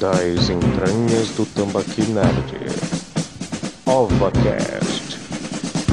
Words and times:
das 0.00 0.48
entranhas 0.48 1.28
do 1.36 1.44
Tambaqui 1.44 2.00
Nerd. 2.10 2.54
OvaCast. 3.84 5.18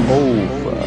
Ova. 0.09 0.77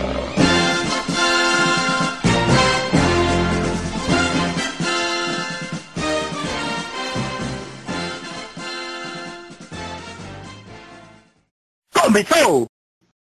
Começou! 11.92 12.66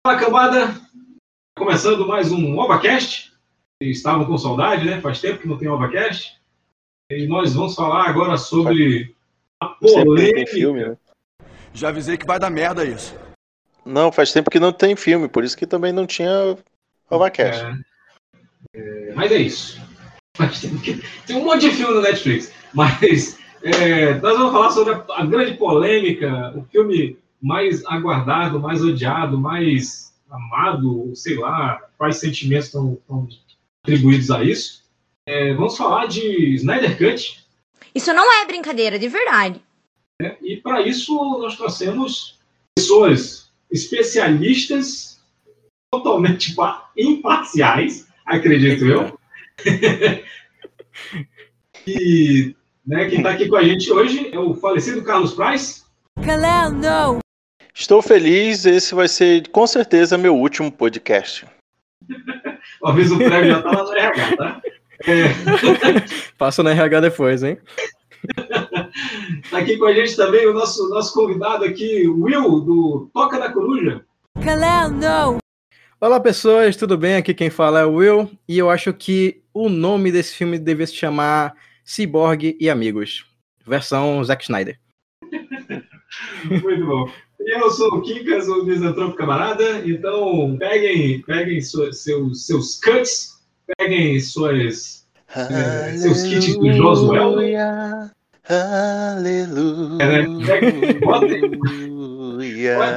Fala, 0.05 0.19
cambada! 0.19 0.81
Começando 1.57 2.09
mais 2.09 2.33
um 2.33 2.59
OvaCast. 2.59 3.33
Estavam 3.81 4.27
com 4.27 4.37
saudade, 4.37 4.85
né? 4.85 5.01
Faz 5.01 5.21
tempo 5.21 5.43
que 5.43 5.47
não 5.47 5.57
tem 5.57 5.69
OvaCast. 5.69 6.37
E 7.09 7.29
nós 7.29 7.55
vamos 7.55 7.77
falar 7.77 8.09
agora 8.09 8.37
sobre 8.37 9.15
a 9.65 9.77
Sempre 9.89 9.95
tem 9.95 10.05
polêmica. 10.05 10.51
filme, 10.53 10.85
né? 10.89 10.97
Já 11.73 11.89
avisei 11.89 12.17
que 12.17 12.27
vai 12.27 12.39
dar 12.39 12.51
merda 12.51 12.85
isso. 12.85 13.15
Não, 13.85 14.11
faz 14.13 14.33
tempo 14.33 14.51
que 14.51 14.61
não 14.61 14.73
tem 14.73 14.97
filme, 14.97 15.29
por 15.29 15.45
isso 15.45 15.57
que 15.57 15.67
também 15.67 15.93
não 15.93 16.07
tinha 16.07 16.57
OvaCast. 17.11 17.65
É, 18.75 18.79
é, 18.81 19.13
mas 19.15 19.31
é 19.33 19.37
isso. 19.39 19.81
Faz 20.37 20.61
tempo 20.61 20.81
que- 20.81 21.03
Tem 21.27 21.37
um 21.37 21.45
monte 21.45 21.69
de 21.69 21.71
filme 21.73 21.95
no 21.95 22.01
Netflix. 22.03 22.53
Mas 22.73 23.39
é, 23.63 24.15
nós 24.15 24.37
vamos 24.39 24.53
falar 24.53 24.71
sobre 24.71 24.95
a, 24.95 25.05
a 25.11 25.25
grande 25.27 25.55
polêmica, 25.59 26.53
o 26.57 26.65
filme 26.65 27.19
mais 27.41 27.85
aguardado, 27.87 28.59
mais 28.59 28.83
odiado, 28.83 29.39
mais 29.39 30.13
amado, 30.31 31.15
sei 31.15 31.37
lá, 31.37 31.81
quais 31.99 32.17
sentimentos 32.17 32.67
estão, 32.67 32.95
estão 32.95 33.29
atribuídos 33.85 34.31
a 34.31 34.43
isso. 34.43 34.83
É, 35.27 35.53
vamos 35.55 35.77
falar 35.77 36.07
de 36.07 36.55
Snyder 36.55 36.97
Cut, 36.99 37.44
Isso 37.95 38.13
não 38.13 38.31
é 38.43 38.45
brincadeira, 38.47 38.99
de 38.99 39.09
verdade. 39.09 39.61
né? 40.21 40.37
e 40.43 40.57
para 40.57 40.83
isso 40.83 41.15
nós 41.39 41.57
trouxemos 41.57 42.39
pessoas 42.77 43.51
especialistas 43.71 45.21
totalmente 45.93 46.55
pa- 46.55 46.91
imparciais, 46.97 48.07
acredito 48.27 48.85
eu. 48.85 49.19
e 51.87 52.55
né, 52.87 53.07
quem 53.09 53.19
está 53.19 53.31
aqui 53.31 53.49
com 53.49 53.57
a 53.57 53.63
gente 53.63 53.91
hoje 53.93 54.31
é 54.33 54.39
o 54.39 54.55
falecido 54.55 55.03
Carlos 55.05 55.35
Price. 55.35 55.85
Kalel, 56.25 56.73
no. 56.73 57.19
Estou 57.75 58.01
feliz, 58.01 58.65
esse 58.67 58.95
vai 58.95 59.09
ser 59.09 59.49
com 59.49 59.67
certeza 59.67 60.17
meu 60.19 60.35
último 60.37 60.71
podcast. 60.71 61.47
O 62.81 62.89
aviso 62.89 63.17
prévio 63.17 63.51
já 63.51 63.59
está 63.59 63.71
lá 63.71 63.83
no 63.83 63.93
RH, 63.93 64.37
tá? 64.37 64.63
Passa 66.39 66.63
no 66.63 66.71
RH 66.71 67.01
depois, 67.01 67.43
hein? 67.43 67.59
tá 69.51 69.59
aqui 69.59 69.77
com 69.77 69.85
a 69.87 69.93
gente 69.93 70.17
também 70.17 70.47
o 70.47 70.55
nosso, 70.55 70.89
nosso 70.89 71.13
convidado 71.15 71.65
aqui, 71.65 72.09
Will, 72.09 72.61
do 72.61 73.11
Toca 73.13 73.39
da 73.39 73.53
Coruja. 73.53 74.05
Kalel, 74.43 74.91
no. 74.91 75.39
Olá, 76.01 76.19
pessoas, 76.21 76.77
tudo 76.77 76.97
bem? 76.99 77.17
Aqui 77.17 77.33
quem 77.35 77.51
fala 77.51 77.81
é 77.81 77.85
o 77.85 77.95
Will, 77.95 78.31
e 78.49 78.59
eu 78.59 78.71
acho 78.71 78.93
que 78.93 79.43
o 79.53 79.69
nome 79.69 80.11
desse 80.11 80.35
filme 80.35 80.59
devia 80.59 80.87
se 80.87 80.95
chamar 80.95 81.55
Cyborg 81.85 82.57
e 82.59 82.69
Amigos, 82.71 83.27
versão 83.67 84.23
Zack 84.25 84.45
Snyder. 84.45 84.79
Muito 86.45 86.87
bom. 86.87 87.09
E 87.41 87.59
eu 87.61 87.71
sou 87.71 87.89
o 87.89 88.03
Kikas, 88.03 88.49
o 88.49 88.65
misantropo 88.65 89.17
camarada. 89.17 89.87
Então, 89.87 90.57
peguem, 90.59 91.21
peguem 91.23 91.61
sua- 91.61 91.93
seus, 91.93 92.47
seus 92.47 92.81
cuts, 92.81 93.34
peguem 93.79 94.19
suas. 94.21 95.07
É, 95.35 95.97
seus 95.97 96.23
kits 96.23 96.57
do 96.57 96.73
Josuel, 96.73 97.23
Aleluia. 97.23 97.83
É, 98.49 100.23
né? 100.23 100.47
Peguem, 100.47 101.01
botem, 101.01 101.41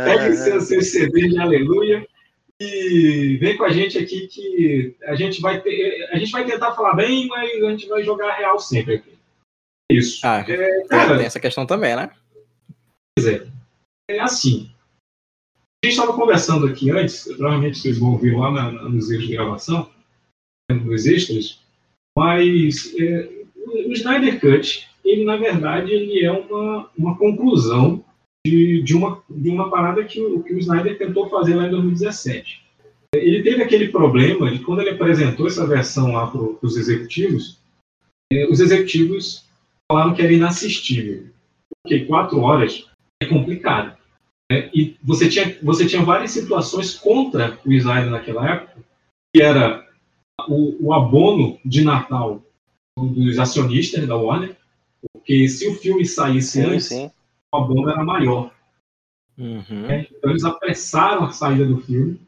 peguem 0.06 0.34
seus, 0.36 0.68
seus 0.68 0.88
CDs 0.92 1.32
de 1.32 1.40
aleluia. 1.40 2.06
E 2.60 3.38
vem 3.40 3.56
com 3.56 3.64
a 3.64 3.70
gente 3.70 3.98
aqui 3.98 4.28
que 4.28 4.96
a 5.04 5.16
gente 5.16 5.40
vai 5.42 5.62
ter. 5.62 6.10
A 6.12 6.18
gente 6.18 6.32
vai 6.32 6.44
tentar 6.46 6.74
falar 6.74 6.96
bem, 6.96 7.28
mas 7.28 7.64
a 7.64 7.70
gente 7.70 7.88
vai 7.88 8.04
jogar 8.04 8.34
real 8.36 8.60
sempre 8.60 8.96
aqui. 8.96 9.14
Isso. 9.92 10.20
Ah, 10.26 10.40
É, 10.40 10.44
tem, 10.46 10.88
cara, 10.88 11.18
tem 11.18 11.26
essa 11.26 11.40
questão 11.40 11.66
também, 11.66 11.96
né? 11.96 12.10
é 14.10 14.20
assim. 14.20 14.70
A 15.84 15.88
gente 15.88 15.98
estava 16.00 16.14
conversando 16.14 16.66
aqui 16.68 16.90
antes, 16.92 17.24
provavelmente 17.24 17.78
vocês 17.78 17.98
vão 18.00 18.12
ouvir 18.12 18.36
lá 18.36 18.52
na, 18.52 18.72
na- 18.72 18.90
nos 18.90 19.10
erros 19.12 19.28
de 19.28 19.34
gravação, 19.34 19.90
nos 20.70 21.06
extras, 21.06 21.60
mas 22.18 22.94
é, 23.00 23.30
o, 23.56 23.94
Snyder 23.94 24.40
Cut, 24.40 24.88
ele 25.04 25.24
na 25.24 25.38
verdade 25.38 25.92
ele 25.92 26.26
é 26.26 26.32
uma, 26.32 26.90
uma 26.98 27.18
conclusão 27.18 28.04
de, 28.46 28.82
de, 28.82 28.96
uma, 28.96 29.24
de 29.30 29.50
uma 29.50 29.70
parada 29.70 30.04
que 30.04 30.20
o, 30.20 30.44
que 30.44 30.54
o 30.54 30.60
Snyder 30.60 30.98
tentou 30.98 31.30
fazer 31.30 31.56
lá 31.56 31.68
em 31.68 31.72
2017. 31.72 32.66
Ele 33.16 33.42
teve 33.42 33.64
aquele 33.64 33.88
problema 33.88 34.52
de 34.52 34.60
quando 34.60 34.82
ele 34.82 34.92
apresentou 34.92 35.48
essa 35.48 35.66
versão 35.66 36.12
lá 36.12 36.28
para 36.28 36.42
os 36.42 36.76
executivos, 36.76 37.58
é, 38.32 38.48
os 38.50 38.60
executivos 38.60 39.46
falaram 39.90 40.14
que 40.14 40.22
era 40.22 40.34
inassistível. 40.34 41.28
Porque 41.82 42.06
quatro 42.06 42.40
horas 42.42 42.86
é 43.22 43.26
complicado. 43.26 43.98
né? 44.52 44.70
E 44.74 44.98
você 45.02 45.30
tinha, 45.30 45.58
você 45.64 45.88
tinha 45.88 46.04
várias 46.04 46.32
situações 46.32 46.94
contra 46.94 47.58
o 47.66 47.72
Snyder 47.72 48.10
naquela 48.10 48.50
época, 48.50 48.84
que 49.34 49.42
era 49.42 49.87
o, 50.48 50.88
o 50.88 50.94
abono 50.94 51.60
de 51.66 51.84
Natal 51.84 52.44
dos 52.98 53.38
acionistas 53.40 54.08
da 54.08 54.16
Warner, 54.16 54.56
porque 55.14 55.48
se 55.48 55.68
o 55.68 55.76
filme 55.76 56.06
saísse 56.06 56.62
Sim, 56.62 56.64
antes, 56.64 56.88
sim. 56.88 57.12
o 57.54 57.58
abono 57.58 57.90
era 57.90 58.04
maior. 58.04 58.52
Uhum. 59.38 59.88
né? 59.88 60.08
Então 60.12 60.32
eles 60.32 60.44
apressaram 60.44 61.26
a 61.26 61.32
saída 61.32 61.66
do 61.66 61.80
filme. 61.80 62.20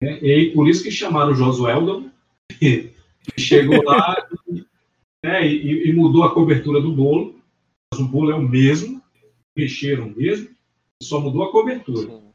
né? 0.00 0.18
E 0.22 0.32
aí, 0.32 0.52
por 0.52 0.68
isso 0.68 0.82
que 0.82 0.90
chamaram 0.90 1.32
o 1.32 1.34
Josueldon, 1.34 2.10
que 2.58 2.92
chegou 3.36 3.82
lá 3.82 4.28
né, 5.24 5.46
e, 5.46 5.88
e 5.88 5.92
mudou 5.92 6.22
a 6.22 6.32
cobertura 6.32 6.80
do 6.80 6.92
bolo. 6.92 7.36
Mas 7.92 8.00
o 8.00 8.06
bolo 8.06 8.30
é 8.30 8.34
o 8.34 8.42
mesmo, 8.42 9.02
mexeram 9.56 10.10
mesmo, 10.10 10.50
só 11.02 11.20
mudou 11.20 11.42
a 11.42 11.50
cobertura. 11.50 12.06
Sim. 12.06 12.27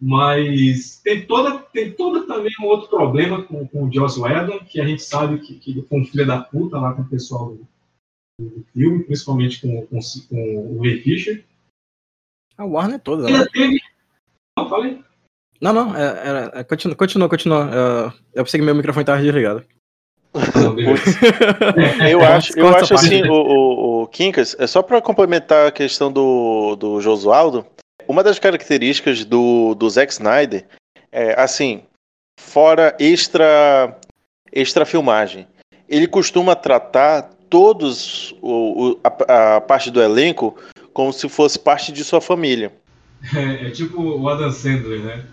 Mas 0.00 0.98
tem 1.04 1.26
toda, 1.26 1.58
tem 1.58 1.92
toda 1.92 2.26
também 2.26 2.50
um 2.62 2.64
outro 2.64 2.88
problema 2.88 3.42
com, 3.42 3.68
com 3.68 3.84
o 3.84 3.92
Joss 3.92 4.18
Whedon, 4.18 4.60
que 4.60 4.80
a 4.80 4.86
gente 4.86 5.02
sabe 5.02 5.38
que, 5.40 5.58
que 5.58 5.72
ele 5.72 5.82
foi 5.82 6.00
um 6.00 6.04
filho 6.06 6.26
da 6.26 6.40
puta 6.40 6.78
lá 6.78 6.94
com 6.94 7.02
o 7.02 7.08
pessoal 7.08 7.54
do, 7.54 7.66
do 8.40 8.64
filme, 8.72 9.04
principalmente 9.04 9.60
com, 9.60 9.86
com, 9.86 9.98
com 10.28 10.76
o 10.76 10.82
Ray 10.82 11.02
Fisher. 11.02 11.44
A 12.56 12.64
Warner 12.64 12.98
toda, 12.98 13.24
né? 13.24 13.30
Ainda 13.30 13.50
teve. 13.50 13.78
Não, 14.58 14.68
falei. 14.70 15.04
Não, 15.60 15.72
não, 15.74 15.94
é, 15.94 16.00
era- 16.26 16.50
é, 16.54 16.64
continua, 16.64 16.96
continua, 16.96 17.28
continua. 17.28 17.70
É, 17.70 18.38
eu 18.40 18.44
pensei 18.44 18.58
que 18.58 18.64
meu 18.64 18.74
microfone 18.74 19.02
estava 19.02 19.20
desligado. 19.20 19.64
Não, 20.54 20.74
beleza. 20.74 21.02
Eu 22.08 22.22
acho, 22.22 22.56
eu 22.56 22.68
acho 22.68 22.94
assim, 22.94 23.22
o, 23.28 23.32
o, 23.32 24.02
o 24.02 24.06
Quincas, 24.06 24.54
é 24.60 24.66
só 24.66 24.80
para 24.80 25.02
complementar 25.02 25.66
a 25.66 25.72
questão 25.72 26.10
do, 26.10 26.76
do 26.76 27.00
Josualdo, 27.00 27.66
uma 28.10 28.22
das 28.24 28.38
características 28.38 29.24
do, 29.24 29.74
do 29.74 29.88
Zack 29.88 30.12
Snyder 30.12 30.66
é, 31.12 31.40
assim, 31.40 31.82
fora 32.38 32.96
extra, 32.98 33.96
extra 34.52 34.84
filmagem, 34.84 35.46
ele 35.88 36.06
costuma 36.06 36.54
tratar 36.56 37.30
todos 37.48 38.32
o, 38.42 38.90
o- 38.92 39.00
a, 39.02 39.56
a 39.56 39.60
parte 39.60 39.90
do 39.90 40.02
elenco 40.02 40.56
como 40.92 41.12
se 41.12 41.28
fosse 41.28 41.58
parte 41.58 41.92
de 41.92 42.02
sua 42.04 42.20
família. 42.20 42.72
É, 43.34 43.66
é 43.66 43.70
tipo 43.70 44.00
o 44.02 44.28
Adam 44.28 44.50
Sandler, 44.50 45.00
né? 45.00 45.24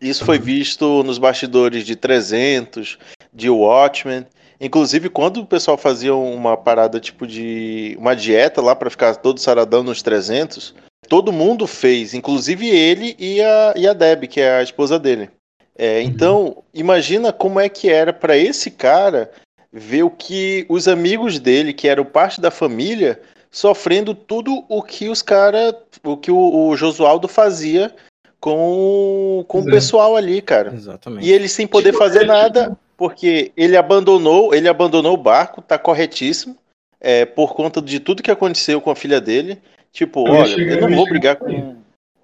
Isso 0.00 0.24
foi 0.24 0.38
visto 0.38 1.02
nos 1.04 1.18
bastidores 1.18 1.84
de 1.86 1.94
300, 1.96 2.98
de 3.32 3.48
Watchmen. 3.48 4.26
Inclusive, 4.62 5.08
quando 5.08 5.40
o 5.40 5.46
pessoal 5.46 5.76
fazia 5.76 6.14
uma 6.14 6.56
parada 6.56 7.00
tipo 7.00 7.26
de 7.26 7.96
uma 7.98 8.14
dieta 8.14 8.62
lá 8.62 8.76
para 8.76 8.88
ficar 8.88 9.16
todo 9.16 9.40
saradão 9.40 9.82
nos 9.82 10.02
300, 10.02 10.72
todo 11.08 11.32
mundo 11.32 11.66
fez, 11.66 12.14
inclusive 12.14 12.68
ele 12.68 13.16
e 13.18 13.42
a, 13.42 13.74
e 13.76 13.88
a 13.88 13.92
Deb, 13.92 14.28
que 14.28 14.40
é 14.40 14.58
a 14.58 14.62
esposa 14.62 15.00
dele. 15.00 15.28
É, 15.76 16.00
então, 16.00 16.62
imagina 16.72 17.32
como 17.32 17.58
é 17.58 17.68
que 17.68 17.90
era 17.90 18.12
para 18.12 18.36
esse 18.36 18.70
cara 18.70 19.32
ver 19.72 20.04
o 20.04 20.10
que 20.10 20.64
os 20.68 20.86
amigos 20.86 21.40
dele, 21.40 21.72
que 21.72 21.88
eram 21.88 22.04
parte 22.04 22.40
da 22.40 22.50
família, 22.52 23.20
sofrendo 23.50 24.14
tudo 24.14 24.64
o 24.68 24.80
que 24.80 25.08
os 25.08 25.22
caras, 25.22 25.74
o 26.04 26.16
que 26.16 26.30
o, 26.30 26.68
o 26.68 26.76
Josualdo 26.76 27.26
fazia 27.26 27.92
com, 28.38 29.44
com 29.48 29.62
o 29.62 29.68
é. 29.68 29.72
pessoal 29.72 30.14
ali, 30.14 30.40
cara. 30.40 30.72
Exatamente. 30.72 31.26
E 31.26 31.32
ele 31.32 31.48
sem 31.48 31.66
poder 31.66 31.92
Tipo, 31.92 32.04
fazer 32.04 32.26
nada, 32.26 32.76
porque 33.02 33.50
ele 33.56 33.76
abandonou, 33.76 34.54
ele 34.54 34.68
abandonou 34.68 35.14
o 35.14 35.20
barco, 35.20 35.60
tá 35.60 35.76
corretíssimo, 35.76 36.56
é, 37.00 37.24
por 37.26 37.52
conta 37.52 37.82
de 37.82 37.98
tudo 37.98 38.22
que 38.22 38.30
aconteceu 38.30 38.80
com 38.80 38.92
a 38.92 38.94
filha 38.94 39.20
dele. 39.20 39.58
Tipo, 39.90 40.24
Eu 40.28 40.34
olha, 40.34 40.46
chegar- 40.46 40.74
eu 40.74 40.76
eu 40.76 40.80
não 40.82 40.90
ia 40.90 40.96
vou 40.96 41.08
brigar 41.08 41.34
com. 41.34 41.78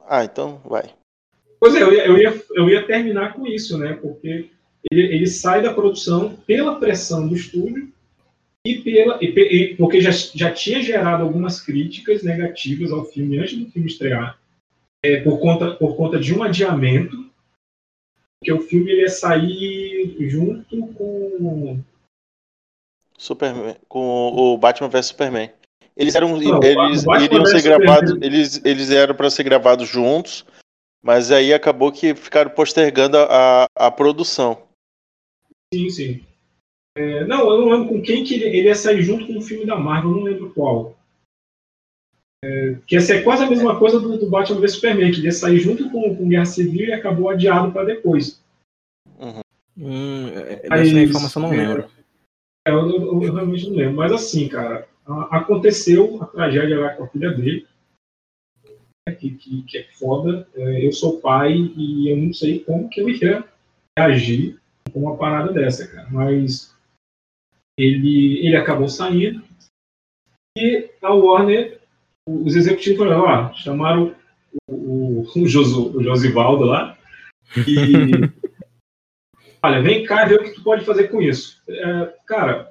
Ah, 0.08 0.22
então 0.22 0.60
vai. 0.64 0.84
Pois 1.58 1.74
é, 1.74 1.82
eu 1.82 1.92
ia, 1.92 2.06
eu 2.06 2.16
ia, 2.16 2.42
eu 2.54 2.70
ia 2.70 2.86
terminar 2.86 3.32
com 3.34 3.44
isso, 3.44 3.76
né? 3.76 3.94
Porque 3.94 4.48
ele, 4.88 5.02
ele 5.02 5.26
sai 5.26 5.62
da 5.62 5.74
produção 5.74 6.36
pela 6.46 6.78
pressão 6.78 7.26
do 7.26 7.34
estúdio 7.34 7.92
e, 8.64 8.76
pela, 8.76 9.18
e, 9.20 9.26
e- 9.26 9.74
porque 9.74 10.00
já, 10.00 10.12
já 10.12 10.52
tinha 10.52 10.80
gerado 10.80 11.24
algumas 11.24 11.60
críticas 11.60 12.22
negativas 12.22 12.92
ao 12.92 13.04
filme 13.04 13.36
antes 13.36 13.58
do 13.58 13.68
filme 13.68 13.88
estrear, 13.88 14.38
é, 15.04 15.16
por, 15.22 15.40
conta, 15.40 15.72
por 15.72 15.96
conta 15.96 16.20
de 16.20 16.32
um 16.32 16.44
adiamento, 16.44 17.26
que 18.44 18.52
o 18.52 18.60
filme 18.60 18.92
ele 18.92 19.00
ia 19.00 19.08
sair 19.08 19.87
junto 20.28 20.86
com. 20.94 21.80
Superman, 23.16 23.76
com 23.88 24.00
o 24.00 24.56
Batman 24.56 24.88
vs 24.88 25.06
Superman. 25.06 25.50
Eles 25.96 26.14
eram, 26.14 26.28
Não, 26.28 26.62
eles 26.62 27.04
iriam 27.04 27.44
ser 27.44 27.58
Superman. 27.60 27.62
gravados, 27.62 28.22
eles, 28.22 28.64
eles 28.64 28.90
eram 28.90 29.16
para 29.16 29.30
ser 29.30 29.42
gravados 29.42 29.88
juntos, 29.88 30.46
mas 31.02 31.32
aí 31.32 31.52
acabou 31.52 31.90
que 31.90 32.14
ficaram 32.14 32.50
postergando 32.50 33.18
a, 33.18 33.66
a 33.74 33.90
produção. 33.90 34.62
Sim, 35.74 35.90
sim. 35.90 36.24
É, 36.96 37.24
não, 37.24 37.50
eu 37.50 37.60
não 37.60 37.68
lembro 37.70 37.88
com 37.88 38.02
quem 38.02 38.24
que 38.24 38.34
ele, 38.34 38.44
ele 38.44 38.68
ia 38.68 38.74
sair 38.74 39.02
junto 39.02 39.26
com 39.26 39.38
o 39.38 39.42
filme 39.42 39.66
da 39.66 39.76
Marvel, 39.76 40.12
não 40.12 40.22
lembro 40.22 40.52
qual. 40.54 40.96
É, 42.44 42.76
que 42.86 42.94
ia 42.94 43.00
ser 43.00 43.24
quase 43.24 43.42
a 43.42 43.50
mesma 43.50 43.76
coisa 43.78 43.98
do, 43.98 44.16
do 44.16 44.30
Batman 44.30 44.60
vs 44.60 44.74
Superman, 44.74 45.10
que 45.10 45.20
ia 45.20 45.32
sair 45.32 45.58
junto 45.58 45.90
com, 45.90 46.16
com 46.16 46.28
Guerra 46.28 46.46
Civil 46.46 46.86
e 46.86 46.92
acabou 46.92 47.28
adiado 47.28 47.72
para 47.72 47.84
depois. 47.84 48.40
Hum, 49.78 50.28
é- 50.28 50.66
Mas, 50.68 50.92
dessa 50.92 51.00
informação 51.04 51.42
não 51.42 51.52
é, 51.52 51.56
lembro. 51.56 51.90
É, 52.66 52.70
eu, 52.72 52.90
eu- 52.90 53.22
eu 53.22 53.32
realmente 53.32 53.68
não 53.68 53.76
lembro. 53.76 53.96
Mas 53.96 54.12
assim, 54.12 54.48
cara, 54.48 54.88
aconteceu 55.30 56.20
a 56.22 56.26
tragédia 56.26 56.80
lá 56.80 56.90
com 56.96 57.04
a 57.04 57.08
filha 57.08 57.30
dele, 57.30 57.66
né, 59.08 59.14
que, 59.14 59.30
que, 59.30 59.62
que 59.62 59.78
é 59.78 59.84
foda. 59.92 60.48
É, 60.54 60.84
eu 60.86 60.92
sou 60.92 61.20
pai 61.20 61.54
e 61.54 62.10
eu 62.10 62.16
não 62.16 62.32
sei 62.32 62.60
como 62.60 62.88
que 62.88 63.00
eu 63.00 63.08
ia 63.08 63.44
reagir 63.98 64.58
com 64.92 65.00
uma 65.00 65.16
parada 65.16 65.52
dessa, 65.52 65.86
cara. 65.86 66.08
Mas 66.10 66.76
ele, 67.78 68.44
ele 68.44 68.56
acabou 68.56 68.88
saindo 68.88 69.42
e 70.56 70.90
a 71.00 71.14
Warner, 71.14 71.80
os 72.28 72.56
executivos 72.56 72.98
falaram, 72.98 73.22
ó, 73.22 73.54
chamaram 73.54 74.14
o, 74.68 75.20
o, 75.22 75.22
o 75.22 75.48
Josivaldo 75.48 76.64
lá 76.64 76.98
e 77.66 78.28
olha, 79.62 79.82
vem 79.82 80.04
cá 80.04 80.24
ver 80.24 80.40
o 80.40 80.42
que 80.44 80.50
tu 80.54 80.62
pode 80.62 80.84
fazer 80.84 81.08
com 81.08 81.20
isso. 81.20 81.62
É, 81.68 82.14
cara, 82.26 82.70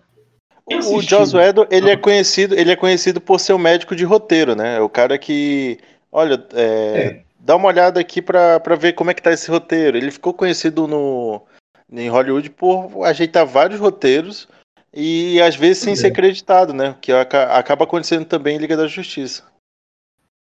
O? 0.66 1.02
Joss 1.02 1.36
Whedon, 1.36 1.66
ele 1.72 1.90
é 1.90 1.96
conhecido, 1.98 2.54
ele 2.56 2.72
é 2.72 2.76
conhecido 2.76 3.22
por 3.22 3.40
ser 3.40 3.54
o 3.54 3.60
médico 3.60 3.96
de 3.96 4.04
roteiro, 4.04 4.56
né? 4.56 4.78
É 4.78 4.82
o 4.82 4.90
cara 4.90 5.18
que, 5.18 5.78
olha, 6.12 6.44
é, 6.54 6.64
É. 7.02 7.24
dá 7.40 7.56
uma 7.56 7.68
olhada 7.70 8.00
aqui 8.00 8.22
pra 8.22 8.60
pra 8.60 8.76
ver 8.76 8.94
como 8.94 9.10
é 9.10 9.14
que 9.14 9.22
tá 9.22 9.32
esse 9.32 9.50
roteiro. 9.50 9.98
Ele 9.98 10.12
ficou 10.12 10.34
conhecido 10.34 10.86
no 10.88 11.42
em 11.90 12.10
Hollywood 12.10 12.50
por 12.50 13.06
ajeitar 13.06 13.46
vários 13.46 13.80
roteiros 13.80 14.46
e 14.94 15.40
às 15.42 15.56
vezes 15.56 15.78
sem 15.78 15.92
Pois 15.94 16.00
ser 16.02 16.08
é. 16.08 16.10
acreditado, 16.10 16.74
né? 16.74 16.96
Que 17.00 17.14
aca- 17.14 17.58
acaba 17.58 17.86
acontecendo 17.86 18.26
também 18.26 18.58
em 18.58 18.60
Liga 18.60 18.76
da 18.76 18.88
Justiça. 18.88 19.44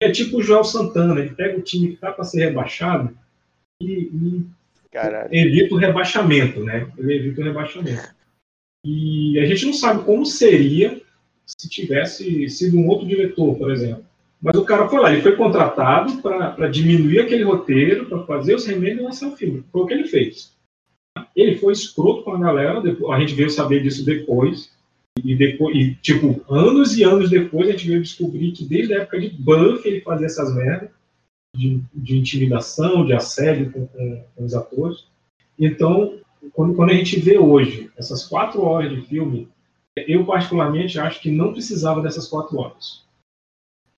É 0.03 0.11
tipo 0.11 0.37
o 0.39 0.43
Joel 0.43 0.65
Santana, 0.65 1.19
ele 1.19 1.35
pega 1.35 1.59
o 1.59 1.63
time 1.63 1.89
que 1.93 1.97
tá 1.97 2.13
para 2.13 2.25
ser 2.25 2.41
rebaixado 2.45 3.17
e, 3.83 4.11
e 4.13 4.47
Caralho. 4.91 5.29
evita 5.33 5.75
o 5.75 5.79
rebaixamento, 5.79 6.65
né? 6.65 6.91
Ele 6.99 7.15
evita 7.15 7.41
o 7.41 7.45
rebaixamento. 7.45 8.15
E 8.85 9.39
a 9.39 9.47
gente 9.47 9.67
não 9.67 9.73
sabe 9.73 10.05
como 10.05 10.25
seria 10.27 11.01
se 11.47 11.69
tivesse 11.69 12.49
sido 12.49 12.79
um 12.79 12.89
outro 12.89 13.07
diretor, 13.07 13.57
por 13.57 13.71
exemplo. 13.71 14.05
Mas 14.41 14.57
o 14.57 14.65
cara 14.65 14.89
foi 14.89 15.01
lá, 15.01 15.13
ele 15.13 15.23
foi 15.23 15.37
contratado 15.37 16.23
para 16.23 16.69
diminuir 16.69 17.21
aquele 17.21 17.45
roteiro, 17.45 18.07
para 18.07 18.25
fazer 18.25 18.55
os 18.55 18.65
remendos 18.65 19.01
e 19.01 19.05
lançar 19.05 19.29
o 19.29 19.37
filme. 19.37 19.65
Foi 19.71 19.83
o 19.83 19.87
que 19.87 19.93
ele 19.93 20.09
fez. 20.09 20.57
Ele 21.37 21.57
foi 21.57 21.73
escroto 21.73 22.23
com 22.23 22.35
a 22.35 22.41
galera, 22.41 22.81
a 22.81 23.21
gente 23.21 23.35
veio 23.35 23.51
saber 23.51 23.83
disso 23.83 24.05
depois. 24.05 24.73
E 25.23 25.35
depois, 25.35 25.77
e, 25.77 25.95
tipo, 25.97 26.43
anos 26.49 26.97
e 26.97 27.03
anos 27.03 27.29
depois, 27.29 27.69
a 27.69 27.73
gente 27.73 27.89
veio 27.89 28.01
descobrir 28.01 28.53
que 28.53 28.65
desde 28.65 28.95
a 28.95 29.03
época 29.03 29.21
de 29.21 29.29
Buffy 29.29 29.91
ele 29.91 30.01
fazia 30.01 30.27
essas 30.27 30.55
merdas 30.55 30.89
de, 31.55 31.83
de 31.93 32.17
intimidação, 32.17 33.05
de 33.05 33.13
assédio 33.13 33.73
com, 33.73 33.87
com- 33.87 34.25
com 34.37 34.45
os 34.45 34.55
atores. 34.55 35.07
Então, 35.59 36.19
quando, 36.53 36.75
quando 36.75 36.91
a 36.91 36.95
gente 36.95 37.19
vê 37.21 37.39
hoje 37.39 37.91
essas 37.97 38.27
quatro 38.27 38.63
horas 38.63 38.91
de 38.91 39.03
filme, 39.03 39.49
eu 39.97 40.25
particularmente 40.25 40.99
acho 40.99 41.21
que 41.21 41.31
não 41.31 41.53
precisava 41.53 42.01
dessas 42.01 42.29
quatro 42.29 42.59
horas. 42.59 43.05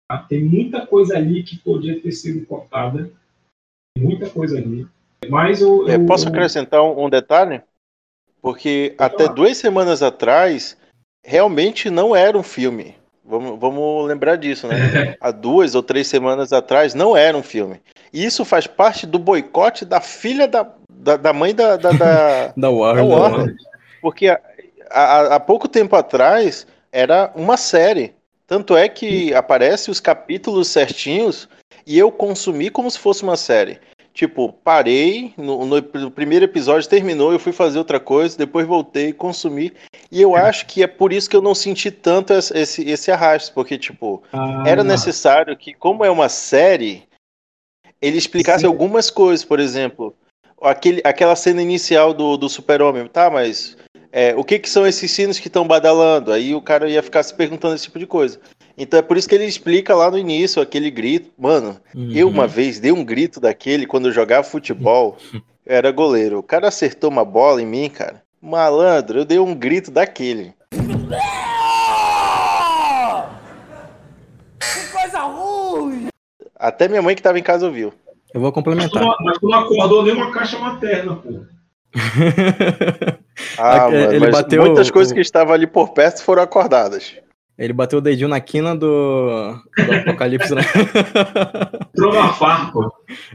Tá? 0.09 0.19
Tem 0.19 0.43
muita 0.43 0.87
coisa 0.87 1.17
ali 1.17 1.43
que 1.43 1.59
podia 1.59 2.01
ter 2.01 2.13
sido 2.13 2.45
cortada, 2.47 3.13
muita 3.97 4.29
coisa 4.29 4.59
ali. 4.59 4.87
Mas 5.29 5.61
eu, 5.61 5.89
É, 5.89 5.97
eu- 5.97 6.07
posso 6.07 6.29
acrescentar 6.29 6.83
um, 6.83 7.09
detalhe? 7.09 7.63
Porque 8.41 8.95
até 8.99 9.33
duas 9.33 9.57
semanas 9.57 10.03
atrás, 10.03 10.77
realmente 11.25 11.89
não 11.91 12.17
era 12.17 12.37
um 12.37 12.43
filme. 12.43 12.97
Vamos, 13.25 13.59
vamos 13.59 14.09
lembrar 14.09 14.37
disso, 14.37 14.67
né? 14.67 15.17
Há 15.21 15.31
duas 15.31 15.75
ou 15.75 15.83
três 15.83 16.07
semanas 16.09 16.53
atrás, 16.53 16.95
não 16.95 17.17
era 17.17 17.37
um 17.37 17.43
filme. 17.43 17.81
E 18.13 18.25
isso 18.25 18.45
faz 18.45 18.67
parte 18.67 19.07
do 19.07 19.19
boicote 19.19 19.85
da 19.85 20.01
filha 20.01 20.47
da, 20.49 20.67
da, 20.93 21.17
da 21.17 21.33
mãe 21.33 21.55
da, 21.55 21.77
da, 21.77 21.93
da- 21.93 22.53
Da 22.57 22.71
Warner. 22.71 23.05
da 23.05 23.09
Warner. 23.15 23.55
Porque 24.01 24.29
há, 24.29 24.41
há- 24.91 25.35
há 25.37 25.41
pouco 25.41 25.69
tempo 25.69 25.95
atrás 25.97 26.67
era 26.91 27.31
uma 27.35 27.57
série. 27.57 28.15
Tanto 28.47 28.77
é 28.77 28.89
que 28.89 29.33
aparece 29.35 29.91
os 29.91 29.99
capítulos 30.01 30.69
certinhos 30.69 31.49
e 31.87 31.99
eu 31.99 32.11
consumi 32.13 32.69
como 32.71 32.91
se 32.91 32.99
fosse 32.99 33.23
uma 33.23 33.37
série. 33.37 33.79
Tipo, 34.15 34.53
parei, 34.53 35.33
no, 35.39 35.65
no 35.65 35.81
no 35.81 36.11
primeiro 36.11 36.45
episódio 36.45 36.89
terminou, 36.89 37.33
eu 37.33 37.39
fui 37.39 37.53
fazer 37.53 37.79
outra 37.79 37.99
coisa, 37.99 38.37
depois 38.37 38.67
voltei, 38.67 39.13
consumi. 39.13 39.73
E 40.11 40.21
eu 40.21 40.37
acho 40.37 40.67
que 40.67 40.83
é 40.83 40.87
por 40.87 41.15
isso 41.15 41.31
que 41.31 41.37
eu 41.37 41.41
não 41.41 41.55
senti 41.55 41.91
tanto 41.91 42.35
esse, 42.35 42.57
esse, 42.57 42.91
esse 42.91 43.11
arrasto, 43.11 43.55
porque, 43.55 43.79
tipo, 43.79 44.23
Ah, 44.31 44.65
era 44.67 44.85
necessário 44.85 45.57
que, 45.57 45.73
como 45.73 46.05
é 46.05 46.11
uma 46.11 46.29
série, 46.29 47.05
ele 48.03 48.19
explicasse 48.19 48.61
Sim. 48.61 48.67
algumas 48.67 49.11
coisas, 49.11 49.47
por 49.47 49.59
exemplo, 49.59 50.15
aquele, 50.61 51.01
aquela 51.05 51.35
cena 51.35 51.63
inicial 51.63 52.13
do, 52.13 52.37
do 52.37 52.51
super-homem, 52.51 53.07
tá, 53.07 53.31
mas 53.31 53.79
é, 54.11 54.35
o 54.37 54.45
que, 54.45 54.59
que 54.59 54.69
são 54.69 54.87
esses 54.87 55.11
sinos 55.11 55.39
que 55.39 55.49
estão 55.49 55.67
badalando? 55.67 56.33
Aí 56.33 56.55
o 56.55 56.61
cara 56.61 56.91
ia 56.91 57.03
ficar 57.03 57.23
se 57.23 57.35
perguntando 57.35 57.75
esse 57.75 57.85
tipo 57.85 57.99
de 57.99 58.07
coisa. 58.07 58.39
Então 58.77 58.99
é 58.99 59.03
por 59.03 59.17
isso 59.17 59.29
que 59.29 59.35
ele 59.35 59.45
explica 59.45 59.95
lá 59.95 60.11
no 60.11 60.19
início 60.19 60.61
aquele 60.63 60.91
grito. 60.91 61.31
Mano, 61.39 61.79
eu 62.15 62.27
Uhum. 62.27 62.33
uma 62.33 62.47
vez 62.47 62.81
dei 62.81 62.91
um 62.93 63.05
grito 63.05 63.39
daquele 63.41 63.87
quando 63.87 64.07
eu 64.09 64.13
jogava 64.13 64.43
futebol, 64.45 65.17
eu 65.33 65.41
era 65.67 65.91
goleiro. 65.93 66.39
O 66.39 66.43
cara 66.43 66.69
acertou 66.69 67.11
uma 67.11 67.25
bola 67.25 67.61
em 67.63 67.67
mim, 67.67 67.89
cara. 67.91 68.23
Malandro, 68.41 69.19
eu 69.21 69.25
dei 69.25 69.39
um 69.39 69.55
grito 69.55 69.91
daquele. 69.91 70.53
Que 74.61 74.93
coisa 74.93 75.19
ruim! 75.21 76.09
Até 76.59 76.89
minha 76.89 77.03
mãe 77.03 77.15
que 77.15 77.23
tava 77.23 77.39
em 77.39 77.43
casa 77.43 77.67
ouviu. 77.67 77.93
Eu 78.33 78.41
vou 78.41 78.51
complementar. 78.53 79.03
mas 79.21 79.39
tu 79.39 79.47
não 79.49 79.59
acordou 79.59 80.03
nem 80.05 80.15
uma 80.15 80.31
caixa 80.33 80.59
materna, 80.59 81.17
pô. 81.17 81.45
Ah, 83.59 83.89
Ele 83.91 84.07
mano, 84.07 84.21
mas 84.21 84.31
bateu 84.31 84.63
muitas 84.65 84.89
o- 84.89 84.93
coisas 84.93 85.13
que 85.13 85.21
estavam 85.21 85.53
ali 85.55 85.67
por 85.67 85.91
perto 85.91 86.23
foram 86.23 86.43
acordadas. 86.43 87.15
Ele 87.59 87.73
bateu 87.73 87.99
o 87.99 88.03
dedinho 88.03 88.29
na 88.29 88.41
quina 88.41 88.75
do, 88.75 89.55
do 89.77 89.93
Apocalipse, 89.95 90.55
né? 90.55 90.63
Entrou 91.95 92.13
farpa. 92.33 92.91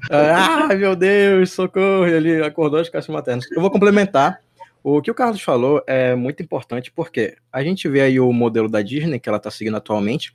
ah, 0.10 0.76
meu 0.76 0.96
Deus, 0.96 1.52
socorro! 1.52 2.08
Ele 2.08 2.44
acordou 2.44 2.80
as 2.80 2.90
caixas 2.90 3.14
maternas. 3.14 3.46
Eu 3.52 3.62
vou 3.62 3.70
complementar. 3.70 4.40
O 4.84 5.02
que 5.02 5.12
o 5.12 5.16
Carlos 5.16 5.42
falou 5.42 5.84
é 5.86 6.16
muito 6.16 6.42
importante 6.42 6.92
porque 6.92 7.36
a 7.52 7.62
gente 7.62 7.88
vê 7.90 8.02
aí 8.02 8.20
o 8.20 8.32
modelo 8.32 8.70
da 8.70 8.82
Disney 8.82 9.20
que 9.20 9.28
ela 9.28 9.40
tá 9.40 9.52
seguindo 9.52 9.76
atualmente 9.76 10.34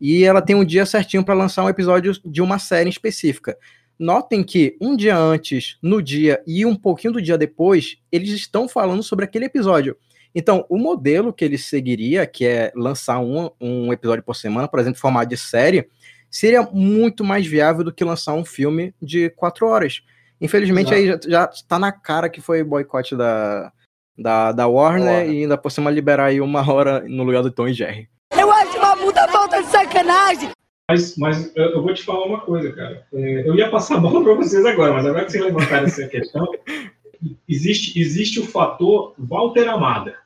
e 0.00 0.24
ela 0.24 0.40
tem 0.40 0.56
um 0.56 0.64
dia 0.64 0.86
certinho 0.86 1.24
para 1.24 1.34
lançar 1.34 1.62
um 1.64 1.68
episódio 1.68 2.12
de 2.24 2.40
uma 2.40 2.58
série 2.58 2.88
específica. 2.88 3.56
Notem 3.98 4.42
que 4.42 4.76
um 4.80 4.96
dia 4.96 5.16
antes, 5.16 5.76
no 5.82 6.00
dia 6.00 6.42
e 6.46 6.64
um 6.64 6.74
pouquinho 6.74 7.12
do 7.12 7.20
dia 7.20 7.36
depois, 7.36 7.98
eles 8.10 8.30
estão 8.30 8.66
falando 8.66 9.02
sobre 9.02 9.26
aquele 9.26 9.44
episódio. 9.44 9.96
Então, 10.34 10.64
o 10.68 10.78
modelo 10.78 11.32
que 11.32 11.44
ele 11.44 11.58
seguiria, 11.58 12.26
que 12.26 12.46
é 12.46 12.72
lançar 12.74 13.18
um, 13.18 13.50
um 13.60 13.92
episódio 13.92 14.22
por 14.22 14.36
semana, 14.36 14.68
por 14.68 14.78
exemplo, 14.78 14.98
em 14.98 15.00
formato 15.00 15.28
de 15.28 15.36
série, 15.36 15.88
seria 16.30 16.62
muito 16.62 17.24
mais 17.24 17.46
viável 17.46 17.82
do 17.82 17.92
que 17.92 18.04
lançar 18.04 18.34
um 18.34 18.44
filme 18.44 18.94
de 19.02 19.30
quatro 19.30 19.66
horas. 19.66 20.02
Infelizmente, 20.40 20.94
aí 20.94 21.06
já, 21.06 21.18
já 21.26 21.50
tá 21.68 21.78
na 21.78 21.92
cara 21.92 22.28
que 22.28 22.40
foi 22.40 22.62
boicote 22.62 23.16
da, 23.16 23.72
da, 24.16 24.52
da 24.52 24.66
Warner, 24.66 25.28
e 25.28 25.42
ainda 25.42 25.58
por 25.58 25.70
cima 25.70 25.90
liberar 25.90 26.26
aí 26.26 26.40
uma 26.40 26.68
hora 26.72 27.00
no 27.00 27.24
lugar 27.24 27.42
do 27.42 27.50
Tom 27.50 27.68
e 27.68 27.74
Jerry. 27.74 28.08
Eu 28.32 28.50
acho 28.50 28.78
uma 28.78 28.96
puta 28.96 29.26
falta 29.28 29.62
de 29.62 29.68
sacanagem! 29.68 30.50
Mas, 30.90 31.16
mas 31.16 31.52
eu, 31.54 31.82
vou 31.82 31.94
te 31.94 32.02
falar 32.02 32.26
uma 32.26 32.40
coisa, 32.40 32.72
cara. 32.72 33.06
É, 33.12 33.48
eu 33.48 33.54
ia 33.54 33.70
passar 33.70 33.96
a 33.96 34.00
bola 34.00 34.24
para 34.24 34.34
vocês 34.34 34.64
agora, 34.66 34.92
mas 34.92 35.06
agora 35.06 35.24
que 35.24 35.30
vocês 35.30 35.44
levantaram 35.44 35.86
essa 35.86 36.06
questão, 36.08 36.44
existe, 37.48 37.98
existe 37.98 38.40
o 38.40 38.46
fator 38.46 39.14
Walter 39.18 39.68
Amada. 39.68 40.16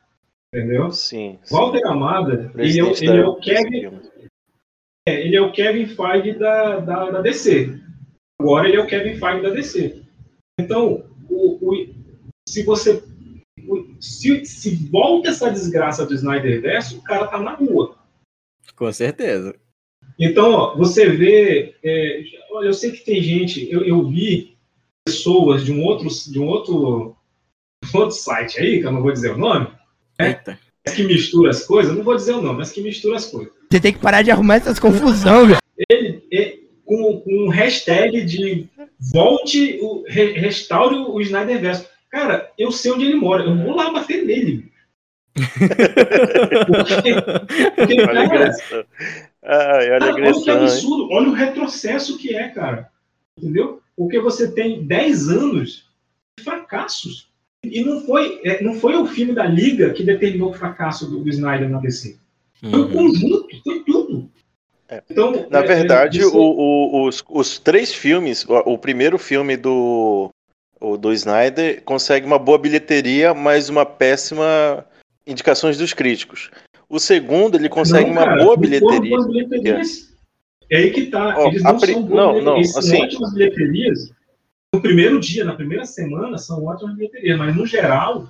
Entendeu? 0.55 0.91
Sim. 0.93 1.39
sim. 1.43 1.55
Walter 1.55 1.85
Amada, 1.87 2.53
ele 2.57 2.81
é, 2.81 2.93
ele 3.03 3.19
é 3.21 3.27
o 3.27 3.37
Kevin, 3.37 4.01
é, 5.09 5.27
ele 5.27 5.37
é 5.37 5.41
o 5.41 5.53
Kevin 5.53 5.87
Feige 5.87 6.39
da, 6.39 6.81
da, 6.81 7.11
da 7.11 7.21
DC. 7.23 7.79
Agora 8.41 8.69
ele 8.69 8.77
é 8.77 8.81
o 8.81 8.87
Kevin 8.87 9.17
Feige 9.19 9.43
da 9.43 9.51
DC. 9.51 10.03
Então, 10.61 11.05
o, 11.29 11.59
o- 11.73 11.95
se 12.49 12.63
você 12.63 13.03
o- 13.67 13.95
se, 14.01 14.45
se 14.45 14.89
volta 14.91 15.31
essa 15.31 15.51
desgraça 15.51 16.07
do 16.07 16.15
Snyder 16.15 16.61
Verso, 16.61 16.99
o 16.99 17.03
cara 17.03 17.27
tá 17.27 17.41
na 17.41 17.55
rua. 17.55 17.99
Com 18.77 18.93
certeza. 18.93 19.55
Então, 20.19 20.53
ó, 20.53 20.77
você 20.77 21.09
vê. 21.09 21.75
é, 21.83 22.23
olha, 22.53 22.69
eu 22.69 22.75
sei 22.75 22.93
que 22.93 23.05
tem 23.05 23.21
gente. 23.21 23.69
Eu, 23.71 23.83
eu 23.85 24.07
vi 24.09 24.54
pessoas 25.05 25.65
de 25.65 25.73
um 25.73 25.83
outro, 25.83 26.09
de 26.09 26.41
um 26.41 26.47
outro, 26.47 27.17
um 27.95 27.99
outro 27.99 28.17
site 28.17 28.59
aí, 28.59 28.81
que 28.81 28.87
eu 28.87 28.93
não 28.93 29.03
vou 29.03 29.13
dizer 29.13 29.33
o 29.33 29.39
nome, 29.39 29.69
É. 30.19 30.29
Eita. 30.29 30.59
que 30.95 31.03
mistura 31.03 31.51
as 31.51 31.65
coisas. 31.65 31.93
eu 31.93 31.99
Não 31.99 32.05
vou 32.05 32.17
dizer 32.17 32.33
o 32.33 32.41
nome, 32.41 32.59
mas 32.59 32.73
que 32.73 32.81
mistura 32.81 33.17
as 33.17 33.27
coisas. 33.27 33.53
Você 33.71 33.81
tem 33.81 33.93
que 33.93 33.99
parar 33.99 34.23
de 34.23 34.31
arrumar 34.31 34.57
essas 34.57 34.79
confusão, 34.79 35.47
velho. 35.47 35.59
É, 36.33 36.59
com, 36.85 37.21
com 37.21 37.47
um 37.47 37.49
hashtag 37.49 38.23
de 38.25 38.69
volte, 39.13 39.79
o, 39.83 40.05
re, 40.07 40.33
restaure 40.33 40.97
o 40.97 41.21
Snyder 41.21 41.61
Verso. 41.61 41.87
Cara, 42.11 42.51
eu 42.57 42.71
sei 42.71 42.93
onde 42.93 43.07
ele 43.07 43.17
mora. 43.17 43.45
Eu 43.45 43.57
vou 43.57 43.75
lá 43.75 43.91
bater 43.91 44.25
nele. 44.25 44.73
Porque, 45.35 47.13
porque 47.77 48.01
Olha 48.01 48.29
cara. 48.29 48.55
Ai, 49.43 49.91
olha 49.91 49.99
Cara, 49.99 50.15
olha 50.15 50.43
que 50.43 50.51
absurdo, 50.51 51.09
olha 51.11 51.29
o 51.29 51.33
retrocesso 51.33 52.17
que 52.17 52.35
é, 52.35 52.49
cara. 52.49 52.89
Entendeu? 53.37 53.83
Porque 53.97 54.19
você 54.21 54.51
tem 54.53 54.85
10 54.85 55.29
anos 55.29 55.89
de 56.39 56.45
fracassos. 56.45 57.29
E 57.65 57.83
não 57.83 58.01
foi, 58.03 58.41
é, 58.45 58.63
não 58.63 58.75
foi 58.75 58.95
o 58.97 59.07
filme 59.07 59.33
da 59.35 59.47
Liga 59.47 59.91
que 59.93 60.03
determinou 60.03 60.51
o 60.51 60.55
fracasso 60.55 61.09
do, 61.09 61.21
do 61.21 61.31
Snyder 61.31 61.69
na 61.69 61.79
DC. 61.81 62.17
Foi 62.61 62.81
o 62.81 62.85
Uhum. 62.85 62.93
conjunto, 62.93 63.47
foi 63.63 63.85
tudo. 63.85 64.31
É. 64.89 65.03
Então, 65.11 65.47
Na 65.49 65.61
é, 65.61 65.63
verdade, 65.63 66.21
é, 66.21 66.27
o- 66.27 66.37
o- 66.37 67.07
os, 67.09 67.25
os 67.29 67.59
três 67.59 67.95
filmes, 67.95 68.45
o, 68.47 68.55
o 68.73 68.79
primeiro 68.79 69.17
filme 69.19 69.57
do, 69.57 70.29
o 70.79 70.97
do 70.99 71.11
Snyder 71.13 71.83
consegue 71.85 72.27
uma 72.27 72.39
boa 72.39 72.59
bilheteria, 72.59 73.33
mas 73.33 73.69
uma 73.71 73.87
péssima 73.87 74.85
indicações 75.27 75.79
dos 75.79 75.95
críticos. 75.95 76.51
O 76.87 76.99
segundo, 77.01 77.57
ele 77.57 77.71
consegue 77.71 78.05
Não, 78.05 78.13
uma 78.13 78.25
cara, 78.27 78.45
boa 78.45 78.57
não 78.57 78.79
foram 78.79 79.01
bilheteria. 79.01 79.17
É 80.71 80.77
aí 80.79 80.91
que 80.91 81.07
tá. 81.07 81.35
Ó, 81.39 81.49
Eles 81.49 81.63
não 81.63 81.79
pri- 81.79 81.93
são 81.93 82.03
boas 82.03 82.17
não, 82.17 82.43
não, 82.43 82.57
Eles 82.57 82.71
são 82.73 82.81
assim- 82.81 83.03
ótimas 83.03 83.33
bilheterias. 83.35 84.11
No 84.75 84.81
primeiro 84.81 85.21
dia, 85.21 85.45
na 85.45 85.55
primeira 85.55 85.85
semana, 85.85 86.37
são 86.39 86.65
ótimas 86.65 86.97
bilheterias. 86.97 87.39
Mas, 87.39 87.55
no 87.57 87.67
geral, 87.67 88.27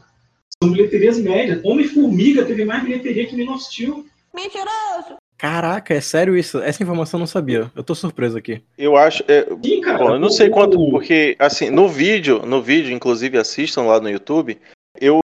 são 0.63 0.71
bilheterias 0.71 1.19
médias. 1.19 1.65
Homem-Formiga 1.65 2.45
teve 2.45 2.65
mais 2.65 2.83
bilheteria 2.83 3.27
que 3.27 3.37
Man 3.43 3.53
of 3.55 3.65
Steel. 3.65 4.05
Mentiroso. 4.35 5.17
Caraca, 5.39 5.93
é 5.95 6.01
sério 6.01 6.37
isso? 6.37 6.59
Essa 6.61 6.83
informação 6.83 7.19
eu 7.19 7.21
não 7.23 7.27
sabia. 7.27 7.71
Eu 7.75 7.83
tô 7.83 7.95
surpreso 7.95 8.37
aqui. 8.39 8.63
Eu 8.79 8.97
acho, 8.97 9.25
é, 9.29 9.47
Sim, 9.65 9.81
cara. 9.81 9.99
Bom, 9.99 10.11
eu 10.15 10.19
não 10.19 10.31
sei 10.31 10.49
quanto, 10.49 10.79
porque 10.91 11.35
assim, 11.39 11.71
no 11.71 11.89
vídeo, 11.89 12.45
no 12.47 12.63
vídeo, 12.63 12.93
inclusive 12.93 13.37
assistam 13.39 13.83
lá 13.83 14.01
no 14.01 14.09
YouTube, 14.11 14.59
eu 15.01 15.21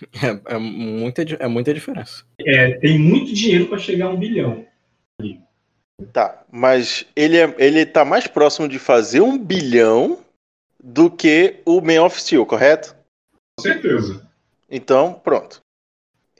É, 0.22 0.54
é 0.54 0.58
muita, 0.58 1.22
é 1.22 1.46
muita 1.46 1.74
diferença. 1.74 2.24
É, 2.40 2.72
tem 2.78 2.98
muito 2.98 3.32
dinheiro 3.34 3.66
para 3.66 3.78
chegar 3.78 4.06
a 4.06 4.10
um 4.10 4.16
bilhão. 4.16 4.64
Tá, 6.12 6.42
mas 6.50 7.04
ele, 7.14 7.36
é, 7.36 7.54
ele 7.58 7.84
tá 7.84 8.04
mais 8.04 8.26
próximo 8.26 8.66
de 8.66 8.78
fazer 8.78 9.20
um 9.20 9.36
bilhão 9.36 10.18
do 10.82 11.10
que 11.10 11.56
o 11.66 11.80
Man 11.82 12.02
of 12.02 12.18
Steel, 12.20 12.46
correto? 12.46 12.96
Com 13.58 13.62
certeza. 13.62 14.26
Então, 14.70 15.12
pronto. 15.12 15.60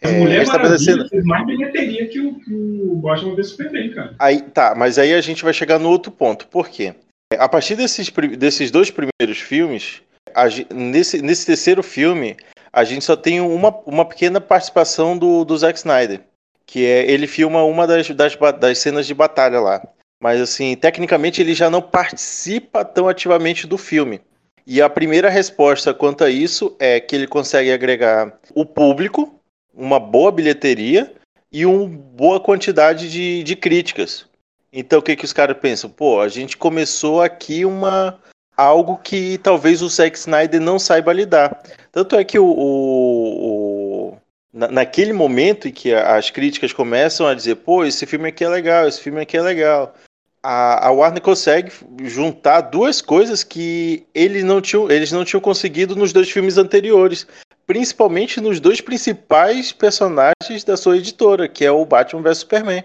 A 0.03 0.09
É, 0.09 0.19
Mulher 0.19 0.43
estabelecendo- 0.43 1.07
fez 1.11 1.23
mais 1.25 1.45
bilheteria 1.47 2.09
que 2.09 2.19
o, 2.19 2.41
que 2.41 2.55
o 2.55 2.97
Batman 2.97 3.35
vs 3.35 3.49
Superman, 3.51 3.91
cara. 3.93 4.15
Aí, 4.19 4.41
tá, 4.41 4.75
mas 4.75 4.99
aí 4.99 5.13
a 5.13 5.21
gente 5.21 5.45
vai 5.45 5.53
chegar 5.53 5.79
no 5.79 5.91
outro 5.91 6.11
ponto. 6.11 6.47
Por 6.49 6.71
quê? 6.71 6.95
A 7.39 7.47
partir 7.49 7.77
desses, 7.77 8.09
desses 8.39 8.71
dois 8.71 8.91
primeiros 8.91 9.39
filmes, 9.43 10.01
a 10.35 10.47
nesse, 10.75 11.21
nesse 11.21 11.45
terceiro 11.45 11.83
filme, 11.83 12.35
a 12.73 12.85
gente 12.85 13.05
só 13.05 13.17
tem 13.17 13.41
uma, 13.41 13.71
uma 13.87 14.05
pequena 14.05 14.41
participação 14.41 15.17
do, 15.17 15.45
do 15.45 15.57
Zack 15.57 15.79
Snyder. 15.79 16.23
Que 16.67 16.87
é 16.87 17.11
ele 17.11 17.27
filma 17.27 17.65
uma 17.65 17.87
das, 17.87 18.09
das, 18.11 18.37
das 18.59 18.79
cenas 18.79 19.07
de 19.07 19.15
batalha 19.15 19.61
lá. 19.61 19.83
Mas 20.23 20.41
assim, 20.41 20.77
tecnicamente 20.77 21.41
ele 21.41 21.55
já 21.55 21.69
não 21.69 21.83
participa 21.83 22.85
tão 22.85 23.09
ativamente 23.09 23.67
do 23.67 23.79
filme. 23.79 24.21
E 24.67 24.81
a 24.81 24.89
primeira 24.89 25.29
resposta 25.29 25.95
quanto 25.95 26.23
a 26.23 26.31
isso 26.31 26.77
é 26.79 27.01
que 27.01 27.17
ele 27.17 27.27
consegue 27.27 27.73
agregar 27.73 28.39
o 28.55 28.65
público, 28.65 29.35
uma 29.75 29.99
boa 29.99 30.31
bilheteria 30.31 31.13
e 31.51 31.67
uma 31.67 31.89
boa 31.89 32.39
quantidade 32.39 33.11
de, 33.11 33.43
de 33.43 33.57
críticas. 33.57 34.27
Então 34.73 35.01
o 35.01 35.03
que, 35.03 35.17
que 35.17 35.25
os 35.25 35.33
caras 35.33 35.59
pensam? 35.59 35.91
Pô, 35.91 36.21
a 36.21 36.29
gente 36.29 36.57
começou 36.57 37.21
aqui 37.21 37.65
uma 37.65 38.19
algo 38.61 38.99
que 39.03 39.39
talvez 39.39 39.83
o 39.83 39.89
Zack 39.89 40.17
Snyder 40.19 40.61
não 40.61 40.79
saiba 40.79 41.13
lidar. 41.13 41.63
Tanto 41.93 42.17
é 42.17 42.25
que 42.25 42.39
o, 42.39 42.45
o- 42.45 43.47
o- 44.13 44.19
na- 44.53 44.69
naquele 44.69 45.13
momento 45.13 45.69
em 45.69 45.73
que 45.73 45.95
as 45.95 46.31
críticas 46.31 46.73
começam 46.73 47.27
a 47.27 47.35
dizer, 47.35 47.57
pô, 47.57 47.85
esse 47.85 48.07
filme 48.07 48.29
aqui 48.29 48.45
é 48.45 48.49
legal, 48.49 48.87
esse 48.87 49.01
filme 49.01 49.21
aqui 49.21 49.37
é 49.37 49.43
legal. 49.43 49.95
A, 50.43 50.87
a 50.89 50.91
Warner 50.91 51.21
consegue 51.23 51.71
juntar 52.05 52.63
duas 52.63 53.03
coisas 53.03 53.45
que 53.45 54.07
ele 54.15 54.43
não 54.43 54.61
tinham, 54.61 54.91
eles 54.91 55.13
não 55.13 55.25
tinham 55.25 55.41
conseguido 55.41 55.95
nos 55.95 56.13
dois 56.13 56.31
filmes 56.31 56.57
anteriores 56.57 57.27
principalmente 57.67 58.41
nos 58.41 58.59
dois 58.59 58.81
principais 58.81 59.71
personagens 59.71 60.65
da 60.67 60.77
sua 60.77 60.97
editora, 60.97 61.47
que 61.47 61.65
é 61.65 61.71
o 61.71 61.85
Batman 61.87 62.21
vs 62.21 62.39
Superman. 62.39 62.83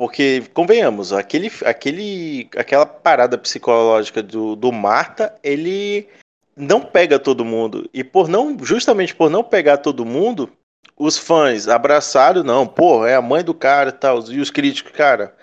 Porque, 0.00 0.44
convenhamos, 0.54 1.12
aquele, 1.12 1.52
aquele, 1.62 2.48
aquela 2.56 2.86
parada 2.86 3.36
psicológica 3.36 4.22
do, 4.22 4.56
do 4.56 4.72
Marta, 4.72 5.34
ele 5.44 6.08
não 6.56 6.80
pega 6.80 7.18
todo 7.18 7.44
mundo. 7.44 7.86
E 7.92 8.02
por 8.02 8.26
não, 8.26 8.56
justamente 8.62 9.14
por 9.14 9.28
não 9.28 9.44
pegar 9.44 9.76
todo 9.76 10.06
mundo, 10.06 10.50
os 10.96 11.18
fãs 11.18 11.68
abraçaram, 11.68 12.42
não, 12.42 12.66
pô, 12.66 13.04
é 13.04 13.14
a 13.14 13.20
mãe 13.20 13.44
do 13.44 13.52
cara 13.52 13.90
e 13.90 13.92
tal. 13.92 14.24
E 14.30 14.40
os 14.40 14.50
críticos, 14.50 14.90
cara, 14.92 15.36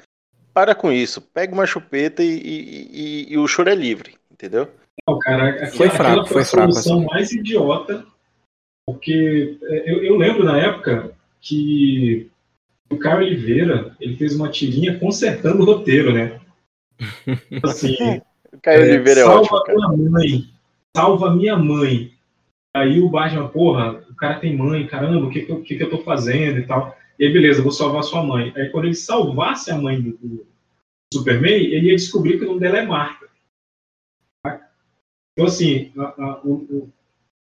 para 0.56 0.74
com 0.74 0.92
isso, 0.92 1.22
pega 1.22 1.54
uma 1.54 1.68
chupeta 1.68 2.24
e, 2.24 2.28
e- 2.28 2.90
e- 2.92 3.34
e 3.34 3.38
o 3.38 3.48
choro 3.48 3.70
é 3.70 3.76
livre, 3.76 4.16
entendeu? 4.32 4.72
Não, 5.08 5.20
cara, 5.20 5.50
aquela, 5.50 5.72
Foi 5.72 5.90
fraco, 5.92 6.12
aquela 6.22 6.26
foi 6.26 6.42
a 6.42 6.46
fraco 6.46 6.72
solução 6.74 6.98
essa. 7.04 7.14
mais 7.14 7.32
idiota, 7.32 8.04
porque 8.88 9.56
é, 9.62 9.92
eu, 9.94 10.04
eu 10.04 10.16
lembro 10.18 10.44
na 10.44 10.58
época 10.60 11.12
que 11.40 12.32
o 12.90 12.98
Caio 12.98 13.18
Oliveira 13.26 13.96
ele 14.00 14.16
fez 14.18 14.36
uma 14.36 14.50
tirinha 14.50 14.98
consertando 15.00 15.62
o 15.62 15.66
roteiro, 15.66 16.14
né? 16.14 16.40
Assim, 17.64 17.96
Caio 18.62 18.82
é, 18.84 18.90
Oliveira 18.94 19.22
é 19.22 19.24
salva 19.24 19.56
ótimo, 19.56 19.82
cara. 19.82 19.98
minha 19.98 20.10
mãe, 20.10 20.50
salva 20.96 21.36
minha 21.36 21.58
mãe. 21.58 22.14
Aí 22.76 23.00
o 23.00 23.10
Batman, 23.10 23.48
porra, 23.50 23.94
o 24.10 24.16
cara 24.16 24.40
tem 24.40 24.56
mãe, 24.56 24.86
caramba, 24.88 25.26
o 25.26 25.30
que 25.32 25.42
que 25.44 25.52
eu, 25.52 25.58
o 25.58 25.64
que 25.64 25.76
que 25.78 25.84
eu 25.84 25.90
tô 25.90 26.00
fazendo 26.00 26.60
e 26.60 26.68
tal. 26.68 26.96
E 27.20 27.26
aí, 27.26 27.34
beleza, 27.34 27.64
vou 27.64 27.72
salvar 27.72 28.04
sua 28.04 28.24
mãe. 28.24 28.54
Aí 28.56 28.70
quando 28.70 28.86
ele 28.86 28.94
salvasse 28.96 29.72
a 29.72 29.78
mãe 29.78 30.00
do, 30.00 30.12
do 30.18 30.46
Superman, 31.14 31.56
ele 31.56 31.88
ia 31.88 31.96
descobrir 31.96 32.38
que 32.38 32.44
o 32.46 32.48
nome 32.48 32.60
dela 32.60 32.78
é 32.78 32.86
Marta. 32.86 33.28
Tá? 34.44 34.70
Então, 35.34 35.48
assim, 35.48 35.92
a- 35.98 36.14
a- 36.24 36.42
o- 36.44 36.68
o- 36.70 36.94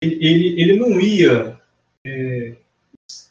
ele, 0.01 0.61
ele 0.61 0.77
não 0.77 0.99
ia 1.01 1.59
é, 2.07 2.55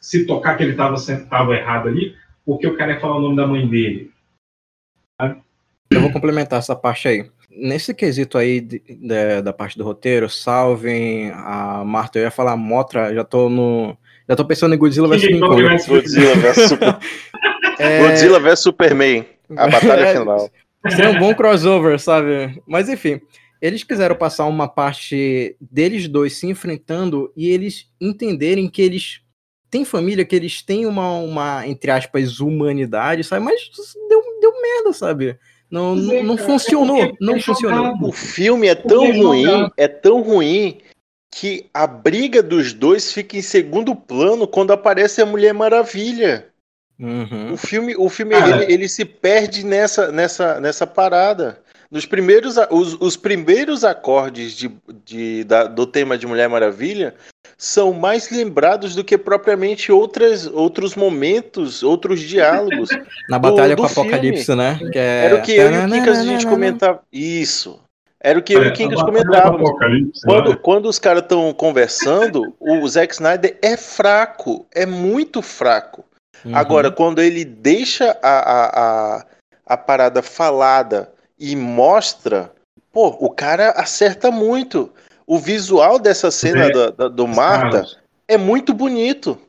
se 0.09 0.25
tocar 0.25 0.57
que 0.57 0.63
ele 0.63 0.71
estava 0.71 1.55
errado 1.55 1.87
ali, 1.87 2.15
porque 2.43 2.65
o 2.65 2.75
cara 2.75 2.93
ia 2.93 2.99
falar 2.99 3.17
o 3.17 3.21
nome 3.21 3.35
da 3.35 3.45
mãe 3.45 3.67
dele. 3.67 4.11
Eu 5.91 6.01
vou 6.01 6.11
complementar 6.11 6.57
essa 6.57 6.75
parte 6.75 7.07
aí. 7.07 7.29
Nesse 7.51 7.93
quesito 7.93 8.35
aí 8.37 8.59
de- 8.59 8.79
de- 8.79 9.41
da 9.43 9.53
parte 9.53 9.77
do 9.77 9.83
roteiro, 9.83 10.27
salvem 10.27 11.29
a 11.31 11.83
Marta, 11.85 12.17
eu 12.17 12.23
ia 12.23 12.31
falar 12.31 12.55
Motra, 12.57 13.13
já 13.13 13.23
tô 13.23 13.49
no. 13.49 13.95
Já 14.27 14.35
tô 14.35 14.45
pensando 14.45 14.73
em 14.73 14.77
Godzilla 14.79 15.07
vs 15.07 15.39
Godzilla 15.87 16.35
vs 16.35 16.69
Super- 16.69 16.97
É, 17.79 18.07
Godzilla 18.07 18.39
vs 18.39 18.59
Superman. 18.59 19.25
A 19.55 19.67
batalha 19.67 20.01
É, 20.07 20.17
final. 20.17 20.49
Seria 20.89 21.09
um 21.11 21.19
bom 21.19 21.33
crossover, 21.35 21.99
sabe? 21.99 22.61
Mas 22.67 22.89
enfim, 22.89 23.19
eles 23.61 23.83
quiseram 23.83 24.15
passar 24.15 24.45
uma 24.45 24.67
parte 24.67 25.55
deles 25.59 26.07
dois 26.07 26.33
se 26.33 26.47
enfrentando 26.47 27.31
e 27.37 27.49
eles 27.49 27.91
entenderem 28.01 28.67
que 28.69 28.81
eles 28.81 29.21
têm 29.69 29.85
família, 29.85 30.25
que 30.25 30.35
eles 30.35 30.61
têm 30.61 30.85
uma, 30.85 31.13
uma 31.13 31.67
entre 31.67 31.91
aspas, 31.91 32.39
humanidade, 32.39 33.23
sabe? 33.23 33.45
Mas 33.45 33.69
deu, 34.09 34.21
deu 34.41 34.61
merda, 34.61 34.93
sabe? 34.93 35.37
Não, 35.69 35.95
Pois 35.95 36.09
é, 36.09 36.23
não 36.23 36.37
funcionou, 36.37 37.15
não 37.21 37.39
funcionou. 37.39 37.95
O 38.01 38.11
filme 38.11 38.67
é 38.67 38.75
tão 38.75 39.11
ruim, 39.11 39.69
é 39.77 39.87
tão 39.87 40.21
ruim, 40.21 40.79
que 41.31 41.69
a 41.73 41.85
briga 41.85 42.41
dos 42.41 42.73
dois 42.73 43.13
fica 43.13 43.37
em 43.37 43.41
segundo 43.41 43.95
plano 43.95 44.47
quando 44.47 44.73
aparece 44.73 45.21
a 45.21 45.25
Mulher 45.25 45.53
Maravilha. 45.53 46.47
Uhum. 46.99 47.53
O 47.53 47.57
filme, 47.57 47.95
o 47.95 48.09
filme 48.09 48.31
Cara. 48.35 48.63
ele, 48.63 48.73
ele 48.73 48.89
se 48.89 49.05
perde 49.05 49.63
nessa, 49.63 50.11
nessa, 50.11 50.59
nessa 50.59 50.87
parada. 50.87 51.61
Nos 51.91 52.05
primeiros, 52.05 52.55
os, 52.69 52.95
os 52.99 53.17
primeiros 53.17 53.83
acordes 53.83 54.53
de, 54.53 54.71
de- 55.03 55.43
da- 55.43 55.63
do 55.65 55.87
tema 55.87 56.17
de 56.17 56.27
Mulher 56.27 56.47
Maravilha 56.47 57.15
são 57.57 57.91
mais 57.93 58.29
lembrados 58.29 58.93
do 58.95 59.03
que 59.03 59.17
propriamente 59.17 59.91
outras, 59.91 60.45
outros 60.45 60.95
momentos, 60.95 61.81
outros 61.81 62.19
diálogos. 62.21 62.89
Na 63.27 63.39
batalha 63.39 63.75
do 63.75 63.81
com 63.81 63.87
o 63.87 63.91
Apocalipse, 63.91 64.53
né? 64.55 64.79
Que 64.91 64.99
é... 64.99 65.25
Era 65.25 65.35
o 65.35 65.41
que 65.41 65.53
eu 65.53 65.71
e 65.71 65.77
o 65.77 65.89
Kinkas 65.89 66.19
a 66.19 66.23
gente 66.23 66.45
comentava. 66.45 67.01
Isso. 67.11 67.79
Era 68.21 68.37
o 68.37 68.41
que 68.43 68.53
eu 68.53 68.63
e 68.63 68.67
o 68.67 68.73
Kinkas 68.73 68.99
a 68.99 69.03
Batalha 69.03 69.23
do 69.23 69.27
comentávamos. 69.29 69.69
Apocalipse, 69.69 70.21
Quando, 70.25 70.49
né? 70.51 70.59
quando 70.61 70.85
os 70.89 70.99
caras 70.99 71.23
estão 71.23 71.51
conversando, 71.53 72.53
o 72.59 72.87
Zack 72.87 73.13
Snyder 73.13 73.57
é 73.63 73.75
fraco, 73.75 74.67
é 74.73 74.85
muito 74.85 75.41
fraco. 75.41 76.05
Uhum. 76.45 76.55
Agora, 76.55 76.91
quando 76.91 77.19
ele 77.19 77.43
deixa 77.43 78.15
a, 78.21 78.29
a, 78.29 79.15
a, 79.17 79.25
a 79.65 79.77
parada 79.77 80.21
falada 80.21 81.11
e 81.39 81.55
mostra, 81.55 82.51
pô, 82.91 83.07
o 83.19 83.29
cara 83.29 83.71
acerta 83.71 84.29
muito. 84.29 84.91
O 85.25 85.39
visual 85.39 85.97
dessa 85.99 86.29
cena 86.31 86.65
É, 86.65 86.71
da- 86.71 86.89
da- 86.89 87.07
do 87.07 87.27
Marta 87.27 87.85
é 88.27 88.37
muito 88.37 88.73
bonito. 88.73 89.39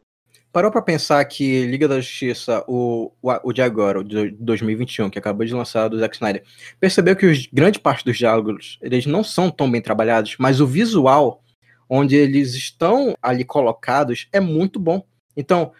Parou 0.52 0.70
pra 0.70 0.82
pensar 0.82 1.24
que 1.24 1.64
Liga 1.66 1.86
da 1.86 2.00
Justiça, 2.00 2.64
o, 2.66 3.12
o, 3.22 3.30
o 3.44 3.52
de 3.52 3.62
agora, 3.62 4.00
o 4.00 4.04
de 4.04 4.30
2021, 4.32 5.08
que 5.08 5.18
acabou 5.18 5.46
de 5.46 5.54
lançar 5.54 5.88
do 5.88 5.98
Zack 5.98 6.16
Snyder, 6.16 6.44
percebeu 6.78 7.14
que 7.14 7.24
os, 7.26 7.46
grande 7.52 7.78
parte 7.78 8.04
dos 8.04 8.18
diálogos, 8.18 8.76
eles 8.82 9.06
não 9.06 9.22
são 9.22 9.48
tão 9.50 9.70
bem 9.70 9.80
trabalhados, 9.80 10.36
mas 10.38 10.60
o 10.60 10.66
visual, 10.66 11.42
onde 11.88 12.16
eles 12.16 12.54
estão 12.54 13.14
ali 13.22 13.44
colocados, 13.44 14.28
é 14.32 14.40
muito 14.40 14.78
bom. 14.80 15.04
Então, 15.36 15.72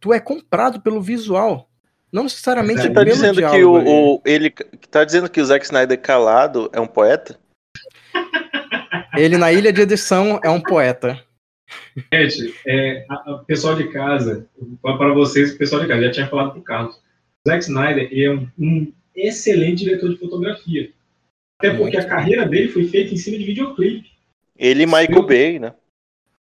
tu 0.00 0.14
é 0.14 0.18
comprado 0.18 0.80
pelo 0.80 1.02
visual, 1.02 1.68
não 2.12 2.24
necessariamente 2.24 2.82
Você 2.82 2.88
tá 2.90 3.00
pelo 3.04 3.12
dizendo 3.14 3.36
que 3.50 3.64
o, 3.64 4.14
o- 4.16 4.22
ele 4.24 4.50
tá 4.90 5.04
dizendo 5.04 5.28
que 5.30 5.40
o 5.40 5.44
Zack 5.44 5.64
Snyder 5.64 6.00
calado 6.00 6.68
é 6.72 6.80
um 6.80 6.86
poeta? 6.86 7.38
Ele 9.16 9.36
na 9.36 9.52
ilha 9.52 9.72
de 9.72 9.80
edição 9.82 10.40
é 10.42 10.50
um 10.50 10.60
poeta. 10.60 11.22
Gente, 12.12 12.54
é, 12.66 13.04
a- 13.08 13.14
a- 13.32 13.44
pessoal 13.46 13.74
de 13.76 13.88
casa, 13.92 14.46
para 14.82 15.12
vocês, 15.14 15.54
pessoal 15.54 15.82
de 15.82 15.88
casa, 15.88 16.02
já 16.02 16.10
tinha 16.10 16.26
falado 16.28 16.52
pro 16.52 16.62
Carlos. 16.62 16.96
O 16.96 17.48
Zack 17.50 17.62
Snyder 17.64 18.08
ele 18.10 18.24
é 18.24 18.30
um, 18.32 18.48
um 18.58 18.92
excelente 19.14 19.84
diretor 19.84 20.10
de 20.10 20.16
fotografia. 20.18 20.90
Até 21.58 21.74
porque 21.74 21.96
a 21.96 22.06
carreira 22.08 22.46
dele 22.48 22.68
foi 22.68 22.86
feita 22.86 23.12
em 23.12 23.16
cima 23.16 23.36
de 23.38 23.44
videoclipe. 23.44 24.10
Ele 24.56 24.82
e 24.82 24.86
Michael 24.86 25.26
Bay, 25.26 25.58
né? 25.58 25.74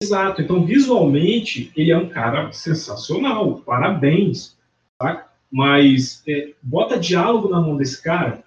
Exato. 0.02 0.42
Então, 0.42 0.66
visualmente, 0.66 1.72
ele 1.76 1.92
é 1.92 1.98
um 1.98 2.08
cara 2.10 2.52
sensacional. 2.52 3.60
Parabéns. 3.62 4.58
Tá? 5.00 5.29
Mas 5.52 6.22
é, 6.28 6.50
bota 6.62 6.98
diálogo 7.00 7.50
na 7.50 7.60
mão 7.60 7.76
desse 7.76 8.02
cara, 8.02 8.44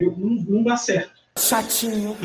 eu- 0.00 0.14
não, 0.16 0.30
não 0.44 0.62
dá 0.62 0.76
certo. 0.76 1.12
Chatinho. 1.38 2.16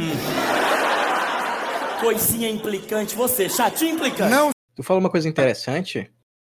Coisinha 1.99 2.49
implicante. 2.49 3.15
Você, 3.15 3.49
chatinho 3.49 3.95
implicante. 3.95 4.31
Tu 4.75 4.83
falou 4.83 4.99
uma 4.99 5.09
coisa 5.09 5.27
interessante. 5.29 6.09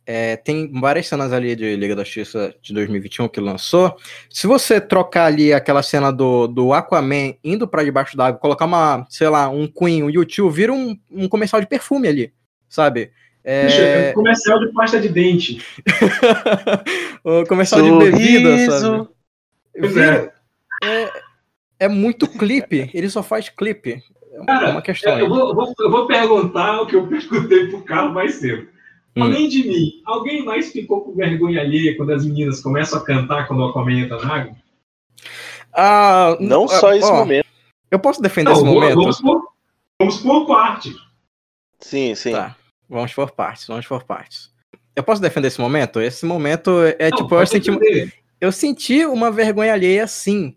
É, 0.07 0.37
tem 0.37 0.71
várias 0.81 1.07
cenas 1.07 1.33
ali 1.33 1.57
de 1.57 1.77
Liga 1.77 1.97
da 1.97 2.05
Justiça 2.05 2.55
de 2.61 2.75
2021 2.75 3.27
que 3.29 3.41
lançou. 3.41 3.97
Se 4.29 4.47
você 4.47 4.81
trocar 4.81 5.27
ali 5.27 5.53
aquela 5.53 5.83
cena 5.83 6.13
do, 6.13 6.47
do 6.47 6.73
Aquaman 6.75 7.35
indo 7.43 7.67
pra 7.67 7.83
debaixo 7.83 8.17
d'água, 8.17 8.39
colocar 8.39 8.67
uma, 8.67 9.07
sei 9.09 9.29
lá, 9.29 9.49
um 9.49 9.67
Queen, 9.67 10.03
um 10.03 10.11
YouTube, 10.11 10.53
vira 10.55 10.73
um, 10.73 10.99
um 11.11 11.29
comercial 11.29 11.61
de 11.61 11.67
perfume 11.67 12.07
ali, 12.07 12.35
sabe? 12.69 13.13
É 13.45 14.07
É, 14.07 14.11
um 14.11 14.15
comercial 14.15 14.59
de 14.59 14.73
pasta 14.73 14.99
de 15.01 15.09
dente. 15.11 15.63
o 17.23 17.45
comercial 17.47 17.83
de 17.83 17.91
bebida, 17.91 18.57
sabe? 18.71 18.81
Sorriso. 18.81 19.09
Vira- 19.77 20.33
é. 20.83 21.03
é, 21.05 21.13
é 21.81 21.89
muito 21.89 22.27
clipe, 22.27 22.91
ele 22.95 23.11
só 23.11 23.23
faz 23.23 23.49
clipe. 23.49 24.03
É 24.33 24.45
Cara, 24.47 24.69
é 24.69 24.71
uma 24.73 24.83
questão 24.83 25.19
Eu 25.19 25.25
aí. 25.25 25.29
vou, 25.29 25.49
eu 25.51 25.55
vou- 25.55 25.75
eu 25.79 25.91
vou 25.91 26.07
perguntar 26.07 26.81
o 26.81 26.87
que 26.87 26.97
eu 26.97 27.07
perguntei 27.07 27.67
pro 27.69 27.83
Carlos 27.83 28.15
mais 28.15 28.35
cedo. 28.37 28.69
Hum. 29.17 29.23
Além 29.23 29.49
de 29.49 29.63
mim, 29.69 30.03
alguém 30.07 30.45
mais 30.45 30.73
ficou 30.73 31.03
com 31.03 31.15
vergonha 31.15 31.61
alheia 31.61 31.97
quando 31.97 32.13
as 32.13 32.25
meninas 32.25 32.61
começam 32.61 32.99
a 32.99 33.05
cantar 33.05 33.47
quando 33.47 33.61
o 33.61 33.65
Aquaman 33.69 33.93
entra 34.01 34.19
na 34.21 34.35
água? 34.35 34.57
Ah, 35.73 36.37
Não 36.41 36.65
ah, 36.65 36.69
só 36.69 36.93
esse 36.95 37.07
ó, 37.11 37.15
momento. 37.17 37.47
Eu 37.91 37.99
posso 37.99 38.21
defender 38.23 38.51
Não, 38.51 38.57
esse 38.57 38.65
vamos- 38.65 38.75
momento? 38.81 38.97
Vamos 38.97 39.21
por, 39.21 39.49
vamos 40.01 40.17
por 40.19 40.47
parte. 40.47 40.93
Sim, 41.79 42.15
sim. 42.15 42.33
Tá. 42.33 42.57
Vamos 42.89 43.13
por 43.15 43.31
partes, 43.31 43.67
vamos 43.67 43.87
por 43.87 44.05
partes. 44.05 44.53
Eu 44.95 45.03
posso 45.03 45.21
defender 45.21 45.49
esse 45.49 45.61
momento? 45.61 46.01
Esse 46.01 46.25
momento 46.25 46.71
é 46.99 47.11
Não, 47.11 47.19
tipo, 47.19 47.35
eu 47.35 47.47
senti, 47.47 47.71
eu 48.41 48.53
senti 48.53 49.07
uma 49.07 49.31
vergonha 49.31 49.73
alheia 49.73 50.07
sim, 50.07 50.57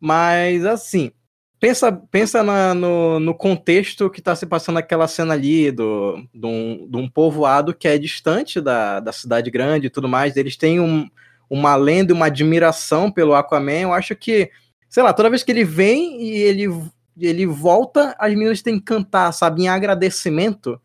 mas 0.00 0.66
assim, 0.66 1.10
pensa, 1.58 1.90
pensa 1.90 2.42
na- 2.42 2.74
no, 2.74 3.18
no 3.18 3.34
contexto 3.34 4.10
que 4.10 4.20
tá 4.20 4.36
se 4.36 4.46
passando 4.46 4.78
aquela 4.78 5.08
cena 5.08 5.34
ali 5.34 5.70
do, 5.70 6.22
de, 6.34 6.46
um, 6.46 6.88
um 6.94 7.08
povoado 7.08 7.74
que 7.74 7.88
é 7.88 7.96
distante 7.98 8.60
da, 8.60 9.00
da 9.00 9.12
cidade 9.12 9.50
grande 9.50 9.86
e 9.86 9.90
tudo 9.90 10.08
mais, 10.08 10.36
eles 10.36 10.56
têm 10.56 10.80
um, 10.80 11.08
uma 11.48 11.74
lenda 11.74 12.12
e 12.12 12.14
uma 12.14 12.26
admiração 12.26 13.10
pelo 13.10 13.34
Aquaman, 13.34 13.80
eu 13.80 13.92
acho 13.92 14.14
que, 14.14 14.50
sei 14.88 15.02
lá, 15.02 15.12
toda 15.12 15.30
vez 15.30 15.42
que 15.42 15.50
ele 15.50 15.64
vem 15.64 16.22
e 16.22 16.30
ele, 16.36 16.66
ele 17.18 17.46
volta, 17.46 18.14
as 18.18 18.32
meninas 18.32 18.60
têm 18.60 18.78
que 18.78 18.84
cantar, 18.84 19.32
sabe, 19.32 19.62
em 19.62 19.68
agradecimento 19.68 20.78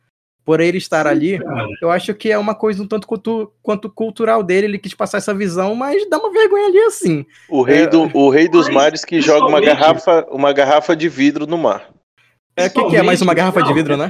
por 0.46 0.60
ele 0.60 0.78
estar 0.78 1.08
ali. 1.08 1.40
Cara, 1.40 1.68
Eu 1.82 1.92
acho 1.92 2.14
que 2.14 2.32
é 2.32 2.38
uma 2.38 2.54
coisa 2.54 2.84
um 2.84 2.88
tanto 2.88 3.08
quanto, 3.08 3.52
quanto 3.62 3.90
cultural 3.90 4.44
dele, 4.44 4.68
ele 4.68 4.80
quis 4.80 4.94
passar 4.94 5.18
essa 5.18 5.34
visão, 5.34 5.76
mas 5.76 6.08
dá 6.10 6.18
uma 6.18 6.32
vergonha 6.32 6.68
ali 6.68 6.80
assim. 6.80 7.26
O 7.50 7.62
rei, 7.62 7.84
É, 7.84 7.88
do, 7.88 8.10
o 8.14 8.30
rei 8.30 8.48
dos 8.50 8.68
mas, 8.68 8.76
mares 8.76 9.06
que 9.06 9.22
joga 9.22 9.48
uma 9.48 9.62
garrafa, 9.62 10.28
uma 10.30 10.52
garrafa 10.52 10.96
de 10.96 11.08
vidro 11.08 11.48
no 11.48 11.58
mar. 11.58 11.90
É, 12.56 12.68
o 12.68 12.70
que, 12.72 12.90
que 12.90 12.96
é? 12.96 13.02
Mais 13.02 13.22
uma 13.22 13.34
garrafa 13.34 13.62
de 13.62 13.70
Não, 13.70 13.76
vidro, 13.76 13.94
é 13.94 13.98
né? 13.98 14.10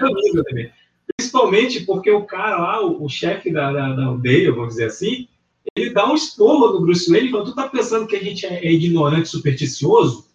Principalmente 1.17 1.81
porque 1.81 2.11
o 2.11 2.23
cara 2.23 2.57
lá, 2.57 2.85
o, 2.85 3.05
o 3.05 3.09
chefe 3.09 3.51
da, 3.51 3.71
da, 3.71 3.93
da 3.93 4.05
aldeia, 4.05 4.51
vamos 4.51 4.69
dizer 4.69 4.85
assim, 4.85 5.27
ele 5.75 5.91
dá 5.91 6.09
um 6.09 6.15
esporro 6.15 6.73
no 6.73 6.81
Bruce 6.81 7.09
Wayne 7.09 7.29
e 7.29 7.31
fala: 7.31 7.45
Tu 7.45 7.55
tá 7.55 7.67
pensando 7.69 8.07
que 8.07 8.15
a 8.15 8.23
gente 8.23 8.45
é, 8.45 8.65
é 8.65 8.71
ignorante, 8.71 9.29
supersticioso? 9.29 10.25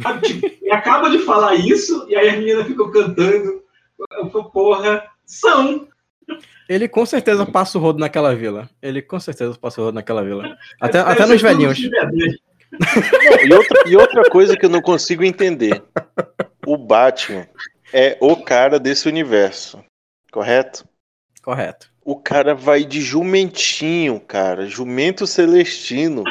Sabe, 0.00 0.26
tipo, 0.28 0.46
ele 0.46 0.70
acaba 0.70 1.10
de 1.10 1.18
falar 1.20 1.56
isso 1.56 2.06
e 2.08 2.14
aí 2.14 2.28
as 2.28 2.38
meninas 2.38 2.66
ficam 2.66 2.90
cantando. 2.90 3.62
Eu 4.12 4.30
falo, 4.30 4.50
Porra, 4.50 5.04
são. 5.28 5.86
Ele 6.68 6.88
com 6.88 7.06
certeza 7.06 7.46
passa 7.46 7.78
o 7.78 7.80
rodo 7.80 7.98
naquela 7.98 8.34
vila. 8.34 8.68
Ele 8.82 9.00
com 9.00 9.18
certeza 9.20 9.56
passa 9.58 9.80
o 9.80 9.84
rodo 9.84 9.94
naquela 9.94 10.22
vila. 10.24 10.56
Até, 10.80 10.98
até 10.98 11.24
nos 11.26 11.40
velhinhos. 11.40 11.76
de. 11.78 11.88
Não, 11.90 13.46
e, 13.46 13.52
outra, 13.54 13.82
e 13.86 13.96
outra 13.96 14.22
coisa 14.30 14.56
que 14.56 14.66
eu 14.66 14.70
não 14.70 14.82
consigo 14.82 15.24
entender: 15.24 15.82
o 16.66 16.76
Batman 16.76 17.46
é 17.92 18.18
o 18.20 18.36
cara 18.36 18.78
desse 18.78 19.08
universo, 19.08 19.82
correto? 20.30 20.86
Correto. 21.42 21.90
O 22.04 22.16
cara 22.16 22.54
vai 22.54 22.84
de 22.84 23.00
jumentinho, 23.00 24.20
cara, 24.20 24.66
jumento 24.66 25.26
celestino. 25.26 26.24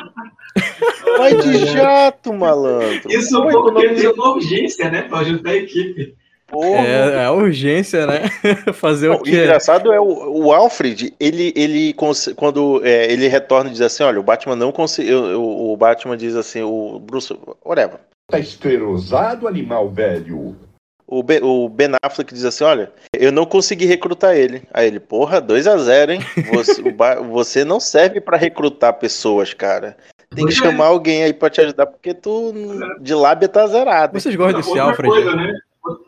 Vai 1.17 1.35
de 1.35 1.65
jato, 1.67 2.33
malandro. 2.33 3.11
Isso 3.11 3.31
Pô, 3.35 3.41
porque 3.43 3.57
economia- 3.57 3.89
eles 3.89 4.05
uma 4.13 4.33
urgência, 4.33 4.89
né? 4.91 5.03
Pra 5.03 5.19
ajudar 5.19 5.51
a 5.51 5.55
equipe. 5.55 6.15
Porra. 6.47 6.79
É, 6.79 7.09
é 7.15 7.25
a 7.25 7.31
urgência, 7.31 8.07
né? 8.07 8.21
Fazer 8.73 9.09
Não, 9.09 9.15
o 9.15 9.19
o 9.19 9.23
quê? 9.23 9.31
engraçado 9.31 9.91
é 9.91 9.99
o, 9.99 10.45
o 10.45 10.53
Alfred, 10.53 11.13
ele, 11.19 11.53
ele 11.55 11.93
quando 12.35 12.81
é, 12.85 13.11
ele 13.11 13.27
retorna 13.27 13.69
e 13.69 13.73
diz 13.73 13.81
assim, 13.81 14.03
olha, 14.03 14.19
o 14.19 14.23
Batman 14.23 14.55
não 14.55 14.71
conseguiu, 14.71 15.39
o, 15.39 15.73
o 15.73 15.77
Batman 15.77 16.15
diz 16.15 16.35
assim, 16.35 16.61
o 16.61 16.99
Bruce, 16.99 17.37
whatever, 17.65 17.99
Tá 18.31 18.39
esclerosado, 18.39 19.47
animal 19.47 19.89
velho. 19.89 20.55
o, 21.05 21.23
Ben- 21.23 21.41
o 21.43 21.67
Ben 21.69 21.89
Affleck 22.03 22.33
diz 22.33 22.45
assim, 22.45 22.63
olha, 22.63 22.91
eu 23.13 23.31
não 23.31 23.45
consegui 23.45 23.85
recrutar 23.85 24.35
ele. 24.35 24.63
Aí 24.73 24.87
ele, 24.87 24.99
porra, 24.99 25.39
2 25.41 25.65
a 25.67 25.77
0 25.77 26.11
hein? 26.13 26.19
Você, 26.53 26.81
você 27.29 27.63
não 27.65 27.79
serve 27.79 28.19
pra 28.21 28.37
recrutar 28.37 28.93
pessoas, 28.93 29.53
cara. 29.53 29.95
Tem 30.35 30.45
que 30.45 30.51
chamar 30.51 30.87
alguém 30.87 31.23
aí 31.23 31.33
pra 31.33 31.49
te 31.49 31.61
ajudar, 31.61 31.85
porque 31.85 32.13
tu 32.13 32.53
de 32.99 33.13
lábia 33.13 33.47
tá 33.47 33.65
zerado. 33.65 34.19
Vocês 34.19 34.35
gostam 34.35 34.59
desse 34.59 34.69
Outra 34.71 34.83
Alfred? 34.83 35.09
coisa, 35.09 35.33
né? 35.33 35.57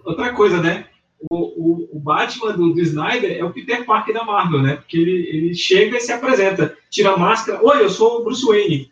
Outra 0.04 0.34
coisa, 0.34 0.62
né? 0.62 0.86
O, 1.30 1.36
o, 1.36 1.90
o 1.98 2.00
Batman 2.00 2.54
do, 2.54 2.74
do 2.74 2.82
Snyder 2.82 3.38
é 3.38 3.44
o 3.44 3.52
Peter 3.52 3.86
Parker 3.86 4.14
da 4.14 4.24
Marvel, 4.24 4.62
né? 4.62 4.76
Porque 4.78 4.98
ele, 4.98 5.28
ele 5.28 5.54
chega 5.54 5.98
e 5.98 6.02
se 6.02 6.12
apresenta, 6.12 6.78
tira 6.90 7.12
a 7.12 7.18
máscara. 7.18 7.60
Oi, 7.62 7.84
eu 7.84 7.90
sou 7.90 8.22
o 8.22 8.24
Bruce 8.24 8.46
Wayne. 8.46 8.92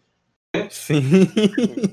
Sim. 0.70 1.02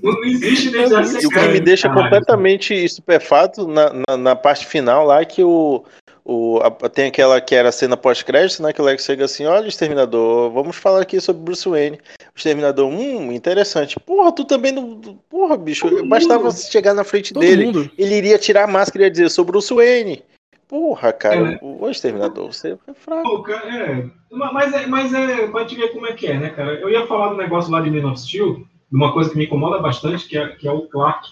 Não, 0.03 0.13
não 0.13 0.25
existe 0.25 0.71
nem 0.71 0.83
É 0.87 1.23
E 1.23 1.27
o 1.27 1.31
que 1.31 1.49
me 1.49 1.61
deixa 1.61 1.89
completamente 1.89 2.73
estupefato 2.75 3.69
na, 3.69 3.93
na, 4.09 4.17
na 4.17 4.37
parte 4.37 4.67
final 4.67 5.05
lá 5.05 5.21
é 5.21 5.25
que 5.25 5.43
o, 5.43 5.85
o 6.25 6.59
a- 6.63 6.71
tem 6.89 7.09
aquela 7.09 7.41
que 7.41 7.55
era 7.55 7.69
a 7.69 7.73
cena 7.73 7.97
pós-crédito, 7.97 8.63
né? 8.63 8.73
Que 8.73 8.81
o 8.81 8.85
Lex 8.85 9.05
chega 9.05 9.25
assim, 9.27 9.45
olha, 9.45 9.69
Exterminador, 9.69 10.51
vamos 10.51 10.77
falar 10.77 11.03
aqui 11.03 11.21
sobre 11.21 11.43
Bruce 11.43 11.69
Wayne. 11.69 11.99
O 12.35 12.37
Exterminador, 12.39 12.89
hum, 12.89 13.31
interessante. 13.33 14.01
Porra, 14.01 14.33
tu 14.33 14.45
também 14.45 14.73
não. 14.73 14.99
Porra, 15.29 15.57
bicho, 15.57 15.89
Todo 15.89 16.09
bastava 16.09 16.45
mundo. 16.45 16.55
chegar 16.57 16.95
na 16.95 17.05
frente 17.05 17.35
Todo 17.35 17.43
dele. 17.43 17.67
mundo. 17.67 17.91
Ele 17.99 18.15
iria 18.17 18.39
tirar 18.39 18.65
a 18.65 18.67
máscara 18.67 19.05
e 19.05 19.07
ia 19.07 19.11
dizer, 19.11 19.29
sou 19.29 19.45
Bruce 19.45 19.73
Wayne. 19.75 20.23
Porra, 20.67 21.13
cara, 21.13 21.37
É, 21.37 21.43
né? 21.43 21.59
o 21.61 21.89
Exterminador, 21.91 22.53
você 22.53 22.77
é 22.89 22.95
fraco. 22.95 23.43
Pô, 23.45 23.49
é, 23.53 24.07
mas 24.31 24.73
é, 24.73 24.87
mas 24.87 25.13
é 25.15 25.47
pra 25.47 25.65
te 25.67 25.77
ver 25.77 25.89
como 25.93 26.07
é 26.07 26.13
que 26.15 26.27
é, 26.27 26.39
né, 26.39 26.51
cara? 26.51 26.73
Eu 26.81 26.89
ia 26.91 27.07
falar 27.07 27.29
do 27.29 27.37
negócio 27.37 27.71
lá 27.71 27.81
de 27.83 27.91
Man 27.91 28.11
of 28.11 28.19
Steel, 28.19 28.55
de 28.91 28.97
uma 28.97 29.13
coisa 29.13 29.31
que 29.31 29.37
me 29.37 29.45
incomoda 29.45 29.79
bastante, 29.79 30.27
que 30.27 30.37
é, 30.39 30.49
que 30.49 30.67
é 30.67 30.73
o 30.73 30.89
Clark. 30.89 31.29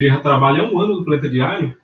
Ele 0.00 0.10
já 0.10 0.20
trabalha 0.20 0.62
há 0.64 0.66
um 0.66 0.78
ano 0.80 0.96
no 0.96 1.04
Planeta 1.04 1.28
Diário, 1.28 1.76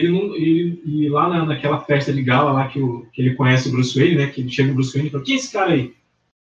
ele 0.00 0.12
não, 0.12 0.34
ele- 0.34 0.82
e 0.84 1.08
lá 1.08 1.28
na, 1.28 1.44
naquela 1.46 1.80
festa 1.80 2.12
de 2.12 2.22
gala 2.22 2.52
lá 2.52 2.68
que, 2.68 2.80
o, 2.80 3.06
que 3.12 3.20
ele 3.22 3.34
conhece 3.34 3.68
o 3.68 3.72
Bruce 3.72 3.98
Wayne, 3.98 4.16
né? 4.16 4.26
Que 4.28 4.40
ele 4.40 4.50
chega 4.50 4.70
o 4.70 4.74
Bruce 4.74 4.92
Wayne 4.92 5.08
e 5.08 5.10
fala, 5.12 5.24
quem 5.24 5.34
é 5.34 5.38
esse 5.38 5.52
cara 5.52 5.72
aí? 5.72 5.94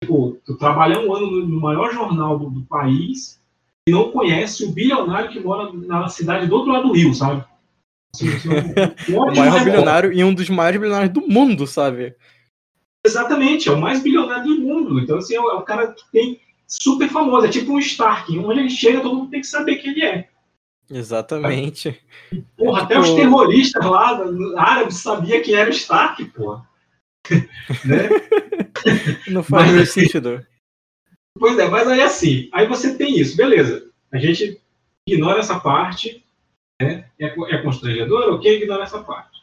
Tipo, 0.03 0.38
tu 0.45 0.56
trabalha 0.58 0.99
um 0.99 1.13
ano 1.13 1.29
no, 1.32 1.47
no 1.47 1.62
maior 1.62 1.91
jornal 1.93 2.38
do, 2.39 2.49
do 2.49 2.62
país 2.63 3.41
e 3.88 3.91
não 3.91 4.12
conhece 4.12 4.63
o 4.65 4.71
bilionário 4.71 5.29
que 5.32 5.39
mora 5.39 5.71
na 5.73 6.08
cidade 6.08 6.47
do 6.47 6.56
outro 6.56 6.71
lado 6.71 6.88
do 6.88 6.93
rio, 6.93 7.13
sabe? 7.13 7.43
Assim, 8.15 8.29
assim, 8.29 8.49
um- 8.49 8.53
um 9.17 9.32
O 9.32 9.36
maior 9.36 9.63
bilionário 9.63 10.13
e 10.13 10.23
um 10.23 10.34
dos 10.34 10.49
maiores 10.49 10.79
bilionários 10.79 11.13
do 11.13 11.27
mundo, 11.27 11.65
sabe? 11.67 12.15
Exatamente, 13.06 13.67
é 13.67 13.71
o 13.71 13.79
mais 13.82 14.01
bilionário 14.01 14.56
do 14.56 14.62
mundo. 14.62 14.99
Então, 14.99 15.17
assim, 15.17 15.36
é 15.36 15.41
o, 15.41 15.49
é 15.51 15.56
o 15.56 15.62
cara 15.63 15.88
que 15.88 16.03
tem 16.12 16.39
super 16.67 17.10
famoso, 17.10 17.45
é 17.45 17.49
tipo 17.49 17.73
um 17.73 17.79
Stark. 17.79 18.38
Onde 18.39 18.60
ele 18.62 18.69
chega, 18.69 19.01
todo 19.01 19.15
mundo 19.15 19.29
tem 19.29 19.41
que 19.41 19.47
saber 19.47 19.75
quem 19.77 19.91
ele 19.91 20.06
é. 20.06 20.29
Exatamente. 20.89 22.00
Porra, 22.58 22.84
até 22.84 22.96
Tipo- 22.96 23.08
os 23.08 23.15
terroristas 23.15 23.86
lá, 23.86 24.19
árabes, 24.58 24.98
sabia 24.98 25.41
quem 25.41 25.56
era 25.56 25.69
o 25.69 25.74
Stark, 25.74 26.24
porra. 26.26 26.67
né? 27.86 28.10
Não 29.28 29.43
faz 29.43 29.67
Mas- 29.67 29.76
muito 29.76 29.91
sentido. 29.91 30.46
Pois 31.39 31.58
é, 31.58 31.67
mas 31.67 31.88
aí 31.88 32.02
assim, 32.02 32.48
aí 32.54 32.67
você 32.67 32.96
tem 32.96 33.19
isso, 33.19 33.36
beleza. 33.36 33.89
A 34.12 34.19
gente 34.19 34.62
ignora 35.10 35.39
essa 35.39 35.60
parte, 35.60 36.24
né? 36.82 37.10
É, 37.19 37.26
é 37.26 37.58
constrangedor, 37.62 38.34
ok, 38.36 38.62
ignora 38.62 38.84
essa 38.84 39.02
parte. 39.02 39.41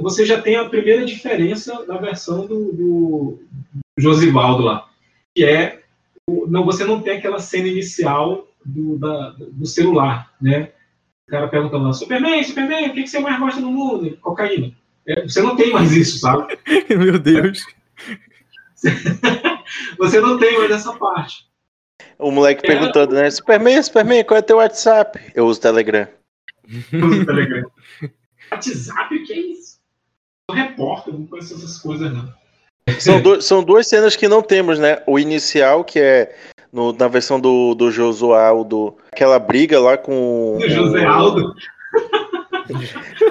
Você 0.00 0.24
já 0.24 0.40
tem 0.40 0.56
a 0.56 0.68
primeira 0.68 1.04
diferença 1.04 1.84
da 1.84 1.98
versão 1.98 2.46
do, 2.46 2.72
do 2.72 3.42
Josivaldo 3.98 4.62
lá, 4.62 4.88
que 5.36 5.44
é 5.44 5.82
não, 6.48 6.64
você 6.64 6.84
não 6.84 7.02
tem 7.02 7.18
aquela 7.18 7.40
cena 7.40 7.68
inicial 7.68 8.48
do, 8.64 8.98
da- 8.98 9.30
do 9.38 9.66
celular, 9.66 10.32
né? 10.40 10.72
O 11.28 11.30
cara 11.30 11.48
perguntando 11.48 11.84
lá, 11.84 11.92
Superman, 11.92 12.42
Superman, 12.44 12.90
o 12.90 12.92
que, 12.94 13.02
que 13.02 13.08
você 13.08 13.20
mais 13.20 13.38
gosta 13.38 13.60
no 13.60 13.70
mundo? 13.70 14.16
Cocaína. 14.20 14.72
É, 15.06 15.22
você 15.22 15.40
não 15.42 15.56
tem 15.56 15.72
mais 15.72 15.92
isso, 15.92 16.18
sabe? 16.18 16.58
Meu 16.90 17.18
Deus. 17.18 17.64
Você 19.98 20.20
não 20.20 20.38
tem 20.38 20.58
mais 20.58 20.70
essa 20.70 20.92
parte. 20.94 21.46
O 22.18 22.30
moleque 22.30 22.62
perguntando, 22.62 23.14
né? 23.14 23.30
Superman, 23.30 23.82
Superman, 23.82 24.24
qual 24.24 24.38
é 24.38 24.42
teu 24.42 24.56
WhatsApp? 24.58 25.18
Eu 25.34 25.46
uso 25.46 25.60
Telegram. 25.60 26.06
Usa 26.68 27.22
o 27.22 27.26
Telegram. 27.26 27.70
WhatsApp, 28.50 29.14
o 29.14 29.24
que 29.24 29.32
é 29.32 29.38
isso? 29.38 29.78
Sou 30.50 30.56
repórter, 30.56 31.14
não 31.14 31.26
conheço 31.26 31.54
essas 31.54 31.78
coisas, 31.78 32.12
não. 32.12 32.32
São, 32.98 33.20
du- 33.22 33.40
são 33.42 33.62
duas 33.62 33.86
cenas 33.86 34.16
que 34.16 34.28
não 34.28 34.42
temos, 34.42 34.78
né? 34.78 35.02
O 35.06 35.18
inicial, 35.18 35.84
que 35.84 35.98
é 36.00 36.34
no- 36.72 36.92
na 36.92 37.08
versão 37.08 37.38
do, 37.40 37.74
do 37.74 37.90
Josualdo, 37.90 38.96
aquela 39.12 39.38
briga 39.38 39.78
lá 39.80 39.96
com. 39.96 40.58
Do 40.60 40.68
José 40.68 41.04
Aldo. 41.04 41.54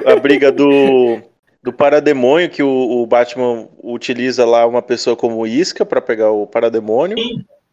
A 0.06 0.16
briga 0.18 0.52
do, 0.52 1.20
do 1.64 1.72
parademônio, 1.74 2.50
que 2.50 2.62
o, 2.64 2.70
o 3.02 3.06
Batman 3.08 3.68
utiliza 3.84 4.46
lá 4.46 4.66
uma 4.66 4.82
pessoa 4.82 5.16
como 5.16 5.46
isca 5.48 5.86
para 5.86 6.02
pegar 6.02 6.32
o 6.32 6.46
parademônio. 6.48 7.18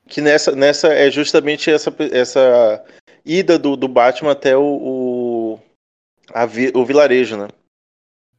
Que 0.07 0.21
nessa, 0.21 0.53
nessa 0.53 0.89
é 0.89 1.11
justamente 1.11 1.71
essa, 1.71 1.93
essa 2.13 2.83
ida 3.27 3.59
do, 3.59 3.77
do 3.77 3.87
Batman 3.89 4.33
até 4.33 4.57
o, 4.57 4.63
o, 4.63 5.61
a 6.33 6.47
vi- 6.47 6.73
o 6.75 6.85
vilarejo, 6.85 7.37
né? 7.37 7.49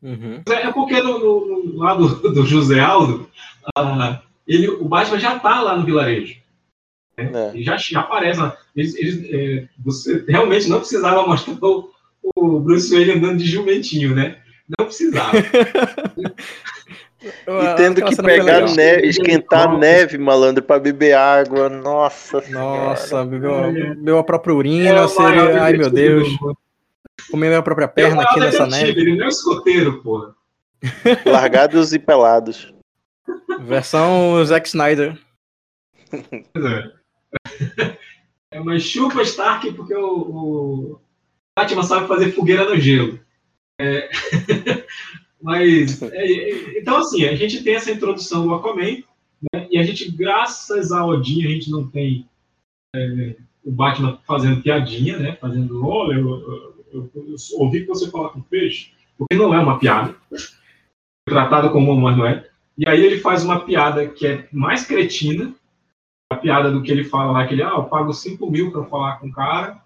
Uhum. 0.01 0.41
É 0.49 0.71
porque 0.71 1.01
no, 1.01 1.19
no- 1.19 1.63
no- 1.63 1.77
lá 1.77 1.93
do, 1.93 2.07
do 2.31 2.45
José 2.45 2.79
Aldo, 2.79 3.29
ah, 3.75 4.21
ele, 4.47 4.67
o 4.69 4.85
Batman 4.85 5.19
já 5.19 5.38
tá 5.39 5.62
lá 5.62 5.75
no 5.77 5.85
vilarejo. 5.85 6.35
É. 7.17 7.51
Ele 7.53 7.63
já, 7.63 7.75
já 7.77 7.99
aparece 7.99 8.39
lá. 8.39 8.55
Eles, 8.75 8.95
eles, 8.95 9.29
é, 9.31 9.67
você 9.77 10.23
realmente 10.27 10.69
não 10.69 10.79
precisava 10.79 11.27
mostrar 11.27 11.53
o, 11.62 11.89
o 12.35 12.59
Bruce 12.62 12.93
Wayne 12.93 13.12
andando 13.12 13.38
de 13.39 13.45
jumentinho, 13.45 14.15
né? 14.15 14.38
Não 14.77 14.85
precisava. 14.85 15.31
E 17.21 17.75
tendo 17.75 18.01
que 18.01 18.15
pegar 18.15 18.62
neve, 18.73 19.07
esquentar 19.07 19.77
neve, 19.77 20.17
malandro, 20.17 20.63
para 20.63 20.79
beber 20.79 21.13
água. 21.15 21.67
Nossa, 21.67 22.41
Nossa, 22.49 23.25
bebeu, 23.25 23.73
bebeu 23.73 24.17
a 24.19 24.23
própria 24.23 24.55
urina, 24.55 25.01
É 25.01 25.07
seria... 25.09 25.63
ai 25.63 25.73
meu 25.73 25.89
Deus, 25.89 26.29
mundo. 26.39 26.57
Comer 27.29 27.49
minha 27.49 27.61
própria 27.61 27.85
É 27.85 27.87
perna 27.87 28.23
aqui 28.23 28.39
nessa 28.39 28.67
neve. 28.67 28.99
Ele 28.99 29.15
não 29.15 29.25
é 29.25 29.29
escoteiro, 29.29 30.01
porra. 30.01 30.35
largados 31.25 31.93
e 31.93 31.99
pelados. 31.99 32.73
Versão 33.61 34.43
Zack 34.45 34.67
Snyder. 34.67 35.19
Pois 36.53 36.65
é. 36.65 37.99
É 38.51 38.59
uma 38.59 38.79
chupa 38.79 39.21
Stark 39.21 39.71
porque 39.73 39.93
o, 39.93 40.17
o 40.17 41.01
Batman 41.55 41.83
sabe 41.83 42.07
fazer 42.07 42.31
fogueira 42.31 42.67
no 42.67 42.79
gelo. 42.79 43.19
É, 43.79 44.09
Mas, 45.41 46.01
é, 46.01 46.25
é, 46.25 46.79
então 46.79 46.97
assim, 46.97 47.25
a 47.25 47.35
gente 47.35 47.63
tem 47.63 47.75
essa 47.75 47.91
introdução 47.91 48.45
do 48.45 48.53
Aquaman, 48.53 49.03
né, 49.53 49.67
e 49.69 49.77
a 49.77 49.83
gente, 49.83 50.11
graças 50.11 50.91
a 50.91 51.05
Odin, 51.05 51.45
a 51.45 51.49
gente 51.49 51.71
não 51.71 51.87
tem 51.87 52.27
é, 52.95 53.35
o 53.63 53.71
Batman 53.71 54.19
fazendo 54.27 54.61
piadinha, 54.61 55.17
né, 55.17 55.37
fazendo, 55.39 55.85
olha, 55.85 56.17
eu, 56.17 56.29
eu- 56.29 56.78
eu- 56.93 57.12
eu 57.15 57.36
ouvi 57.60 57.82
que 57.82 57.88
você 57.88 58.10
fala 58.10 58.30
com 58.30 58.41
peixe, 58.41 58.91
porque 59.17 59.36
não 59.36 59.54
é 59.54 59.60
uma 59.60 59.80
piada, 59.80 60.15
tratado 61.28 61.71
como 61.71 61.91
uma, 61.91 62.15
não 62.15 62.25
é. 62.25 62.47
E 62.78 62.88
aí 62.88 63.04
ele 63.06 63.19
faz 63.19 63.43
uma 63.43 63.60
piada 63.65 64.08
que 64.08 64.25
é 64.25 64.47
mais 64.52 64.86
cretina, 64.86 65.54
a 66.32 66.36
piada 66.36 66.71
do 66.71 66.82
que 66.82 66.91
ele 66.91 67.04
fala 67.04 67.32
lá, 67.32 67.47
que 67.47 67.54
ele, 67.54 67.63
ah, 67.63 67.73
eu 67.75 67.84
pago 67.86 68.13
5 68.13 68.49
mil 68.49 68.71
para 68.71 68.86
falar 68.86 69.19
com 69.19 69.28
o 69.28 69.32
cara. 69.32 69.82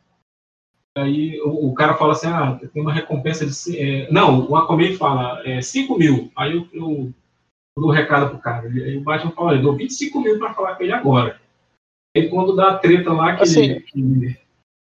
Aí 0.95 1.41
o, 1.41 1.69
o 1.69 1.73
cara 1.73 1.95
fala 1.95 2.11
assim, 2.11 2.27
ah, 2.27 2.59
tem 2.71 2.81
uma 2.81 2.93
recompensa 2.93 3.45
de. 3.45 3.79
é, 3.79 4.11
não, 4.11 4.47
o 4.47 4.55
Aquaman 4.55 4.95
fala, 4.95 5.41
é 5.47 5.61
5 5.61 5.97
mil. 5.97 6.31
Aí 6.35 6.55
eu, 6.55 6.67
eu 6.71 7.13
dou 7.75 7.89
o 7.89 7.91
recado 7.91 8.29
pro 8.29 8.39
cara. 8.39 8.67
Aí 8.67 8.97
o 8.97 9.01
Batman 9.01 9.31
fala, 9.31 9.55
eu 9.55 9.61
dou 9.61 9.75
25 9.75 10.21
mil 10.21 10.37
para 10.37 10.53
falar 10.53 10.75
com 10.75 10.83
ele 10.83 10.93
agora. 10.93 11.41
Aí 12.15 12.29
quando 12.29 12.55
dá 12.55 12.71
a 12.71 12.77
treta 12.77 13.11
lá, 13.11 13.35
que, 13.35 13.41
Assim, 13.41 13.79
que 13.81 14.37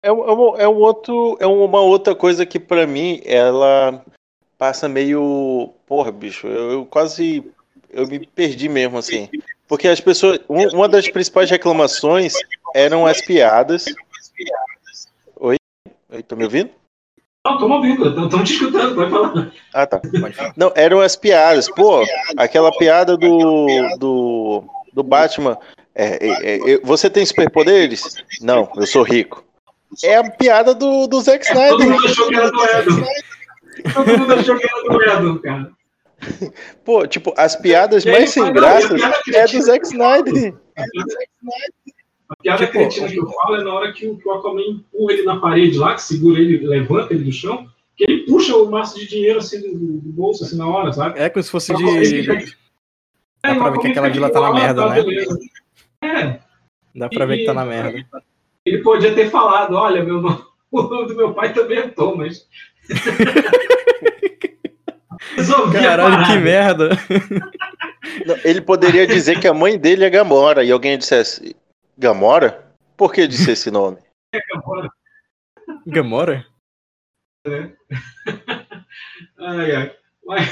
É, 0.04 0.10
é, 0.10 0.12
um- 0.12 0.56
é 0.58 0.68
um 0.68 0.76
outro, 0.80 1.38
é 1.40 1.48
uma 1.48 1.80
outra 1.80 2.14
coisa 2.14 2.46
que 2.46 2.60
pra 2.60 2.86
mim 2.86 3.22
ela 3.26 4.04
passa 4.58 4.88
meio, 4.90 5.70
porra, 5.88 6.12
bicho, 6.12 6.46
eu, 6.46 6.72
eu 6.72 6.86
quase 6.86 7.44
eu 7.90 8.06
me 8.08 8.20
perdi 8.28 8.68
mesmo 8.68 8.98
assim, 8.98 9.30
porque 9.68 9.88
as 9.88 10.02
pessoas, 10.02 10.40
um- 10.50 10.68
uma 10.76 10.90
das 10.90 11.08
principais 11.08 11.50
reclamações 11.50 12.34
eram 12.76 13.06
as 13.06 13.22
piadas. 13.22 13.86
Oi, 15.40 15.56
Oi, 16.12 16.24
tá 16.24 16.36
me 16.36 16.44
ouvindo? 16.44 16.70
Não, 17.46 17.58
tô 17.58 17.68
ouvindo, 17.70 18.08
estamos 18.08 18.50
te 18.50 18.54
escutando, 18.56 18.96
pode 18.96 19.10
falar. 19.12 19.52
Ah, 19.74 19.86
tá. 19.86 20.02
Não, 20.56 20.72
eram 20.76 21.00
as 21.02 21.16
piadas. 21.16 21.70
Pô, 21.70 22.04
aquela 22.38 22.72
piada 22.78 23.18
do, 23.18 23.98
do, 23.98 24.64
do 24.94 25.04
Batman. 25.04 25.58
é, 25.94 26.06
é, 26.26 26.74
é, 26.74 26.78
você 26.84 27.10
tem 27.10 27.26
superpoderes? 27.26 28.16
Não, 28.42 28.70
eu 28.78 28.86
sou 28.88 29.04
rico. 29.04 29.44
É 30.04 30.16
a 30.18 30.30
piada 30.32 30.74
do, 30.74 31.08
do 31.08 31.22
Zack 31.22 31.46
Todo 31.48 31.58
Snyder. 31.58 31.90
mundo 31.90 32.06
achou 32.08 32.28
que 32.30 32.36
era 32.36 32.52
do 32.52 32.64
Edon. 32.64 33.06
Todo 33.94 34.18
mundo 34.20 34.34
achou 34.34 34.58
que 34.58 34.66
era 34.66 34.82
do 34.84 35.04
Edon, 35.04 35.38
cara. 35.40 35.72
Pô, 36.86 37.06
tipo, 37.06 37.34
as 37.38 37.56
piadas 37.56 38.06
E 38.06 38.12
mais 38.12 38.30
sem 38.30 38.46
ele 38.48 38.54
fala, 38.60 38.62
"Não, 38.62 38.70
e 38.70 38.76
a 38.76 38.80
graças 38.80 39.02
piada 39.02 39.16
é 39.16 39.22
cretina?" 39.24 39.60
do 39.60 39.66
Zack 39.66 39.86
Snyder. 39.88 40.54
A 42.30 42.36
piada 42.42 42.66
Tipo, 42.66 42.72
cretina 42.80 43.08
que 43.10 43.18
eu 43.20 43.28
falo 43.30 43.56
é 43.58 43.64
na 43.64 43.74
hora 43.74 43.92
que 43.94 44.08
o, 44.08 44.18
que 44.18 44.28
o 44.28 44.32
Aquaman 44.32 44.62
empurra 44.62 45.14
ele 45.14 45.24
na 45.24 45.40
parede 45.40 45.78
lá, 45.78 45.94
que 45.96 46.02
segura 46.02 46.40
ele, 46.40 46.66
levanta 46.66 47.14
ele 47.14 47.26
do 47.26 47.32
chão, 47.32 47.68
que 47.96 48.06
ele 48.06 48.26
puxa 48.26 48.56
o 48.56 48.70
maço 48.72 48.98
de 48.98 49.08
dinheiro 49.08 49.40
assim 49.40 49.60
do, 49.62 49.78
do 49.78 50.12
bolso, 50.14 50.44
assim, 50.44 50.58
na 50.58 50.68
hora, 50.68 50.92
sabe? 50.94 51.20
É 51.20 51.30
como 51.30 51.44
se 51.44 51.52
fosse 51.52 51.72
Aquaman 51.74 52.02
de. 52.02 52.24
fica- 52.24 52.46
Dá 53.44 53.50
É, 53.50 53.52
o 53.52 53.58
pra 53.60 53.70
ver 53.72 53.80
que 53.80 53.88
aquela 53.88 54.10
vila 54.10 54.30
tá 54.30 54.40
na 54.40 54.54
merda, 54.54 54.84
tá, 54.84 54.90
né? 54.96 55.04
beleza. 55.04 55.38
É, 56.02 56.40
Dá 56.96 57.10
pra 57.10 57.26
ver 57.26 57.40
que 57.40 57.46
tá 57.46 57.54
na 57.54 57.66
merda. 57.66 58.06
Ele 58.66 58.82
podia 58.82 59.14
ter 59.14 59.30
falado, 59.30 59.76
olha, 59.76 60.04
meu 60.04 60.22
nome, 60.22 60.44
o 60.72 60.82
nome 60.84 61.08
do 61.08 61.16
meu 61.16 61.34
pai 61.34 61.54
também 61.54 61.80
é 61.80 61.88
Thomas. 61.90 62.48
Resolvi 65.36 65.80
Caralho, 65.80 66.26
que 66.26 66.38
merda. 66.38 66.90
Não, 68.26 68.36
Ele 68.44 68.62
poderia 68.62 69.08
dizer 69.08 69.40
que 69.40 69.48
a 69.48 69.54
mãe 69.54 69.80
dele 69.80 70.04
é 70.04 70.10
Gamora 70.10 70.64
e 70.64 70.72
alguém 70.72 70.98
dissesse: 70.98 71.56
Gamora? 71.98 72.72
Por 72.96 73.12
que 73.12 73.26
disse 73.26 73.52
esse 73.52 73.72
nome? 73.72 73.98
Gamora? 75.88 76.46
Ai, 79.40 79.76
ai. 79.76 79.96
Mas 80.26 80.48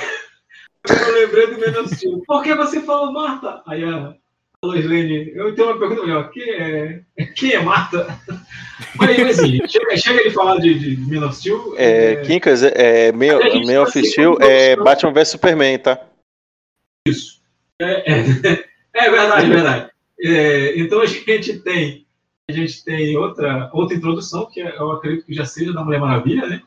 eu 0.89 1.13
lembrei 1.13 1.47
do 1.47 1.60
menos. 1.60 1.91
Por 2.26 2.43
que 2.43 2.54
você 2.54 2.82
falou 2.82 3.13
Marta? 3.13 3.63
Aí 3.65 3.84
a, 3.86 4.15
Lane, 4.63 5.32
eu 5.34 5.56
tenho 5.56 5.69
uma 5.69 5.80
pergunta 5.80 6.04
melhor. 6.04 6.30
Quem 6.30 6.50
é, 6.50 7.02
quem 7.36 7.54
é 7.54 7.60
Marta? 7.60 8.19
Mas 8.95 9.39
assim, 9.39 9.60
chega, 9.67 9.97
chega 9.97 10.21
ele 10.21 10.30
falar 10.30 10.60
de, 10.60 10.78
de 10.78 10.97
Man 10.97 11.26
of 11.26 11.36
Steel. 11.36 11.74
É, 11.78 12.17
Kinkas, 12.17 12.62
é, 12.62 13.08
é, 13.08 13.12
Man, 13.12 13.41
gente 13.41 13.65
Man 13.65 13.82
of 13.82 14.06
Steel 14.06 14.38
é 14.39 14.76
Batman 14.76 15.13
vs 15.13 15.30
Superman, 15.30 15.80
tá? 15.80 16.00
Isso. 17.08 17.41
É, 17.82 18.13
é, 18.13 18.19
é 18.93 19.10
verdade, 19.10 19.45
é 19.45 19.50
verdade. 19.50 19.91
É, 20.24 20.80
então 20.80 21.02
a 21.02 21.06
gente 21.08 21.60
tem 21.60 22.06
a 22.47 22.54
gente 22.54 22.84
tem 22.84 23.17
outra, 23.17 23.69
outra 23.74 23.95
introdução, 23.95 24.45
que 24.45 24.62
é, 24.62 24.78
eu 24.78 24.91
acredito 24.91 25.26
que 25.26 25.34
já 25.34 25.45
seja 25.45 25.74
da 25.74 25.84
Mulher 25.84 26.00
Maravilha, 26.00 26.45
né? 26.47 26.62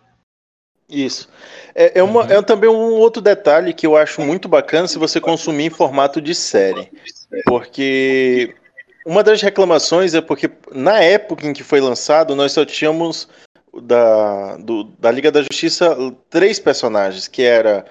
Isso. 0.89 1.29
É, 1.75 1.99
é, 1.99 2.03
uma, 2.03 2.25
é 2.25 2.41
também 2.43 2.71
um 2.71 2.95
outro 2.95 3.23
detalhe 3.23 3.73
que 3.73 3.87
eu 3.87 3.97
acho 3.97 4.21
muito 4.21 4.49
bacana 4.49 4.87
se 4.87 4.99
você 4.99 5.21
consumir 5.21 5.65
em 5.65 5.71
formato 5.71 6.21
de 6.21 6.35
série. 6.35 6.91
Porque 7.45 8.55
uma 9.07 9.23
das 9.23 9.41
reclamações 9.43 10.15
é 10.15 10.21
porque 10.21 10.51
na 10.73 11.01
época 11.01 11.47
em 11.47 11.53
que 11.53 11.63
foi 11.63 11.81
lançado, 11.81 12.35
nós 12.35 12.53
só 12.53 12.65
tínhamos 12.65 13.29
da, 13.83 14.57
do- 14.57 14.85
da 14.99 15.11
Liga 15.11 15.31
da 15.33 15.43
Justiça 15.43 15.97
três 16.31 16.59
personagens, 16.59 17.27
que 17.29 17.43
era 17.43 17.85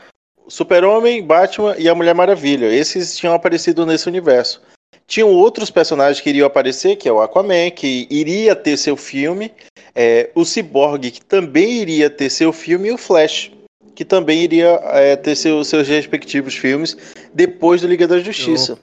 Super-Homem, 0.47 1.23
Batman 1.23 1.75
e 1.77 1.87
a 1.89 1.95
Mulher 1.95 2.15
Maravilha. 2.15 2.67
Esses 2.67 3.15
tinham 3.17 3.33
aparecido 3.33 3.85
nesse 3.85 4.07
universo. 4.07 4.61
Tinham 5.05 5.29
outros 5.29 5.69
personagens 5.69 6.21
que 6.21 6.29
iriam 6.29 6.47
aparecer, 6.47 6.95
que 6.95 7.09
é 7.09 7.11
o 7.11 7.21
Aquaman, 7.21 7.69
que 7.71 8.07
iria 8.09 8.55
ter 8.55 8.77
seu 8.77 8.95
filme, 8.95 9.51
é, 9.93 10.29
o 10.33 10.45
Cyborg, 10.45 11.11
que 11.11 11.21
também 11.21 11.73
iria 11.73 12.09
ter 12.09 12.29
seu 12.29 12.53
filme, 12.53 12.87
e 12.89 12.91
o 12.93 12.97
Flash, 12.97 13.51
que 13.95 14.03
também 14.05 14.41
iria 14.43 14.79
é, 14.85 15.15
ter 15.15 15.35
seu- 15.35 15.63
seus 15.63 15.87
respectivos 15.87 16.55
filmes 16.55 16.97
depois 17.33 17.81
do 17.81 17.87
Liga 17.87 18.07
da 18.07 18.19
Justiça. 18.19 18.79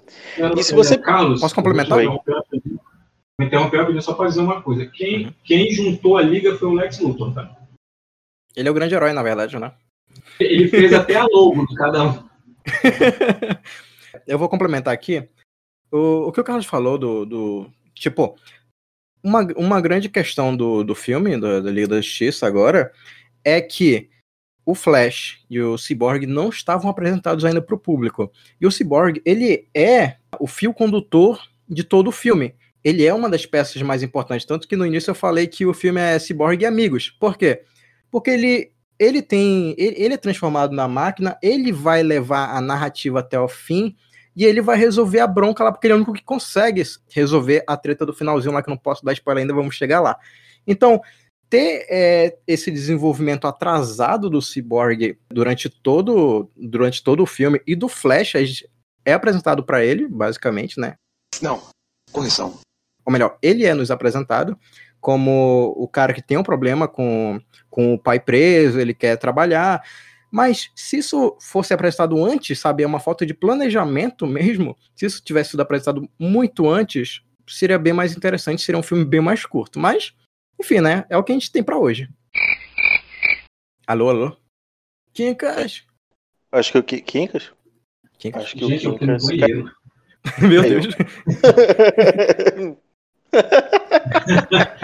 E 0.57 0.63
se 0.63 0.75
você- 0.75 0.97
Carlos, 0.99 1.41
Posso 1.41 1.55
complementar? 1.55 2.03
Vou 2.03 2.15
interromper 2.15 2.61
interromper 3.41 3.77
rapidinho 3.79 4.03
só 4.03 4.13
para 4.13 4.29
dizer 4.29 4.41
uma 4.43 4.61
coisa. 4.61 4.85
Quem, 4.87 5.25
Uhum. 5.27 5.33
quem 5.45 5.71
juntou 5.71 6.19
a 6.19 6.23
liga 6.23 6.57
foi 6.59 6.69
o 6.69 6.73
Lex 6.75 6.99
Luthor, 7.01 7.33
tá? 7.35 7.57
Ele 8.55 8.69
é 8.69 8.71
o 8.71 8.75
grande 8.75 8.95
herói, 8.95 9.13
na 9.15 9.23
verdade, 9.23 9.59
né? 9.59 9.73
Ele 10.39 10.69
fez 10.69 10.93
até 10.93 11.17
a 11.17 11.25
logo 11.25 11.67
de 11.67 11.75
cada 11.75 12.05
um. 12.05 12.29
Eu 14.27 14.39
vou 14.39 14.49
complementar 14.49 14.93
aqui. 14.93 15.27
O, 15.91 16.27
o 16.29 16.33
que 16.33 16.41
o 16.41 16.45
Carlos 16.45 16.67
falou 16.67 16.99
do. 16.99 17.25
do 17.25 17.71
tipo, 17.95 18.37
uma, 19.25 19.41
uma 19.57 19.81
grande 19.81 20.09
questão 20.11 20.55
do, 20.55 20.85
do 20.85 20.95
filme, 20.95 21.37
do, 21.39 21.63
da 21.63 21.71
Liga 21.71 21.89
da 21.89 21.97
Justiça 22.01 22.47
agora, 22.47 22.93
é 23.43 23.61
que 23.61 24.10
o 24.71 24.75
Flash 24.75 25.41
e 25.51 25.61
o 25.61 25.77
Cyborg 25.77 26.27
não 26.27 26.49
estavam 26.49 26.89
apresentados 26.89 27.45
ainda 27.45 27.61
para 27.61 27.75
o 27.75 27.79
público. 27.79 28.31
E 28.61 28.67
o 28.67 28.71
Cyborg, 28.71 29.21
ele 29.25 29.69
é 29.75 30.17
o 30.39 30.47
fio 30.47 30.73
condutor 30.73 31.41
de 31.69 31.83
todo 31.83 32.09
o 32.09 32.13
filme. 32.13 32.55
Ele 32.85 33.05
é 33.05 33.13
uma 33.13 33.29
das 33.29 33.45
peças 33.45 33.83
mais 33.83 34.03
importantes, 34.03 34.47
tanto 34.47 34.69
que 34.69 34.77
no 34.77 34.87
início 34.87 35.11
eu 35.11 35.15
falei 35.15 35.47
que 35.47 35.67
o 35.67 35.75
filme 35.75 36.01
é 36.01 36.19
Cyborg 36.19 36.63
e 36.63 36.67
Amigos. 36.67 37.11
Por 37.11 37.37
quê? 37.37 37.63
Porque 38.11 38.31
ele, 38.31 38.73
ele 38.99 39.21
tem. 39.21 39.75
Ele, 39.77 39.97
ele 39.99 40.15
é 40.15 40.17
transformado 40.17 40.73
na 40.73 40.87
máquina, 40.87 41.37
ele 41.43 41.73
vai 41.73 42.03
levar 42.03 42.57
a 42.57 42.61
narrativa 42.61 43.19
até 43.21 43.39
o 43.39 43.49
fim 43.49 43.97
e 44.37 44.45
ele 44.45 44.63
vai 44.63 44.77
resolver 44.77 45.19
a 45.19 45.27
bronca 45.27 45.65
lá, 45.65 45.73
porque 45.73 45.89
ele 45.89 45.93
é 45.93 45.97
o 45.97 45.99
único 45.99 46.13
que 46.13 46.23
consegue 46.23 46.83
resolver 47.11 47.65
a 47.67 47.77
treta 47.77 48.07
do 48.07 48.15
finalzinho 48.15 48.55
lá, 48.55 48.63
que 48.63 48.71
eu 48.71 48.75
não 48.75 48.79
posso 48.79 49.05
dar 49.05 49.13
spoiler 49.13 49.43
ainda, 49.43 49.53
vamos 49.53 49.75
chegar 49.75 50.01
lá. 50.01 50.17
Então, 50.67 51.01
ter 51.51 51.85
é, 51.91 52.39
esse 52.47 52.71
desenvolvimento 52.71 53.47
atrasado 53.47 54.31
do 54.31 54.41
Cyborg 54.41 55.19
durante 55.29 55.69
todo, 55.69 56.49
durante 56.57 57.03
todo 57.03 57.25
o 57.25 57.27
filme 57.27 57.61
e 57.67 57.75
do 57.75 57.89
Flash 57.89 58.35
é 59.05 59.13
apresentado 59.13 59.65
para 59.65 59.85
ele, 59.85 60.07
basicamente, 60.07 60.79
né? 60.79 60.95
Não. 61.43 61.61
Correção. 62.13 62.59
ou 63.05 63.13
melhor, 63.13 63.37
ele 63.43 63.65
é 63.65 63.75
nos 63.75 63.91
apresentado 63.91 64.57
como 65.01 65.75
o 65.77 65.89
cara 65.89 66.13
que 66.13 66.23
tem 66.23 66.37
um 66.37 66.43
problema 66.43 66.87
com, 66.87 67.41
com 67.69 67.95
o 67.95 67.99
pai 67.99 68.21
preso, 68.21 68.79
ele 68.79 68.93
quer 68.93 69.17
trabalhar. 69.17 69.83
Mas 70.31 70.71
se 70.77 70.99
isso 70.99 71.37
fosse 71.41 71.73
apresentado 71.73 72.23
antes, 72.25 72.59
sabe, 72.59 72.83
é 72.83 72.87
uma 72.87 73.01
falta 73.01 73.27
de 73.27 73.35
planejamento 73.35 74.27
mesmo, 74.27 74.77
se 74.95 75.07
isso 75.07 75.23
tivesse 75.25 75.51
sido 75.51 75.61
apresentado 75.61 76.09
muito 76.19 76.69
antes, 76.69 77.23
seria 77.49 77.79
bem 77.79 77.93
mais 77.93 78.17
interessante, 78.17 78.63
seria 78.63 78.79
um 78.79 78.83
filme 78.83 79.05
bem 79.05 79.21
mais 79.21 79.45
curto. 79.45 79.81
Mas, 79.81 80.13
enfim, 80.61 80.81
né, 80.81 81.05
é 81.09 81.17
o 81.17 81.25
que 81.25 81.33
a 81.33 81.35
gente 81.35 81.51
tem 81.51 81.63
pra 81.63 81.79
hoje. 81.79 82.09
Alô, 83.87 84.11
alô? 84.11 84.37
Quincas? 85.13 85.85
Acho 86.53 86.73
que 86.73 86.79
o 86.79 86.83
Ki- 86.83 87.01
Kinkas? 87.01 87.51
Quincas? 88.19 88.43
Acho 88.45 88.57
que 88.57 88.67
Gente, 88.69 88.87
o 88.87 88.93
eu 88.93 88.99
fui 88.99 89.07
no 89.07 89.17
Kinkas. 89.19 89.27
banheiro. 89.27 89.71
Meu. 90.43 90.63
Deus. 90.63 90.87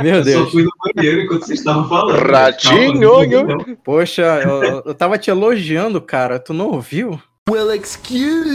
Meu 0.02 0.14
Eu 0.16 0.24
só 0.24 0.30
Deus. 0.30 0.50
fui 0.52 0.62
no 0.62 0.70
banheiro 0.94 1.20
enquanto 1.22 1.44
vocês 1.46 1.58
estavam 1.58 1.88
falando. 1.88 2.30
Ratinho. 2.30 3.76
Poxa, 3.84 4.22
eu, 4.42 4.82
eu 4.86 4.94
tava 4.94 5.18
te 5.18 5.30
elogiando, 5.30 6.00
cara. 6.00 6.38
Tu 6.38 6.54
não 6.54 6.68
ouviu? 6.70 7.20
Well, 7.50 7.70
excuse 7.72 8.48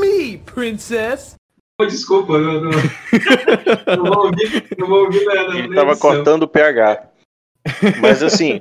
me, 0.00 0.38
princess. 0.56 1.36
Desculpa, 1.78 2.32
eu 2.32 2.62
não, 2.62 2.70
não 3.98 4.04
vou 4.04 4.24
ouvir, 4.24 4.66
não 4.78 4.86
vou 4.88 5.04
ouvir 5.04 5.22
na, 5.26 5.34
na, 5.34 5.58
Ele 5.58 5.74
tava 5.74 5.90
edição. 5.90 6.10
cortando 6.10 6.42
o 6.44 6.48
pH. 6.48 7.10
Mas 8.00 8.22
assim, 8.22 8.58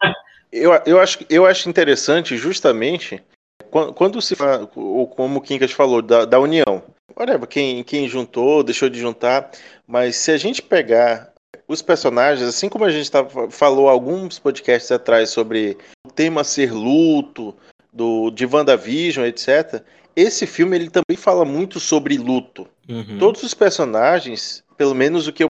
eu, 0.52 0.72
eu, 0.84 1.00
acho, 1.00 1.20
eu 1.30 1.46
acho 1.46 1.70
interessante 1.70 2.36
justamente 2.36 3.22
quando, 3.70 3.94
quando 3.94 4.20
se 4.20 4.36
fala, 4.36 4.70
ou 4.76 5.06
como 5.06 5.38
o 5.38 5.40
Kinkas 5.40 5.72
falou, 5.72 6.02
da, 6.02 6.26
da 6.26 6.38
união. 6.38 6.82
Whatever, 7.16 7.48
quem, 7.48 7.82
quem 7.82 8.06
juntou, 8.06 8.62
deixou 8.62 8.90
de 8.90 9.00
juntar. 9.00 9.50
Mas 9.86 10.16
se 10.16 10.30
a 10.30 10.36
gente 10.36 10.60
pegar 10.60 11.32
os 11.66 11.80
personagens, 11.80 12.46
assim 12.46 12.68
como 12.68 12.84
a 12.84 12.90
gente 12.90 13.10
tava, 13.10 13.50
falou 13.50 13.88
alguns 13.88 14.38
podcasts 14.38 14.92
atrás 14.92 15.30
sobre 15.30 15.78
o 16.06 16.12
tema 16.12 16.44
ser 16.44 16.70
luto, 16.70 17.56
do, 17.92 18.30
de 18.30 18.46
WandaVision, 18.46 19.26
etc. 19.26 19.82
Esse 20.18 20.48
filme 20.48 20.76
ele 20.76 20.90
também 20.90 21.16
fala 21.16 21.44
muito 21.44 21.78
sobre 21.78 22.18
luto. 22.18 22.66
Uhum. 22.88 23.20
Todos 23.20 23.40
os 23.44 23.54
personagens, 23.54 24.64
pelo 24.76 24.92
menos 24.92 25.28
o 25.28 25.32
que 25.32 25.44
eu 25.44 25.48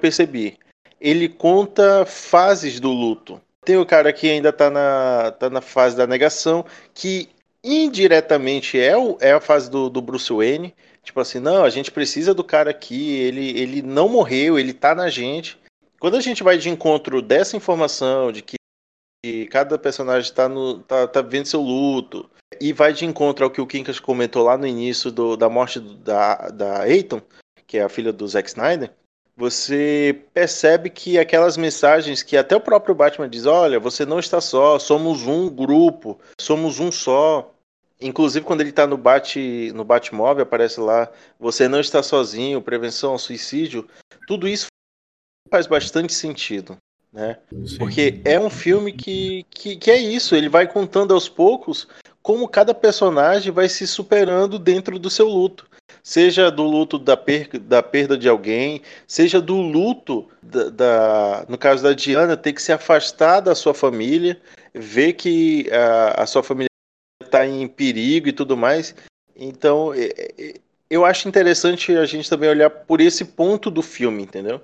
percebi, 0.00 0.56
ele 0.98 1.28
conta 1.28 2.06
fases 2.06 2.80
do 2.80 2.90
luto. 2.90 3.38
Tem 3.66 3.76
o 3.76 3.84
cara 3.84 4.10
que 4.10 4.30
ainda 4.30 4.50
tá 4.50 4.70
na, 4.70 5.32
tá 5.32 5.50
na 5.50 5.60
fase 5.60 5.94
da 5.94 6.06
negação, 6.06 6.64
que 6.94 7.28
indiretamente 7.62 8.80
é, 8.80 8.96
o, 8.96 9.18
é 9.20 9.32
a 9.32 9.42
fase 9.42 9.70
do, 9.70 9.90
do 9.90 10.00
Bruce 10.00 10.32
Wayne. 10.32 10.74
Tipo 11.02 11.20
assim, 11.20 11.38
não, 11.38 11.62
a 11.62 11.68
gente 11.68 11.90
precisa 11.90 12.32
do 12.32 12.42
cara 12.42 12.70
aqui, 12.70 13.14
ele, 13.14 13.60
ele 13.60 13.82
não 13.82 14.08
morreu, 14.08 14.58
ele 14.58 14.72
tá 14.72 14.94
na 14.94 15.10
gente. 15.10 15.58
Quando 16.00 16.16
a 16.16 16.20
gente 16.22 16.42
vai 16.42 16.56
de 16.56 16.70
encontro 16.70 17.20
dessa 17.20 17.58
informação, 17.58 18.32
de 18.32 18.40
que 18.40 18.56
cada 19.50 19.78
personagem 19.78 20.32
tá, 20.32 20.48
no, 20.48 20.78
tá, 20.78 21.06
tá 21.06 21.20
vivendo 21.20 21.44
seu 21.44 21.60
luto, 21.60 22.30
e 22.60 22.72
vai 22.72 22.92
de 22.92 23.04
encontro 23.04 23.44
ao 23.44 23.50
que 23.50 23.60
o 23.60 23.66
Kinkas 23.66 24.00
comentou 24.00 24.44
lá 24.44 24.56
no 24.56 24.66
início 24.66 25.10
do- 25.10 25.36
da 25.36 25.48
morte 25.48 25.80
da, 25.80 26.48
da 26.48 26.82
Aiton, 26.82 27.20
que 27.66 27.78
é 27.78 27.82
a 27.82 27.88
filha 27.88 28.12
do 28.12 28.26
Zack 28.26 28.48
Snyder, 28.48 28.90
você 29.36 30.24
percebe 30.34 30.90
que 30.90 31.16
aquelas 31.16 31.56
mensagens 31.56 32.24
que 32.24 32.36
até 32.36 32.56
o 32.56 32.60
próprio 32.60 32.94
Batman 32.94 33.28
diz, 33.28 33.46
olha, 33.46 33.78
você 33.78 34.04
não 34.04 34.18
está 34.18 34.40
só, 34.40 34.78
somos 34.80 35.22
um 35.26 35.48
grupo, 35.48 36.18
somos 36.40 36.80
um 36.80 36.90
só. 36.90 37.54
Inclusive 38.00 38.44
quando 38.44 38.62
ele 38.62 38.70
está 38.70 38.86
no 38.86 38.96
Bat, 38.96 39.36
no 39.72 39.84
Batmóvel, 39.84 40.42
aparece 40.42 40.80
lá, 40.80 41.10
você 41.38 41.68
não 41.68 41.78
está 41.78 42.02
sozinho, 42.02 42.62
prevenção 42.62 43.12
ao 43.12 43.18
suicídio. 43.18 43.88
Tudo 44.26 44.48
isso 44.48 44.66
faz 45.50 45.66
bastante 45.66 46.12
sentido, 46.12 46.76
né? 47.12 47.38
Porque 47.78 48.20
é 48.24 48.38
um 48.40 48.50
filme 48.50 48.92
que, 48.92 49.44
que, 49.50 49.76
que 49.76 49.90
é 49.90 49.96
isso, 49.96 50.34
ele 50.34 50.48
vai 50.48 50.66
contando 50.66 51.14
aos 51.14 51.28
poucos 51.28 51.88
como 52.28 52.46
cada 52.46 52.74
personagem 52.74 53.50
vai 53.50 53.70
se 53.70 53.86
superando 53.86 54.58
dentro 54.58 54.98
do 54.98 55.08
seu 55.08 55.26
luto. 55.26 55.66
Seja 56.02 56.50
do 56.50 56.62
luto 56.62 56.98
da, 56.98 57.16
per 57.16 57.48
da 57.58 57.82
perda 57.82 58.18
de 58.18 58.28
alguém, 58.28 58.82
seja 59.06 59.40
do 59.40 59.56
luto 59.56 60.28
da, 60.42 60.68
da- 60.68 61.46
no 61.48 61.56
caso 61.56 61.82
da 61.82 61.94
Diana, 61.94 62.36
ter 62.36 62.52
que 62.52 62.60
se 62.60 62.70
afastar 62.70 63.40
da 63.40 63.54
sua 63.54 63.72
família, 63.72 64.38
ver 64.74 65.14
que 65.14 65.70
a, 65.72 66.24
a 66.24 66.26
sua 66.26 66.42
família 66.42 66.68
está 67.24 67.46
em 67.46 67.66
perigo 67.66 68.28
e 68.28 68.32
tudo 68.32 68.58
mais. 68.58 68.94
Então, 69.34 69.92
eu 70.90 71.06
acho 71.06 71.28
interessante 71.30 71.96
a 71.96 72.04
gente 72.04 72.28
também 72.28 72.50
olhar 72.50 72.68
por 72.68 73.00
esse 73.00 73.24
ponto 73.24 73.70
do 73.70 73.80
filme, 73.80 74.24
entendeu? 74.24 74.60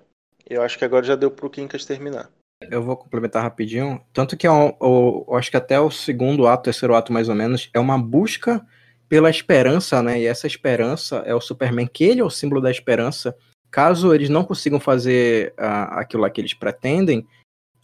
Eu 0.46 0.61
acho 0.61 0.77
que 0.77 0.85
agora 0.85 1.07
já 1.07 1.16
deu 1.16 1.31
pro 1.31 1.48
Quincas 1.48 1.87
terminar. 1.87 2.29
Eu 2.60 2.82
vou 2.82 2.96
complementar 2.96 3.42
rapidinho. 3.42 4.00
Tanto 4.12 4.36
que 4.36 4.46
é 4.46 4.50
um- 4.50 4.74
o- 4.80 5.24
eu 5.28 5.36
acho 5.36 5.50
que 5.50 5.56
até 5.56 5.78
o 5.78 5.90
segundo 5.90 6.46
ato, 6.46 6.64
terceiro 6.64 6.94
ato 6.94 7.12
mais 7.12 7.28
ou 7.28 7.34
menos, 7.34 7.70
é 7.74 7.78
uma 7.80 7.98
busca 7.98 8.64
pela 9.08 9.30
esperança, 9.30 10.02
né? 10.02 10.20
E 10.20 10.26
essa 10.26 10.46
esperança 10.46 11.16
é 11.26 11.34
o 11.34 11.40
Superman, 11.40 11.86
que 11.86 12.04
ele 12.04 12.20
é 12.20 12.24
o 12.24 12.30
símbolo 12.30 12.60
da 12.60 12.70
esperança. 12.70 13.36
Caso 13.70 14.14
eles 14.14 14.28
não 14.28 14.44
consigam 14.44 14.80
fazer 14.80 15.52
ah, 15.58 16.00
aquilo 16.00 16.22
lá 16.22 16.30
que 16.30 16.40
eles 16.40 16.54
pretendem, 16.54 17.26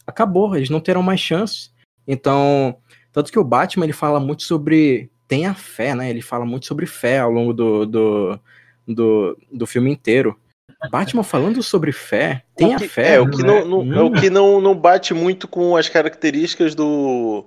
acabou, 0.07 0.55
eles 0.55 0.69
não 0.69 0.79
terão 0.79 1.03
mais 1.03 1.19
chance. 1.19 1.69
Então, 2.07 2.77
tanto 3.11 3.31
que 3.31 3.37
o 3.39 3.43
Batman 3.43 3.85
ele 3.85 3.93
fala 3.93 4.19
muito 4.19 4.43
sobre 4.43 5.11
tenha 5.27 5.53
fé, 5.53 5.93
né? 5.95 6.09
Ele 6.09 6.21
fala 6.21 6.45
muito 6.45 6.65
sobre 6.65 6.85
fé 6.85 7.19
ao 7.19 7.31
longo 7.31 7.53
do, 7.53 7.85
do, 7.85 8.39
do, 8.87 9.37
do 9.51 9.67
filme 9.67 9.91
inteiro. 9.91 10.37
Batman 10.89 11.23
falando 11.23 11.61
sobre 11.61 11.91
fé, 11.91 12.43
tenha 12.55 12.75
o 12.75 12.79
que, 12.79 12.87
fé. 12.87 13.15
É, 13.15 13.19
o 13.19 13.29
que, 13.29 13.43
né? 13.43 13.63
não, 13.63 13.83
não- 13.85 13.97
é 13.99 14.01
o 14.03 14.11
que 14.11 14.29
não, 14.29 14.59
não 14.61 14.75
bate 14.75 15.13
muito 15.13 15.47
com 15.47 15.75
as 15.77 15.87
características 15.89 16.73
do, 16.73 17.45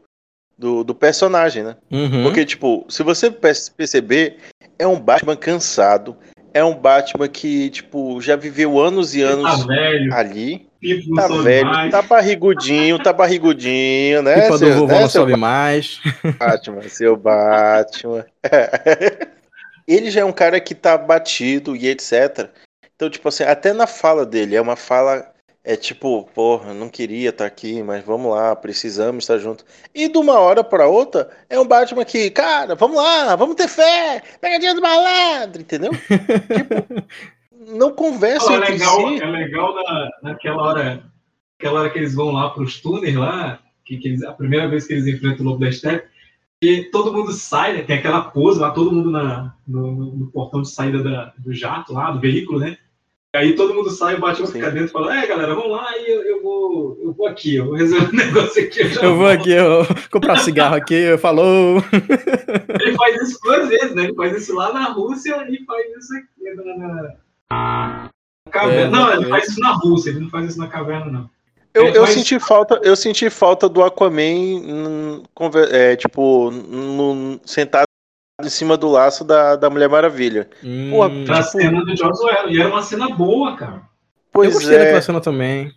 do, 0.59 0.85
do 0.85 0.95
personagem, 0.95 1.63
né? 1.65 1.77
Uhum. 1.91 2.23
Porque, 2.25 2.45
tipo, 2.45 2.85
se 2.89 3.03
você 3.03 3.31
pe- 3.31 3.53
perceber, 3.77 4.37
é 4.79 4.87
um 4.87 5.01
Batman 5.01 5.37
cansado. 5.37 6.17
É 6.57 6.63
um 6.63 6.73
Batman 6.77 7.27
que, 7.27 7.69
tipo, 7.71 8.21
já 8.21 8.37
viveu 8.37 8.79
anos 8.79 9.13
e 9.17 9.23
Tá 9.23 9.29
anos 9.31 9.67
velho, 9.67 10.15
ali. 10.15 10.69
Não 11.09 11.17
Tá 11.17 11.27
velho, 11.43 11.67
mais. 11.67 11.91
tá 11.91 12.01
barrigudinho, 12.03 12.97
tá 13.03 13.13
barrigudinho, 13.13 14.23
né? 14.23 14.43
Pipa 14.43 14.51
do 14.53 14.59
seu- 14.59 14.75
vovô 14.75 14.93
né, 14.95 15.01
não 15.01 15.09
sobe 15.09 15.35
mais. 15.37 16.01
Batman, 16.39 16.83
seu 16.89 17.17
Batman. 17.17 18.25
Ele 19.87 20.11
já 20.11 20.21
é 20.21 20.25
um 20.25 20.33
cara 20.33 20.61
que 20.61 20.75
tá 20.75 20.97
batido 20.97 21.75
e 21.75 21.89
etc. 21.89 22.49
Então, 23.05 23.11
tipo 23.11 23.29
assim, 23.29 23.45
até 23.45 23.75
na 23.75 23.87
fala 23.87 24.25
dele, 24.25 24.57
é 24.57 24.61
uma 24.61 24.77
fala. 24.77 25.31
É 25.63 25.77
tipo, 25.77 26.29
porra, 26.35 26.73
não 26.75 26.89
queria 26.91 27.31
estar 27.31 27.45
aqui, 27.47 27.83
mas 27.83 28.05
vamos 28.05 28.35
lá, 28.35 28.55
precisamos 28.55 29.25
estar 29.25 29.39
junto. 29.39 29.65
E 29.95 30.09
de 30.09 30.17
uma 30.19 30.39
hora 30.39 30.63
pra 30.65 30.87
outra, 30.87 31.31
é 31.49 31.59
um 31.59 31.67
Batman 31.67 32.05
que, 32.05 32.31
cara, 32.31 32.75
vamos 32.75 32.97
lá, 32.97 33.35
vamos 33.35 33.55
ter 33.57 33.67
fé, 33.69 34.23
pegadinha 34.41 34.75
do 34.75 34.83
malandro, 34.83 35.63
entendeu? 35.63 35.91
tipo, 36.55 37.03
não 37.67 37.93
conversa 37.93 38.51
Não, 38.51 38.57
é 38.63 38.69
legal, 38.71 39.09
si. 39.09 39.23
é 39.23 39.27
legal 39.27 39.75
na, 39.75 40.11
naquela 40.23 40.63
hora, 40.63 41.03
aquela 41.59 41.81
hora 41.81 41.91
que 41.91 41.99
eles 41.99 42.15
vão 42.15 42.31
lá 42.31 42.51
pros 42.51 42.81
túneis 42.83 43.15
lá, 43.15 43.59
que, 43.87 43.97
que 43.97 44.09
eles- 44.09 44.23
a 44.23 44.33
primeira 44.33 44.69
vez 44.69 44.87
que 44.87 44.93
eles 44.93 45.07
enfrentam 45.07 45.47
o 45.47 45.49
Lobo 45.49 45.65
da 45.65 45.73
Steppe, 45.73 46.07
e 46.63 46.85
todo 46.91 47.13
mundo 47.13 47.33
sai, 47.33 47.73
né, 47.75 47.83
tem 47.83 47.97
aquela 47.97 48.21
pose 48.23 48.61
lá, 48.61 48.71
todo 48.71 48.93
mundo 48.93 49.11
na, 49.11 49.55
no, 49.67 49.93
no- 49.93 50.15
no 50.15 50.27
portão 50.31 50.61
de 50.61 50.71
saída 50.71 51.03
da- 51.03 51.33
do 51.39 51.55
jato 51.55 51.95
lá, 51.95 52.11
do 52.11 52.21
veículo, 52.21 52.59
né? 52.61 52.77
Aí 53.35 53.55
todo 53.57 53.75
mundo 53.75 53.91
sai, 53.91 54.17
Batman 54.17 54.47
Sim. 54.47 54.53
fica 54.53 54.71
dentro 54.71 54.87
e 54.89 54.93
fala, 54.93 55.19
é 55.19 55.27
galera, 55.27 55.55
vamos 55.57 55.71
lá 55.73 55.87
e 55.99 56.09
eu, 56.11 56.23
eu 56.23 56.43
vou, 56.43 56.99
eu 57.03 57.13
vou 57.13 57.27
aqui, 57.27 57.57
eu 57.57 57.65
vou 57.67 57.75
resolver 57.75 58.07
um 58.07 58.13
negócio 58.17 58.63
aqui. 58.63 58.81
Eu, 58.83 58.89
já 58.91 59.03
Eu 59.03 59.17
vou 59.17 59.27
volto." 59.27 59.41
aqui, 59.41 59.51
eu 59.51 59.87
comprar 60.11 60.37
cigarro 60.39 60.77
aqui, 60.77 61.19
falou. 61.19 61.83
Ele 62.81 62.97
faz 62.97 63.23
isso 63.23 63.39
duas 63.43 63.69
vezes, 63.69 63.95
né? 63.95 64.05
Ele 64.05 64.15
faz 64.15 64.37
isso 64.41 64.55
lá 64.55 64.73
na 64.73 64.85
Rússia 64.93 65.35
e 65.51 65.65
faz 65.65 65.87
isso 65.97 66.15
aqui 66.17 66.55
na, 66.55 66.77
na- 66.77 67.15
na 67.51 68.11
caverna. 68.53 68.81
É, 68.83 68.89
não, 68.89 68.99
ele 69.01 69.07
exatamente. 69.09 69.31
faz 69.31 69.49
isso 69.49 69.61
na 69.61 69.73
Rússia, 69.73 70.11
ele 70.11 70.21
não 70.21 70.29
faz 70.31 70.47
isso 70.51 70.59
na 70.59 70.69
caverna, 70.69 71.07
não. 71.11 71.31
Eu, 71.75 71.87
É, 71.87 71.97
eu 71.99 72.07
senti 72.07 72.39
falta, 72.39 72.81
eu 72.85 72.95
senti 72.95 73.29
falta 73.29 73.69
do 73.69 73.83
Aquaman, 73.83 75.23
é, 75.73 75.97
tipo, 75.97 76.53
no- 76.53 77.41
sentado 77.45 77.87
em 78.43 78.49
cima 78.49 78.77
do 78.77 78.89
laço 78.89 79.25
da, 79.25 79.55
da 79.57 79.71
Mulher 79.71 79.89
Maravilha. 79.89 80.49
Pô, 80.91 81.07
Hum, 81.07 81.25
Pra 81.25 81.37
Tipo- 81.43 81.51
cena 81.59 81.85
do 81.85 81.97
George 81.97 82.21
Orwell. 82.23 82.51
E 82.51 82.61
era 82.61 82.69
uma 82.69 82.83
cena 82.83 83.09
boa, 83.11 83.57
cara. 83.57 83.77
eu 83.77 83.83
Pois 84.33 84.53
gostei 84.55 84.75
é, 84.77 84.79
daquela 84.81 85.03
cena 85.03 85.21
também. 85.21 85.73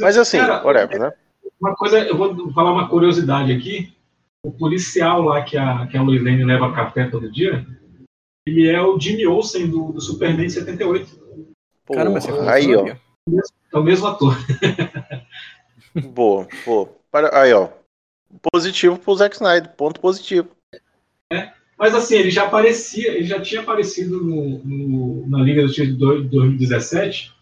mas 0.00 0.16
assim, 0.16 0.38
Cara, 0.38 0.64
whatever, 0.64 0.98
né? 1.00 1.12
Uma 1.60 1.74
coisa, 1.74 1.98
eu 2.00 2.16
vou 2.16 2.52
falar 2.52 2.72
uma 2.72 2.88
curiosidade 2.88 3.52
aqui. 3.52 3.92
O 4.44 4.50
policial 4.52 5.22
lá 5.22 5.42
que 5.42 5.56
a, 5.56 5.86
que 5.86 5.96
a 5.96 6.02
Lois 6.02 6.22
Lane 6.22 6.44
leva 6.44 6.72
café 6.74 7.08
todo 7.08 7.30
dia, 7.30 7.66
ele 8.46 8.68
é 8.68 8.80
o 8.80 8.98
Jimmy 8.98 9.26
Olsen 9.26 9.68
do, 9.70 9.92
do 9.92 10.00
Superman 10.00 10.46
de 10.46 10.52
78. 10.52 11.18
Pô, 11.86 11.94
Caramba, 11.94 12.20
você 12.20 12.28
falou 12.28 12.48
aí, 12.48 12.70
eu 12.70 12.84
ó. 12.84 12.88
É 13.72 13.78
o 13.78 13.82
mesmo 13.82 14.06
ator. 14.06 14.36
boa, 16.12 16.46
boa. 16.64 16.88
Para- 17.10 17.38
Aí, 17.40 17.52
ó, 17.52 17.68
positivo 18.52 18.98
pro 18.98 19.14
Zack 19.16 19.34
Snyder, 19.36 19.70
ponto 19.72 20.00
positivo. 20.00 20.48
Mas 21.78 21.94
assim, 21.94 22.16
ele 22.16 22.30
já 22.30 22.44
aparecia, 22.46 23.12
ele 23.12 23.24
já 23.24 23.40
tinha 23.40 23.60
aparecido 23.62 24.22
no, 24.22 24.58
no- 24.64 25.26
na 25.28 25.42
Liga 25.42 25.60
da 25.62 25.66
Justiça 25.66 25.90
de 25.90 25.98
dois- 25.98 26.28
2017, 26.30 27.34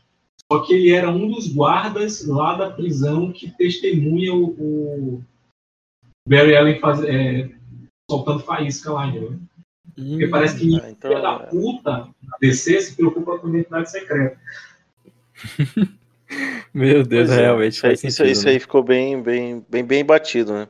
só 0.51 0.61
que 0.61 0.73
ele 0.75 0.91
era 0.91 1.11
um 1.11 1.31
dos 1.31 1.49
guardas 1.53 2.27
lá 2.27 2.55
da 2.55 2.71
prisão 2.71 3.31
que 3.33 3.51
testemunha 3.57 4.33
o, 4.35 4.45
o 5.17 5.25
Barry 6.29 6.57
Allen 6.57 6.81
faz- 6.81 7.05
é, 7.05 7.51
soltando 8.11 8.41
faísca 8.41 8.93
lá, 8.93 9.07
entendeu? 9.09 9.39
Porque 9.95 10.27
parece 10.29 10.59
que 10.59 10.81
Ah, 10.81 10.91
então, 10.91 11.21
da 11.21 11.39
puta 11.41 11.91
da 12.23 12.37
DC 12.41 12.81
se 12.81 12.97
preocupa 12.97 13.39
com 13.39 13.47
a 13.47 13.51
identidade 13.51 13.91
secreta. 13.91 14.39
Meu 16.73 17.03
Deus, 17.05 17.29
pois 17.29 17.39
é, 17.39 17.43
realmente 17.43 17.73
isso, 17.75 17.87
aí, 17.87 17.91
faz 17.91 18.05
isso, 18.05 18.17
sentido. 18.17 18.33
isso 18.33 18.45
né? 18.47 18.51
aí 18.53 18.61
ficou 18.61 18.83
bem, 18.83 19.21
bem, 19.23 19.63
bem, 19.69 19.85
bem 19.85 20.03
batido, 20.05 20.55
né? 20.55 20.69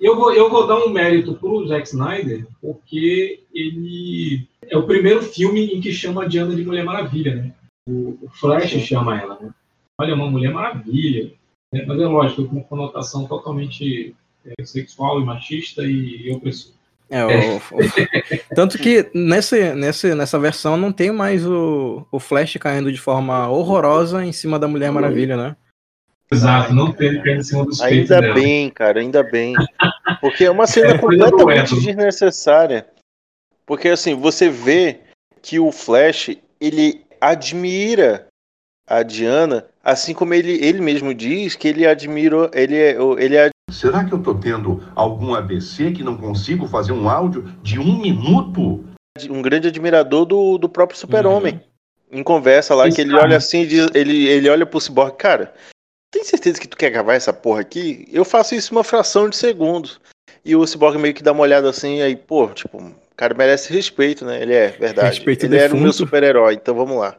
Eu 0.00 0.16
vou, 0.16 0.32
eu 0.32 0.48
vou 0.50 0.66
dar 0.66 0.78
um 0.78 0.90
mérito 0.90 1.34
pro 1.34 1.66
Zack 1.66 1.88
Snyder, 1.88 2.46
porque 2.60 3.40
ele 3.54 4.46
é 4.68 4.76
o 4.76 4.86
primeiro 4.86 5.22
filme 5.22 5.66
em 5.74 5.80
que 5.80 5.92
chama 5.92 6.24
a 6.24 6.26
Diana 6.28 6.54
de 6.54 6.64
Mulher 6.64 6.84
Maravilha, 6.84 7.34
né? 7.36 7.52
O, 7.88 8.18
o 8.22 8.28
Flash 8.40 8.70
Sim. 8.70 8.80
chama 8.80 9.18
ela, 9.20 9.38
né? 9.40 9.50
Olha, 10.00 10.14
uma 10.14 10.30
Mulher 10.30 10.52
Maravilha. 10.52 11.30
né? 11.72 11.84
Mas 11.86 12.00
é 12.00 12.06
lógico, 12.06 12.44
com 12.46 12.62
conotação 12.62 13.26
totalmente 13.26 14.14
é, 14.46 14.64
sexual 14.64 15.20
e 15.20 15.24
machista 15.24 15.82
e, 15.84 16.26
e 16.26 16.30
opressor. 16.32 16.72
É, 17.10 17.24
o- 17.24 17.56
o- 17.56 18.54
tanto 18.54 18.76
que 18.76 19.08
nesse, 19.14 19.72
nesse, 19.74 20.14
nessa 20.14 20.38
versão 20.38 20.76
não 20.76 20.92
tem 20.92 21.10
mais 21.10 21.46
o, 21.46 22.06
o 22.12 22.20
Flash 22.20 22.58
caindo 22.60 22.92
de 22.92 22.98
forma 23.00 23.48
horrorosa 23.48 24.22
em 24.24 24.32
cima 24.32 24.58
da 24.58 24.68
Mulher 24.68 24.92
Maravilha, 24.92 25.34
né? 25.36 25.56
Exato, 26.30 26.74
não 26.74 26.94
em 27.00 27.42
cima 27.42 27.64
dos 27.64 27.80
peitos 27.80 28.10
Ainda 28.10 28.20
dela. 28.20 28.34
bem, 28.34 28.70
cara, 28.70 29.00
ainda 29.00 29.22
bem. 29.22 29.54
Porque 30.20 30.44
é 30.44 30.50
uma 30.50 30.66
cena 30.68 30.94
É 30.94 30.98
coisa 30.98 31.24
do 31.26 31.30
completamente 31.38 31.74
desnecessária. 31.80 32.86
Porque 33.64 33.88
assim, 33.88 34.14
você 34.14 34.48
vê 34.50 35.00
que 35.42 35.58
o 35.58 35.70
Flash, 35.72 36.30
ele 36.60 37.02
admira 37.20 38.26
a 38.88 39.02
Diana, 39.02 39.66
assim 39.82 40.14
como 40.14 40.32
ele, 40.34 40.52
ele 40.64 40.80
mesmo 40.80 41.12
diz 41.14 41.54
que 41.54 41.68
ele 41.68 41.86
admira, 41.86 42.50
ele 42.54 42.76
é, 42.76 42.96
ele 43.18 43.36
é 43.36 43.50
Será 43.70 44.02
que 44.04 44.12
eu 44.12 44.22
tô 44.22 44.34
tendo 44.34 44.82
algum 44.96 45.34
ABC 45.34 45.92
que 45.92 46.02
não 46.02 46.16
consigo 46.16 46.66
fazer 46.66 46.92
um 46.92 47.08
áudio 47.08 47.42
de 47.62 47.78
um 47.78 47.98
minuto? 48.00 48.84
um 49.28 49.42
grande 49.42 49.68
admirador 49.68 50.24
do, 50.24 50.56
do 50.58 50.68
próprio 50.68 50.98
Super-Homem. 50.98 51.60
Em 52.10 52.22
conversa 52.22 52.74
lá, 52.74 52.86
Esse 52.88 52.96
que 52.96 53.02
ele 53.02 53.10
cara- 53.10 53.24
olha 53.24 53.36
assim 53.36 53.62
e 53.64 53.86
ele, 53.94 54.26
ele 54.26 54.48
olha 54.48 54.64
pro 54.64 54.80
Cyborg, 54.80 55.16
cara, 55.18 55.52
tem 56.10 56.24
certeza 56.24 56.60
que 56.60 56.68
tu 56.68 56.76
quer 56.76 56.90
gravar 56.90 57.14
essa 57.14 57.32
porra 57.32 57.60
aqui? 57.60 58.08
Eu 58.12 58.24
faço 58.24 58.54
isso 58.54 58.72
uma 58.72 58.84
fração 58.84 59.28
de 59.28 59.36
segundos. 59.36 60.00
E 60.44 60.56
o 60.56 60.66
Cyborg 60.66 60.98
meio 60.98 61.14
que 61.14 61.22
dá 61.22 61.32
uma 61.32 61.42
olhada 61.42 61.68
assim, 61.68 62.00
aí, 62.00 62.16
pô, 62.16 62.48
tipo, 62.48 62.78
o 62.78 62.94
cara 63.16 63.34
merece 63.34 63.72
respeito, 63.72 64.24
né? 64.24 64.40
Ele 64.40 64.54
é, 64.54 64.68
verdade. 64.68 65.08
Respeito 65.16 65.44
ele 65.44 65.56
era 65.56 65.72
o 65.72 65.76
meu 65.76 65.86
defunto. 65.86 65.96
super-herói, 66.04 66.54
então 66.54 66.74
vamos 66.74 66.96
lá. 66.96 67.16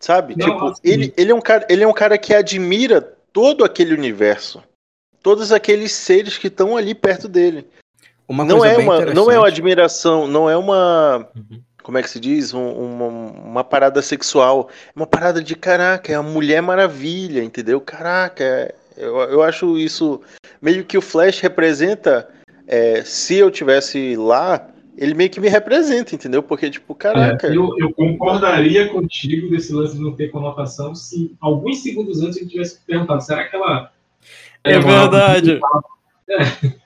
Sabe? 0.00 0.34
Não, 0.36 0.46
tipo, 0.46 0.66
assim- 0.66 0.80
ele, 0.84 1.14
ele, 1.16 1.30
é 1.30 1.34
um 1.34 1.40
cara, 1.40 1.64
ele 1.68 1.84
é 1.84 1.86
um 1.86 1.92
cara 1.92 2.18
que 2.18 2.34
admira 2.34 3.00
todo 3.32 3.64
aquele 3.64 3.94
universo. 3.94 4.62
Todos 5.22 5.52
aqueles 5.52 5.92
seres 5.92 6.36
que 6.36 6.48
estão 6.48 6.76
ali 6.76 6.96
perto 6.96 7.28
dele 7.28 7.64
Uma 8.28 8.44
não 8.44 8.58
coisa 8.58 8.74
é 8.74 8.76
bem 8.78 8.84
uma 8.88 9.04
não 9.14 9.30
é 9.30 9.38
uma 9.38 9.46
admiração, 9.46 10.26
não 10.26 10.50
é 10.50 10.56
uma 10.56 11.28
Uhum. 11.36 11.62
Como 11.82 11.98
é 11.98 12.02
que 12.02 12.10
se 12.10 12.20
diz, 12.20 12.52
Um- 12.54 12.70
uma, 12.72 13.06
uma 13.06 13.64
parada 13.64 14.00
sexual, 14.02 14.68
é 14.88 14.92
uma 14.98 15.06
parada 15.06 15.42
de 15.42 15.54
caraca, 15.56 16.12
é 16.12 16.14
a 16.14 16.22
Mulher 16.22 16.62
Maravilha, 16.62 17.42
entendeu? 17.42 17.80
Caraca, 17.80 18.42
é- 18.44 18.74
eu, 18.96 19.16
eu 19.22 19.42
acho 19.42 19.78
isso 19.78 20.20
meio 20.60 20.84
que 20.84 20.96
o 20.98 21.02
Flash 21.02 21.40
representa. 21.40 22.28
é, 22.68 23.02
se 23.04 23.34
eu 23.36 23.50
tivesse 23.50 24.14
lá, 24.16 24.68
ele 24.96 25.14
meio 25.14 25.28
que 25.28 25.40
me 25.40 25.48
representa, 25.48 26.14
entendeu? 26.14 26.42
Porque 26.42 26.70
tipo, 26.70 26.94
caraca, 26.94 27.48
É, 27.48 27.56
eu, 27.56 27.70
eu 27.78 27.92
concordaria 27.92 28.88
contigo 28.88 29.50
desse 29.50 29.72
lance 29.72 29.96
de 29.96 30.00
não 30.02 30.12
ter 30.12 30.30
conotação 30.30 30.94
se 30.94 31.34
alguns 31.40 31.82
segundos 31.82 32.22
antes 32.22 32.36
ele 32.38 32.48
tivesse 32.50 32.78
perguntado, 32.86 33.20
será 33.22 33.48
que 33.48 33.56
ela. 33.56 33.90
É 34.62 34.78
moral- 34.78 35.10
verdade. 35.10 35.60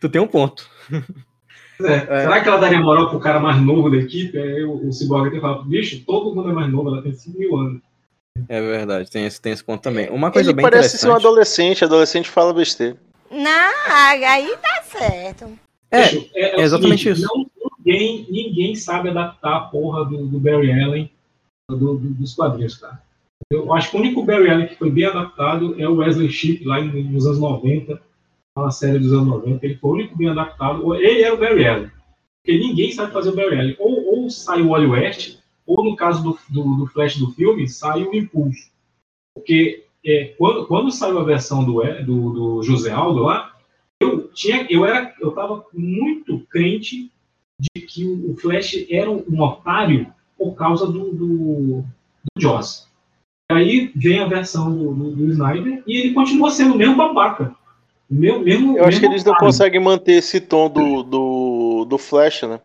tu 0.00 0.08
tem 0.08 0.20
um 0.20 0.26
ponto. 0.26 0.68
É, 1.80 1.98
Será 2.22 2.40
que 2.40 2.48
ela 2.48 2.58
daria 2.58 2.80
moral 2.80 3.10
pro 3.10 3.18
cara 3.18 3.40
mais 3.40 3.60
novo 3.60 3.90
da 3.90 3.96
equipe? 3.96 4.38
Aí 4.38 4.62
o, 4.64 4.88
o 4.88 4.92
Cyborg 4.92 5.30
tem 5.30 5.40
falado, 5.40 5.64
bicho, 5.64 6.04
todo 6.06 6.34
mundo 6.34 6.50
é 6.50 6.52
mais 6.52 6.70
novo, 6.70 6.88
ela 6.88 7.02
tem 7.02 7.12
5 7.12 7.38
mil 7.38 7.56
anos. 7.56 7.80
É 8.48 8.60
verdade, 8.60 9.10
tem 9.10 9.26
esse, 9.26 9.40
tem 9.40 9.52
esse 9.52 9.62
ponto 9.64 9.80
também. 9.82 10.08
Uma 10.10 10.30
coisa 10.30 10.50
ele 10.50 10.56
bem 10.56 10.62
parece 10.64 10.98
ser 10.98 11.08
um 11.08 11.14
adolescente, 11.14 11.84
adolescente 11.84 12.28
fala 12.28 12.52
besteira. 12.52 12.96
Não, 13.30 13.70
aí 14.26 14.56
tá 14.60 14.82
certo. 14.84 15.50
É, 15.90 16.02
Bicho, 16.08 16.30
é 16.34 16.60
exatamente 16.60 17.08
isso. 17.08 17.22
Não, 17.26 17.46
ninguém, 17.84 18.26
ninguém 18.30 18.74
sabe 18.74 19.10
adaptar 19.10 19.56
a 19.56 19.60
porra 19.60 20.04
do, 20.04 20.26
do 20.26 20.38
Barry 20.38 20.72
Allen 20.72 21.10
do- 21.70 21.76
do- 21.76 21.98
dos 21.98 22.34
quadrinhos, 22.34 22.76
cara. 22.76 23.00
Eu 23.50 23.72
acho 23.74 23.90
que 23.90 23.96
o 23.96 24.00
único 24.00 24.24
Barry 24.24 24.50
Allen 24.50 24.66
que 24.68 24.76
foi 24.76 24.90
bem 24.90 25.04
adaptado 25.06 25.80
é 25.80 25.88
o 25.88 25.96
Wesley 25.96 26.30
Shipp, 26.30 26.64
lá 26.64 26.80
nos 26.80 27.26
anos 27.26 27.38
90, 27.38 28.00
na 28.56 28.70
série 28.70 28.98
dos 28.98 29.12
anos 29.12 29.26
90. 29.26 29.66
Ele 29.66 29.76
foi 29.76 29.90
o 29.90 29.94
único 29.94 30.16
bem 30.16 30.28
adaptado. 30.28 30.94
Ele 30.94 31.22
era 31.22 31.34
o 31.34 31.38
Barry 31.38 31.66
Allen. 31.66 31.90
Porque 32.42 32.58
ninguém 32.58 32.92
sabe 32.92 33.12
fazer 33.12 33.30
o 33.30 33.36
Barry 33.36 33.58
Allen. 33.58 33.76
Ou, 33.78 34.20
ou 34.20 34.30
sai 34.30 34.62
o 34.62 34.68
Wally 34.68 34.86
West, 34.86 35.38
ou 35.66 35.84
no 35.84 35.96
caso 35.96 36.22
do, 36.22 36.38
do, 36.48 36.76
do 36.76 36.86
Flash 36.86 37.16
do 37.16 37.30
filme, 37.32 37.68
sai 37.68 38.04
o 38.04 38.14
Impulso. 38.14 38.70
Porque 39.34 39.84
é, 40.04 40.34
quando, 40.38 40.66
quando 40.66 40.92
saiu 40.92 41.18
a 41.18 41.24
versão 41.24 41.64
do, 41.64 41.82
do, 42.04 42.30
do 42.30 42.62
José 42.62 42.92
Aldo 42.92 43.22
lá, 43.22 43.56
eu 44.00 44.28
tinha, 44.28 44.66
eu 44.70 44.84
era, 44.84 45.14
eu 45.20 45.32
tava 45.32 45.64
muito 45.72 46.40
crente 46.50 47.10
de 47.58 47.80
que 47.80 48.04
o 48.04 48.36
Flash 48.36 48.86
era 48.90 49.10
um 49.10 49.40
otário 49.40 50.12
por 50.36 50.54
causa 50.54 50.86
do, 50.86 51.12
do, 51.12 51.82
do 51.82 52.40
Joss. 52.40 52.86
Aí 53.50 53.92
vem 53.94 54.20
a 54.20 54.26
versão 54.26 54.74
do, 54.74 54.94
do, 54.94 55.16
do 55.16 55.30
Snyder 55.30 55.82
e 55.86 55.96
ele 55.98 56.14
continua 56.14 56.50
sendo 56.50 56.74
o 56.74 56.78
mesmo 56.78 56.96
babaca. 56.96 57.54
O 58.14 58.16
Meu, 58.16 58.40
mesmo, 58.40 58.78
Eu 58.78 58.84
acho 58.84 59.00
que 59.00 59.06
eles 59.06 59.24
não 59.24 59.34
conseguem 59.34 59.80
manter 59.80 60.12
esse 60.12 60.40
tom 60.40 60.70
do, 60.70 61.02
do, 61.02 61.84
do 61.84 61.98
Flash, 61.98 62.42
né? 62.42 62.60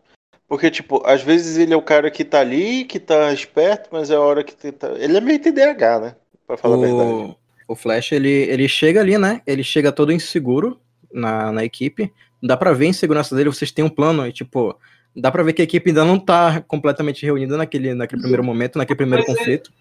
Porque, 0.48 0.70
tipo, 0.70 1.02
às 1.04 1.22
vezes 1.22 1.56
ele 1.58 1.74
é 1.74 1.76
o 1.76 1.82
cara 1.82 2.10
que 2.10 2.24
tá 2.24 2.40
ali, 2.40 2.84
que 2.84 3.00
tá 3.00 3.32
esperto, 3.32 3.88
mas 3.92 4.10
é 4.10 4.14
a 4.14 4.20
hora 4.20 4.44
que 4.44 4.70
tá. 4.72 4.92
Ele 4.98 5.16
é 5.16 5.20
meio 5.20 5.40
TDAH, 5.40 6.00
né? 6.00 6.16
Pra 6.46 6.56
falar 6.56 6.76
a 6.76 6.78
verdade. 6.78 7.10
O, 7.10 7.36
o 7.68 7.74
Flash, 7.74 8.12
ele, 8.12 8.28
ele 8.28 8.68
chega 8.68 9.00
ali, 9.00 9.18
né? 9.18 9.42
Ele 9.46 9.64
chega 9.64 9.90
todo 9.90 10.12
inseguro 10.12 10.80
na, 11.12 11.50
na 11.50 11.64
equipe. 11.64 12.12
Dá 12.42 12.56
pra 12.56 12.72
ver 12.72 12.86
a 12.86 12.90
insegurança 12.90 13.34
dele, 13.34 13.50
vocês 13.50 13.72
têm 13.72 13.84
um 13.84 13.88
plano, 13.88 14.26
e 14.26 14.32
tipo, 14.32 14.76
dá 15.14 15.30
pra 15.30 15.42
ver 15.42 15.52
que 15.52 15.62
a 15.62 15.64
equipe 15.64 15.90
ainda 15.90 16.04
não 16.04 16.18
tá 16.18 16.60
completamente 16.62 17.24
reunida 17.24 17.56
naquele, 17.56 17.92
naquele 17.92 18.22
primeiro 18.22 18.44
momento, 18.44 18.78
naquele 18.78 18.96
primeiro 18.96 19.24
Mas 19.26 19.34
é- 19.34 19.38
conflito. 19.38 19.72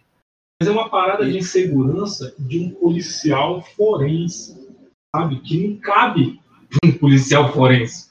Mas 0.62 0.68
é 0.68 0.72
uma 0.72 0.90
parada 0.90 1.26
de 1.26 1.38
insegurança 1.38 2.36
de 2.38 2.60
um 2.60 2.70
policial 2.72 3.62
forense, 3.62 4.69
sabe? 5.16 5.40
Que 5.42 5.68
não 5.68 5.78
cabe 5.78 6.40
um 6.84 6.92
policial 6.92 7.52
forense. 7.54 8.10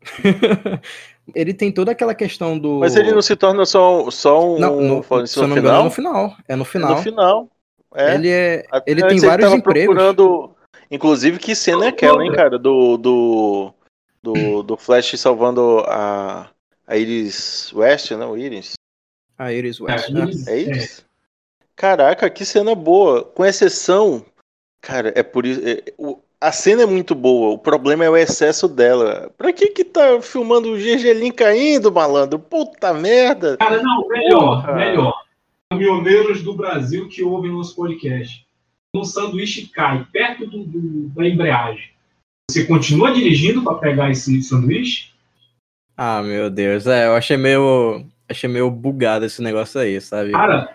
ele 1.34 1.52
tem 1.54 1.70
toda 1.72 1.92
aquela 1.92 2.14
questão 2.14 2.58
do. 2.58 2.78
Mas 2.80 2.96
ele 2.96 3.12
não 3.12 3.22
se 3.22 3.36
torna 3.36 3.64
só, 3.66 4.10
só 4.10 4.54
um. 4.54 4.58
Não, 4.58 4.80
no, 4.80 5.02
forense 5.02 5.34
se 5.34 5.40
não 5.40 5.48
me 5.48 5.58
engano, 5.58 5.86
é 5.86 5.90
final? 5.90 6.24
no 6.24 6.30
final. 6.30 6.36
É 6.48 6.56
no 6.56 6.62
É 6.62 6.66
final. 6.66 6.90
No 6.96 7.02
final. 7.02 7.50
É. 7.94 8.14
Ele, 8.14 8.28
é, 8.28 8.64
Até 8.70 8.90
ele 8.90 9.06
tem 9.06 9.20
vários 9.20 9.46
tava 9.48 9.56
empregos. 9.58 9.94
procurando. 9.94 10.54
Inclusive, 10.90 11.38
que 11.38 11.54
cena 11.54 11.86
é 11.86 11.88
aquela, 11.88 12.24
hein, 12.24 12.32
cara? 12.32 12.58
Do. 12.58 12.96
Do, 12.96 13.74
do, 14.22 14.62
do 14.62 14.76
Flash 14.76 15.18
salvando 15.18 15.80
a. 15.86 16.48
A 16.86 16.96
Iris 16.96 17.70
West, 17.74 18.12
né? 18.12 18.24
O 18.24 18.34
Iris. 18.34 18.72
A 19.38 19.52
Iris 19.52 19.78
West. 19.78 20.08
É, 20.08 20.12
né? 20.12 20.22
eles- 20.22 20.46
É 20.48 20.56
isso? 20.58 21.04
Caraca, 21.76 22.30
que 22.30 22.46
cena 22.46 22.74
boa. 22.74 23.22
Com 23.22 23.44
exceção. 23.44 24.24
Cara, 24.80 25.12
é 25.14 25.22
por 25.22 25.44
isso. 25.44 25.60
é- 25.68 25.82
o- 25.98 26.18
a 26.40 26.52
cena 26.52 26.82
é 26.82 26.86
muito 26.86 27.14
boa. 27.14 27.52
O 27.54 27.58
problema 27.58 28.04
é 28.04 28.10
o 28.10 28.16
excesso 28.16 28.68
dela. 28.68 29.30
Pra 29.36 29.52
que 29.52 29.68
que 29.68 29.84
tá 29.84 30.20
filmando 30.22 30.70
o 30.72 30.78
Gergelim 30.78 31.32
caindo, 31.32 31.90
malandro? 31.92 32.38
Puta 32.38 32.92
merda. 32.94 33.56
Cara, 33.56 33.82
não, 33.82 34.06
melhor, 34.08 34.62
Porra. 34.62 34.74
melhor. 34.74 35.14
Caminhoneiros 35.70 36.42
do 36.42 36.54
Brasil 36.54 37.08
que 37.08 37.22
ouvem 37.22 37.50
nosso 37.52 37.74
podcast. 37.76 38.46
Um 38.94 39.04
sanduíche 39.04 39.66
cai 39.68 40.06
perto 40.12 40.46
do, 40.46 40.64
do- 40.64 41.08
da 41.10 41.26
embreagem. 41.28 41.90
Você 42.50 42.64
continua 42.64 43.12
dirigindo 43.12 43.62
para 43.62 43.74
pegar 43.74 44.10
esse 44.10 44.40
sanduíche? 44.42 45.10
Ah, 45.96 46.22
meu 46.22 46.48
Deus. 46.48 46.86
É, 46.86 47.06
eu 47.06 47.14
achei 47.14 47.36
meio. 47.36 48.06
Achei 48.30 48.48
meio 48.48 48.70
bugado 48.70 49.24
esse 49.24 49.42
negócio 49.42 49.80
aí, 49.80 50.00
sabe? 50.00 50.32
Cara, 50.32 50.74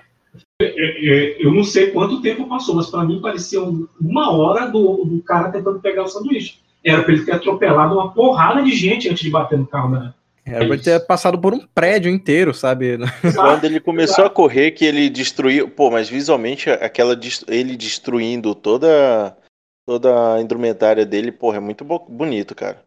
eu 1.40 1.52
não 1.54 1.64
sei 1.64 1.92
quanto 1.92 2.22
tempo 2.22 2.48
passou, 2.48 2.76
mas 2.76 2.90
para 2.90 3.04
mim 3.04 3.20
parecia 3.22 3.62
um- 3.62 3.88
uma 4.00 4.32
hora 4.32 4.66
do, 4.68 5.04
do 5.06 5.22
cara 5.24 5.52
tentando 5.52 5.80
pegar 5.80 6.04
o 6.04 6.08
sanduíche. 6.08 6.56
Era 6.84 7.02
para 7.04 7.14
ele 7.14 7.26
ter 7.26 7.34
atropelado 7.34 7.94
uma 7.96 8.12
porrada 8.12 8.62
de 8.62 8.72
gente 8.76 9.08
antes 9.10 9.24
de 9.24 9.30
bater 9.30 9.58
no 9.58 9.66
carro, 9.66 9.90
né? 9.92 10.14
Era 10.46 10.66
pra 10.66 10.74
ele 10.76 10.84
ter 10.84 11.00
passado 11.06 11.40
por 11.40 11.54
um 11.54 11.60
prédio 11.74 12.12
inteiro, 12.12 12.54
sabe? 12.54 12.98
Quando 13.34 13.64
ele 13.64 13.80
começou 13.80 14.26
a 14.26 14.30
correr, 14.30 14.72
que 14.72 14.84
ele 14.84 15.10
destruiu. 15.10 15.70
Pô, 15.70 15.90
mas 15.90 16.10
visualmente 16.10 16.70
aquela 16.70 17.18
ele 17.48 17.78
destruindo 17.78 18.54
toda 18.54 19.38
toda 19.86 20.36
a 20.36 20.42
indumentária 20.42 21.06
dele, 21.06 21.32
porra, 21.32 21.58
é 21.58 21.60
muito 21.62 21.84
bo- 21.86 22.06
bonito, 22.10 22.54
cara. 22.56 22.83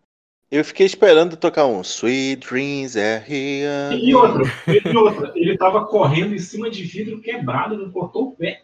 Eu 0.50 0.64
fiquei 0.64 0.86
esperando 0.86 1.36
tocar 1.36 1.66
um 1.66 1.80
Sweet 1.80 2.36
Dreams 2.48 2.96
are 2.96 3.24
here. 3.28 3.96
E 4.00 4.14
outra, 4.14 4.42
e 4.68 4.96
outra, 4.96 5.32
ele 5.34 5.56
tava 5.58 5.84
correndo 5.86 6.34
em 6.34 6.38
cima 6.38 6.70
de 6.70 6.84
vidro 6.84 7.20
quebrado, 7.20 7.76
não 7.76 7.90
cortou 7.90 8.28
o 8.28 8.32
pé. 8.36 8.62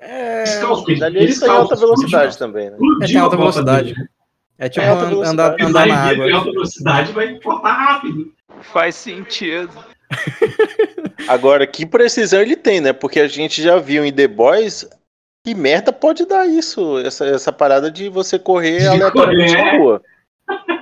É, 0.00 0.42
Descalço, 0.44 0.90
ele- 0.90 1.04
ele 1.18 1.38
tá 1.38 1.46
em 1.46 1.50
alta 1.50 1.76
velocidade 1.76 2.36
também, 2.38 2.70
né? 2.70 2.76
É, 3.02 3.06
tem 3.06 3.16
alta 3.16 3.36
a 3.36 3.38
bota 3.38 3.62
velocidade. 3.62 3.94
é 4.58 4.68
tipo 4.68 4.84
É 4.84 4.88
alta 4.88 5.02
andar, 5.04 5.10
velocidade. 5.10 5.62
andar 5.62 5.86
na 5.86 5.94
Pisar 5.94 6.14
em 6.14 6.22
água. 6.22 6.38
alta 6.38 6.50
velocidade 6.52 7.12
vai 7.12 7.34
cortar 7.40 7.72
rápido. 7.72 8.32
Faz 8.62 8.94
sentido. 8.96 9.70
Agora, 11.28 11.66
que 11.66 11.86
precisão 11.86 12.40
ele 12.40 12.56
tem, 12.56 12.80
né? 12.80 12.92
Porque 12.92 13.20
a 13.20 13.28
gente 13.28 13.62
já 13.62 13.78
viu 13.78 14.04
em 14.04 14.12
The 14.12 14.26
Boys 14.26 14.88
que 15.44 15.54
merda 15.54 15.92
pode 15.92 16.26
dar 16.26 16.46
isso, 16.46 16.98
essa, 16.98 17.24
essa 17.26 17.52
parada 17.52 17.90
de 17.90 18.08
você 18.08 18.38
correr 18.38 18.80
De 18.80 18.86
aleatoriamente 18.88 19.54
correr. 19.56 19.72
na 19.72 19.78
rua. 19.78 20.02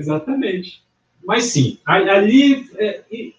Exatamente. 0.00 0.82
Mas 1.24 1.44
sim, 1.44 1.78
ali. 1.84 2.68
é, 2.78 3.02
e- 3.10 3.34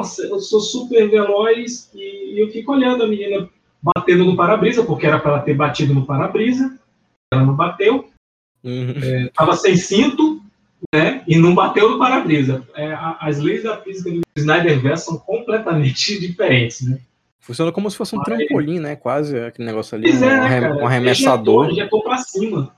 nossa, 0.00 0.22
eu 0.22 0.38
sou 0.38 0.60
super 0.60 1.10
veloz 1.10 1.90
e 1.94 2.40
eu 2.40 2.48
fico 2.50 2.72
olhando 2.72 3.02
a 3.02 3.06
menina 3.06 3.48
batendo 3.82 4.24
no 4.24 4.36
para-brisa, 4.36 4.84
porque 4.84 5.06
era 5.06 5.18
para 5.18 5.32
ela 5.32 5.40
ter 5.40 5.54
batido 5.54 5.92
no 5.92 6.06
para-brisa. 6.06 6.78
Ela 7.32 7.44
não 7.44 7.54
bateu. 7.54 8.08
Uhum. 8.62 9.28
Tava 9.34 9.56
sem 9.56 9.76
cinto, 9.76 10.40
né? 10.94 11.22
E 11.26 11.36
não 11.36 11.54
bateu 11.54 11.90
no 11.90 11.98
para-brisa. 11.98 12.66
É, 12.74 12.96
as 13.20 13.38
leis 13.38 13.64
da 13.64 13.76
física 13.78 14.10
do 14.10 14.20
Snyderverse 14.36 15.06
são 15.06 15.18
completamente 15.18 16.18
diferentes, 16.20 16.88
né? 16.88 17.00
Funciona 17.40 17.72
como 17.72 17.90
se 17.90 17.96
fosse 17.96 18.14
um 18.14 18.22
trampolim, 18.22 18.78
né? 18.78 18.94
Quase 18.94 19.38
aquele 19.38 19.66
negócio 19.66 19.96
ali. 19.96 20.12
Um, 20.12 20.24
é, 20.24 20.60
né, 20.60 20.74
um 20.74 20.86
arremessador. 20.86 21.66
Ejetou, 21.66 21.82
ejetou 21.82 22.02
pra 22.02 22.18
cima. 22.18 22.76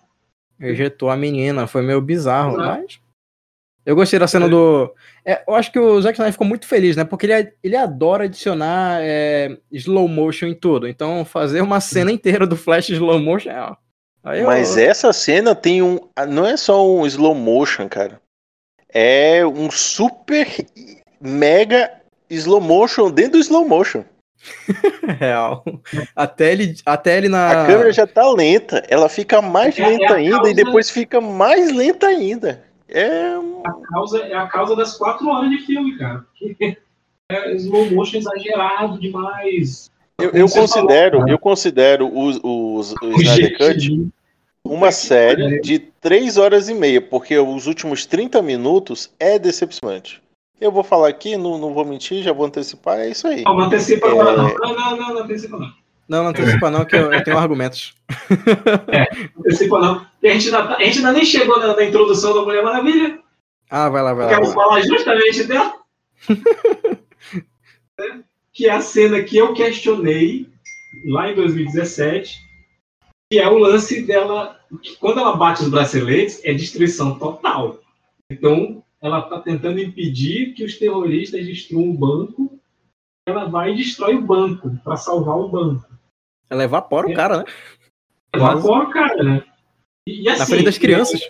Ejetou 0.58 1.10
a 1.10 1.16
menina. 1.16 1.66
Foi 1.66 1.82
meio 1.82 2.00
bizarro, 2.00 2.54
Exato. 2.54 2.80
mas. 2.80 3.09
Eu 3.84 3.96
gostei 3.96 4.18
da 4.18 4.26
cena 4.26 4.46
do. 4.48 4.94
É, 5.24 5.42
eu 5.48 5.54
acho 5.54 5.72
que 5.72 5.78
o 5.78 6.00
Zack 6.02 6.14
Snyder 6.14 6.32
ficou 6.32 6.46
muito 6.46 6.66
feliz, 6.66 6.96
né? 6.96 7.04
Porque 7.04 7.26
ele, 7.26 7.52
ele 7.62 7.76
adora 7.76 8.24
adicionar 8.24 8.98
é, 9.02 9.56
slow 9.72 10.06
motion 10.06 10.46
em 10.46 10.54
tudo. 10.54 10.86
Então, 10.86 11.24
fazer 11.24 11.60
uma 11.62 11.80
cena 11.80 12.12
inteira 12.12 12.46
do 12.46 12.56
Flash 12.56 12.90
slow 12.90 13.18
motion 13.18 13.50
é. 13.50 13.60
ó, 13.60 13.74
Aí 14.22 14.40
eu- 14.40 14.46
Mas 14.46 14.76
essa 14.76 15.12
cena 15.14 15.54
tem 15.54 15.80
um. 15.82 15.98
Não 16.28 16.46
é 16.46 16.56
só 16.56 16.86
um 16.86 17.06
slow 17.06 17.34
motion, 17.34 17.88
cara. 17.88 18.20
É 18.92 19.46
um 19.46 19.70
super 19.70 20.46
mega 21.20 21.90
slow 22.28 22.60
motion 22.60 23.10
dentro 23.10 23.32
do 23.32 23.38
slow 23.38 23.66
motion. 23.66 24.04
Real. 25.18 25.62
Até 26.14 26.52
ele, 26.52 26.74
até 26.84 27.16
ele 27.16 27.28
na. 27.28 27.62
A 27.64 27.66
câmera 27.66 27.92
já 27.92 28.06
tá 28.06 28.28
lenta, 28.30 28.82
ela 28.88 29.08
fica 29.08 29.40
mais 29.42 29.78
É- 29.78 29.82
é 29.82 29.86
lenta 29.88 30.14
ainda 30.14 30.36
causa- 30.36 30.50
e 30.50 30.54
depois 30.54 30.90
fica 30.90 31.20
mais 31.20 31.70
lenta 31.72 32.06
ainda. 32.06 32.62
É 32.90 33.34
A 33.64 33.72
causa, 33.72 34.18
é 34.18 34.34
a 34.34 34.46
causa 34.46 34.76
das 34.76 34.96
quatro 34.96 35.28
horas 35.28 35.50
de 35.50 35.58
filme, 35.58 35.96
cara. 35.96 36.24
É 37.30 37.52
slow 37.54 37.90
motion 37.92 38.18
exagerado 38.18 38.98
demais. 38.98 39.90
eu, 40.20 40.30
eu 40.30 40.48
considero, 40.48 41.18
falou, 41.18 41.28
eu 41.28 41.38
considero 41.38 42.18
os, 42.18 42.40
os, 42.42 42.92
o 42.92 43.06
o 43.06 43.20
Snyder 43.20 43.56
Cut 43.56 44.10
uma 44.64 44.92
série 44.92 45.60
de 45.60 45.78
3 45.78 46.36
horas 46.36 46.68
e 46.68 46.74
meia, 46.74 47.00
porque 47.00 47.36
os 47.38 47.66
últimos 47.66 48.06
30 48.06 48.40
minutos 48.42 49.12
é 49.18 49.38
decepcionante. 49.38 50.22
Eu 50.60 50.70
vou 50.70 50.84
falar 50.84 51.08
aqui, 51.08 51.36
não, 51.36 51.58
não 51.58 51.72
vou 51.72 51.84
mentir, 51.84 52.22
já 52.22 52.32
vou 52.32 52.44
antecipar, 52.44 53.00
é 53.00 53.08
isso 53.08 53.26
aí. 53.26 53.42
Não, 53.44 53.56
não 53.56 53.64
antecipa 53.64 54.08
É. 54.08 54.14
Não, 54.14 54.74
não, 54.74 54.96
não, 54.96 55.14
não 55.14 55.22
antecipa 55.22 55.58
não. 55.58 55.72
Não, 56.10 56.24
não 56.24 56.30
antecipa, 56.30 56.72
não, 56.72 56.84
que 56.84 56.96
eu, 56.96 57.12
eu 57.12 57.22
tenho 57.22 57.38
argumentos. 57.38 57.94
Não 59.32 59.44
antecipa 59.46 59.78
não. 59.78 60.06
E 60.20 60.28
a, 60.28 60.32
gente 60.32 60.46
ainda, 60.46 60.66
tá- 60.66 60.76
a 60.76 60.84
gente 60.84 60.98
ainda 60.98 61.12
nem 61.12 61.24
chegou 61.24 61.60
na, 61.60 61.76
na 61.76 61.84
introdução 61.84 62.34
da 62.34 62.42
Mulher 62.42 62.64
Maravilha. 62.64 63.20
Ah, 63.70 63.88
vai 63.88 64.02
lá, 64.02 64.12
vai 64.12 64.26
lá. 64.26 64.32
Quero 64.32 64.46
vai 64.46 64.48
lá. 64.48 64.54
falar 64.54 64.80
justamente 64.80 65.44
dela. 65.44 65.72
Né? 66.28 66.98
que 68.52 68.66
é 68.66 68.72
a 68.72 68.80
cena 68.80 69.22
que 69.22 69.36
eu 69.36 69.54
questionei 69.54 70.48
lá 71.04 71.30
em 71.30 71.36
2017, 71.36 72.40
que 73.30 73.38
é 73.38 73.48
o 73.48 73.58
lance 73.58 74.02
dela, 74.02 74.58
que 74.82 74.96
quando 74.96 75.20
ela 75.20 75.36
bate 75.36 75.62
os 75.62 75.68
braceletes, 75.68 76.44
é 76.44 76.52
destruição 76.52 77.20
total. 77.20 77.78
Então, 78.28 78.82
ela 79.00 79.20
está 79.20 79.38
tentando 79.38 79.78
impedir 79.78 80.54
que 80.54 80.64
os 80.64 80.76
terroristas 80.76 81.46
destruam 81.46 81.90
o 81.90 81.96
banco. 81.96 82.58
Ela 83.28 83.44
vai 83.44 83.70
e 83.70 83.76
destrói 83.76 84.16
o 84.16 84.22
banco 84.22 84.76
para 84.82 84.96
salvar 84.96 85.38
o 85.38 85.48
banco. 85.48 85.89
Ela 86.50 86.64
evapora 86.64 87.06
o 87.06 87.14
cara, 87.14 87.38
né? 87.38 87.44
Evapora 88.34 88.88
o 88.88 88.90
cara, 88.90 89.22
né? 89.22 89.44
E, 90.06 90.22
e 90.22 90.28
assim, 90.28 90.40
Na 90.40 90.46
frente 90.46 90.64
das 90.64 90.78
crianças. 90.78 91.20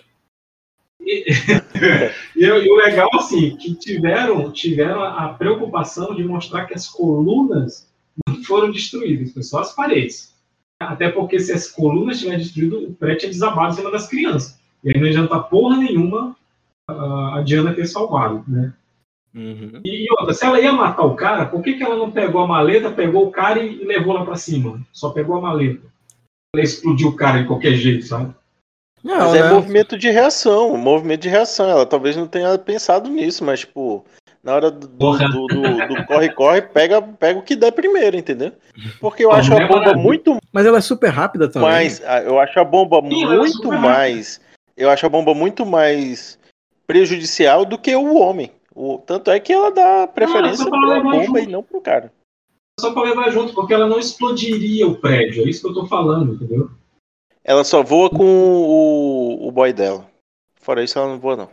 E, 0.99 1.25
e, 2.35 2.43
e 2.43 2.71
o 2.71 2.75
legal, 2.75 3.09
assim, 3.13 3.55
que 3.55 3.75
tiveram, 3.75 4.51
tiveram 4.51 5.03
a, 5.03 5.29
preocupação 5.29 6.15
de 6.15 6.23
mostrar 6.23 6.65
que 6.65 6.73
as 6.73 6.87
colunas 6.87 7.87
não 8.27 8.43
foram 8.43 8.71
destruídas, 8.71 9.31
foi 9.31 9.43
só 9.43 9.59
as 9.59 9.75
paredes. 9.75 10.35
Até 10.79 11.09
porque 11.11 11.39
se 11.39 11.53
as 11.53 11.69
colunas 11.69 12.19
tivessem 12.19 12.39
destruído, 12.39 12.87
o 12.87 12.93
prédio 12.93 13.19
tinha 13.19 13.31
desabado 13.31 13.73
em 13.73 13.77
cima 13.77 13.91
das 13.91 14.07
crianças. 14.07 14.59
E 14.83 14.89
aí 14.89 14.99
não 14.99 15.07
adianta 15.07 15.39
porra 15.39 15.77
nenhuma 15.77 16.35
a, 16.87 17.37
a 17.37 17.41
Diana 17.43 17.73
ter 17.73 17.85
salvado, 17.85 18.43
né? 18.47 18.73
Uhum. 19.33 19.79
E 19.85 20.07
outra, 20.11 20.33
se 20.33 20.45
ela 20.45 20.59
ia 20.59 20.73
matar 20.73 21.03
o 21.03 21.15
cara, 21.15 21.45
por 21.45 21.61
que, 21.61 21.73
que 21.75 21.83
ela 21.83 21.95
não 21.95 22.11
pegou 22.11 22.41
a 22.41 22.47
maleta, 22.47 22.91
pegou 22.91 23.27
o 23.27 23.31
cara 23.31 23.59
e, 23.59 23.83
levou 23.85 24.13
lá 24.13 24.25
pra 24.25 24.35
cima? 24.35 24.81
Só 24.91 25.09
pegou 25.11 25.37
a 25.37 25.41
maleta. 25.41 25.85
Ela 26.53 26.63
explodiu 26.63 27.09
o 27.09 27.15
cara 27.15 27.39
de 27.41 27.47
qualquer 27.47 27.73
jeito, 27.75 28.05
sabe? 28.05 28.33
Não, 29.03 29.17
Mas 29.19 29.33
é 29.35 29.41
né? 29.43 29.49
movimento 29.53 29.97
de 29.97 30.09
reação, 30.11 30.75
movimento 30.77 31.21
de 31.21 31.29
reação. 31.29 31.69
Ela 31.69 31.85
talvez 31.85 32.15
não 32.17 32.27
tenha 32.27 32.57
pensado 32.57 33.09
nisso, 33.09 33.43
mas, 33.43 33.61
tipo, 33.61 34.05
na 34.43 34.53
hora 34.53 34.69
do 34.69 34.87
Porra. 34.89 35.27
do- 35.29 35.47
do- 35.47 35.87
do 35.87 36.05
corre-corre, 36.05 36.61
pega, 36.61 37.01
pega 37.01 37.39
o 37.39 37.41
que 37.41 37.55
der 37.55 37.71
primeiro, 37.71 38.17
entendeu? 38.17 38.51
Porque 38.99 39.23
eu 39.23 39.31
acho 39.31 39.49
a 39.51 39.55
Mulher 39.55 39.67
bomba 39.69 39.79
Maravilha. 39.79 40.03
muito 40.03 40.37
Mas 40.51 40.65
ela 40.65 40.77
é 40.77 40.81
super 40.81 41.09
rápida 41.09 41.49
também. 41.49 41.69
mais. 41.69 42.01
ah, 42.05 42.19
Eu 42.21 42.37
acho 42.39 42.59
a 42.59 42.63
bomba 42.65 43.01
Sim, 43.01 43.23
é 43.23 43.27
muito 43.37 43.53
super 43.53 43.79
mais. 43.79 44.41
Eu 44.77 44.89
acho 44.89 45.05
a 45.05 45.09
bomba 45.09 45.33
muito 45.33 45.65
mais 45.65 46.37
prejudicial 46.85 47.63
do 47.65 47.77
que 47.77 47.95
o 47.95 48.15
homem. 48.17 48.51
O, 48.73 48.97
tanto 48.99 49.29
é 49.31 49.39
que 49.39 49.51
ela 49.51 49.71
dá 49.71 50.07
preferência 50.07 50.63
só 50.63 50.69
pra 50.69 50.99
bomba 51.01 51.25
junto. 51.25 51.39
e 51.39 51.47
não 51.47 51.61
pro 51.63 51.81
cara. 51.81 52.11
Só 52.79 52.93
pra 52.93 53.03
levar 53.03 53.29
junto, 53.31 53.53
porque 53.53 53.73
ela 53.73 53.87
não 53.87 53.99
explodiria 53.99 54.87
o 54.87 54.95
prédio. 54.95 55.43
É 55.45 55.49
isso 55.49 55.61
que 55.61 55.67
eu 55.67 55.73
tô 55.73 55.85
falando, 55.87 56.33
entendeu? 56.35 56.69
Ela 57.43 57.63
só 57.63 57.83
voa 57.83 58.09
com 58.09 58.23
o, 58.23 59.47
o 59.47 59.51
boy 59.51 59.73
dela. 59.73 60.09
Fora 60.55 60.83
isso, 60.83 60.97
ela 60.97 61.09
não 61.09 61.19
voa, 61.19 61.35
não. 61.35 61.49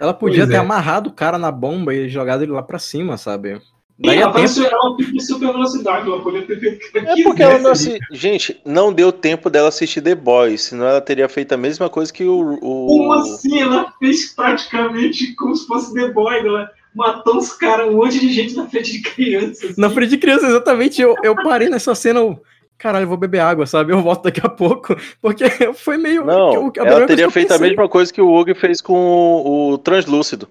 Ela 0.00 0.14
podia 0.14 0.40
Pois 0.40 0.48
ter 0.50 0.56
é. 0.56 0.58
amarrado 0.58 1.10
o 1.10 1.12
cara 1.12 1.38
na 1.38 1.52
bomba 1.52 1.94
e 1.94 2.08
jogado 2.08 2.42
ele 2.42 2.52
lá 2.52 2.62
pra 2.62 2.78
cima, 2.78 3.16
sabe? 3.18 3.60
Daí 3.98 4.18
ela, 4.18 4.32
tempo. 4.32 4.60
ela 4.60 4.96
tem 4.96 5.20
super 5.20 5.52
velocidade, 5.52 6.06
ela 6.06 6.20
poderia 6.22 6.46
ter 6.46 6.78
É 6.94 7.22
porque 7.22 7.42
ela 7.42 7.58
não 7.58 7.70
assi... 7.70 7.98
Gente, 8.12 8.60
não 8.64 8.92
deu 8.92 9.10
tempo 9.10 9.48
dela 9.48 9.68
assistir 9.68 10.02
The 10.02 10.14
Boys, 10.14 10.64
senão 10.64 10.86
ela 10.86 11.00
teria 11.00 11.28
feito 11.30 11.52
a 11.52 11.56
mesma 11.56 11.88
coisa 11.88 12.12
que 12.12 12.24
o. 12.24 12.58
o... 12.60 12.86
Como 12.86 13.12
assim? 13.14 13.58
Ela 13.58 13.90
fez 13.98 14.34
praticamente 14.34 15.34
como 15.34 15.56
se 15.56 15.66
fosse 15.66 15.94
The 15.94 16.10
Boy, 16.10 16.40
ela 16.40 16.70
matou 16.94 17.36
uns 17.36 17.52
caras, 17.52 17.88
um 17.88 17.96
monte 17.96 18.20
de 18.20 18.30
gente 18.30 18.54
na 18.54 18.66
frente 18.68 18.92
de 18.92 19.00
crianças. 19.00 19.70
assim. 19.70 19.80
Na 19.80 19.88
frente 19.88 20.10
de 20.10 20.18
criança, 20.18 20.46
exatamente. 20.46 21.00
Eu, 21.00 21.14
eu 21.22 21.34
parei 21.34 21.70
nessa 21.70 21.94
cena. 21.94 22.20
Eu, 22.20 22.40
Caralho, 22.78 23.04
eu 23.04 23.08
vou 23.08 23.16
beber 23.16 23.40
água, 23.40 23.66
sabe? 23.66 23.92
Eu 23.94 24.02
volto 24.02 24.24
daqui 24.24 24.40
a 24.44 24.48
pouco. 24.50 24.94
Porque 25.22 25.48
foi 25.72 25.96
meio. 25.96 26.24
Não, 26.24 26.70
que 26.70 26.80
eu- 26.80 26.86
ela 26.86 27.06
teria 27.06 27.30
feito 27.30 27.52
a 27.52 27.58
mesma 27.58 27.88
coisa 27.88 28.12
que 28.12 28.20
o 28.20 28.34
Hugo 28.34 28.54
fez 28.54 28.82
com 28.82 28.92
o, 28.94 29.70
o 29.72 29.78
Translúcido. 29.78 30.48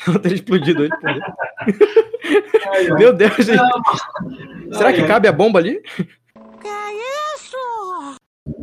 Ela 0.06 0.18
teria 0.18 0.36
explodido 0.36 0.84
ele. 0.84 0.96
pô. 0.96 1.06
Ai, 1.06 2.86
ai. 2.86 2.98
Meu 2.98 3.12
Deus, 3.12 3.36
gente. 3.36 3.58
Será 4.72 4.88
Ai, 4.88 4.94
que 4.94 5.06
cabe 5.06 5.28
a 5.28 5.32
bomba 5.32 5.58
ali? 5.58 5.82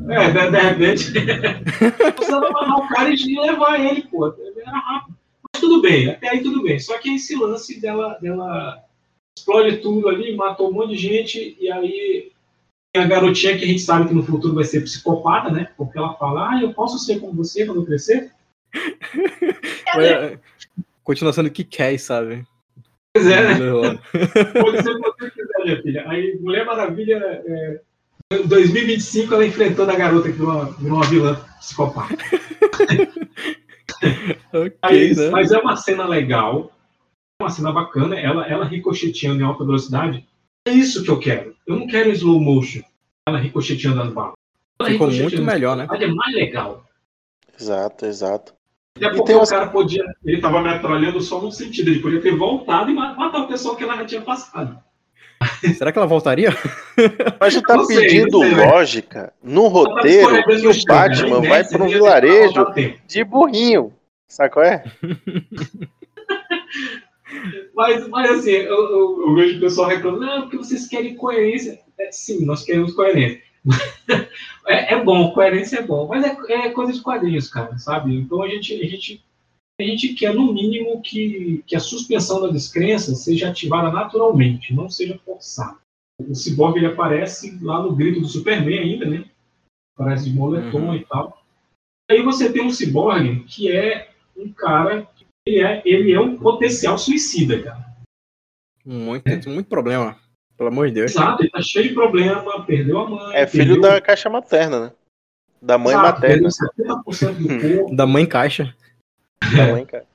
É, 0.10 0.30
de, 0.32 0.52
de 0.52 0.58
repente. 0.58 1.12
precisava 2.16 2.48
amarrar 2.48 2.80
o 2.80 2.88
cara 2.88 3.10
e 3.10 3.40
levar 3.40 3.80
ele, 3.80 4.04
pô. 4.04 4.28
Era 4.28 4.72
rápido. 4.72 5.18
Mas 5.54 5.62
tudo 5.62 5.82
bem, 5.82 6.10
até 6.10 6.30
aí 6.30 6.42
tudo 6.42 6.64
bem. 6.64 6.80
Só 6.80 6.98
que 6.98 7.16
esse 7.16 7.36
lance 7.36 7.80
dela, 7.80 8.18
dela 8.22 8.84
explode 9.38 9.78
tudo 9.78 10.10
ali, 10.10 10.36
matou 10.36 10.70
um 10.70 10.74
monte 10.74 10.92
de 10.92 10.98
gente, 10.98 11.58
e 11.60 11.72
aí 11.72 12.32
tem 12.94 13.04
a 13.04 13.08
garotinha 13.08 13.58
que 13.58 13.64
a 13.64 13.68
gente 13.68 13.82
sabe 13.82 14.08
que 14.08 14.14
no 14.14 14.24
futuro 14.24 14.56
vai 14.56 14.64
ser 14.64 14.82
psicopata, 14.82 15.52
né? 15.52 15.70
Porque 15.78 15.98
ela 15.98 16.16
fala, 16.16 16.52
ah, 16.52 16.62
eu 16.62 16.74
posso 16.74 16.98
ser 17.00 17.20
como 17.20 17.34
você 17.34 17.66
quando 17.66 17.82
eu 17.82 17.86
crescer? 17.86 18.32
Foi- 19.94 20.40
Continuação 21.08 21.44
do 21.46 21.50
que 21.50 21.64
quer, 21.64 21.98
sabe? 21.98 22.46
Pois 23.14 23.26
é, 23.28 23.42
né? 23.42 23.58
Pode 24.62 24.84
ser 24.84 24.92
o 24.92 25.02
que 25.02 25.10
você 25.10 25.32
quiser, 25.32 25.64
minha 25.64 25.82
filha. 25.82 26.04
Aí, 26.10 26.38
Mulher 26.42 26.66
Maravilha, 26.66 27.42
é, 27.46 27.80
em 28.34 28.46
2025, 28.46 29.34
ela 29.34 29.46
enfrentando 29.46 29.90
a 29.90 29.96
garota 29.96 30.30
que 30.30 30.38
virou 30.38 30.54
uma, 30.54 30.66
virou 30.66 30.98
uma 30.98 31.06
vilã 31.06 31.36
psicopata. 31.60 32.14
ok, 34.52 34.78
Mas, 34.84 35.18
né? 35.18 35.30
mas 35.30 35.54
é 35.54 35.58
uma 35.60 35.78
cena 35.78 36.06
legal, 36.06 36.74
é 37.40 37.44
uma 37.46 37.52
cena 37.52 37.72
bacana, 37.72 38.20
ela, 38.20 38.46
ela 38.46 38.66
ricocheteando 38.66 39.40
em 39.40 39.46
alta 39.46 39.64
velocidade. 39.64 40.28
É 40.68 40.72
isso 40.72 41.06
que 41.06 41.10
eu 41.10 41.20
quero. 41.20 41.56
Eu 41.66 41.78
não 41.78 41.88
quero 41.88 42.10
slow 42.10 42.42
motion, 42.42 42.82
ela 43.26 43.38
ricocheteando 43.38 44.02
as 44.02 44.12
balas. 44.12 44.34
Ela 44.78 44.90
Ficou 44.90 45.10
muito 45.10 45.42
melhor, 45.42 45.78
né? 45.78 45.88
É 45.90 46.08
mais 46.08 46.36
legal. 46.36 46.86
Exato, 47.58 48.06
exato. 48.06 48.57
Até 48.98 49.06
E 49.06 49.10
porque 49.10 49.34
tem 49.34 49.36
o 49.36 49.46
cara 49.46 49.68
podia. 49.68 50.04
Ele 50.26 50.42
tava 50.42 50.62
metralhando 50.62 51.22
só 51.22 51.42
no 51.42 51.52
sentido, 51.52 51.90
ele 51.90 52.00
podia 52.00 52.22
ter 52.22 52.36
voltado 52.36 52.92
e 52.92 52.94
ma- 52.94 53.14
matar 53.16 53.42
o 53.42 53.48
pessoal 53.48 53.76
que 53.76 53.84
ela 53.84 53.96
já 53.98 54.06
tinha 54.06 54.22
passado. 54.22 54.78
Será 55.76 55.92
que 55.92 55.98
ela 56.00 56.08
voltaria? 56.08 56.50
Mas 57.40 57.54
tu 57.54 57.62
tá 57.62 57.84
sei, 57.84 58.02
pedindo 58.02 58.40
sei, 58.40 58.56
lógica 58.56 59.32
no 59.44 59.64
tá 59.64 59.70
roteiro 59.70 60.44
que 60.44 60.68
o 60.68 60.72
né? 60.74 60.82
Batman 60.88 61.42
vai 61.42 61.64
pra 61.64 61.84
um 61.84 61.88
vilarejo 61.88 62.66
de 63.08 63.24
burrinho. 63.24 63.94
Sabe 64.28 64.50
qual 64.52 64.66
é? 64.66 64.84
Mas, 67.76 68.08
mas 68.08 68.32
assim, 68.32 68.52
eu, 68.52 68.74
eu, 68.74 69.24
eu 69.28 69.36
vejo 69.36 69.58
o 69.58 69.60
pessoal 69.60 69.90
reclamando, 69.90 70.26
não, 70.26 70.42
porque 70.44 70.58
vocês 70.58 70.88
querem 70.88 71.16
coerência. 71.16 71.80
É, 72.00 72.12
sim, 72.12 72.46
nós 72.46 72.64
queremos 72.64 72.94
coerência. 72.94 73.42
é, 74.68 74.94
é 74.94 75.04
bom, 75.04 75.32
coerência 75.32 75.80
é 75.80 75.84
bom, 75.84 76.08
mas 76.08 76.24
é, 76.24 76.38
é 76.52 76.70
coisa 76.72 76.94
de 76.94 77.02
quadrinhos, 77.02 77.50
cara, 77.50 77.78
sabe? 77.78 78.16
Então 78.16 78.42
a 78.42 78.48
gente, 78.48 78.74
a 78.74 78.86
gente, 78.86 79.24
a 79.80 79.84
gente 79.84 80.14
quer, 80.14 80.34
no 80.34 80.54
mínimo, 80.54 81.02
que, 81.02 81.64
que 81.68 81.76
a 81.76 81.80
suspensão 81.80 82.42
da 82.42 82.50
descrença 82.50 83.14
seja 83.16 83.50
ativada 83.50 83.92
naturalmente, 83.92 84.74
não 84.74 84.90
seja 84.90 85.20
forçada. 85.20 85.78
O 86.20 86.34
Cyborg 86.34 86.78
ele 86.78 86.88
aparece 86.88 87.58
lá 87.62 87.82
no 87.82 87.96
grito 87.96 88.22
do 88.22 88.28
Superman 88.28 88.80
ainda, 88.80 89.06
né? 89.06 89.26
Aparece 89.96 90.30
de 90.30 90.36
moletom 90.36 90.88
Uhum. 90.88 90.96
e 90.96 91.06
tal. 91.06 91.44
Aí 92.10 92.24
você 92.24 92.52
tem 92.52 92.64
um 92.64 92.72
Cyborg 92.72 93.44
que 93.46 93.72
é 93.72 94.12
um 94.36 94.52
cara 94.52 95.08
ele 95.48 95.62
é, 95.62 95.82
ele 95.86 96.12
é 96.12 96.20
um 96.20 96.38
potencial 96.38 96.98
suicida, 96.98 97.64
cara. 97.64 97.88
Muito, 98.86 99.24
tem 99.24 99.54
muito 99.54 99.68
problema. 99.68 100.20
Pelo 100.58 100.70
amor 100.70 100.88
de 100.88 100.96
Deus. 100.96 101.12
Exato, 101.12 101.44
ele 101.44 101.52
tá 101.52 101.62
cheio 101.62 101.90
de 101.90 101.94
problema, 101.94 102.66
perdeu 102.66 102.98
a 103.00 103.10
mãe. 103.10 103.36
É 103.36 103.46
filho 103.46 103.76
perdeu- 103.76 103.82
da 103.82 104.02
caixa 104.02 104.30
materna, 104.30 104.80
né? 104.80 104.92
Da 105.62 105.78
mãe 105.78 105.94
Exato, 105.94 106.22
materna. 106.22 106.50
Perdeu 106.50 106.96
70% 106.96 107.34
do 107.34 107.78
corpo. 107.78 107.96
Da 107.96 108.08
mãe 108.08 108.26
caixa. 108.26 108.76
Da 109.56 109.68
mãe, 109.72 109.86
cara. 109.86 110.06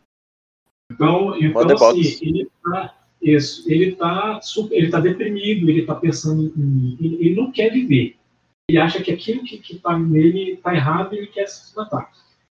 Então, 0.91 1.37
então 1.41 1.63
assim, 1.63 1.79
box. 1.79 2.23
ele 2.23 2.51
tá, 2.63 2.95
isso, 3.21 3.71
ele 3.71 3.93
tá, 3.97 4.41
super, 4.43 4.77
ele 4.77 4.91
tá 4.91 5.01
deprimido, 5.01 5.71
ele 5.71 5.87
tá 5.87 5.95
pensando 5.95 6.53
em. 6.57 6.97
Ele, 7.01 7.15
ele 7.27 7.35
não 7.35 7.51
quer 7.51 7.71
viver. 7.71 8.17
Ele 8.69 8.79
acha 8.79 9.03
que 9.03 9.11
aquilo 9.11 9.43
que, 9.45 9.59
que 9.59 9.79
tá 9.79 9.99
nele 9.99 10.57
tá 10.57 10.75
errado 10.75 11.15
e 11.15 11.19
ele 11.19 11.27
quer 11.29 11.47
se 11.47 11.75
matar. 11.77 12.11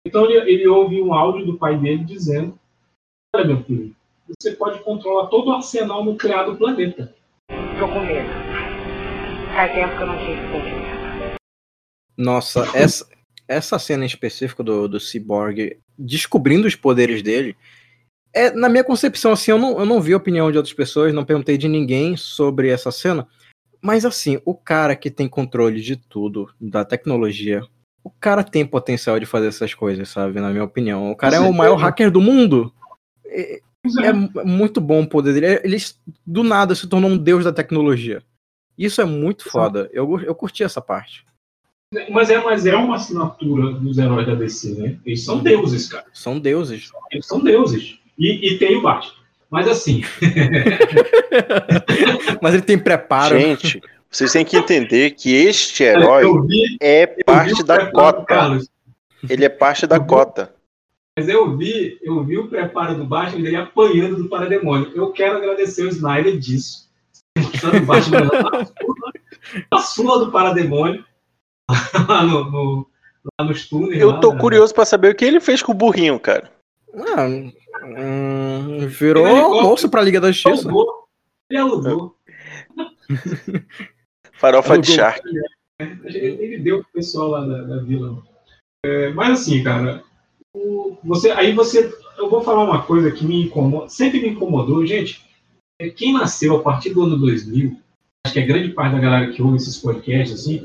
Então 0.05 0.25
ele, 0.25 0.51
ele 0.51 0.69
ouve 0.69 1.01
um 1.01 1.15
áudio 1.15 1.47
do 1.47 1.57
pai 1.57 1.79
dele 1.79 2.05
dizendo: 2.05 2.59
Olha, 3.35 3.47
meu 3.47 3.63
filho, 3.65 3.95
você 4.39 4.53
pode 4.53 4.81
controlar 4.81 5.29
todo 5.29 5.49
o 5.49 5.53
arsenal 5.53 6.05
nuclear 6.05 6.45
do 6.45 6.57
planeta. 6.57 7.15
Tô 7.79 7.87
com 7.89 8.01
medo. 8.01 8.29
Faz 9.55 9.73
tempo 9.73 9.97
que 9.97 10.03
eu 10.03 10.07
não 10.07 10.19
tive 10.19 10.41
sentimento. 10.51 11.37
Nossa, 12.17 12.67
essa, 12.75 13.07
essa 13.47 13.79
cena 13.79 14.05
em 14.05 14.07
específico 14.07 14.65
do, 14.65 14.89
do 14.89 14.99
Cyborg 14.99 15.79
descobrindo 15.99 16.67
os 16.67 16.75
poderes 16.75 17.23
dele. 17.23 17.55
É, 18.33 18.51
na 18.51 18.71
minha 18.71 18.85
concepção, 18.85 19.33
assim, 19.33 19.51
eu 19.51 19.59
não, 19.59 19.79
eu 19.79 19.85
não 19.85 20.01
vi 20.01 20.15
a 20.15 20.17
opinião 20.17 20.51
de 20.51 20.57
outras 20.57 20.75
pessoas, 20.75 21.13
não 21.13 21.25
perguntei 21.25 21.59
de 21.59 21.69
ninguém 21.69 22.17
sobre 22.17 22.71
essa 22.71 22.91
cena. 22.91 23.29
Mas 23.83 24.07
assim, 24.07 24.41
o 24.45 24.55
cara 24.55 24.97
que 24.97 25.11
tem 25.11 25.29
controle 25.29 25.81
de 25.81 25.97
tudo, 25.97 26.49
da 26.59 26.85
tecnologia, 26.85 27.63
o 28.03 28.11
cara 28.11 28.43
tem 28.43 28.65
potencial 28.65 29.21
de 29.21 29.27
fazer 29.27 29.49
essas 29.49 29.75
coisas, 29.75 30.09
sabe? 30.09 30.41
Na 30.41 30.51
minha 30.51 30.65
opinião. 30.65 31.11
O 31.11 31.17
cara 31.17 31.37
é 31.37 31.41
o 31.41 31.53
maior 31.53 31.77
hacker 31.77 32.11
do 32.11 32.21
mundo. 32.21 32.73
É, 33.99 34.07
é 34.07 34.13
mu- 34.13 34.31
muito 34.45 34.81
bom 34.81 35.03
o 35.03 35.07
poder 35.09 35.35
dele. 35.35 35.61
Ele 35.65 35.77
do 36.27 36.43
nada 36.43 36.75
se 36.75 36.87
tornou 36.87 37.11
um 37.11 37.19
deus 37.19 37.45
da 37.45 37.53
tecnologia. 37.53 38.23
Isso 38.77 39.01
é 39.01 39.05
muito 39.05 39.49
foda. 39.51 39.89
Eu, 39.93 40.21
eu 40.21 40.35
curti 40.35 40.63
essa 40.65 40.81
parte. 40.81 41.25
Mas 42.11 42.31
é, 42.31 42.39
mas 42.43 42.67
é 42.67 42.75
uma 42.77 42.97
assinatura 42.97 43.73
dos 43.73 43.97
heróis 43.97 44.27
da 44.27 44.35
DC, 44.35 44.75
né? 44.75 44.97
Eles 45.07 45.25
são 45.25 45.39
deuses, 45.39 45.89
cara. 45.89 46.05
São 46.13 46.39
deuses. 46.39 46.91
Eles 47.11 47.27
são 47.27 47.41
deuses. 47.41 47.99
E, 48.19 48.55
e 48.55 48.59
tem 48.59 48.77
o 48.77 48.83
Batman. 48.83 49.15
Mas 49.49 49.69
assim, 49.69 50.03
Mas 52.43 52.55
ele 52.55 52.63
tem 52.63 52.79
preparo. 52.79 53.39
Gente, 53.39 53.81
vocês 54.11 54.33
têm 54.33 54.45
que 54.45 54.57
entender 54.57 55.13
que 55.13 55.33
este 55.33 55.85
herói 55.85 56.25
vi, 56.47 56.77
é 56.81 57.07
parte 57.07 57.63
da 57.63 57.91
cota. 57.91 58.25
Carlos. 58.25 58.69
Ele 59.29 59.45
é 59.45 59.49
parte 59.49 59.87
da 59.87 60.01
cota. 60.01 60.53
Mas 61.19 61.29
eu 61.29 61.57
vi, 61.57 61.99
eu 62.03 62.23
vi 62.25 62.37
o 62.37 62.49
preparo 62.49 62.95
do 62.95 63.05
Batman 63.05 63.43
dele 63.43 63.57
apanhando 63.57 64.17
do 64.23 64.29
Parademônio. 64.29 64.93
Eu 64.95 65.11
quero 65.13 65.39
agradecer 65.39 65.83
o 65.85 65.89
Snyder 65.89 66.39
disso. 66.39 66.91
O 67.39 67.87
Batman 67.87 68.21
na 68.21 68.29
sua- 68.65 69.13
na 69.73 69.79
sua 69.79 70.19
do 70.25 70.31
Parademônio. 70.33 71.05
Lá, 72.09 72.23
no, 72.23 72.45
no, 72.51 72.87
lá 73.41 73.47
nos 73.47 73.69
túneis. 73.69 74.01
Eu 74.01 74.11
lá 74.11 74.21
tô 74.21 74.37
curioso 74.37 74.73
pra 74.73 74.85
saber 74.85 75.13
o 75.13 75.15
que 75.17 75.25
ele 75.25 75.41
fez 75.41 75.61
com 75.63 75.73
o 75.73 75.75
burrinho, 75.75 76.21
cara. 76.21 76.51
Ah, 76.95 77.27
hum, 77.85 78.87
virou 78.87 79.27
almoço 79.27 79.89
pra 79.89 80.03
Liga 80.03 80.21
da 80.21 80.31
Justiça. 80.31 80.69
Alugou. 80.69 81.09
Ele 81.51 81.61
alugou. 81.61 82.17
Farofa 84.33 84.79
de 84.79 84.93
Alugou. 84.93 84.95
Shark. 84.95 85.23
Ele, 86.05 86.19
ele 86.19 86.59
deu 86.59 86.83
pro 86.83 86.93
pessoal 86.93 87.29
lá 87.31 87.41
da, 87.45 87.63
da 87.63 87.83
vila. 87.83 88.23
É, 88.85 89.11
mas 89.11 89.41
assim, 89.41 89.63
cara, 89.65 90.03
o- 90.57 90.99
você, 91.05 91.31
aí 91.31 91.53
você. 91.53 91.93
Eu 92.17 92.31
vou 92.31 92.41
falar 92.43 92.65
uma 92.65 92.83
coisa 92.83 93.11
que 93.13 93.25
me 93.25 93.43
incomoda, 93.45 93.89
sempre 93.89 94.21
me 94.21 94.29
incomodou, 94.31 94.85
gente. 94.87 95.23
é, 95.81 95.91
Quem 95.91 96.13
nasceu 96.15 96.57
a 96.57 96.63
partir 96.63 96.95
do 96.95 97.03
ano 97.03 97.19
2000, 97.19 97.77
acho 98.25 98.33
que 98.35 98.41
a 98.41 98.47
grande 98.47 98.71
parte 98.71 98.95
da 98.95 99.01
galera 99.01 99.31
que 99.33 99.43
ouve 99.43 99.57
esses 99.57 99.77
podcasts, 99.79 100.41
assim, 100.41 100.63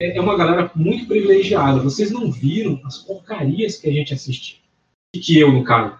é 0.00 0.16
é 0.16 0.20
uma 0.20 0.36
galera 0.36 0.70
muito 0.76 1.06
privilegiada. 1.06 1.80
Vocês 1.80 2.10
não 2.10 2.30
viram 2.30 2.80
as 2.84 2.98
porcarias 2.98 3.76
que 3.78 3.88
a 3.88 3.92
gente 3.92 4.12
assistia. 4.14 4.58
E 5.14 5.18
que 5.18 5.38
eu, 5.38 5.50
no 5.50 5.64
caso. 5.64 5.96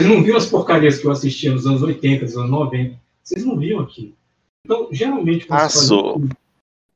Vocês 0.00 0.10
não 0.14 0.22
viram 0.22 0.36
as 0.38 0.46
porcarias 0.46 0.98
que 0.98 1.06
eu 1.06 1.10
assistia 1.10 1.52
nos 1.52 1.66
anos 1.66 1.82
80, 1.82 2.24
nos 2.24 2.36
anos 2.36 2.50
90. 2.50 2.98
Vocês 3.22 3.44
não 3.44 3.58
viram 3.58 3.80
aquilo. 3.80 4.14
Então, 4.64 4.88
geralmente, 4.92 5.46
quando 5.46 5.60
se 5.68 5.76
faz 5.78 5.90
um 5.90 5.98
Aço. 6.14 6.28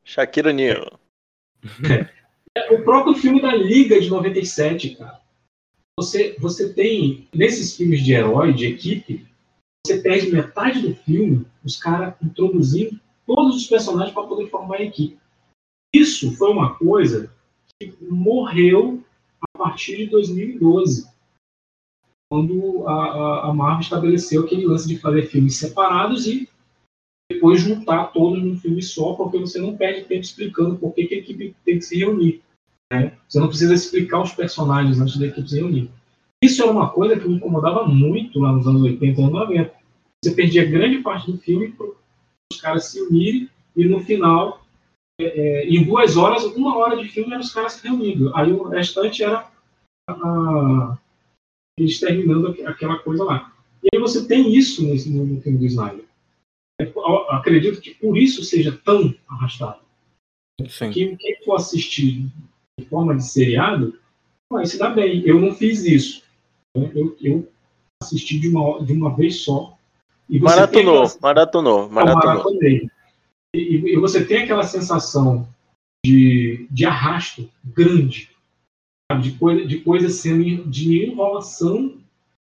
Shakira 0.04 0.50
O'Neal. 0.50 0.98
É, 2.56 2.72
O 2.74 2.82
próprio 2.82 3.14
filme 3.14 3.40
da 3.42 3.54
Liga 3.54 4.00
de 4.00 4.09
97, 4.09 4.96
cara. 4.96 5.20
Você, 5.99 6.36
você 6.38 6.72
tem, 6.72 7.26
nesses 7.34 7.76
filmes 7.76 8.05
de 8.05 8.12
herói, 8.12 8.53
de 8.53 8.66
equipe, 8.66 9.26
você 9.84 9.99
perde 9.99 10.30
metade 10.30 10.80
do 10.80 10.94
filme, 10.94 11.44
os 11.64 11.76
caras 11.76 12.14
introduzindo 12.22 13.01
todos 13.26 13.57
os 13.57 13.66
personagens 13.66 14.14
para 14.14 14.28
poder 14.28 14.46
formar 14.46 14.76
a 14.76 14.84
equipe. 14.84 15.18
Isso 15.92 16.30
foi 16.36 16.53
uma 16.53 16.78
coisa 16.78 17.34
que 17.80 17.92
morreu 18.01 19.03
a 19.42 19.59
partir 19.59 19.96
de 19.96 20.07
2012, 20.07 21.11
quando 22.30 22.86
a, 22.86 22.92
a, 22.92 23.51
a 23.51 23.53
Marvel 23.53 23.80
estabeleceu 23.80 24.44
aquele 24.44 24.66
lance 24.66 24.86
de 24.86 25.01
fazer 25.01 25.22
filmes 25.22 25.57
separados 25.57 26.28
e 26.28 26.49
depois 27.28 27.61
juntar 27.61 28.12
todos 28.12 28.40
num 28.40 28.57
filme 28.57 28.82
só, 28.82 29.14
porque 29.14 29.36
você 29.36 29.61
não 29.61 29.76
perde 29.76 30.05
tempo 30.05 30.20
explicando 30.20 30.78
por 30.78 30.94
que, 30.94 31.09
que 31.09 31.14
a 31.16 31.18
equipe 31.18 31.57
tem 31.64 31.78
que 31.78 31.84
se 31.84 31.99
reunir. 31.99 32.40
Né? 32.93 33.16
Você 33.28 33.39
não 33.39 33.49
precisa 33.49 33.74
explicar 33.74 34.22
os 34.22 34.32
personagens 34.32 34.99
antes 35.01 35.16
da 35.18 35.26
equipe 35.26 35.49
se 35.49 35.57
reunir. 35.57 35.91
Isso 36.43 36.62
era 36.62 36.70
uma 36.70 36.91
coisa 36.91 37.18
que 37.18 37.28
me 37.28 37.34
incomodava 37.34 37.86
muito 37.86 38.39
lá 38.39 38.53
nos 38.53 38.66
anos 38.66 38.82
80 38.82 39.20
e 39.20 39.24
anos 39.24 39.34
90. 39.34 39.74
Você 40.24 40.34
perdia 40.34 40.64
grande 40.64 40.99
parte 40.99 41.30
do 41.30 41.39
filme 41.39 41.72
para 41.72 41.86
os 42.53 42.61
caras 42.61 42.86
se 42.86 43.01
unirem 43.03 43.49
e 43.76 43.84
no 43.84 44.01
final, 44.01 44.64
é, 45.20 45.24
é, 45.24 45.68
em 45.68 45.84
duas 45.84 46.16
horas, 46.16 46.45
uma 46.45 46.76
hora 46.76 46.97
de 46.97 47.09
filme 47.09 47.30
eram 47.30 47.41
os 47.41 47.53
caras 47.53 47.74
se 47.74 47.86
reunindo. 47.86 48.34
Aí 48.36 48.53
o 48.53 48.68
restante 48.68 49.22
era 49.22 49.51
a- 50.09 50.12
a- 50.12 50.99
eles 51.78 52.01
terminando 52.01 52.49
aqu- 52.49 52.66
aquela 52.66 52.99
coisa 52.99 53.24
lá. 53.24 53.53
E 53.82 53.89
aí 53.95 54.01
você 54.01 54.26
tem 54.26 54.53
isso 54.53 54.82
nesse, 54.84 55.11
no, 55.11 55.41
filme 55.41 55.59
do 55.59 55.66
Snyder. 55.66 56.05
É, 56.80 56.84
eu 56.84 57.30
acredito 57.30 57.80
que 57.80 57.95
por 57.95 58.16
isso 58.16 58.43
seja 58.43 58.76
tão 58.84 59.14
arrastado. 59.28 59.80
Sim. 60.68 60.91
Quem, 60.91 61.16
quem 61.16 61.45
for 61.45 61.55
assistir 61.55 62.26
de 62.78 62.84
forma 62.86 63.16
de 63.16 63.24
seriado 63.26 63.98
vai 64.50 64.64
se 64.64 64.78
dar 64.78 64.90
bem. 64.90 65.22
Eu 65.26 65.40
não 65.40 65.54
fiz 65.54 65.84
isso. 65.84 66.22
né? 66.76 66.90
Eu, 66.94 67.16
eu 67.20 67.48
assisti 68.02 68.38
de 68.38 68.48
uma, 68.48 68.82
de 68.84 68.92
uma 68.92 69.14
vez 69.14 69.40
só. 69.40 69.76
E 70.30 70.38
Maratonou, 70.38 71.02
aquela- 71.02 71.20
maratonou, 71.20 71.82
eu 71.84 71.88
maratonou. 71.90 72.52
E, 72.62 72.90
e- 73.56 73.96
você 73.96 74.24
tem 74.24 74.42
aquela 74.42 74.62
sensação 74.62 75.48
de, 76.04 76.66
de 76.70 76.84
arrasto 76.84 77.48
grande, 77.64 78.30
sabe? 79.10 79.22
de 79.30 79.38
coisa, 79.38 79.66
de 79.66 79.78
coisa 79.80 80.08
sendo 80.10 80.68
de 80.70 81.04
enrolação 81.04 81.98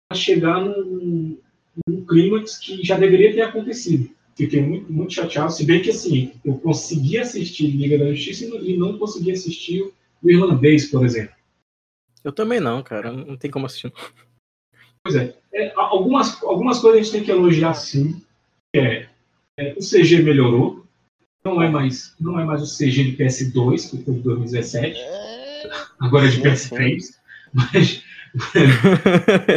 para 0.09 0.17
chegar 0.17 0.61
num, 0.63 1.38
num 1.88 2.05
clímax 2.05 2.57
que 2.57 2.82
já 2.84 2.97
deveria 2.97 3.34
ter 3.34 3.41
acontecido. 3.41 4.09
Fiquei 4.36 4.61
muito, 4.61 4.91
muito 4.91 5.13
chateado, 5.13 5.51
se 5.51 5.65
bem 5.65 5.82
que 5.82 5.89
assim, 5.91 6.34
eu 6.43 6.55
consegui 6.55 7.17
assistir 7.17 7.67
Liga 7.67 7.97
da 7.97 8.13
Justiça 8.13 8.45
e 8.45 8.76
não 8.78 8.97
consegui 8.97 9.32
assistir 9.32 9.93
o 10.26 10.32
irlandês, 10.32 10.89
por 10.89 11.05
exemplo. 11.05 11.36
Eu 12.23 12.32
também 12.32 12.59
não, 12.59 12.82
cara. 12.82 13.11
Não 13.11 13.38
tem 13.38 13.51
como 13.51 13.67
assistir. 13.67 13.93
Pois 15.03 15.15
é. 15.15 15.38
É, 15.53 15.71
algumas, 15.76 16.41
algumas 16.43 16.80
coisas 16.80 16.99
a 16.99 17.03
gente 17.03 17.11
tem 17.11 17.23
que 17.23 17.32
elogiar 17.32 17.76
sim. 17.76 18.21
É, 18.76 19.07
é, 19.57 19.73
o 19.73 19.80
CG 19.80 20.23
melhorou. 20.23 20.84
Não 21.43 21.61
é 21.61 21.69
mais, 21.69 22.15
não 22.19 22.39
é 22.39 22.43
mais 22.43 22.63
o 22.63 22.78
CG 22.78 23.03
de 23.03 23.15
PS2, 23.15 23.91
que 23.91 24.03
foi 24.03 24.15
de 24.15 24.21
2017. 24.21 24.99
Agora 25.99 26.26
é 26.26 26.30
de 26.30 26.38
Sim, 26.38 26.41
PS3. 26.41 26.99
Mas, 27.53 28.03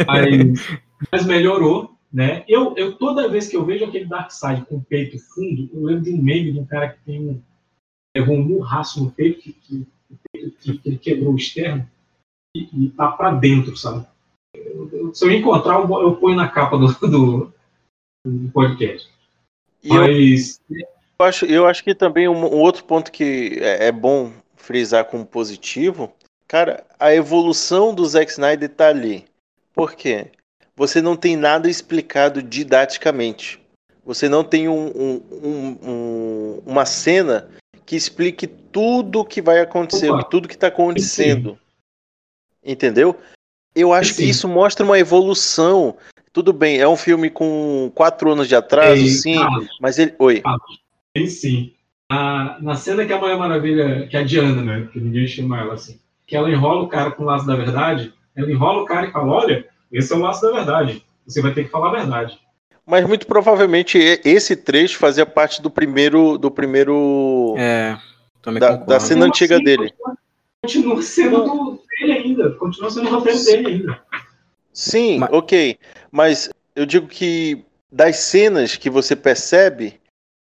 mas, 0.07 0.79
mas 1.11 1.25
melhorou. 1.25 1.97
Né? 2.11 2.43
Eu, 2.47 2.75
eu, 2.75 2.95
toda 2.95 3.29
vez 3.29 3.47
que 3.47 3.55
eu 3.55 3.65
vejo 3.65 3.85
aquele 3.85 4.05
Darkseid 4.05 4.65
com 4.65 4.77
o 4.77 4.83
peito 4.83 5.19
fundo, 5.19 5.69
eu 5.71 5.83
lembro 5.83 6.03
de 6.03 6.11
um 6.11 6.21
meme 6.21 6.51
de 6.51 6.59
um 6.59 6.65
cara 6.65 6.89
que 6.89 6.99
tem 7.05 7.19
um. 7.19 7.41
levou 8.15 8.35
um 8.35 8.43
murraço 8.43 9.03
no 9.03 9.11
peito, 9.11 9.41
que, 9.41 9.53
que, 9.53 9.87
que, 10.31 10.81
ele 10.85 10.97
quebrou 10.97 11.33
o 11.33 11.37
externo 11.37 11.89
e, 12.55 12.85
e 12.85 12.89
tá 12.91 13.11
pra 13.11 13.31
dentro, 13.31 13.75
sabe? 13.75 14.05
Eu- 14.55 15.13
se 15.13 15.25
eu 15.25 15.31
encontrar, 15.31 15.79
eu, 15.79 16.01
eu 16.01 16.15
ponho 16.15 16.35
na 16.35 16.47
capa 16.47 16.77
do, 16.77 16.87
do, 17.07 17.53
do 18.25 18.51
podcast. 18.51 19.09
E 19.83 19.89
eu, 19.89 20.01
Mas 20.01 20.59
eu 21.19 21.25
acho, 21.25 21.45
eu 21.45 21.67
acho 21.67 21.83
que 21.83 21.95
também 21.95 22.27
um, 22.27 22.33
um 22.37 22.59
outro 22.59 22.83
ponto 22.83 23.11
que 23.11 23.57
é, 23.61 23.87
é 23.87 23.91
bom 23.91 24.31
frisar 24.55 25.05
como 25.05 25.25
positivo, 25.25 26.11
cara, 26.47 26.85
a 26.99 27.13
evolução 27.13 27.93
do 27.93 28.05
Zack 28.05 28.31
Snyder 28.31 28.69
tá 28.69 28.87
ali. 28.89 29.25
Por 29.73 29.93
quê? 29.95 30.31
Você 30.75 31.01
não 31.01 31.15
tem 31.15 31.35
nada 31.35 31.69
explicado 31.69 32.41
didaticamente. 32.41 33.59
Você 34.05 34.27
não 34.27 34.43
tem 34.43 34.67
um- 34.67 35.21
um- 35.43 36.63
uma 36.65 36.85
cena 36.85 37.49
que 37.89 37.95
explique 37.95 38.45
tudo 38.45 39.21
o 39.21 39.25
que 39.25 39.41
vai 39.41 39.59
acontecer, 39.61 40.11
Opa. 40.11 40.21
tudo 40.21 40.47
que 40.47 40.53
está 40.53 40.67
acontecendo. 40.67 41.57
Entendeu? 42.63 43.19
Eu 43.73 43.91
acho 43.91 44.11
que 44.11 44.21
Sim. 44.21 44.29
isso 44.29 44.47
mostra 44.47 44.85
uma 44.85 44.99
evolução. 44.99 45.97
Tudo 46.31 46.53
bem, 46.53 46.77
é 46.77 46.87
um 46.87 46.95
filme 46.95 47.31
com 47.31 47.91
quatro 47.95 48.31
anos 48.31 48.47
de 48.47 48.55
atraso, 48.55 49.01
Ei, 49.01 49.09
sim, 49.09 49.39
Carlos, 49.39 49.67
mas 49.81 49.97
ele. 49.97 50.13
Oi. 50.19 50.43
Tem 51.15 51.25
sim. 51.25 51.73
Na, 52.11 52.59
na 52.61 52.75
cena 52.75 53.07
que 53.07 53.11
a 53.11 53.17
Mulher 53.17 53.39
Maravilha, 53.39 54.05
que 54.05 54.15
a 54.15 54.23
Diana, 54.23 54.61
né? 54.61 54.87
Que 54.93 54.99
ninguém 54.99 55.25
chama 55.25 55.59
ela 55.59 55.73
assim. 55.73 55.99
Que 56.27 56.35
ela 56.35 56.51
enrola 56.51 56.83
o 56.83 56.89
cara 56.89 57.09
com 57.09 57.23
o 57.23 57.25
laço 57.25 57.47
da 57.47 57.55
verdade, 57.55 58.13
ela 58.35 58.51
enrola 58.51 58.83
o 58.83 58.85
cara 58.85 59.07
e 59.07 59.11
fala: 59.11 59.33
olha, 59.33 59.67
esse 59.91 60.13
é 60.13 60.15
o 60.15 60.19
laço 60.19 60.43
da 60.43 60.51
verdade. 60.51 61.03
Você 61.25 61.41
vai 61.41 61.55
ter 61.55 61.63
que 61.63 61.71
falar 61.71 61.89
a 61.89 61.97
verdade. 62.01 62.39
Mas 62.89 63.05
muito 63.07 63.27
provavelmente 63.27 63.99
esse 64.25 64.55
trecho 64.55 64.97
fazia 64.97 65.23
parte 65.23 65.61
do 65.61 65.69
primeiro. 65.69 66.39
Do 66.39 66.49
primeiro. 66.49 67.53
É, 67.55 67.95
também 68.41 68.59
Da- 68.59 68.77
da 68.77 68.99
cena 68.99 69.25
antiga 69.27 69.55
assim, 69.57 69.63
dele. 69.63 69.93
Continua, 70.63 71.01
sendo 71.03 71.43
do, 71.43 71.83
dele 71.99 72.13
ainda. 72.13 72.49
Continua 72.55 72.89
sendo 72.89 73.07
o 73.07 73.11
roteiro 73.11 73.43
dele 73.45 73.67
ainda. 73.67 74.01
Sim, 74.73 75.19
Mas- 75.19 75.29
ok. 75.31 75.77
Mas 76.11 76.49
eu 76.75 76.83
digo 76.85 77.05
que 77.07 77.63
das 77.91 78.15
cenas 78.17 78.75
que 78.75 78.89
você 78.89 79.15
percebe 79.15 79.99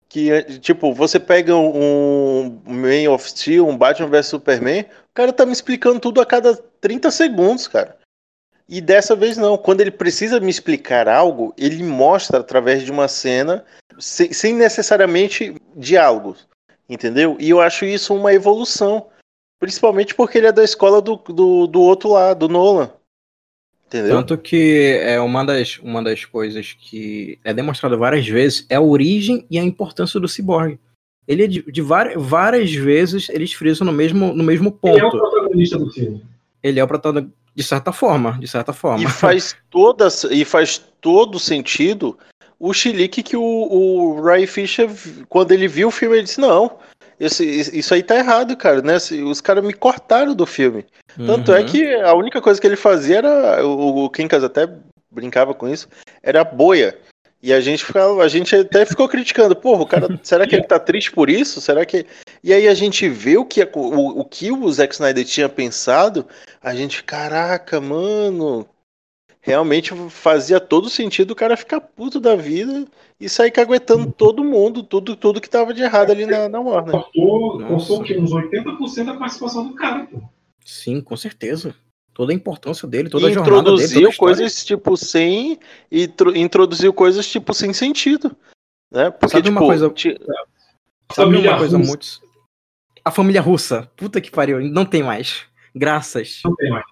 que, 0.06 0.30
eh, 0.30 0.42
tipo, 0.42 0.92
você 0.92 1.18
pega 1.18 1.56
um 1.56 2.60
Man 2.66 3.10
of 3.10 3.26
Steel, 3.28 3.66
um 3.66 3.76
Batman 3.76 4.08
vs 4.08 4.26
Superman, 4.26 4.82
o 4.82 5.14
cara 5.14 5.32
tá 5.32 5.46
me 5.46 5.52
explicando 5.52 5.98
tudo 5.98 6.20
a 6.20 6.26
cada 6.26 6.54
30 6.80 7.10
segundos, 7.10 7.66
cara. 7.66 7.96
E 8.68 8.80
dessa 8.80 9.14
vez 9.14 9.36
não. 9.36 9.56
Quando 9.56 9.80
ele 9.80 9.90
precisa 9.90 10.40
me 10.40 10.50
explicar 10.50 11.08
algo, 11.08 11.54
ele 11.56 11.82
mostra 11.82 12.40
através 12.40 12.82
de 12.82 12.90
uma 12.90 13.08
cena 13.08 13.64
sem, 13.98 14.32
sem 14.32 14.54
necessariamente 14.54 15.54
diálogos. 15.76 16.48
Entendeu? 16.88 17.36
E 17.38 17.50
eu 17.50 17.60
acho 17.60 17.84
isso 17.84 18.14
uma 18.14 18.32
evolução. 18.32 19.08
Principalmente 19.58 20.14
porque 20.14 20.38
ele 20.38 20.46
é 20.46 20.52
da 20.52 20.64
escola 20.64 21.00
do, 21.00 21.16
do, 21.16 21.66
do 21.66 21.80
outro 21.80 22.10
lado, 22.10 22.46
do 22.46 22.52
Nolan. 22.52 22.90
Entendeu? 23.86 24.16
Tanto 24.16 24.36
que 24.38 24.98
é 25.02 25.20
uma 25.20 25.44
das, 25.44 25.78
uma 25.78 26.02
das 26.02 26.24
coisas 26.24 26.72
que 26.72 27.38
é 27.44 27.54
demonstrado 27.54 27.96
várias 27.96 28.26
vezes 28.26 28.66
é 28.68 28.76
a 28.76 28.80
origem 28.80 29.46
e 29.50 29.58
a 29.58 29.62
importância 29.62 30.18
do 30.18 30.26
ciborgue. 30.26 30.80
Ele 31.26 31.44
é 31.44 31.46
de, 31.46 31.62
de 31.62 31.80
várias, 31.80 32.20
várias 32.22 32.72
vezes 32.74 33.28
eles 33.28 33.52
frisam 33.52 33.86
no 33.86 33.92
mesmo, 33.92 34.34
no 34.34 34.44
mesmo 34.44 34.78
Ele 34.82 34.98
é 34.98 35.04
o 35.04 35.10
ponto. 35.10 35.18
protagonista 35.18 35.78
do 35.78 35.90
filme. 35.90 36.22
Ele 36.62 36.80
é 36.80 36.84
o 36.84 36.88
protagonista, 36.88 37.32
de 37.54 37.62
certa 37.62 37.92
forma, 37.92 38.38
de 38.38 38.48
certa 38.48 38.72
forma. 38.72 39.02
E 39.04 39.06
faz, 39.08 39.56
toda, 39.70 40.08
e 40.30 40.44
faz 40.44 40.82
todo 41.00 41.38
sentido 41.38 42.18
o 42.58 42.72
chilique 42.72 43.22
que 43.22 43.36
o, 43.36 43.42
o 43.42 44.20
Ray 44.22 44.46
Fisher, 44.46 44.88
quando 45.28 45.52
ele 45.52 45.68
viu 45.68 45.88
o 45.88 45.92
filme, 45.92 46.16
ele 46.16 46.24
disse: 46.24 46.40
Não, 46.40 46.78
esse- 47.20 47.44
isso 47.76 47.92
aí 47.94 48.02
tá 48.02 48.16
errado, 48.16 48.56
cara. 48.56 48.80
Né? 48.82 48.96
Os 49.26 49.40
caras 49.40 49.64
me 49.64 49.72
cortaram 49.72 50.34
do 50.34 50.46
filme. 50.46 50.84
Tanto 51.26 51.52
é 51.52 51.60
Uhum. 51.60 51.66
que 51.66 51.94
a 51.94 52.14
única 52.14 52.40
coisa 52.40 52.60
que 52.60 52.66
ele 52.66 52.76
fazia 52.76 53.18
era. 53.18 53.64
O, 53.66 54.04
o 54.04 54.10
Quincas 54.10 54.42
até 54.42 54.68
brincava 55.10 55.54
com 55.54 55.68
isso, 55.68 55.88
era 56.22 56.40
a 56.40 56.44
boia. 56.44 56.98
E 57.42 57.52
a 57.52 57.60
gente 57.60 57.84
ficava, 57.84 58.22
a 58.24 58.26
gente 58.28 58.56
até 58.56 58.86
ficou 58.86 59.06
criticando, 59.06 59.54
porra, 59.54 59.82
o 59.82 59.86
cara, 59.86 60.18
será 60.22 60.46
que 60.46 60.56
ele 60.56 60.64
tá 60.64 60.78
triste 60.78 61.12
por 61.12 61.28
isso? 61.28 61.60
Será 61.60 61.84
que. 61.84 62.06
E 62.42 62.52
aí 62.54 62.66
a 62.66 62.72
gente 62.74 63.06
vê 63.08 63.36
o 63.36 63.44
que, 63.44 63.62
o, 63.74 64.20
o 64.20 64.24
que 64.24 64.50
o 64.50 64.72
Zack 64.72 64.94
Snyder 64.94 65.24
tinha 65.26 65.48
pensado, 65.48 66.26
a 66.64 66.74
gente, 66.74 67.04
caraca, 67.04 67.80
mano, 67.80 68.66
realmente 69.40 69.92
fazia 70.10 70.58
todo 70.58 70.88
sentido 70.88 71.32
o 71.32 71.36
cara 71.36 71.56
ficar 71.56 71.80
puto 71.80 72.18
da 72.18 72.34
vida 72.34 72.86
e 73.20 73.28
sair 73.28 73.50
caguetando 73.50 74.10
todo 74.10 74.42
mundo, 74.42 74.82
tudo, 74.82 75.14
tudo 75.14 75.40
que 75.40 75.48
tava 75.50 75.74
de 75.74 75.82
errado 75.82 76.10
ali 76.10 76.24
na, 76.26 76.48
na 76.48 76.60
Warner. 76.60 76.92
Cortou? 76.92 77.62
Uns 77.62 77.88
80% 78.32 79.04
da 79.04 79.14
participação 79.16 79.68
do 79.68 79.74
cara, 79.74 80.06
pô. 80.06 80.20
Sim, 80.64 81.00
com 81.00 81.16
certeza. 81.16 81.74
Toda 82.14 82.32
a 82.32 82.34
importância 82.34 82.86
dele, 82.88 83.10
toda 83.10 83.26
a 83.26 83.30
jornada 83.30 83.62
dele, 83.62 83.64
toda 83.64 83.82
a 83.82 83.84
introduziu 83.84 84.18
coisas 84.18 84.64
tipo 84.64 84.96
sem. 84.96 85.58
E 85.90 86.06
tro- 86.08 86.34
introduziu 86.36 86.92
coisas 86.92 87.26
tipo 87.26 87.52
sem 87.52 87.72
sentido. 87.72 88.34
Né? 88.90 89.10
Porque, 89.10 89.36
Sabe 89.36 89.48
uma 89.50 89.60
tipo, 89.60 89.66
coisa- 89.66 89.90
ti- 89.90 90.16
Sabe 91.12 91.30
Família 91.30 91.50
uma 91.50 91.58
coisa 91.58 91.76
russa. 91.76 91.88
muito. 91.88 92.06
a 93.04 93.10
família 93.10 93.40
russa. 93.42 93.90
Puta 93.96 94.20
que 94.20 94.30
pariu, 94.30 94.60
não 94.60 94.86
tem 94.86 95.02
mais. 95.02 95.44
Graças. 95.74 96.40
Não 96.44 96.54
tem 96.54 96.70
mais. 96.70 96.84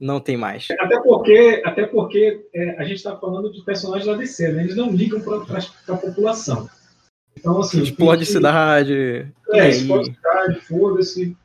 Não 0.00 0.20
tem 0.20 0.36
mais. 0.36 0.68
Até 0.78 0.98
porque, 1.00 1.62
até 1.64 1.86
porque 1.86 2.46
é, 2.54 2.70
a 2.78 2.84
gente 2.84 2.96
está 2.96 3.14
falando 3.16 3.52
de 3.52 3.62
personagens 3.62 4.06
da 4.06 4.14
DC, 4.16 4.52
né? 4.52 4.62
Eles 4.64 4.76
não 4.76 4.90
ligam 4.90 5.20
para 5.20 5.36
a 5.88 5.96
população. 5.98 6.68
Então, 7.38 7.60
assim. 7.60 7.82
Explode 7.82 8.24
que- 8.24 8.32
cidade. 8.32 9.30
É, 9.50 9.68
explode 9.68 10.14
cidade, 10.14 10.60
foda-se. 10.62 11.36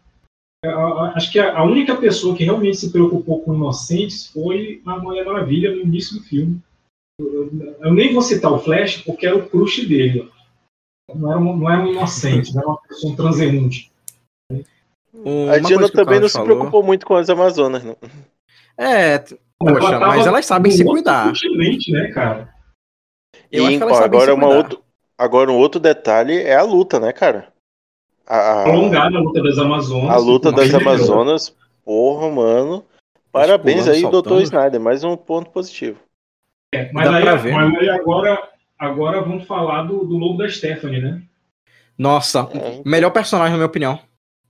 É, 0.64 0.70
Acho 0.70 1.32
que 1.32 1.38
a, 1.40 1.58
a 1.58 1.64
única 1.66 1.96
pessoa 1.98 2.36
que 2.36 2.44
realmente 2.46 2.78
se 2.78 2.92
preocupou 2.92 3.42
com 3.42 3.54
inocentes 3.54 4.28
foi 4.28 4.82
a 4.86 4.98
Mulher 5.00 5.26
Maravilha 5.26 5.72
no 5.76 5.82
início 5.82 6.18
do 6.18 6.24
filme. 6.24 6.60
Eu, 7.20 7.28
eu- 7.52 7.76
eu 7.82 7.94
nem 7.94 8.14
vou 8.14 8.22
citar 8.22 8.52
o 8.54 8.60
Flash 8.60 8.98
porque 9.04 9.26
era 9.28 9.36
o 9.38 9.48
crush 9.50 9.86
dele. 9.86 10.30
Não 11.14 11.30
era 11.32 11.40
um, 11.40 11.58
não 11.58 11.70
era 11.70 11.82
um 11.84 11.92
inocente, 11.92 12.54
não 12.54 12.62
era 12.62 12.70
uma 12.72 12.82
pessoa 12.82 13.14
um 13.14 13.16
transeunte. 13.16 13.92
Um- 15.26 15.50
A 15.52 15.56
o 15.58 15.90
também 15.90 16.20
não 16.20 16.28
se 16.28 16.34
falou- 16.34 16.48
preocupou 16.48 16.84
muito 16.84 17.06
com 17.06 17.16
as 17.16 17.30
Amazonas, 17.30 17.84
não. 17.84 17.98
É, 18.78 19.16
Ela 19.16 19.80
poxa, 19.80 20.00
mas 20.00 20.28
elas 20.28 20.46
sabem 20.46 20.72
se 20.72 20.86
cuidar. 20.86 21.28
continente, 21.30 21.92
né, 21.92 22.12
cara? 22.12 22.54
Eu 23.52 23.64
E 23.64 23.68
acho 23.68 23.78
que 23.78 23.84
elas 23.84 23.98
ó, 23.98 24.02
sabem 24.02 24.20
agora, 24.20 24.32
se 24.32 24.38
uma 24.38 24.48
cuidar. 24.48 24.58
outro, 24.58 24.84
agora 25.18 25.52
um 25.52 25.56
outro 25.58 25.80
detalhe 25.80 26.42
é 26.44 26.56
a 26.56 26.62
luta, 26.62 27.00
né, 27.00 27.12
cara? 27.12 27.48
A, 28.28 28.62
a- 28.62 28.64
Prolongada 28.64 29.18
a 29.18 29.22
luta 29.22 29.42
das 29.42 29.58
Amazonas. 29.58 30.10
a 30.12 30.18
luta 30.18 30.52
das 30.52 30.70
mais 30.72 30.74
legal. 30.74 30.94
Amazonas, 30.98 31.56
porra, 31.84 32.30
mano. 32.30 32.86
Parabéns 33.32 33.82
pulando, 33.82 33.96
aí, 33.96 34.02
saltando. 34.02 34.22
doutor 34.24 34.42
Snyder. 34.44 34.80
Mais 34.80 35.04
um 35.04 35.18
ponto 35.18 35.50
positivo. 35.50 36.00
É, 36.74 36.92
mas, 36.92 37.10
Dá 37.10 37.18
aí, 37.18 37.52
mas 37.52 37.76
aí 37.80 37.90
agora, 37.90 38.50
agora 38.80 39.22
vamos 39.22 39.46
falar 39.46 39.84
do, 39.84 40.06
do 40.06 40.18
lobo 40.18 40.38
da 40.38 40.50
Stephanie, 40.50 41.02
né? 41.02 41.22
Nossa, 41.98 42.50
É. 42.54 42.82
melhor 42.86 43.12
personagem, 43.12 43.52
na 43.52 43.58
minha 43.58 43.68
opinião. 43.68 44.00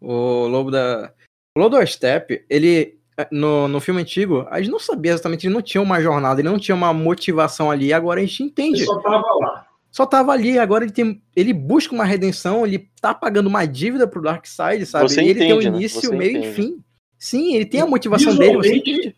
O 0.01 0.47
Lobo 0.47 0.71
da. 0.71 1.13
O 1.55 1.59
Lobo 1.61 1.77
do 1.77 1.87
Step, 1.87 2.45
ele. 2.49 2.99
No, 3.31 3.69
no 3.69 3.79
filme 3.79 4.01
antigo, 4.01 4.45
a 4.49 4.59
gente 4.59 4.69
não 4.69 4.77
sabia 4.79 5.13
exatamente, 5.13 5.47
ele 5.47 5.53
não 5.53 5.61
tinha 5.61 5.81
uma 5.81 6.01
jornada, 6.01 6.41
ele 6.41 6.49
não 6.49 6.59
tinha 6.59 6.75
uma 6.75 6.93
motivação 6.93 7.71
ali, 7.71 7.93
agora 7.93 8.19
a 8.19 8.25
gente 8.25 8.41
Ele 8.41 8.49
entende. 8.49 8.83
só 8.83 8.99
tava 8.99 9.25
lá. 9.39 9.67
Só 9.89 10.05
tava 10.05 10.33
ali, 10.33 10.59
agora 10.59 10.83
ele 10.83 10.91
tem. 10.91 11.21
Ele 11.33 11.53
busca 11.53 11.95
uma 11.95 12.03
redenção, 12.03 12.65
ele 12.67 12.89
tá 12.99 13.13
pagando 13.13 13.47
uma 13.47 13.65
dívida 13.65 14.05
pro 14.05 14.21
Darkseid, 14.21 14.85
sabe? 14.85 15.07
Você 15.09 15.21
e 15.21 15.29
ele 15.29 15.39
tem 15.39 15.53
um 15.53 15.55
entende, 15.55 15.69
né? 15.71 15.77
início, 15.77 16.01
Você 16.01 16.13
meio 16.15 16.31
e 16.31 16.37
entende. 16.39 16.53
fim. 16.55 16.83
Sim, 17.17 17.55
ele 17.55 17.65
tem 17.65 17.79
a 17.79 17.85
motivação 17.87 18.35
dele, 18.35 18.57
você 18.57 18.73
Visualmente, 18.73 18.91
entende. 18.91 19.15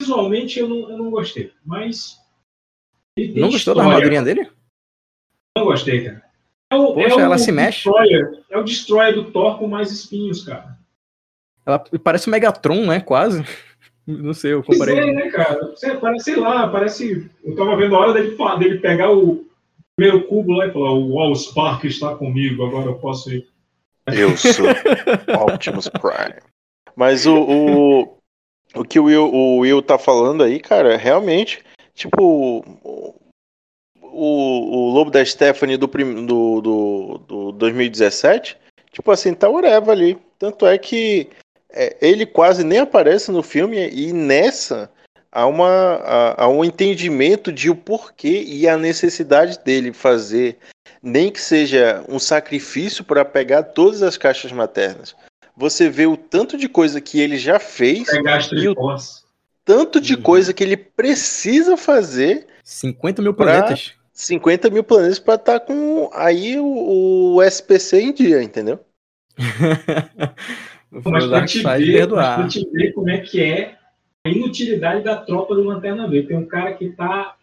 Visualmente 0.00 0.60
eu 0.60 0.68
não, 0.68 0.90
eu 0.90 0.98
não 0.98 1.10
gostei, 1.10 1.52
mas. 1.66 2.20
ele 3.16 3.32
tem 3.32 3.42
Não 3.42 3.50
gostou 3.50 3.74
da 3.74 3.80
história. 3.80 3.96
armadurinha 3.96 4.22
dele? 4.22 4.48
Não 5.56 5.64
gostei, 5.64 6.04
cara. 6.04 6.27
É 6.70 6.76
o, 6.76 6.92
Poxa, 6.92 7.14
é 7.14 7.16
o 7.16 7.20
ela 7.20 7.38
se 7.38 7.50
mexe. 7.50 7.84
Destroyer, 7.84 8.42
é 8.50 8.58
o 8.58 8.62
Destroyer 8.64 9.14
do 9.14 9.30
Thor 9.30 9.58
com 9.58 9.66
mais 9.66 9.90
espinhos, 9.90 10.44
cara. 10.44 10.76
Ela 11.64 11.78
parece 12.02 12.28
o 12.28 12.30
Megatron, 12.30 12.86
né? 12.86 13.00
Quase. 13.00 13.44
Não 14.06 14.32
sei, 14.32 14.54
eu 14.54 14.62
Pois 14.62 14.78
comparei. 14.78 14.98
é, 15.10 15.12
né, 15.12 15.30
cara? 15.30 15.76
Sei, 15.76 15.94
parece, 15.96 16.24
sei 16.24 16.36
lá, 16.36 16.68
parece. 16.68 17.30
Eu 17.44 17.54
tava 17.56 17.76
vendo 17.76 17.94
a 17.94 17.98
hora 17.98 18.12
dele, 18.14 18.36
dele 18.58 18.78
pegar 18.78 19.12
o 19.12 19.44
primeiro 19.96 20.26
cubo 20.26 20.52
lá 20.52 20.66
e 20.66 20.72
falar: 20.72 20.92
o 20.92 21.14
Wall 21.14 21.34
Spark 21.34 21.84
está 21.84 22.14
comigo, 22.14 22.64
agora 22.64 22.86
eu 22.86 22.94
posso 22.98 23.30
ir. 23.30 23.46
Eu 24.06 24.34
sou 24.36 24.66
Optimus 25.52 25.88
Prime. 25.88 26.40
Mas 26.96 27.26
o, 27.26 27.36
o, 27.36 28.18
o 28.74 28.84
que 28.84 28.98
o 28.98 29.04
Will, 29.04 29.24
o 29.32 29.58
Will 29.58 29.82
tá 29.82 29.98
falando 29.98 30.42
aí, 30.42 30.58
cara, 30.58 30.96
realmente, 30.96 31.62
tipo, 31.94 32.64
o, 34.18 34.70
o 34.70 34.90
Lobo 34.90 35.10
da 35.10 35.24
Stephanie 35.24 35.76
do, 35.76 35.88
prim- 35.88 36.26
do, 36.26 36.60
do, 36.60 37.18
do 37.26 37.52
2017, 37.52 38.56
tipo 38.92 39.10
assim, 39.10 39.34
tá 39.34 39.48
ureva 39.48 39.92
ali. 39.92 40.18
Tanto 40.38 40.66
é 40.66 40.76
que 40.78 41.28
é, 41.72 41.96
ele 42.00 42.24
quase 42.26 42.64
nem 42.64 42.78
aparece 42.78 43.30
no 43.30 43.42
filme 43.42 43.88
e 43.90 44.12
nessa 44.12 44.90
há, 45.30 45.46
uma, 45.46 45.68
há, 46.02 46.44
há 46.44 46.48
um 46.48 46.64
entendimento 46.64 47.52
de 47.52 47.68
o 47.70 47.74
porquê 47.74 48.42
e 48.46 48.68
a 48.68 48.76
necessidade 48.76 49.58
dele 49.64 49.92
fazer 49.92 50.56
nem 51.02 51.30
que 51.30 51.40
seja 51.40 52.04
um 52.08 52.18
sacrifício 52.18 53.04
para 53.04 53.24
pegar 53.24 53.62
todas 53.62 54.02
as 54.02 54.16
caixas 54.16 54.50
maternas. 54.50 55.14
Você 55.56 55.88
vê 55.88 56.06
o 56.06 56.16
tanto 56.16 56.56
de 56.56 56.68
coisa 56.68 57.00
que 57.00 57.20
ele 57.20 57.36
já 57.36 57.58
fez, 57.58 58.08
E 58.12 58.18
o- 58.20 58.48
tripós. 58.48 59.24
tanto 59.64 60.00
de 60.00 60.14
Uhum. 60.14 60.22
coisa 60.22 60.52
que 60.52 60.62
ele 60.64 60.76
precisa 60.76 61.76
fazer 61.76 62.46
50 62.64 63.20
mil 63.22 63.34
Pra- 63.34 63.46
planetas. 63.46 63.92
50 64.18 64.68
mil 64.68 64.82
planetas 64.82 65.20
para 65.20 65.36
estar 65.36 65.60
com 65.60 66.10
aí 66.12 66.58
o, 66.58 67.36
o 67.36 67.42
SPC 67.42 68.00
em 68.00 68.12
dia, 68.12 68.42
entendeu? 68.42 68.80
Mas 70.90 71.26
pra 71.26 71.46
te, 71.46 71.62
ver, 71.62 71.92
perdoar. 71.98 72.38
pra 72.40 72.48
te 72.48 72.68
ver 72.72 72.92
como 72.94 73.08
é 73.08 73.18
que 73.18 73.40
é 73.40 73.76
a 74.26 74.28
inutilidade 74.28 75.04
da 75.04 75.16
tropa 75.16 75.54
do 75.54 75.62
Lanterna 75.62 76.08
Verde. 76.08 76.28
Tem 76.28 76.36
um 76.36 76.46
cara 76.46 76.72
que 76.72 76.88
tá 76.90 77.36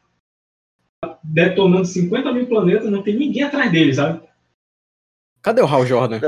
detonando 1.23 1.86
50 1.86 2.34
mil 2.34 2.45
planetas, 2.45 2.91
não 2.91 3.01
tem 3.01 3.15
ninguém 3.15 3.43
atrás 3.43 3.71
dele, 3.71 3.93
sabe? 3.93 4.21
Cadê 5.45 5.61
o 5.61 5.67
Hal 5.67 5.85
Jordan? 5.85 6.19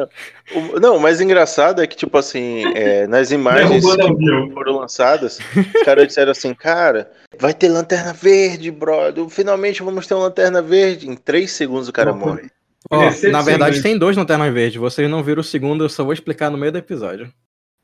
O- 0.53 0.79
não, 0.79 0.97
o 0.97 0.99
mais 0.99 1.19
engraçado 1.19 1.81
é 1.81 1.87
que, 1.87 1.97
tipo 1.97 2.15
assim, 2.19 2.63
é, 2.75 3.07
nas 3.07 3.31
imagens 3.31 3.83
Derrubando 3.83 4.15
que 4.47 4.53
foram 4.53 4.77
lançadas, 4.77 5.39
os 5.75 5.81
caras 5.83 6.05
disseram 6.05 6.31
assim, 6.31 6.53
cara, 6.53 7.09
vai 7.39 7.51
ter 7.51 7.67
lanterna 7.67 8.13
verde, 8.13 8.69
brother. 8.69 9.27
Finalmente 9.29 9.81
vamos 9.81 10.05
ter 10.05 10.13
uma 10.13 10.25
lanterna 10.25 10.61
verde. 10.61 11.09
Em 11.09 11.15
três 11.15 11.49
segundos 11.51 11.87
o 11.87 11.91
cara 11.91 12.11
Não, 12.11 12.19
morre. 12.19 12.51
Ó, 12.91 13.01
na 13.31 13.41
verdade, 13.41 13.81
tem 13.81 13.97
dois 13.97 14.15
Lanternas 14.15 14.53
Verdes. 14.53 14.79
Vocês 14.79 15.09
não 15.09 15.23
viram 15.23 15.41
o 15.41 15.43
segundo, 15.43 15.83
eu 15.83 15.89
só 15.89 16.03
vou 16.03 16.13
explicar 16.13 16.51
no 16.51 16.57
meio 16.57 16.71
do 16.71 16.77
episódio. 16.77 17.33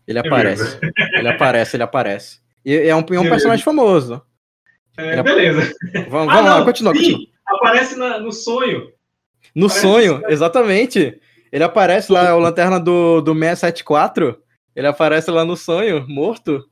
Ele 0.07 0.19
aparece. 0.19 0.77
Ele 1.17 1.27
aparece, 1.27 1.75
ele 1.75 1.84
aparece. 1.84 2.38
E 2.63 2.75
é 2.77 2.95
um, 2.95 2.99
é 3.11 3.19
um 3.19 3.27
personagem 3.27 3.65
famoso. 3.65 4.21
É, 4.95 5.21
beleza. 5.23 5.73
Vamos, 6.09 6.31
Ah, 6.31 6.36
vamos 6.36 6.45
lá, 6.51 6.57
não, 6.59 6.65
continua, 6.65 6.93
sim, 6.93 6.99
continua. 6.99 7.27
Aparece 7.47 7.97
na- 7.97 8.19
no 8.19 8.31
sonho. 8.31 8.93
No 9.53 9.67
Parece 9.67 9.81
sonho, 9.81 10.21
exatamente. 10.29 11.19
Ele 11.54 11.64
aparece 11.64 12.12
lá, 12.12 12.36
o 12.36 12.39
lanterna 12.39 12.80
do, 12.80 13.22
do 13.22 13.32
674. 13.34 14.41
Ele 14.76 14.88
aparece 14.88 15.30
lá 15.30 15.45
no 15.45 15.56
sonho, 15.56 16.04
morto. 16.10 16.68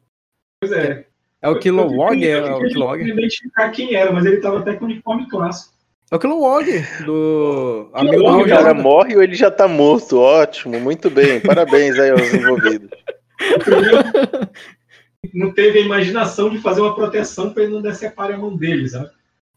Pois 0.59 0.71
é. 0.71 1.05
É 1.39 1.47
o 1.47 1.59
Kilowog, 1.59 2.23
Eu 2.23 2.47
é 2.47 2.55
o 2.55 2.67
Kilowog. 2.67 3.07
identificar 3.07 3.69
quem 3.69 3.93
era, 3.93 4.11
mas 4.11 4.25
ele 4.25 4.37
tava 4.37 4.57
até 4.57 4.73
com 4.73 4.85
uniforme 4.85 5.29
clássico. 5.29 5.75
É 6.11 6.15
o 6.15 6.19
Kilowog, 6.19 6.65
do 7.05 7.91
amigo 7.93 8.23
O 8.23 8.47
cara 8.47 8.69
Jordan. 8.69 8.81
morre 8.81 9.15
ou 9.15 9.21
ele 9.21 9.35
já 9.35 9.51
tá 9.51 9.67
morto. 9.67 10.19
Ótimo, 10.19 10.79
muito 10.79 11.11
bem. 11.11 11.39
Parabéns 11.41 11.99
aí 11.99 12.09
aos 12.09 12.33
envolvidos. 12.33 12.89
Não 15.31 15.53
teve 15.53 15.77
a 15.77 15.83
imaginação 15.83 16.49
de 16.49 16.57
fazer 16.57 16.81
uma 16.81 16.95
proteção 16.95 17.53
para 17.53 17.63
ele 17.63 17.73
não 17.73 17.81
decepar 17.83 18.31
a 18.31 18.37
mão 18.37 18.57
dele, 18.57 18.89
sabe? 18.89 19.11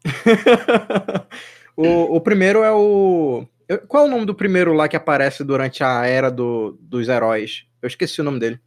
o, 1.74 2.16
o 2.16 2.20
primeiro 2.20 2.62
é 2.62 2.70
o. 2.70 3.46
eu- 3.68 3.78
Qual 3.86 4.04
é 4.04 4.08
o 4.08 4.10
nome 4.10 4.26
do 4.26 4.34
primeiro 4.34 4.72
lá 4.72 4.88
que 4.88 4.96
aparece 4.96 5.42
durante 5.44 5.82
a 5.82 6.04
era 6.06 6.30
do, 6.30 6.76
dos 6.80 7.08
heróis? 7.08 7.64
Eu 7.82 7.86
esqueci 7.86 8.20
o 8.20 8.24
nome 8.24 8.38
dele. 8.40 8.58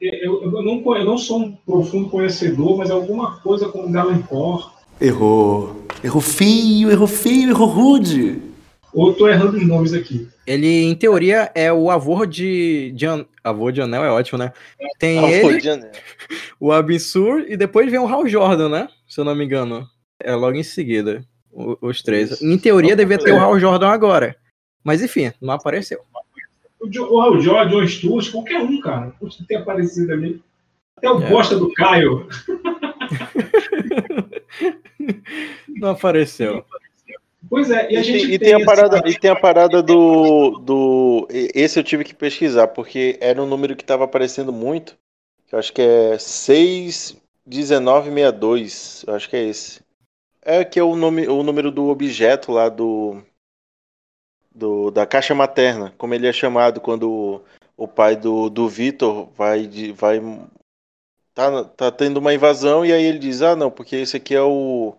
Eu, 0.00 0.42
eu 0.42 0.62
não, 0.62 0.96
eu 0.96 1.04
não 1.04 1.16
sou 1.18 1.38
um 1.38 1.52
profundo 1.52 2.08
conhecedor, 2.10 2.76
mas 2.76 2.90
alguma 2.90 3.40
coisa 3.40 3.68
com 3.68 3.90
Galencor. 3.90 4.72
Errou. 5.00 5.86
Errou 6.04 6.20
feio, 6.20 6.90
errou 6.90 7.06
feio, 7.06 7.50
errou 7.50 7.66
rude. 7.66 8.42
Ou 8.92 9.08
eu 9.08 9.14
tô 9.14 9.28
errando 9.28 9.56
os 9.56 9.66
nomes 9.66 9.92
aqui. 9.92 10.28
Ele, 10.46 10.84
em 10.84 10.94
teoria, 10.94 11.50
é 11.54 11.72
o 11.72 11.90
avô 11.90 12.24
de. 12.24 12.92
de 12.92 13.04
An- 13.06 13.26
avô 13.42 13.70
de 13.70 13.80
Anel 13.82 14.04
é 14.04 14.10
ótimo, 14.10 14.38
né? 14.38 14.52
Tem 14.98 15.18
Ah, 15.18 15.30
ele, 15.30 15.54
podia, 15.54 15.76
né? 15.76 15.90
o 16.60 16.72
Absur, 16.72 17.44
e 17.48 17.56
depois 17.56 17.90
vem 17.90 17.98
o 18.00 18.06
Hal 18.06 18.26
Jordan, 18.28 18.68
né? 18.68 18.88
Se 19.08 19.20
eu 19.20 19.24
não 19.24 19.34
me 19.34 19.44
engano. 19.44 19.86
É 20.18 20.34
logo 20.34 20.56
em 20.56 20.62
seguida. 20.62 21.24
Os 21.80 22.02
três. 22.02 22.40
Em 22.42 22.58
teoria, 22.58 22.94
devia 22.94 23.18
ter 23.18 23.32
o. 23.32 23.38
Hal 23.38 23.58
Jordan 23.58 23.88
agora. 23.88 24.36
Mas 24.84 25.02
enfim, 25.02 25.32
não 25.40 25.54
apareceu. 25.54 26.00
O, 26.80 26.88
Jo- 26.88 27.08
o 27.10 27.20
Hal 27.20 27.40
Jorge, 27.40 27.74
o 27.74 27.88
Stewart, 27.88 28.30
qualquer 28.30 28.60
um, 28.60 28.80
cara. 28.80 29.12
Pode 29.18 29.44
ter 29.46 29.56
aparecido 29.56 30.12
ali. 30.12 30.40
Até 30.96 31.10
o 31.10 31.22
É. 31.22 31.28
Costa 31.30 31.56
do 31.58 31.72
Caio. 31.72 32.28
Não 35.68 35.90
apareceu. 35.90 36.64
Pois 37.48 37.70
é, 37.70 37.92
e 37.92 37.96
a 37.96 38.02
gente 38.02 38.26
tem, 38.26 38.34
e 38.34 38.38
tem 38.38 38.48
tem 38.54 38.62
a 38.62 38.64
parada, 38.64 39.02
e 39.08 39.14
tem 39.18 39.30
a 39.30 39.36
parada 39.36 39.80
do, 39.82 40.58
do. 40.58 41.28
Esse 41.30 41.78
eu 41.78 41.84
tive 41.84 42.02
que 42.02 42.12
pesquisar, 42.14 42.66
porque 42.68 43.16
era 43.20 43.40
um 43.40 43.46
número 43.46 43.76
que 43.76 43.84
estava 43.84 44.02
aparecendo 44.04 44.52
muito. 44.52 44.96
Eu 45.52 45.58
acho 45.60 45.72
que 45.72 45.80
é 45.80 46.18
61962. 46.18 49.04
Eu 49.06 49.14
acho 49.14 49.30
que 49.30 49.36
é 49.36 49.44
esse. 49.44 49.80
É 50.48 50.64
que 50.64 50.78
é 50.78 50.82
o, 50.82 50.94
nome, 50.94 51.26
o 51.26 51.42
número 51.42 51.72
do 51.72 51.88
objeto 51.88 52.52
lá 52.52 52.68
do, 52.68 53.20
do. 54.54 54.92
Da 54.92 55.04
caixa 55.04 55.34
materna. 55.34 55.92
Como 55.98 56.14
ele 56.14 56.28
é 56.28 56.32
chamado 56.32 56.80
quando 56.80 57.10
o, 57.10 57.44
o 57.76 57.88
pai 57.88 58.14
do, 58.14 58.48
do 58.48 58.68
Vitor 58.68 59.28
vai. 59.36 59.66
de- 59.66 59.90
vai 59.90 60.20
tá, 61.34 61.64
tá 61.64 61.90
tendo 61.90 62.18
uma 62.18 62.32
invasão 62.32 62.86
e 62.86 62.92
aí 62.92 63.02
ele 63.02 63.18
diz: 63.18 63.42
Ah, 63.42 63.56
não, 63.56 63.72
porque 63.72 63.96
esse 63.96 64.16
aqui 64.16 64.36
é 64.36 64.40
o. 64.42 64.94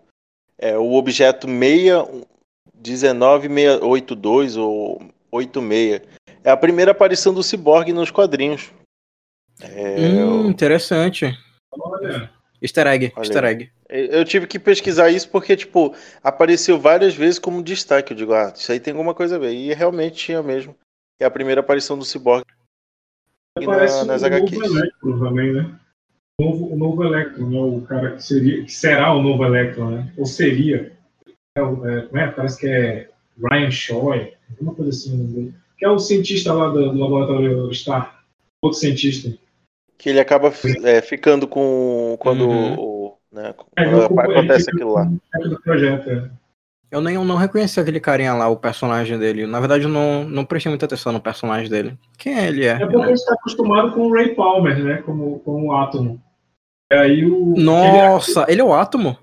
É 0.58 0.78
o 0.78 0.94
objeto 0.96 1.48
6 1.48 1.94
19682 2.76 4.58
ou 4.58 5.02
86. 5.32 6.02
É 6.44 6.52
a 6.52 6.58
primeira 6.58 6.92
aparição 6.92 7.34
do 7.34 7.42
Cyborg 7.44 7.94
nos 7.94 8.12
quadrinhos. 8.12 8.70
É, 9.62 10.24
Hum, 10.26 10.50
interessante. 10.50 11.26
Olha, 11.72 12.30
Easter 12.62 12.88
egg, 12.88 13.12
Olha 13.16 13.24
easter 13.24 13.44
egg. 13.44 13.70
Eu 13.90 14.26
tive 14.26 14.48
que 14.48 14.58
pesquisar 14.60 15.10
isso 15.10 15.30
porque, 15.30 15.56
tipo, 15.56 15.96
apareceu 16.24 16.80
várias 16.80 17.14
vezes 17.16 17.40
como 17.40 17.64
destaque. 17.64 18.12
Eu 18.14 18.18
digo, 18.18 18.34
ah, 18.34 18.52
isso 18.56 18.72
aí 18.72 18.80
tem 18.80 18.92
alguma 18.92 19.14
coisa 19.14 19.36
a 19.36 19.40
ver. 19.40 19.54
E 19.54 19.74
realmente 19.74 20.16
tinha 20.16 20.42
mesmo. 20.44 20.76
É 21.20 21.26
a 21.26 21.32
primeira 21.32 21.62
aparição 21.62 21.98
do 21.98 22.04
Cyborg 22.06 22.44
na- 23.60 24.06
nas 24.06 24.22
o 24.22 24.26
HQs. 24.26 24.60
novo 24.60 24.78
Electro 24.78 25.20
também, 25.20 25.54
né? 25.54 25.80
O 26.40 26.44
novo, 26.44 26.74
o 26.74 26.78
novo 26.78 27.04
Electro, 27.04 27.50
né? 27.50 27.60
O 27.60 27.82
cara 27.82 28.16
que 28.16 28.24
seria, 28.24 28.64
que 28.64 28.72
será 28.72 29.14
o 29.14 29.22
novo 29.24 29.44
Electro, 29.46 29.90
né? 29.90 30.12
Ou 30.18 30.26
seria. 30.26 30.92
É, 31.58 31.62
é, 31.62 32.02
como 32.02 32.18
é? 32.18 32.32
Parece 32.32 32.60
que 32.60 32.68
é 32.68 33.10
Ryan 33.52 33.72
Shaw, 33.72 34.12
alguma 34.52 34.76
coisa 34.76 34.92
assim. 34.92 35.26
dele. 35.26 35.54
Que 35.78 35.86
é 35.86 35.90
o 35.90 35.98
cientista 36.00 36.54
lá 36.54 36.70
do, 36.70 36.92
do 36.92 37.00
laboratório 37.00 37.74
Star. 37.74 38.24
Outro 38.62 38.80
cientista. 38.80 39.36
Que 39.98 40.10
ele 40.10 40.20
acaba 40.20 40.52
é, 40.84 41.02
ficando 41.02 41.48
com. 41.48 42.16
Quando, 42.20 42.48
Uhum. 42.48 42.76
o- 42.80 43.18
né, 43.32 43.50
É, 43.50 43.54
quando 43.54 43.88
ele 43.88 44.02
ele 44.32 44.38
acontece 44.40 44.70
aquilo 44.70 44.94
lá. 44.94 45.08
é. 46.08 46.30
Eu 46.90 47.02
nem 47.02 47.16
eu 47.16 47.26
não 47.26 47.36
reconheci 47.36 47.80
aquele 47.80 48.00
carinha 48.00 48.34
lá, 48.34 48.48
o 48.48 48.56
personagem 48.56 49.20
dele. 49.20 49.46
Na 49.46 49.60
verdade, 49.60 49.84
eu 49.84 49.90
não, 49.90 50.24
não 50.24 50.46
prestei 50.46 50.70
muita 50.70 50.86
atenção 50.86 51.12
no 51.12 51.20
personagem 51.20 51.70
dele. 51.70 51.98
Quem 52.18 52.38
ele 52.46 52.64
é? 52.66 52.70
É 52.74 52.80
porque 52.80 52.96
gente 53.08 53.16
está 53.18 53.34
acostumado 53.34 53.92
com 53.92 54.02
o 54.08 54.14
Ray 54.14 54.34
Palmer, 54.36 54.82
né? 54.82 54.98
Como, 55.02 55.40
como 55.40 55.68
o 55.68 55.76
Átomo. 55.76 56.22
E 56.92 56.96
aí 56.96 57.26
o. 57.26 57.56
Nossa, 57.58 58.46
ele 58.48 58.62
é 58.62 58.64
o 58.64 58.74
Átomo? 58.74 59.18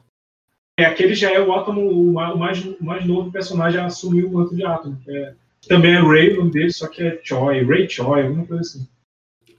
É, 0.79 0.85
aquele 0.85 1.15
já 1.15 1.31
é 1.33 1.41
o 1.41 1.55
Átomo, 1.55 1.89
o 1.89 2.13
ma- 2.13 2.35
o 2.35 2.39
mais, 2.39 2.63
o 2.63 2.77
mais 2.85 3.07
novo 3.07 3.31
personagem 3.31 3.81
a 3.81 3.87
assumir 3.87 4.25
o 4.25 4.33
manto 4.33 4.55
de 4.55 4.65
Átomo. 4.67 4.99
é- 5.09 5.33
também 5.69 5.95
é 5.95 6.01
Ray 6.01 6.35
o 6.35 6.39
nome 6.39 6.51
dele, 6.51 6.71
só 6.71 6.87
que 6.89 7.03
é 7.03 7.19
Choi, 7.23 7.65
Ray 7.65 7.89
Choi, 7.89 8.23
alguma 8.25 8.45
coisa 8.45 8.61
assim. 8.61 8.87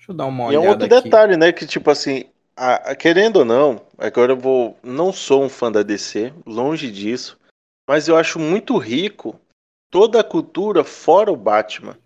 Deixa 0.06 0.12
eu 0.12 0.16
dar 0.16 0.26
uma 0.26 0.52
E 0.52 0.56
é 0.56 0.60
olhada 0.60 0.66
um 0.68 0.70
outro 0.70 0.86
aqui. 0.98 1.04
detalhe, 1.10 1.36
né? 1.38 1.52
Que 1.52 1.66
tipo 1.66 1.90
assim, 1.90 2.26
a- 2.56 2.92
a- 2.92 2.96
querendo 2.96 3.38
ou 3.38 3.46
não, 3.46 3.82
agora 3.98 4.34
eu 4.34 4.38
vou. 4.38 4.78
Não 4.84 5.12
sou 5.12 5.44
um 5.44 5.50
fã 5.50 5.72
da 5.72 5.82
DC, 5.82 6.32
longe 6.46 6.92
disso. 6.92 7.38
Mas 7.88 8.08
eu 8.08 8.16
acho 8.16 8.40
muito 8.40 8.78
rico 8.78 9.40
toda 9.92 10.20
a 10.20 10.24
cultura 10.24 10.84
fora 10.84 11.32
o 11.32 11.36
Batman. 11.36 11.98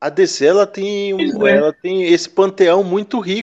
A 0.00 0.08
DC 0.08 0.44
ela 0.46 0.66
tem, 0.66 1.14
um- 1.14 1.46
é. 1.46 1.56
ela 1.56 1.72
tem 1.72 2.04
esse 2.04 2.28
panteão 2.28 2.82
muito 2.82 3.20
rico. 3.20 3.42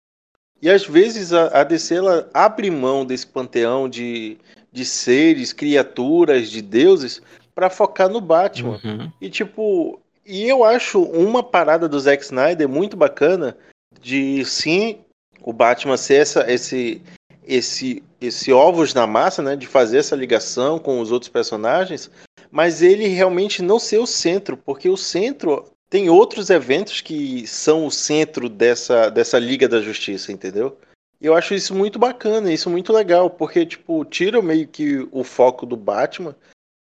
E 0.62 0.70
às 0.70 0.86
vezes 0.86 1.34
a, 1.34 1.62
a 1.62 1.64
DC 1.64 1.96
ela 1.96 2.30
abre 2.34 2.70
mão 2.70 3.04
desse 3.04 3.26
panteão 3.26 3.90
de, 3.90 4.38
de 4.72 4.86
seres, 4.86 5.54
criaturas, 5.54 6.50
de 6.52 6.62
deuses, 6.62 7.20
para 7.56 7.70
focar 7.70 8.10
no 8.10 8.22
Batman. 8.22 8.80
Uhum. 8.84 9.12
E 9.20 9.30
tipo, 9.30 10.00
e 10.26 10.48
eu 10.48 10.64
acho 10.64 11.02
uma 11.02 11.42
parada 11.42 11.90
do 11.90 12.00
Zack 12.00 12.24
Snyder 12.24 12.70
muito 12.70 12.96
bacana 12.96 13.58
de 14.00 14.46
sim 14.46 15.00
o 15.42 15.52
Batman 15.52 15.98
ser 15.98 16.16
essa, 16.22 16.52
esse 16.52 17.02
esse 17.44 18.04
esse 18.20 18.54
ovos 18.54 18.94
na 18.94 19.08
massa, 19.08 19.42
né, 19.42 19.56
de 19.56 19.66
fazer 19.66 19.98
essa 19.98 20.16
ligação 20.16 20.78
com 20.78 21.02
os 21.02 21.12
outros 21.12 21.30
personagens, 21.30 22.10
mas 22.52 22.84
ele 22.84 23.08
realmente 23.08 23.64
não 23.64 23.80
ser 23.80 23.98
o 23.98 24.06
centro, 24.06 24.56
porque 24.56 24.88
o 24.88 24.96
centro 24.96 25.66
tem 25.90 26.08
outros 26.10 26.52
eventos 26.52 27.02
que 27.02 27.48
são 27.48 27.86
o 27.86 27.92
centro 27.92 28.48
dessa 28.48 29.10
dessa 29.10 29.40
Liga 29.40 29.68
da 29.68 29.82
Justiça, 29.82 30.32
entendeu? 30.32 30.78
E 31.20 31.26
eu 31.26 31.36
acho 31.36 31.54
isso 31.54 31.74
muito 31.76 32.00
bacana, 32.00 32.52
isso 32.52 32.70
muito 32.70 32.94
legal, 32.94 33.30
porque 33.30 33.66
tipo, 33.66 34.06
tira 34.06 34.42
meio 34.42 34.68
que 34.68 35.08
o 35.12 35.24
foco 35.24 35.66
do 35.66 35.76
Batman 35.76 36.36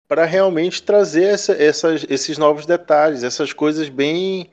para 0.08 0.26
realmente 0.26 0.82
trazer 0.84 1.26
essa- 1.26 1.54
essas- 1.54 2.06
esses 2.10 2.38
novos 2.38 2.66
detalhes, 2.66 3.24
essas 3.24 3.52
coisas 3.52 3.90
bem 3.90 4.50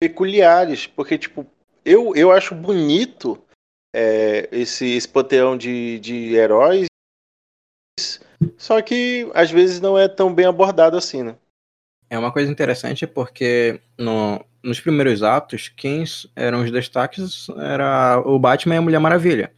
peculiares, 0.00 0.86
porque 0.86 1.16
tipo 1.16 1.46
eu, 1.88 2.14
eu 2.14 2.30
acho 2.30 2.54
bonito 2.54 3.42
é, 3.94 4.48
esse, 4.52 4.86
esse 4.86 5.08
panteão 5.08 5.56
de, 5.56 5.98
de 6.00 6.34
heróis, 6.34 6.86
só 8.56 8.80
que 8.82 9.30
às 9.34 9.50
vezes 9.50 9.80
não 9.80 9.98
é 9.98 10.06
tão 10.08 10.32
bem 10.32 10.46
abordado 10.46 10.96
assim, 10.96 11.22
né? 11.22 11.36
É 12.10 12.18
uma 12.18 12.32
coisa 12.32 12.50
interessante 12.50 13.06
porque 13.06 13.80
no- 13.98 14.44
nos 14.62 14.80
primeiros 14.80 15.22
atos, 15.22 15.68
quem 15.68 16.04
eram 16.34 16.62
os 16.62 16.70
destaques 16.70 17.48
era 17.56 18.20
o 18.24 18.38
Batman 18.38 18.74
e 18.76 18.78
a 18.78 18.82
Mulher 18.82 18.98
Maravilha. 18.98 19.52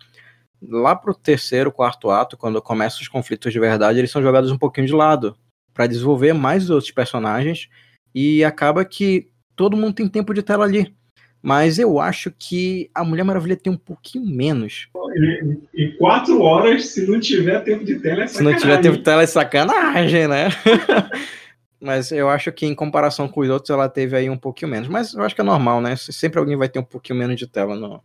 Lá 0.62 0.95
pro 0.95 1.14
terceiro, 1.14 1.72
quarto 1.72 2.11
ato, 2.11 2.37
quando 2.37 2.61
começam 2.61 3.01
os 3.01 3.09
conflitos 3.09 3.53
de 3.53 3.59
verdade, 3.59 3.99
eles 3.99 4.11
são 4.11 4.22
jogados 4.22 4.51
um 4.51 4.59
pouquinho 4.59 4.87
de 4.87 4.93
lado 4.93 5.37
para 5.72 5.87
desenvolver 5.87 6.33
mais 6.33 6.64
os 6.64 6.70
outros 6.70 6.93
personagens 6.93 7.68
e 8.14 8.45
acaba 8.45 8.85
que 8.85 9.31
todo 9.57 9.76
mundo 9.76 9.95
tem 9.95 10.09
tempo 10.09 10.35
de 10.35 10.43
tela 10.43 10.64
ali. 10.64 10.95
Mas 11.43 11.78
eu 11.78 11.99
acho 11.99 12.30
que 12.30 12.91
a 12.95 13.03
Mulher 13.03 13.24
Maravilha 13.24 13.57
tem 13.57 13.72
um 13.72 13.76
pouquinho 13.76 14.26
menos. 14.26 14.88
Em, 15.16 15.62
em 15.74 15.97
quatro 15.97 16.41
horas, 16.43 16.86
se 16.86 17.07
não 17.07 17.18
tiver 17.18 17.61
tempo 17.61 17.84
de 17.84 17.99
tela, 17.99 18.24
é 18.24 18.26
Se 18.26 18.43
não 18.43 18.51
tiver 18.51 18.61
sacanagem. 18.61 18.82
tempo 18.82 18.97
de 18.99 19.03
tela, 19.05 19.22
é 19.22 19.26
sacanagem, 19.26 20.28
né? 20.28 20.49
Mas 21.80 22.12
eu 22.12 22.28
acho 22.28 22.53
que 22.53 22.66
em 22.66 22.74
comparação 22.74 23.26
com 23.26 23.41
os 23.41 23.49
outros, 23.49 23.70
ela 23.70 23.88
teve 23.88 24.14
aí 24.14 24.28
um 24.28 24.36
pouquinho 24.36 24.70
menos. 24.70 24.88
Mas 24.88 25.14
eu 25.14 25.22
acho 25.22 25.34
que 25.34 25.41
é 25.41 25.45
normal, 25.45 25.80
né? 25.80 25.97
Sempre 25.97 26.38
alguém 26.38 26.57
vai 26.57 26.68
ter 26.68 26.78
um 26.78 26.84
pouquinho 26.84 27.18
menos 27.18 27.36
de 27.36 27.47
tela 27.47 27.74
no, 27.74 28.03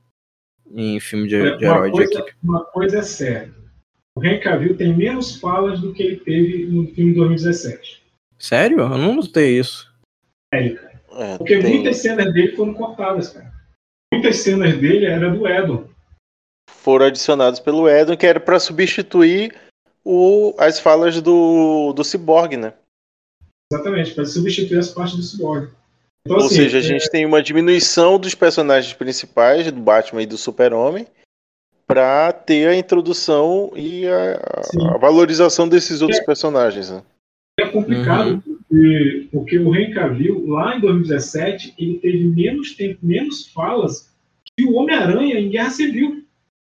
em 0.73 0.97
filme 1.01 1.27
de, 1.27 1.57
de 1.57 1.65
uma, 1.65 1.75
herói 1.75 1.91
de 1.91 1.97
coisa, 1.97 2.13
equipe. 2.13 2.37
uma 2.41 2.63
coisa 2.65 2.99
é 2.99 3.03
certa. 3.03 3.53
O 4.15 4.23
Henry 4.23 4.39
Cavill 4.39 4.77
tem 4.77 4.95
menos 4.95 5.35
falas 5.35 5.81
do 5.81 5.93
que 5.93 6.01
ele 6.01 6.15
teve 6.15 6.65
no 6.67 6.87
filme 6.87 7.11
de 7.11 7.19
2017. 7.19 8.01
Sério? 8.39 8.79
Eu 8.79 8.97
não 8.97 9.15
notei 9.15 9.59
isso. 9.59 9.93
Sério. 10.53 10.79
É, 11.15 11.37
Porque 11.37 11.59
tem- 11.59 11.75
muitas 11.75 11.97
cenas 11.97 12.33
dele 12.33 12.55
foram 12.55 12.73
cortadas, 12.73 13.29
cara. 13.29 13.51
Muitas 14.13 14.37
cenas 14.37 14.77
dele 14.77 15.05
era 15.05 15.29
do 15.29 15.47
Edon. 15.47 15.87
foram 16.69 17.05
adicionados 17.05 17.59
pelo 17.59 17.89
Edon, 17.89 18.15
que 18.17 18.25
era 18.25 18.39
para 18.39 18.59
substituir 18.59 19.53
o, 20.03 20.53
as 20.57 20.79
falas 20.79 21.19
do, 21.21 21.93
do 21.93 22.03
Cyborg, 22.03 22.57
né? 22.57 22.73
Exatamente, 23.71 24.13
para 24.13 24.25
substituir 24.25 24.77
as 24.77 24.89
partes 24.89 25.15
do 25.15 25.23
Cyborg. 25.23 25.69
Então, 26.25 26.37
Ou 26.37 26.45
assim, 26.45 26.55
seja, 26.55 26.77
a 26.77 26.79
é, 26.79 26.83
gente 26.83 27.09
tem 27.09 27.25
uma 27.25 27.41
diminuição 27.41 28.19
dos 28.19 28.35
personagens 28.35 28.93
principais, 28.93 29.71
do 29.71 29.79
Batman 29.79 30.21
e 30.23 30.25
do 30.27 30.37
Super-Homem, 30.37 31.07
para 31.87 32.31
ter 32.33 32.67
a 32.67 32.75
introdução 32.75 33.71
e 33.75 34.07
a, 34.07 34.93
a 34.93 34.97
valorização 34.97 35.67
desses 35.69 36.01
outros 36.01 36.19
personagens. 36.21 36.89
Né? 36.89 37.01
é 37.59 37.67
complicado 37.69 38.43
Uhum. 38.45 38.54
Porque, 38.69 39.27
porque 39.31 39.59
o 39.59 39.75
Henry 39.75 39.93
Cavill, 39.93 40.47
lá 40.47 40.75
em 40.77 40.81
2017, 40.81 41.73
ele 41.77 41.99
teve 41.99 42.23
menos 42.25 42.73
tempo, 42.75 42.99
menos 43.03 43.47
falas 43.47 44.13
que 44.57 44.65
o 44.65 44.73
Homem-Aranha 44.75 45.39
em 45.39 45.49
Guerra 45.49 45.69
Civil. 45.69 46.23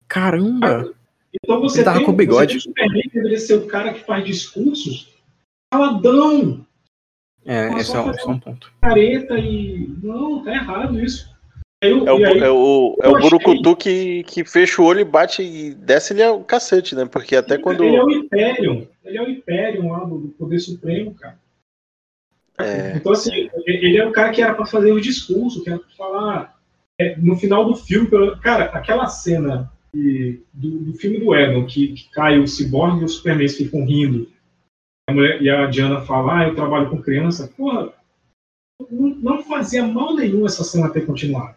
Caramba! 0.07 0.93
Então 1.43 1.59
você 1.61 1.79
Ele 1.79 1.85
tava 1.85 1.97
tem, 1.97 2.05
com 2.05 2.13
bigode. 2.13 2.59
Você 2.61 2.71
tem 2.73 2.89
que 2.89 3.09
deveria 3.09 3.37
ser 3.39 3.55
o 3.55 3.67
cara 3.67 3.93
que 3.93 4.03
faz 4.05 4.25
discursos 4.25 5.13
caladão, 5.71 6.65
É, 7.45 7.69
Mas 7.69 7.81
esse 7.87 7.95
é, 7.95 7.99
um- 8.01 8.11
é 8.11 8.25
um 8.25 8.39
ponto. 8.39 8.71
careta 8.81 9.37
e. 9.39 9.89
Não, 10.03 10.43
tá 10.43 10.51
errado 10.53 10.99
isso. 10.99 11.29
Eu- 11.81 12.05
É 12.07 12.11
o, 12.11 12.17
aí- 12.17 12.39
é 12.39 12.49
o, 12.49 12.97
é 13.01 13.07
o 13.07 13.19
Burucutu 13.19 13.75
que, 13.75 14.23
que 14.23 14.43
fecha 14.43 14.81
o 14.81 14.85
olho 14.85 14.99
e 15.01 15.05
bate 15.05 15.41
e 15.43 15.73
desce-lhe 15.73 16.25
o 16.25 16.43
cacete, 16.43 16.93
né? 16.95 17.05
Porque 17.05 17.35
até 17.35 17.57
quando. 17.57 17.83
Ele 17.83 17.95
é 17.95 18.03
o 18.03 18.09
Imperium. 18.11 18.87
Ele 19.05 19.17
é 19.17 19.21
o 19.21 19.29
Imperium 19.29 19.91
lá 19.91 19.99
do, 20.03 20.17
do 20.17 20.27
Poder 20.29 20.59
Supremo, 20.59 21.13
cara. 21.13 21.37
É, 22.59 22.97
Então, 22.97 23.11
assim, 23.11 23.49
ele 23.65 23.97
é 23.97 24.05
o 24.05 24.11
cara 24.11 24.31
que 24.31 24.41
era 24.41 24.53
pra 24.55 24.65
fazer 24.65 24.91
o 24.91 24.99
discurso, 25.01 25.63
que 25.63 25.69
era 25.69 25.79
pra 25.79 25.89
falar. 25.97 26.57
é, 26.99 27.15
no 27.17 27.35
final 27.37 27.63
do 27.63 27.75
filme, 27.75 28.09
pelo- 28.09 28.39
cara, 28.39 28.65
aquela 28.75 29.05
cena 29.05 29.71
que- 29.93 30.43
do, 30.51 30.79
do 30.85 30.93
filme 30.93 31.19
do 31.19 31.35
Edon, 31.35 31.63
que, 31.67 31.89
que 31.93 32.09
cai 32.09 32.39
o 32.39 32.47
Cyborg 32.47 32.99
e 33.01 33.03
o 33.03 33.07
Superman 33.07 33.47
ficam 33.47 33.85
rindo, 33.85 34.31
a 35.07 35.13
mulher- 35.13 35.39
e 35.39 35.47
a 35.47 35.67
Diana 35.67 36.01
fala, 36.01 36.39
ah, 36.39 36.47
eu 36.47 36.55
trabalho 36.55 36.89
com 36.89 36.99
criança. 36.99 37.53
Porra, 37.55 37.93
não, 38.89 39.09
não 39.09 39.43
fazia 39.43 39.85
mal 39.85 40.15
nenhum 40.15 40.43
essa 40.47 40.63
cena 40.63 40.89
ter 40.91 41.05
continuado. 41.05 41.55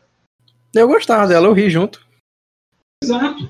Eu 0.75 0.87
gostava 0.87 1.27
dela, 1.27 1.47
eu 1.47 1.55
ri 1.55 1.71
junto. 1.71 2.07
Exato. 3.03 3.49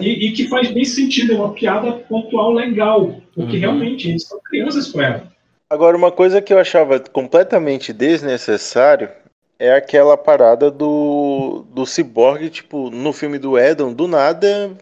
E, 0.00 0.28
e 0.28 0.32
que 0.32 0.46
faz 0.48 0.70
bem 0.70 0.84
sentido, 0.84 1.32
é 1.32 1.36
uma 1.36 1.52
piada 1.52 1.98
pontual 2.04 2.52
legal, 2.52 3.20
porque 3.34 3.54
Uhum. 3.56 3.60
realmente 3.60 4.08
eles 4.08 4.22
são 4.24 4.40
crianças 4.42 4.86
para 4.88 5.04
ela. 5.06 5.36
Agora, 5.70 5.96
uma 5.96 6.10
coisa 6.10 6.42
que 6.42 6.52
eu 6.52 6.58
achava 6.58 6.98
completamente 6.98 7.92
desnecessário 7.92 9.08
é 9.56 9.72
aquela 9.72 10.16
parada 10.16 10.68
do, 10.68 11.64
do 11.68 11.86
Cyborg, 11.86 12.50
tipo, 12.50 12.90
no 12.90 13.12
filme 13.12 13.38
do 13.38 13.56
Edon, 13.56 13.92
do 13.92 14.08
nada, 14.08 14.76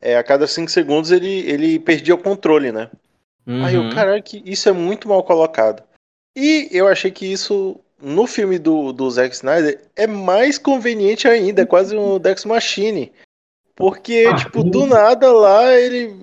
é, 0.00 0.16
a 0.16 0.22
cada 0.24 0.46
cinco 0.46 0.70
segundos 0.70 1.10
ele, 1.10 1.40
ele 1.50 1.78
perdia 1.78 2.14
o 2.14 2.18
controle, 2.22 2.72
né? 2.72 2.88
Aí 3.46 3.74
eu, 3.74 3.82
Uhum. 3.82 3.90
caralho, 3.90 4.22
que 4.22 4.42
isso 4.46 4.66
é 4.68 4.72
muito 4.72 5.08
mal 5.08 5.22
colocado. 5.22 5.82
E 6.34 6.68
eu 6.70 6.86
achei 6.88 7.10
que 7.10 7.30
isso, 7.30 7.78
no 8.00 8.26
filme 8.26 8.58
do, 8.58 8.92
do 8.92 9.10
Zack 9.10 9.34
Snyder, 9.34 9.80
é 9.94 10.06
mais 10.06 10.56
conveniente 10.56 11.28
ainda, 11.28 11.62
é 11.62 11.66
quase 11.66 11.94
um 11.96 12.18
Dex 12.18 12.46
Machine. 12.46 13.12
Porque, 13.74 14.28
Ah, 14.28 14.36
tipo, 14.36 14.62
do 14.62 14.86
nada 14.86 15.32
lá 15.32 15.74
ele 15.74 16.14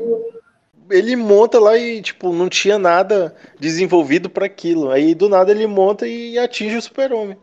ele 0.89 1.15
monta 1.15 1.59
lá 1.59 1.77
e, 1.77 2.01
tipo, 2.01 2.33
não 2.33 2.49
tinha 2.49 2.77
nada 2.77 3.35
desenvolvido 3.59 4.29
para 4.29 4.45
aquilo. 4.45 4.91
Aí 4.91 5.13
do 5.13 5.29
nada 5.29 5.51
ele 5.51 5.67
monta 5.67 6.07
e 6.07 6.37
atinge 6.37 6.77
o 6.77 6.81
super-homem. 6.81 7.37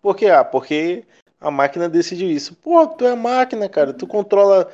Por 0.00 0.16
quê? 0.16 0.26
Ah, 0.26 0.44
porque 0.44 1.04
a 1.40 1.50
máquina 1.50 1.88
decidiu 1.88 2.30
isso. 2.30 2.54
Pô, 2.54 2.86
tu 2.86 3.06
é 3.06 3.14
máquina, 3.14 3.68
cara. 3.68 3.92
Tu 3.92 4.06
controla 4.06 4.70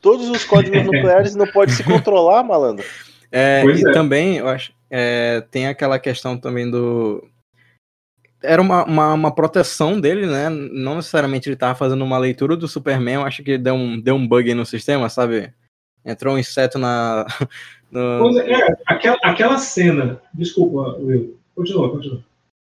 todos 0.00 0.28
os 0.28 0.44
códigos 0.44 0.82
nucleares 0.84 1.34
e 1.34 1.38
não 1.38 1.46
pode 1.46 1.72
se 1.72 1.82
controlar, 1.82 2.42
malandro. 2.42 2.84
É, 3.30 3.62
Pois 3.62 3.80
e 3.80 3.88
é. 3.88 3.92
também, 3.92 4.36
eu 4.36 4.48
acho, 4.48 4.72
é, 4.90 5.42
tem 5.50 5.66
aquela 5.66 5.98
questão 5.98 6.38
também 6.38 6.70
do. 6.70 7.26
Era 8.42 8.60
uma, 8.60 8.84
uma, 8.84 9.14
uma 9.14 9.34
proteção 9.34 9.98
dele, 9.98 10.26
né? 10.26 10.50
Não 10.50 10.96
necessariamente 10.96 11.48
ele 11.48 11.56
tava 11.56 11.74
fazendo 11.74 12.04
uma 12.04 12.18
leitura 12.18 12.56
do 12.56 12.68
Superman, 12.68 13.14
eu 13.14 13.24
acho 13.24 13.42
que 13.42 13.56
deu 13.56 13.74
um, 13.74 13.98
deu 13.98 14.14
um 14.14 14.28
bug 14.28 14.52
no 14.54 14.66
sistema, 14.66 15.08
sabe? 15.08 15.52
Entrou 16.04 16.34
um 16.34 16.38
inseto 16.38 16.78
na. 16.78 17.26
no- 17.90 18.38
é, 18.40 18.76
aquela, 18.86 19.18
aquela 19.22 19.58
cena. 19.58 20.20
Desculpa, 20.32 20.96
Will. 20.98 21.38
Continua, 21.54 21.90
continua. 21.90 22.20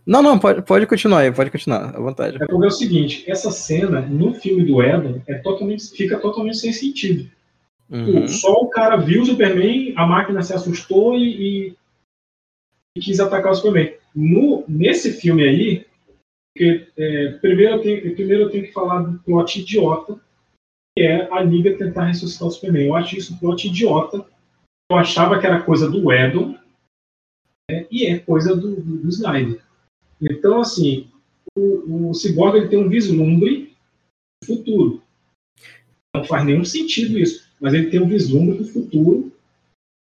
Não, 0.06 0.22
não, 0.22 0.38
pode, 0.38 0.62
pode 0.62 0.86
continuar 0.86 1.20
aí, 1.20 1.32
pode 1.32 1.50
continuar, 1.50 1.94
à 1.94 2.00
vontade. 2.00 2.36
É 2.36 2.46
porque 2.46 2.64
é 2.64 2.68
o 2.68 2.70
seguinte, 2.70 3.30
essa 3.30 3.50
cena 3.50 4.00
no 4.00 4.32
filme 4.34 4.64
do 4.64 4.82
Edon 4.82 5.20
é 5.26 5.34
totalmente, 5.34 5.90
fica 5.90 6.18
totalmente 6.18 6.56
sem 6.58 6.72
sentido. 6.72 7.30
Uhum. 7.88 8.26
Só 8.26 8.52
o 8.52 8.68
cara 8.68 8.96
viu 8.96 9.22
o 9.22 9.26
Superman, 9.26 9.92
a 9.96 10.06
máquina 10.06 10.42
se 10.42 10.54
assustou 10.54 11.16
e, 11.16 11.74
e- 12.96 13.00
quis 13.00 13.20
atacar 13.20 13.52
o 13.52 13.54
Superman. 13.54 13.94
No, 14.14 14.64
nesse 14.66 15.12
filme 15.12 15.44
aí, 15.44 15.86
é, 16.58 17.28
primeiro, 17.40 17.74
eu 17.76 17.80
tenho, 17.82 18.14
primeiro 18.14 18.42
eu 18.44 18.50
tenho 18.50 18.64
que 18.64 18.72
falar 18.72 19.00
do 19.02 19.18
plot 19.20 19.60
idiota, 19.60 20.18
que 20.96 21.04
é 21.04 21.32
a 21.32 21.42
Liga 21.42 21.76
tentar 21.76 22.06
ressuscitar 22.06 22.48
o 22.48 22.50
Superman. 22.50 22.86
Eu 22.86 22.94
acho 22.94 23.16
isso 23.16 23.34
um 23.34 23.38
plot 23.38 23.68
idiota. 23.68 24.26
Eu 24.90 24.96
achava 24.96 25.38
que 25.38 25.46
era 25.46 25.62
coisa 25.62 25.88
do 25.88 26.12
Edon, 26.12 26.58
né, 27.70 27.86
e 27.90 28.06
é 28.06 28.18
coisa 28.18 28.56
do, 28.56 28.76
do, 28.76 28.96
do 28.98 29.08
Snyder. 29.08 29.62
Então, 30.20 30.60
assim, 30.60 31.08
o, 31.56 32.10
o 32.10 32.14
Cyborg 32.14 32.56
ele 32.56 32.68
tem 32.68 32.78
um 32.78 32.88
vislumbre 32.88 33.74
do 34.42 34.46
futuro. 34.46 35.02
Não 36.14 36.24
faz 36.24 36.44
nenhum 36.44 36.64
sentido 36.64 37.18
isso, 37.18 37.48
mas 37.60 37.72
ele 37.72 37.88
tem 37.88 38.00
um 38.00 38.08
vislumbre 38.08 38.58
do 38.58 38.66
futuro. 38.66 39.32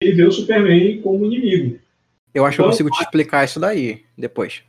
Ele 0.02 0.14
vê 0.14 0.26
o 0.26 0.32
Superman 0.32 1.02
como 1.02 1.26
inimigo. 1.26 1.80
Eu 2.34 2.46
acho 2.46 2.58
que 2.58 2.62
eu 2.62 2.66
Então, 2.66 2.72
consigo 2.72 2.90
te 2.90 3.02
explicar 3.02 3.46
isso 3.46 3.60
daí 3.60 4.04
depois. 4.18 4.64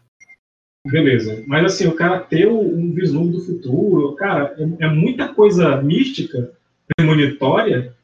Beleza. 0.87 1.43
Mas 1.47 1.65
assim, 1.65 1.87
o 1.87 1.95
cara 1.95 2.21
ter 2.21 2.47
um 2.47 2.93
vislumbre 2.93 3.37
do 3.39 3.45
futuro, 3.45 4.15
cara, 4.17 4.55
é, 4.59 4.85
é 4.85 4.89
muita 4.89 5.29
coisa 5.29 5.81
mística, 5.81 6.53
premonitória, 6.97 7.95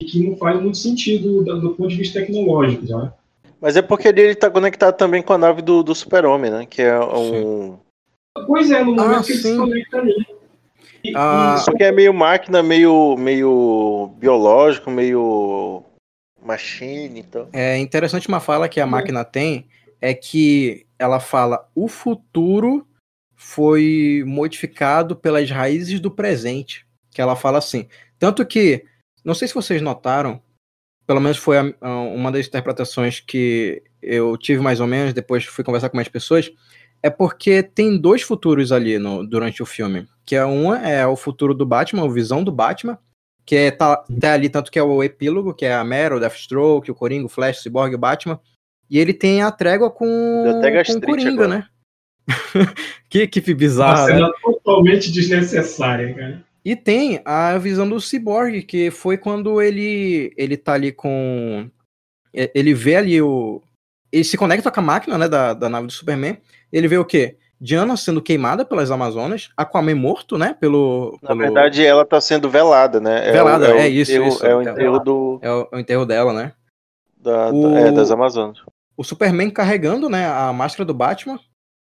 e 0.00 0.06
que 0.06 0.26
não 0.26 0.36
faz 0.36 0.60
muito 0.60 0.78
sentido 0.78 1.42
do, 1.44 1.60
do 1.60 1.70
ponto 1.74 1.88
de 1.90 1.96
vista 1.96 2.20
tecnológico, 2.20 2.86
já. 2.86 3.12
Mas 3.60 3.76
é 3.76 3.82
porque 3.82 4.08
ele 4.08 4.34
tá 4.34 4.50
conectado 4.50 4.96
também 4.96 5.22
com 5.22 5.34
a 5.34 5.38
nave 5.38 5.60
do, 5.60 5.82
do 5.82 5.94
super-homem, 5.94 6.50
né? 6.50 6.66
Que 6.68 6.80
é 6.80 6.98
um... 6.98 7.78
Pois 8.46 8.70
é, 8.70 8.82
no 8.82 8.94
momento 8.94 9.18
Ah, 9.18 9.22
que 9.22 9.32
ele 9.32 9.42
sim. 9.42 9.52
se 9.52 9.56
conecta 9.58 9.98
ali. 9.98 10.14
E- 11.04 11.12
Ah, 11.14 11.58
Só 11.58 11.72
que 11.72 11.84
é 11.84 11.92
meio 11.92 12.14
máquina, 12.14 12.62
meio, 12.62 13.16
meio 13.18 14.10
biológico, 14.18 14.90
meio 14.90 15.82
machine, 16.42 17.20
então. 17.20 17.48
É 17.52 17.76
interessante 17.76 18.28
uma 18.28 18.40
fala 18.40 18.66
que 18.68 18.80
a 18.80 18.86
máquina 18.86 19.24
tem 19.24 19.66
é 20.00 20.14
que 20.14 20.86
ela 21.00 21.18
fala 21.18 21.68
o 21.74 21.88
futuro 21.88 22.86
foi 23.34 24.22
modificado 24.26 25.16
pelas 25.16 25.50
raízes 25.50 25.98
do 25.98 26.10
presente. 26.10 26.86
Que 27.10 27.22
ela 27.22 27.34
fala 27.34 27.58
assim. 27.58 27.88
Tanto 28.18 28.44
que, 28.46 28.84
não 29.24 29.34
sei 29.34 29.48
se 29.48 29.54
vocês 29.54 29.80
notaram, 29.80 30.42
pelo 31.06 31.20
menos 31.20 31.38
foi 31.38 31.58
a- 31.58 31.74
a- 31.80 32.00
uma 32.02 32.30
das 32.30 32.46
interpretações 32.46 33.18
que 33.18 33.82
eu 34.02 34.36
tive 34.36 34.60
mais 34.62 34.78
ou 34.78 34.86
menos, 34.86 35.12
depois 35.14 35.44
fui 35.44 35.64
conversar 35.64 35.88
com 35.88 35.96
mais 35.96 36.08
pessoas, 36.08 36.50
é 37.02 37.08
porque 37.10 37.62
tem 37.62 37.98
dois 37.98 38.22
futuros 38.22 38.70
ali 38.72 38.98
no, 38.98 39.26
durante 39.26 39.62
o 39.62 39.66
filme. 39.66 40.06
Que 40.24 40.36
é 40.36 40.44
uma 40.44 40.78
é 40.86 41.06
o 41.06 41.16
futuro 41.16 41.54
do 41.54 41.64
Batman, 41.66 42.04
a 42.04 42.08
visão 42.12 42.44
do 42.44 42.52
Batman, 42.52 42.98
que 43.46 43.56
é, 43.56 43.70
tá, 43.70 43.96
tá 44.20 44.34
ali 44.34 44.48
tanto 44.50 44.70
que 44.70 44.78
é 44.78 44.82
o 44.82 45.02
epílogo, 45.02 45.54
que 45.54 45.64
é 45.64 45.74
a 45.74 45.82
Mera, 45.82 46.14
o 46.16 46.20
Deathstroke, 46.20 46.90
o 46.90 46.94
Coringa, 46.94 47.24
o 47.26 47.28
Flash, 47.28 47.58
o 47.58 47.62
Cyborg, 47.62 47.94
o 47.94 47.98
Batman. 47.98 48.38
E 48.90 48.98
ele 48.98 49.14
tem 49.14 49.42
a 49.42 49.50
trégua 49.52 49.90
com, 49.90 50.06
com 50.86 50.92
o 50.96 51.00
Coringa, 51.00 51.44
agora. 51.44 51.48
né? 51.48 51.66
que 53.08 53.20
equipe 53.20 53.52
Uma 53.52 53.58
bizarra, 53.58 54.06
né? 54.06 54.14
cena 54.14 54.32
totalmente 54.42 55.10
desnecessária, 55.10 56.14
cara. 56.14 56.44
E 56.64 56.76
tem 56.76 57.20
a 57.24 57.56
visão 57.58 57.88
do 57.88 58.00
Cyborg, 58.00 58.62
que 58.62 58.90
foi 58.90 59.16
quando 59.16 59.62
ele 59.62 60.32
ele 60.36 60.56
tá 60.56 60.74
ali 60.74 60.92
com. 60.92 61.68
e- 62.34 62.50
Ele 62.54 62.74
vê 62.74 62.96
ali 62.96 63.22
o. 63.22 63.62
Ele 64.12 64.24
se 64.24 64.36
conecta 64.36 64.70
com 64.70 64.80
a 64.80 64.82
máquina, 64.82 65.16
né, 65.16 65.28
da, 65.28 65.54
da 65.54 65.68
nave 65.68 65.86
do 65.86 65.92
Superman. 65.92 66.36
Ele 66.72 66.88
vê 66.88 66.98
o 66.98 67.04
quê? 67.04 67.36
Diana 67.60 67.96
sendo 67.96 68.20
queimada 68.22 68.64
pelas 68.64 68.90
Amazonas, 68.90 69.50
Aquaman 69.56 69.94
morto, 69.94 70.36
né, 70.38 70.56
pelo... 70.58 71.18
Na 71.22 71.28
pelo- 71.28 71.40
verdade, 71.40 71.84
ela 71.84 72.04
tá 72.06 72.18
sendo 72.20 72.48
velada, 72.48 72.98
né? 73.00 73.28
É 73.28 73.32
Velada, 73.32 73.66
é, 73.68 73.72
o 73.74 73.76
é 73.76 73.88
isso, 73.88 74.10
enterro- 74.12 74.28
isso, 74.28 74.46
É 74.46 74.56
o 74.56 74.60
é 74.60 74.64
enterro 74.64 74.98
do, 74.98 75.38
É 75.42 75.50
o, 75.52 75.68
é 75.70 75.76
o 75.76 75.78
enterro 75.78 76.06
dela, 76.06 76.32
né? 76.32 76.52
da, 77.18 77.50
O- 77.52 77.76
é, 77.76 77.92
das 77.92 78.10
Amazonas. 78.10 78.58
O 79.00 79.02
Superman 79.02 79.48
carregando, 79.48 80.10
né, 80.10 80.26
a 80.26 80.52
máscara 80.52 80.84
do 80.84 80.92
Batman, 80.92 81.40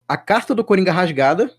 a 0.07 0.18
carta 0.18 0.55
do 0.55 0.62
Coringa 0.62 0.92
rasgada, 0.92 1.51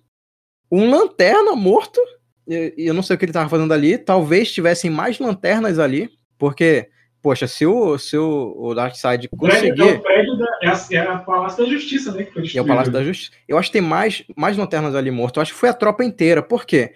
um 0.72 0.88
lanterna 0.88 1.56
morto, 1.56 2.00
e, 2.48 2.76
e 2.78 2.86
eu 2.86 2.94
não 2.94 3.02
sei 3.02 3.16
o 3.16 3.18
que 3.18 3.26
ele 3.26 3.34
tava 3.34 3.50
fazendo 3.50 3.74
ali, 3.74 3.98
talvez 3.98 4.52
tivessem 4.52 4.92
mais 4.92 5.18
lanternas 5.18 5.80
ali, 5.80 6.12
porque, 6.38 6.90
poxa, 7.24 7.48
se 7.48 7.66
o, 7.66 7.98
se 7.98 8.16
o, 8.16 8.54
o 8.56 8.76
Darkseid 8.76 9.30
O 9.32 9.38
prédio, 9.38 9.70
é 9.70 9.76
conseguir... 9.76 9.98
o 9.98 10.04
prédio 10.04 10.38
da. 10.38 10.46
É 10.62 10.68
a, 10.70 11.16
é 11.16 11.18
Palácio 11.18 11.66
da 11.66 11.72
Justiça, 11.72 12.12
né? 12.12 12.24
Que 12.24 12.34
foi 12.34 12.44
é 12.60 12.62
o. 12.62 12.66
Palácio 12.68 12.94
da 12.94 13.04
Justiça. 13.04 13.32
Eu 13.48 13.58
acho 13.58 13.70
que 13.70 13.80
tem 13.80 13.82
mais, 13.82 14.24
mais 14.38 14.56
lanternas 14.56 14.94
ali 14.94 15.10
morto. 15.10 15.38
Eu 15.38 15.42
acho 15.42 15.54
que 15.54 15.60
foi 15.60 15.70
a 15.70 15.74
tropa 15.74 16.04
inteira. 16.06 16.44
Por 16.44 16.68
quê? 16.68 16.94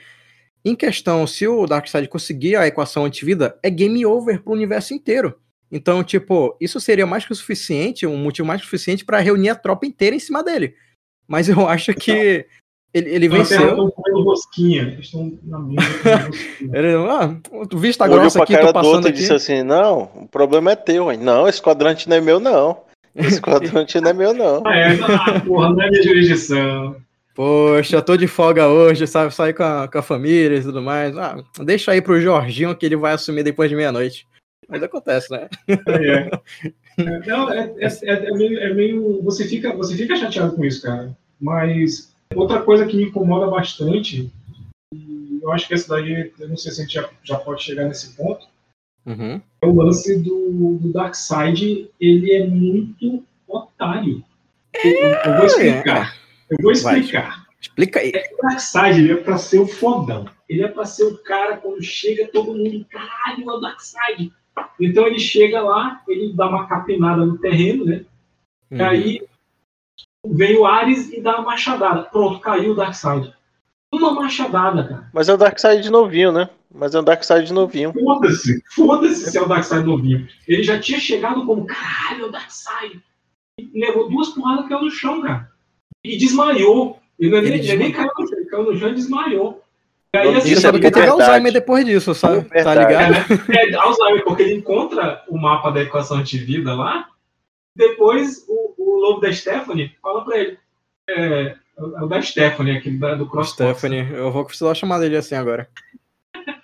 Em 0.64 0.76
questão, 0.76 1.26
se 1.26 1.48
o 1.48 1.66
Darkseid 1.66 2.08
conseguir 2.08 2.58
a 2.58 2.68
equação 2.68 3.06
antivida, 3.06 3.58
é 3.64 3.72
game 3.72 4.06
over 4.06 4.44
pro 4.44 4.54
universo 4.54 4.94
inteiro. 4.94 5.36
Então, 5.72 6.04
tipo, 6.04 6.56
isso 6.60 6.80
seria 6.80 7.06
mais 7.06 7.26
que 7.26 7.32
o 7.32 7.36
suficiente, 7.36 8.06
um 8.06 8.18
motivo 8.18 8.48
mais 8.48 8.62
que 8.62 8.68
o 8.68 8.70
suficiente 8.70 9.04
pra 9.04 9.20
reunir 9.20 9.50
a 9.50 9.56
tropa 9.56 9.86
inteira 9.86 10.16
em 10.16 10.20
cima 10.20 10.44
dele. 10.44 10.76
Mas 11.28 11.50
eu 11.50 11.68
acho 11.68 11.94
que 11.94 12.46
ele, 12.96 13.10
ele 13.10 13.28
lanternas 13.28 13.50
venceu. 13.50 13.94
rosquinha. 14.24 14.84
Eles 14.84 15.08
estão 15.08 15.38
na 15.44 15.58
rosquinha. 15.58 16.30
Ele, 16.74 16.94
ah, 17.10 17.36
tu 17.70 17.78
vista 17.78 18.06
Olhou 18.06 18.20
grossa 18.20 18.42
aqui, 18.42 18.54
cara 18.54 18.68
tô 18.68 18.74
passando 18.74 19.08
e 19.08 19.10
aqui. 19.10 19.18
disse 19.20 19.34
assim: 19.34 19.64
Não, 19.64 20.04
o 20.16 20.28
problema 20.30 20.72
é 20.72 20.76
teu, 20.78 21.12
hein? 21.12 21.20
Não, 21.20 21.46
esse 21.46 21.62
quadrante 21.62 22.08
não 22.08 22.16
é 22.16 22.22
meu, 22.22 22.40
não. 22.40 22.86
Esse 23.16 23.40
quadrante 23.40 24.00
não 24.02 24.10
é 24.10 24.14
meu, 24.14 24.34
não. 24.34 24.62
Ah, 24.66 24.76
é, 24.76 25.00
ah, 25.02 25.40
porra, 25.40 25.70
não 25.70 25.82
é 25.82 25.90
minha 25.90 26.04
jurisdição. 26.04 26.98
Poxa, 27.34 28.02
tô 28.02 28.18
de 28.18 28.28
folga 28.28 28.68
hoje, 28.68 29.08
sabe? 29.08 29.34
Sair 29.34 29.54
com 29.54 29.64
a, 29.64 29.88
com 29.88 29.98
a 29.98 30.02
família 30.02 30.58
e 30.58 30.62
tudo 30.62 30.82
mais. 30.82 31.18
Ah, 31.18 31.42
deixa 31.64 31.92
aí 31.92 32.02
pro 32.02 32.20
Jorginho 32.20 32.76
que 32.76 32.86
ele 32.86 32.98
vai 32.98 33.14
assumir 33.14 33.44
depois 33.44 33.70
de 33.70 33.76
meia-noite. 33.76 34.28
Mas 34.70 34.84
acontece, 34.84 35.32
né? 35.32 35.50
É. 35.68 36.30
É, 36.98 37.20
Não, 37.28 37.52
é, 37.52 37.74
é, 37.80 37.88
é- 37.88 38.28
é 38.30 38.32
meio, 38.32 38.58
é 38.58 38.74
meio- 38.74 39.22
Você 39.24 39.46
fica, 39.46 39.76
você 39.76 39.94
fica 39.98 40.16
chateado 40.16 40.56
com 40.56 40.64
isso, 40.64 40.82
cara. 40.82 41.14
Mas 41.42 42.16
outra 42.34 42.62
coisa 42.62 42.86
que 42.86 42.96
me 42.96 43.04
incomoda 43.04 43.48
bastante, 43.52 44.32
e 44.94 45.40
eu 45.44 45.52
acho 45.52 45.68
que 45.68 45.74
essa 45.74 45.90
daí, 45.90 46.32
eu 46.40 46.48
não 46.48 46.56
sei 46.56 46.72
se 46.72 46.80
a 46.80 46.84
gente 46.86 46.94
já, 46.94 47.10
já 47.22 47.38
pode 47.38 47.64
chegar 47.64 47.84
nesse 47.84 48.16
ponto, 48.16 48.48
Uhum. 49.06 49.42
é 49.62 49.66
o 49.68 49.76
lance 49.76 50.18
do, 50.24 50.78
do 50.82 50.94
Darkseid. 50.94 51.92
Ele 52.00 52.32
é 52.34 52.48
muito 52.48 53.22
otário. 53.46 54.24
Eu, 54.82 54.92
eu- 54.92 55.36
vou 55.36 55.46
explicar. 55.48 56.16
Eu 56.50 56.58
vou 56.62 56.74
Vai. 56.82 57.00
explicar. 57.02 57.46
Explica 57.60 58.00
aí. 58.00 58.14
O 58.40 58.42
Darkseid 58.42 59.00
ele 59.02 59.12
é 59.12 59.16
pra 59.18 59.38
ser 59.38 59.60
o 59.60 59.68
fodão. 59.68 60.30
Ele 60.48 60.64
é 60.64 60.68
pra 60.70 60.86
ser 60.86 61.04
o 61.04 61.18
cara 61.18 61.58
quando 61.58 61.84
chega 61.84 62.26
todo 62.32 62.54
mundo, 62.58 62.86
caralho, 62.90 63.50
é 63.50 63.54
o 63.54 63.60
Darkseid. 63.60 64.32
Então 64.80 65.06
ele 65.08 65.20
chega 65.20 65.62
lá, 65.62 66.02
ele 66.08 66.34
dá 66.34 66.48
uma 66.48 66.68
capinada 66.68 67.26
no 67.26 67.38
terreno, 67.38 67.86
né? 67.86 68.06
E 68.72 68.76
Uhum. 68.76 68.86
aí 68.86 69.22
vem 70.26 70.58
o 70.58 70.66
Ares 70.66 71.12
e 71.14 71.22
dá 71.22 71.38
uma 71.38 71.46
machadada. 71.52 72.04
Pronto, 72.04 72.40
caiu 72.40 72.72
o 72.72 72.76
Darkseid. 72.76 73.34
Uma 73.94 74.12
machadada, 74.14 74.84
cara. 74.84 75.10
Mas 75.14 75.30
é 75.30 75.34
o 75.34 75.38
Darkseid 75.38 75.82
de 75.82 75.90
novinho, 75.90 76.32
né? 76.32 76.50
Mas 76.74 76.94
é 76.96 77.00
o 77.00 77.04
Darkseid 77.04 77.46
de 77.48 77.54
novinho. 77.54 77.94
Foda-se, 77.94 78.62
foda-se 78.74 79.32
se 79.32 79.38
é 79.38 79.42
o 79.42 79.48
Darkseid 79.48 79.86
novinho. 79.86 80.28
Ele 80.48 80.64
já 80.64 80.78
tinha 80.80 81.00
chegado 81.00 81.46
como, 81.46 81.66
caralho, 81.66 82.26
é 82.26 82.28
o 82.28 82.32
Darkseid. 82.32 83.02
Levou 83.74 84.10
duas 84.10 84.30
porradas 84.30 84.66
e 84.66 84.70
caiu 84.70 84.82
no 84.82 84.92
chão, 84.92 85.22
cara. 85.22 85.50
E 86.04 86.18
desmaiou. 86.18 87.00
Ele, 87.18 87.30
não 87.32 87.38
é 87.38 87.42
nem- 87.42 87.54
Ele 87.54 87.68
ele 87.72 87.84
nem 87.84 87.92
caiu 87.94 88.12
no 88.18 88.28
chão, 88.28 88.38
ele 88.38 88.46
caiu 88.50 88.64
no 88.74 88.78
chão 88.78 88.90
e 88.90 88.96
desmaiou. 88.96 89.64
E 90.16 90.18
aí, 90.18 90.30
Isso 90.30 90.38
assim, 90.38 90.52
Isso 90.54 90.66
é 90.66 90.70
é 90.70 90.72
porque 90.72 90.92
teve. 90.92 91.08
Alzheimer 91.08 91.52
depois 91.52 91.86
disso, 91.86 92.16
sabe? 92.16 92.48
Tá 92.48 92.74
ligado? 92.74 93.16
É, 93.52 93.76
Alzheimer, 93.76 94.24
porque 94.24 94.44
ele 94.44 94.56
encontra 94.56 95.22
o 95.28 95.38
mapa 95.38 95.72
da 95.72 95.82
equação 95.82 96.18
antivida 96.18 96.74
lá, 96.74 97.10
depois 97.76 98.46
o, 98.48 98.74
o 98.78 99.00
lobo 99.02 99.20
da 99.20 99.34
Stephanie 99.34 99.94
fala 100.02 100.24
pra 100.24 100.38
ele. 100.38 100.58
É, 101.10 101.48
é 101.48 101.56
o 101.78 102.08
da 102.08 102.22
Stephanie, 102.22 102.78
aquele 102.78 102.98
da, 102.98 103.16
do 103.16 103.30
Cross 103.30 103.50
Stephanie, 103.50 104.10
eu 104.10 104.32
vou 104.32 104.46
precisar 104.46 104.74
chamar 104.74 105.00
dele 105.00 105.18
assim 105.18 105.36
agora. 105.36 105.70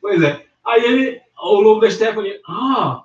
Pois 0.00 0.22
é. 0.22 0.44
Aí 0.64 0.84
ele, 0.84 1.20
o 1.42 1.60
lobo 1.60 1.80
da 1.80 1.90
Stephanie, 1.90 2.40
ah, 2.46 3.04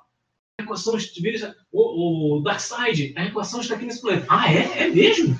a 0.60 0.64
equação 0.64 0.98
vira. 1.20 1.56
O, 1.72 2.38
o 2.38 2.42
Darkseid, 2.42 3.14
a 3.18 3.26
equação 3.26 3.62
está 3.62 3.76
aqui 3.76 3.86
nesse 3.86 4.02
planeta. 4.02 4.28
Ah, 4.30 4.54
é? 4.54 4.84
É 4.84 4.88
mesmo? 4.88 5.40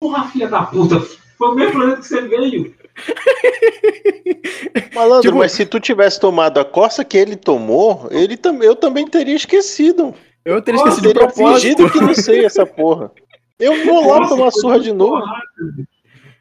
Porra, 0.00 0.28
filha 0.28 0.48
da 0.48 0.64
puta. 0.64 0.96
Foi 1.40 1.48
o 1.48 1.54
mesmo 1.54 1.72
planeta 1.72 2.00
que 2.02 2.06
você 2.06 2.20
veio. 2.20 2.74
Malandro, 4.94 5.22
Tipo- 5.22 5.38
mas 5.38 5.52
se 5.52 5.64
tu 5.64 5.80
tivesse 5.80 6.20
tomado 6.20 6.60
a 6.60 6.64
coça 6.66 7.02
que 7.02 7.16
ele 7.16 7.34
tomou, 7.34 8.06
ele 8.10 8.36
tam 8.36 8.62
eu 8.62 8.76
também 8.76 9.06
teria 9.06 9.34
esquecido. 9.34 10.14
Eu 10.44 10.60
teria 10.60 10.80
Nossa, 10.80 10.90
esquecido 10.98 11.08
de 11.08 11.14
Teria 11.18 11.28
propósito. 11.32 11.60
fingido 11.62 11.90
que 11.90 12.00
não 12.02 12.14
sei 12.14 12.44
essa 12.44 12.66
porra. 12.66 13.10
Eu 13.58 13.86
vou 13.86 14.06
lá 14.06 14.20
Nossa, 14.20 14.36
tomar 14.36 14.50
surra 14.50 14.80
de 14.80 14.92
novo. 14.92 15.22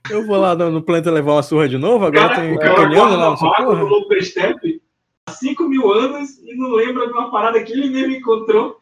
Eu 0.09 0.25
vou 0.27 0.35
lá 0.37 0.53
no, 0.53 0.69
no 0.69 0.81
planeta 0.81 1.09
levar 1.11 1.31
uma 1.33 1.43
surra 1.43 1.69
de 1.69 1.77
novo, 1.77 2.05
agora 2.05 2.27
cara, 2.27 2.41
tem 2.41 2.57
caminhando 2.57 3.15
lá 3.15 3.29
no 3.31 3.37
porra. 3.37 4.21
Step 4.21 4.81
há 5.27 5.31
5 5.31 5.63
mil 5.63 5.89
anos 5.93 6.37
e 6.39 6.55
não 6.57 6.71
lembra 6.71 7.07
de 7.07 7.13
uma 7.13 7.31
parada 7.31 7.63
que 7.63 7.71
ele 7.71 7.89
mesmo 7.89 8.11
encontrou. 8.15 8.78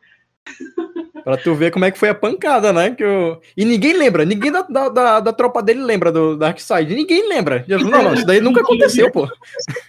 Pra 1.24 1.36
tu 1.38 1.54
ver 1.56 1.72
como 1.72 1.84
é 1.86 1.92
que 1.92 2.00
foi 2.00 2.10
a 2.10 2.16
pancada, 2.16 2.72
né? 2.72 2.92
Que 2.92 3.04
eu... 3.04 3.42
E 3.56 3.66
ninguém 3.66 3.94
lembra, 3.94 4.24
ninguém 4.24 4.52
da, 4.52 4.62
da, 4.62 4.90
da, 4.90 5.20
da 5.20 5.34
tropa 5.34 5.62
dele 5.62 5.82
lembra 5.84 6.12
do 6.12 6.38
Darkseid. 6.38 6.94
Ninguém 6.96 7.28
lembra. 7.28 7.66
Não, 7.68 7.80
não, 8.04 8.14
isso 8.14 8.26
daí 8.26 8.40
nunca 8.40 8.62
aconteceu, 8.62 9.12
pô. 9.12 9.28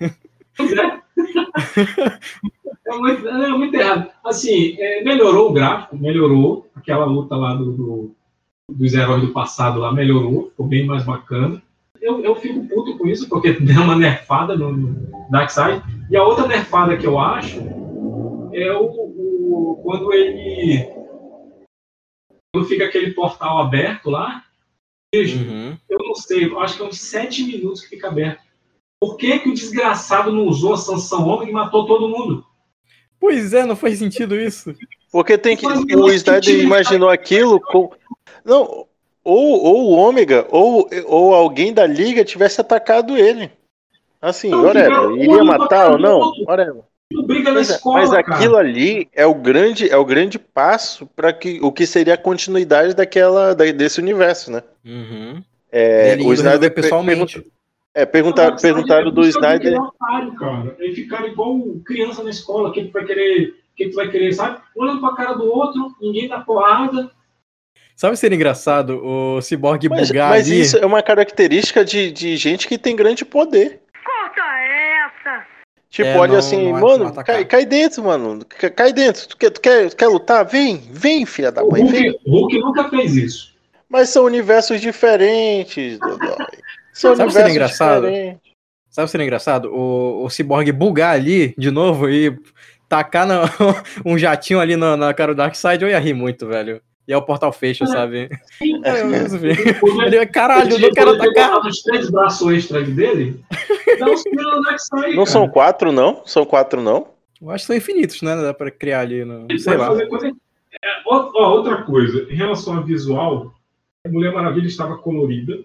É. 0.00 0.98
Muito, 2.98 3.28
é 3.28 3.48
muito 3.50 3.74
errado. 3.74 4.09
Assim, 4.24 4.76
é, 4.78 5.04
melhorou 5.04 5.50
o 5.50 5.52
gráfico, 5.52 5.96
melhorou. 5.96 6.66
Aquela 6.74 7.04
luta 7.04 7.36
lá 7.36 7.54
do, 7.54 7.72
do- 7.72 8.14
dos 8.70 8.92
heróis 8.94 9.22
do 9.22 9.28
passado 9.32 9.78
lá 9.80 9.92
melhorou, 9.92 10.48
ficou 10.50 10.66
bem 10.66 10.84
mais 10.86 11.04
bacana. 11.04 11.62
Eu, 12.00 12.20
eu 12.22 12.34
fico 12.36 12.66
puto 12.68 12.96
com 12.98 13.06
isso, 13.06 13.28
porque 13.28 13.52
deu 13.61 13.82
uma 13.82 13.96
nerfada 13.96 14.56
no, 14.56 14.72
no 14.72 14.96
Darkseid. 15.30 15.82
E 16.11 16.16
a 16.16 16.22
outra 16.24 16.46
nerfada 16.46 16.96
que 16.96 17.06
eu 17.06 17.18
acho 17.18 17.61
é 18.52 18.72
o, 18.72 18.86
o- 19.53 19.76
quando 19.82 20.12
ele. 20.12 20.84
Quando 22.55 22.66
fica 22.68 22.84
aquele 22.84 23.12
portal 23.12 23.59
aberto 23.59 24.11
lá. 24.11 24.44
Vejo, 25.14 25.38
Uhum. 25.38 25.76
eu 25.88 25.99
não 26.01 26.14
sei, 26.14 26.44
eu 26.44 26.61
acho 26.61 26.76
que 26.76 26.82
é 26.82 26.86
uns 26.86 27.01
sete 27.01 27.42
minutos 27.42 27.80
que 27.80 27.88
fica 27.88 28.09
aberto. 28.09 28.42
Por 29.01 29.16
que, 29.16 29.38
que 29.38 29.49
o 29.49 29.55
desgraçado 29.55 30.30
não 30.30 30.46
usou 30.46 30.74
a 30.74 30.76
sanção 30.76 31.26
Ômega 31.26 31.51
e 31.51 31.55
matou 31.55 31.86
todo 31.86 32.09
mundo? 32.09 32.44
Pois 33.18 33.55
é, 33.55 33.64
não 33.64 33.74
faz 33.74 33.99
sentido 33.99 34.38
isso. 34.38 34.74
Porque 35.11 35.38
tem 35.38 35.57
que. 35.57 35.66
O 35.66 36.11
Snyder 36.11 36.61
imaginou 36.61 37.09
aquilo 37.09 37.59
com. 37.61 37.90
Não, 38.44 38.86
ou, 39.24 39.64
ou 39.64 39.84
o 39.86 39.90
Ômega, 39.92 40.46
ou, 40.51 40.88
ou 41.07 41.34
alguém 41.34 41.72
da 41.72 41.86
liga 41.86 42.24
tivesse 42.24 42.61
atacado 42.61 43.16
ele. 43.16 43.51
Assim, 44.20 44.51
Não, 44.51 44.64
whatever. 44.64 44.88
tiveram 44.90 45.12
um 45.12 45.16
Iria 45.16 45.44
matar 45.44 45.92
ou 45.92 45.99
não? 45.99 46.32
Whatever. 46.46 46.82
Não 47.12 47.22
briga 47.24 47.50
na 47.50 47.61
Mas, 47.61 47.70
escola, 47.70 48.00
mas 48.00 48.11
cara. 48.11 48.20
aquilo 48.36 48.56
ali 48.56 49.09
é 49.14 49.24
o 49.24 49.34
grande, 49.34 49.88
é 49.88 49.96
o 49.96 50.04
grande 50.04 50.38
passo 50.38 51.06
para 51.16 51.32
que 51.32 51.59
o 51.62 51.72
que 51.72 51.86
seria 51.86 52.14
a 52.14 52.18
continuidade 52.18 52.94
daquela 52.94 53.54
da- 53.54 53.70
desse 53.72 53.98
universo, 54.00 54.50
né? 54.50 54.62
Uhum. 54.84 55.42
É, 55.72 56.12
Ele 56.12 56.24
o 56.24 56.32
Snyder 56.34 56.72
pessoalmente. 56.72 57.34
pergunta- 57.34 57.50
é, 57.94 58.04
perguntaram, 58.04 58.48
Darkseid 58.50 58.74
perguntaram 58.74 59.09
é 59.09 59.11
do 59.11 59.22
Snyder. 59.26 59.66
ele 59.68 59.76
é 59.76 59.80
otário, 59.80 60.34
cara. 60.34 60.76
Ele 60.78 60.94
ficaram 60.94 61.26
igual 61.28 61.59
criança 61.84 62.22
na 62.22 62.30
escola, 62.30 62.72
que 62.72 62.84
tu 62.84 62.92
vai 62.92 63.04
querer, 63.06 63.54
que 63.74 63.88
tu 63.88 63.96
vai 63.96 64.11
querer, 64.11 64.32
sabe? 64.34 64.61
Olhando 64.76 65.00
pra 65.00 65.16
cara 65.16 65.32
do 65.32 65.44
outro, 65.50 65.94
ninguém 66.02 66.28
dá 66.28 66.40
porrada. 66.40 67.11
Sabe 67.96 68.16
ser 68.18 68.32
engraçado 68.32 69.00
o 69.02 69.40
Cyborg 69.40 69.88
Mas, 69.88 70.09
bugar 70.09 70.28
mas 70.28 70.46
ali? 70.46 70.61
isso 70.61 70.76
é 70.76 70.84
uma 70.86 71.02
característica 71.02 71.84
de, 71.84 72.12
de 72.12 72.36
gente 72.36 72.68
que 72.68 72.76
tem 72.78 72.94
grande 72.94 73.24
poder. 73.24 73.80
Corta 74.04 74.42
essa! 74.62 74.97
Tipo, 75.91 76.09
É, 76.09 76.18
olha 76.18 76.32
não- 76.32 76.39
assim, 76.39 76.68
não 76.70 76.76
é 76.78 76.80
mano, 76.80 77.14
cai, 77.24 77.45
cai 77.47 77.64
dentro, 77.64 78.05
mano. 78.05 78.45
Cai, 78.76 78.93
dentro. 78.93 79.26
Tu 79.26 79.36
quer, 79.36 79.51
tu, 79.51 79.61
quer, 79.61 79.89
tu 79.91 79.97
quer 79.97 80.07
lutar? 80.09 80.45
Vem, 80.45 80.76
vem, 80.91 81.24
filha 81.24 81.51
da 81.51 81.62
O 81.64 81.70
mãe, 81.70 81.84
vem. 81.86 82.11
Hulk, 82.11 82.20
o 82.26 82.30
Hulk 82.30 82.59
nunca 82.61 82.89
fez 82.91 83.16
isso. 83.16 83.55
Mas 83.89 84.11
são 84.11 84.24
universos 84.24 84.80
diferentes, 84.82 85.99
Dodói. 85.99 86.36
São 86.93 87.16
Sabe 87.16 87.20
o 87.22 87.24
universos 87.24 87.51
engraçado? 87.53 88.03
diferentes. 88.03 88.41
Sabe 88.91 89.05
o 89.05 89.07
que 89.07 89.11
seria 89.12 89.24
engraçado? 89.24 89.72
O, 89.74 90.24
o 90.24 90.30
Cyborg 90.30 90.70
bugar 90.72 91.14
ali 91.14 91.55
de 91.57 91.70
novo 91.70 92.09
e 92.09 92.36
tacar 92.89 93.26
na- 93.26 93.45
um 94.05 94.18
jatinho 94.18 94.61
ali 94.61 94.76
na, 94.76 94.95
na 94.97 95.14
cara 95.14 95.32
do 95.34 95.39
Darkseid, 95.39 95.82
eu 95.82 95.89
ia 95.89 95.99
rir 95.99 96.12
muito, 96.14 96.47
velho. 96.47 96.82
E 97.09 97.12
aí 97.14 97.18
o 97.18 97.22
portal 97.22 97.50
fecha, 97.50 97.86
sabe? 97.86 98.28
É, 98.84 99.02
mas, 99.02 99.32
enfim. 99.32 99.46
Ele, 100.04 100.26
caralho, 100.26 100.74
eu 100.74 100.78
não 100.78 100.90
quero 100.90 101.11
atacar. 101.12 101.66
Os 101.66 101.82
três 101.82 102.11
braços 102.11 102.52
extras 102.52 102.86
dele, 102.90 103.42
tiros 103.96 104.24
no 104.26 104.61
Darkseid, 104.62 105.16
Não 105.16 105.24
cara. 105.24 105.26
são 105.26 105.48
quatro, 105.48 105.90
não? 105.90 106.22
São 106.26 106.44
quatro, 106.44 106.82
não? 106.82 107.09
Eu 107.40 107.50
acho 107.50 107.62
que 107.62 107.66
são 107.68 107.76
infinitos, 107.76 108.20
né? 108.20 108.36
Dá 108.36 108.52
pra 108.52 108.70
criar 108.70 109.00
ali, 109.00 109.24
no, 109.24 109.46
Ele 109.48 109.59
sei 109.59 109.76
lá. 109.78 109.88
coisa- 110.06 110.26
É, 110.28 110.88
ó, 111.06 111.30
ó, 111.34 111.50
outra 111.52 111.82
coisa, 111.82 112.26
em 112.30 112.36
relação 112.36 112.76
ao 112.76 112.84
visual, 112.84 113.54
a 114.06 114.11
Mulher 114.11 114.34
Maravilha 114.34 114.66
estava 114.66 114.98
colorida. 114.98 115.59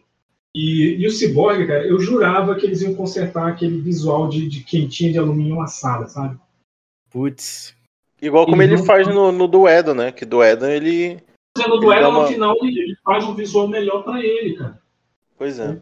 E, 0.55 0.95
e 0.99 1.05
o 1.07 1.11
Cyborg, 1.11 1.65
cara, 1.67 1.85
eu 1.85 1.99
jurava 1.99 2.55
que 2.55 2.65
eles 2.65 2.81
iam 2.83 2.93
consertar 2.93 3.47
aquele 3.49 3.81
visual 3.81 4.29
de, 4.29 4.47
de 4.47 4.61
quentinha 4.63 5.11
de 5.11 5.17
alumínio 5.17 5.59
assada, 5.61 6.07
sabe? 6.07 6.37
Putz. 7.11 7.75
Igual 8.21 8.45
como 8.45 8.61
ele 8.61 8.77
não- 8.77 8.85
faz 8.85 9.07
no, 9.07 9.31
no 9.33 9.47
do 9.47 9.67
Edon, 9.67 9.95
né? 9.95 10.11
Que 10.13 10.23
do 10.25 10.41
Edon 10.41 10.67
ele. 10.67 11.17
Ele 11.57 11.79
duelo, 11.79 12.09
uma- 12.09 12.21
no 12.21 12.27
final, 12.27 12.55
ele 12.63 12.95
faz 13.03 13.23
um 13.25 13.35
visual 13.35 13.67
melhor 13.67 14.03
pra 14.03 14.19
ele, 14.19 14.55
cara. 14.55 14.79
Pois 15.37 15.59
é. 15.59 15.77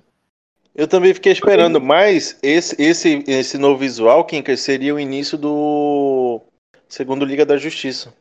Eu 0.76 0.88
também 0.88 1.14
fiquei 1.14 1.32
esperando, 1.32 1.82
mas 1.82 2.38
esse, 2.42 2.82
esse, 2.82 3.24
esse 3.28 3.58
novo 3.58 3.78
visual, 3.78 4.24
Kinker, 4.26 4.58
seria 4.58 4.96
o 4.96 5.00
início 5.00 5.38
do 5.38 6.42
segundo 6.88 7.26
Liga 7.26 7.46
da 7.46 7.58
Justiça. 7.58 8.14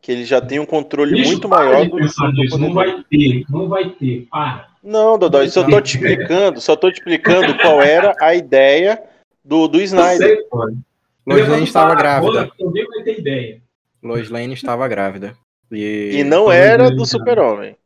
Que 0.00 0.12
ele 0.12 0.24
já 0.24 0.40
tem 0.40 0.58
um 0.58 0.66
controle 0.66 1.12
Bicho, 1.12 1.30
muito 1.30 1.48
para 1.48 1.64
maior 1.64 1.88
do, 1.88 1.96
nisso, 1.96 2.58
Não 2.58 2.74
vai 2.74 3.04
ter, 3.08 3.44
não 3.48 3.68
vai 3.68 3.90
ter, 3.90 4.26
para. 4.30 4.68
Não, 4.82 5.16
Dodói, 5.16 5.48
só 5.48 5.62
tô 5.64 5.80
te 5.80 5.96
explicando, 5.96 6.60
só 6.60 6.74
tô 6.74 6.90
te 6.90 6.98
explicando 6.98 7.56
qual 7.58 7.80
era 7.80 8.14
a 8.20 8.34
ideia 8.34 9.00
do, 9.44 9.68
do 9.68 9.80
Snyder. 9.80 10.38
sei. 10.38 10.76
Lois 11.24 11.48
Lane 11.48 11.64
estava 11.64 11.94
grávida. 11.94 12.50
Ninguém 12.58 12.84
vai 12.88 13.02
ter 13.04 13.18
ideia. 13.20 13.62
Lois 14.02 14.28
Lane 14.28 14.54
estava 14.54 14.88
grávida. 14.88 15.36
E, 15.72 16.18
E 16.18 16.24
não 16.24 16.52
era 16.52 16.90
do 16.90 17.06
Super-Homem. 17.06 17.76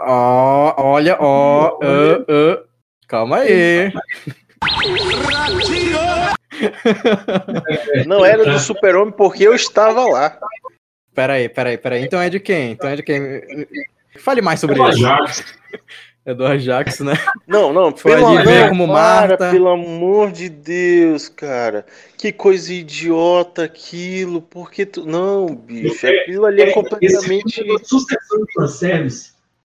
Ó, 0.00 0.74
olha, 0.76 1.16
ó. 1.20 1.78
ah, 1.82 2.24
ah. 2.28 2.62
Calma 3.08 3.38
aí. 3.38 3.92
Não 8.06 8.24
era 8.24 8.44
do 8.44 8.58
Super-Homem 8.58 9.12
porque 9.12 9.46
eu 9.46 9.54
estava 9.54 10.04
lá. 10.04 10.38
Peraí, 11.14 11.48
peraí, 11.48 11.76
peraí. 11.76 12.02
Então 12.02 12.20
é 12.20 12.30
de 12.30 12.40
quem? 12.40 12.72
Então 12.72 12.88
é 12.88 12.96
de 12.96 13.02
quem? 13.02 13.66
Fale 14.18 14.40
mais 14.40 14.60
sobre 14.60 14.80
O 14.80 14.88
isso. 14.88 15.02
É 16.26 16.32
do 16.32 16.46
Ajax, 16.46 17.00
né? 17.00 17.12
Não, 17.46 17.70
não, 17.72 17.92
pelo 17.92 18.34
ver 18.42 18.62
amor, 18.62 18.68
como 18.70 18.86
para, 18.86 19.28
Marta. 19.28 19.50
pelo 19.50 19.68
amor 19.68 20.32
de 20.32 20.48
Deus, 20.48 21.28
cara. 21.28 21.84
Que 22.16 22.32
coisa 22.32 22.72
idiota 22.72 23.64
aquilo. 23.64 24.40
Por 24.40 24.70
que 24.70 24.86
tu. 24.86 25.04
Não, 25.04 25.54
bicho. 25.54 26.06
Aquilo 26.06 26.46
ali 26.46 26.62
é 26.62 26.72
completamente. 26.72 27.60
Esse 27.60 27.70
é 27.70 27.78
sucessão 27.84 28.38
de 28.42 28.52
fanservice, 28.54 29.32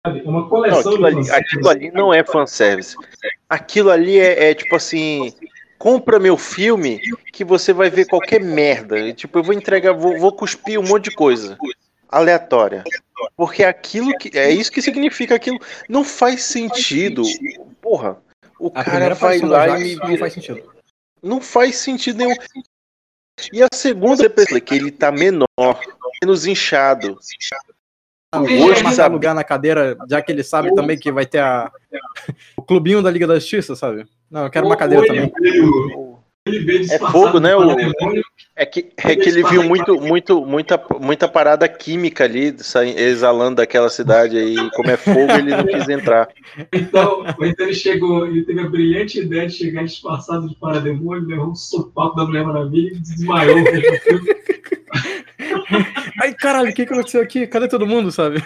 sabe? 0.06 0.20
É 0.20 0.28
uma 0.28 0.43
Não, 0.43 0.48
coleção 0.48 0.78
aquilo, 0.93 0.98
de 0.98 1.06
ali, 1.06 1.31
aquilo 1.32 1.68
ali 1.68 1.90
não 1.90 2.14
é 2.14 2.23
fanservice. 2.23 2.94
Aquilo 3.48 3.90
ali 3.90 4.18
é, 4.20 4.51
é 4.51 4.55
tipo 4.55 4.77
assim. 4.77 5.32
Compra 5.78 6.18
meu 6.18 6.39
filme 6.39 7.01
que 7.32 7.44
você 7.44 7.73
vai 7.73 7.90
ver 7.90 8.06
qualquer 8.06 8.40
merda. 8.40 8.98
E, 8.98 9.12
Tipo, 9.12 9.40
eu 9.40 9.43
vou 9.43 9.52
entregar, 9.52 9.93
vou, 9.93 10.18
vou 10.18 10.32
cuspir 10.32 10.81
um 10.81 10.82
monte 10.82 11.10
de 11.10 11.14
coisa 11.16 11.59
aleatória. 12.16 12.84
Porque 13.36 13.64
aquilo 13.64 14.16
que. 14.18 14.36
É 14.36 14.51
isso 14.51 14.70
que 14.70 14.82
significa 14.82 15.34
aquilo. 15.34 15.59
Não 15.88 16.05
faz 16.05 16.43
sentido. 16.44 17.22
Porra. 17.80 18.18
O 18.59 18.70
A 18.74 18.84
cara 18.84 19.14
vai 19.14 19.38
lá 19.40 19.78
e 19.78 19.97
não 19.97 20.16
faz 20.16 20.32
sentido. 20.32 20.62
Não 21.22 21.40
faz 21.40 21.76
sentido 21.76 22.18
nenhum. 22.18 22.34
E 23.52 23.62
a 23.62 23.68
segunda, 23.74 24.30
pensei 24.30 24.60
que 24.60 24.74
ele 24.74 24.90
tá 24.90 25.12
menor, 25.12 25.47
menos 26.22 26.47
inchado. 26.47 27.18
Ah, 28.32 28.40
mais 28.40 28.97
sabe- 28.97 29.14
lugar 29.14 29.34
na 29.34 29.44
cadeira, 29.44 29.97
já 30.09 30.20
que 30.22 30.32
ele 30.32 30.43
sabe 30.43 30.74
também 30.74 30.98
que 30.98 31.12
vai 31.12 31.26
ter 31.26 31.38
a... 31.38 31.70
o 32.56 32.62
clubinho 32.62 33.02
da 33.02 33.10
Liga 33.10 33.26
da 33.26 33.38
Justiça, 33.38 33.76
sabe? 33.76 34.06
Não, 34.30 34.44
eu 34.44 34.51
quero 34.51 34.66
uma 34.66 34.76
cadeira 34.76 35.06
também. 35.06 35.32
É 36.90 36.98
fogo, 37.10 37.40
né? 37.40 37.56
de 37.56 37.56
O, 37.56 37.74
demônio, 37.74 38.23
é 38.55 38.64
que, 38.64 38.93
é 38.98 39.16
que 39.16 39.28
ele 39.28 39.43
viu 39.43 39.64
muito, 39.64 40.01
muito, 40.01 40.47
muita, 40.47 40.81
muita 41.01 41.27
parada 41.27 41.68
química 41.68 42.23
ali 42.23 42.55
exalando 42.97 43.56
daquela 43.56 43.90
cidade 43.90 44.39
aí. 44.39 44.56
Como 44.70 44.89
é 44.89 44.97
fogo, 44.97 45.32
ele 45.32 45.51
não 45.51 45.66
quis 45.66 45.89
entrar. 45.89 46.28
Então, 46.73 47.24
então 47.43 47.66
ele 47.66 47.74
chegou, 47.74 48.27
ele 48.27 48.44
teve 48.44 48.60
a 48.60 48.68
brilhante 48.68 49.18
ideia 49.18 49.48
de 49.48 49.55
chegar 49.55 49.82
disfarçado 49.85 50.48
de 50.48 50.55
parademônio, 50.55 51.27
levou 51.27 51.51
um 51.51 51.55
sopapo 51.56 52.14
da 52.14 52.24
Mulher 52.24 52.44
Maravilha 52.44 52.93
e 52.94 52.98
desmaiou. 53.01 53.59
Ai, 56.23 56.32
caralho, 56.32 56.70
o 56.70 56.73
que, 56.73 56.82
aconteceu 56.82 57.20
aqui? 57.20 57.47
Cadê 57.47 57.66
todo 57.66 57.86
mundo, 57.86 58.12
sabe? 58.12 58.43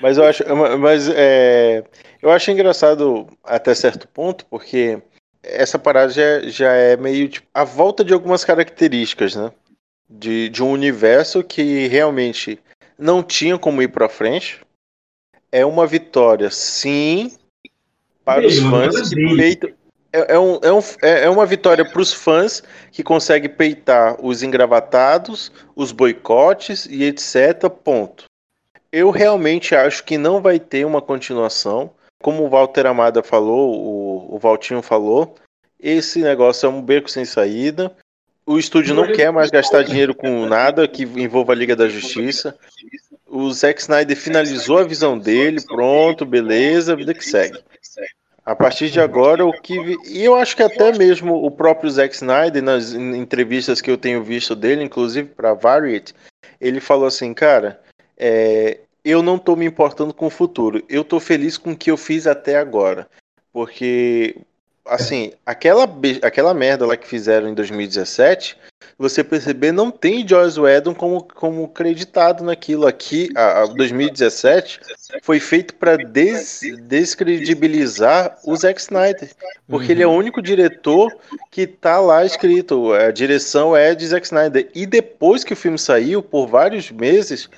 Mas 0.00 0.16
eu 0.18 0.24
acho, 0.24 0.44
mas 0.78 1.08
é, 1.08 1.84
eu 2.22 2.30
acho 2.30 2.50
engraçado 2.50 3.26
até 3.44 3.74
certo 3.74 4.06
ponto, 4.08 4.46
porque 4.46 5.02
essa 5.42 5.78
parada 5.78 6.12
já, 6.12 6.40
já 6.48 6.72
é 6.72 6.96
meio 6.96 7.28
tipo, 7.28 7.46
a 7.52 7.64
volta 7.64 8.04
de 8.04 8.12
algumas 8.12 8.44
características, 8.44 9.34
né? 9.34 9.52
De, 10.08 10.48
de 10.48 10.62
um 10.62 10.70
universo 10.70 11.42
que 11.44 11.86
realmente 11.88 12.58
não 12.98 13.22
tinha 13.22 13.58
como 13.58 13.82
ir 13.82 13.88
pra 13.88 14.08
frente. 14.08 14.60
É 15.50 15.64
uma 15.64 15.86
vitória, 15.86 16.50
sim, 16.50 17.32
para 18.24 18.46
os 18.46 18.58
Meio, 18.58 18.70
fãs 18.70 19.08
que 19.08 19.36
peitam. 19.36 19.70
É, 20.12 20.34
é, 20.34 20.38
um, 20.38 20.58
é, 20.62 20.72
um, 20.72 20.80
é 21.02 21.24
é 21.24 21.30
uma 21.30 21.46
vitória 21.46 21.84
para 21.84 22.00
os 22.00 22.12
fãs 22.12 22.62
que 22.92 23.02
consegue 23.02 23.48
peitar 23.48 24.16
os 24.22 24.42
engravatados, 24.42 25.52
os 25.74 25.92
boicotes 25.92 26.86
e 26.86 27.04
etc. 27.04 27.70
Ponto. 27.70 28.24
Eu 28.90 29.10
realmente 29.10 29.74
acho 29.74 30.04
que 30.04 30.18
não 30.18 30.40
vai 30.40 30.58
ter 30.58 30.84
uma 30.84 31.00
continuação. 31.00 31.90
Como 32.22 32.44
o 32.44 32.48
Walter 32.48 32.86
Amada 32.86 33.22
falou, 33.22 33.74
o, 33.74 34.34
o 34.34 34.38
Valtinho 34.38 34.82
falou, 34.82 35.36
esse 35.78 36.20
negócio 36.20 36.66
é 36.66 36.68
um 36.68 36.82
beco 36.82 37.10
sem 37.10 37.24
saída. 37.24 37.92
O 38.44 38.58
estúdio 38.58 38.94
não 38.94 39.12
quer 39.12 39.30
mais 39.30 39.50
gastar 39.50 39.84
dinheiro 39.84 40.14
com 40.14 40.46
nada 40.46 40.88
que 40.88 41.02
envolva 41.02 41.52
a 41.52 41.56
Liga 41.56 41.76
da 41.76 41.88
Justiça. 41.88 42.58
O 43.26 43.50
Zack 43.52 43.80
Snyder 43.80 44.16
finalizou 44.16 44.78
a 44.78 44.84
visão 44.84 45.18
dele, 45.18 45.60
pronto, 45.60 46.24
beleza, 46.24 46.96
vida 46.96 47.12
que 47.12 47.24
segue. 47.24 47.58
A 48.44 48.56
partir 48.56 48.88
de 48.88 48.98
agora, 48.98 49.44
o 49.44 49.52
que. 49.52 49.76
E 50.06 50.24
eu 50.24 50.34
acho 50.34 50.56
que 50.56 50.62
até 50.62 50.90
mesmo 50.96 51.34
o 51.44 51.50
próprio 51.50 51.90
Zack 51.90 52.14
Snyder, 52.14 52.62
nas 52.62 52.94
en- 52.94 53.14
entrevistas 53.14 53.82
que 53.82 53.90
eu 53.90 53.98
tenho 53.98 54.24
visto 54.24 54.56
dele, 54.56 54.82
inclusive 54.82 55.28
para 55.28 55.52
Variety, 55.52 56.14
ele 56.58 56.80
falou 56.80 57.06
assim, 57.06 57.34
cara, 57.34 57.78
é, 58.16 58.78
eu 59.04 59.22
não 59.22 59.38
tô 59.38 59.56
me 59.56 59.66
importando 59.66 60.12
com 60.12 60.26
o 60.26 60.30
futuro. 60.30 60.82
Eu 60.88 61.04
tô 61.04 61.20
feliz 61.20 61.56
com 61.56 61.72
o 61.72 61.76
que 61.76 61.90
eu 61.90 61.96
fiz 61.96 62.26
até 62.26 62.56
agora. 62.56 63.08
Porque, 63.52 64.36
assim, 64.86 65.32
aquela, 65.44 65.88
aquela 66.22 66.54
merda 66.54 66.86
lá 66.86 66.96
que 66.96 67.06
fizeram 67.06 67.48
em 67.48 67.54
2017, 67.54 68.56
você 68.98 69.22
perceber, 69.22 69.70
não 69.70 69.92
tem 69.92 70.26
Joss 70.26 70.58
Whedon 70.58 70.92
como, 70.92 71.22
como 71.22 71.68
creditado 71.68 72.42
naquilo 72.42 72.86
aqui. 72.86 73.30
A, 73.36 73.62
a 73.62 73.66
2017 73.66 74.80
foi 75.22 75.38
feito 75.38 75.74
para 75.74 75.96
des, 75.96 76.60
descredibilizar 76.82 78.36
o 78.44 78.56
Zack 78.56 78.80
Snyder. 78.80 79.30
Porque 79.68 79.92
ele 79.92 80.02
é 80.02 80.06
o 80.06 80.12
único 80.12 80.42
diretor 80.42 81.16
que 81.50 81.66
tá 81.66 82.00
lá 82.00 82.24
escrito. 82.24 82.92
A 82.92 83.12
direção 83.12 83.76
é 83.76 83.94
de 83.94 84.06
Zack 84.06 84.26
Snyder. 84.26 84.68
E 84.74 84.84
depois 84.84 85.44
que 85.44 85.52
o 85.52 85.56
filme 85.56 85.78
saiu, 85.78 86.20
por 86.20 86.48
vários 86.48 86.90
meses, 86.90 87.48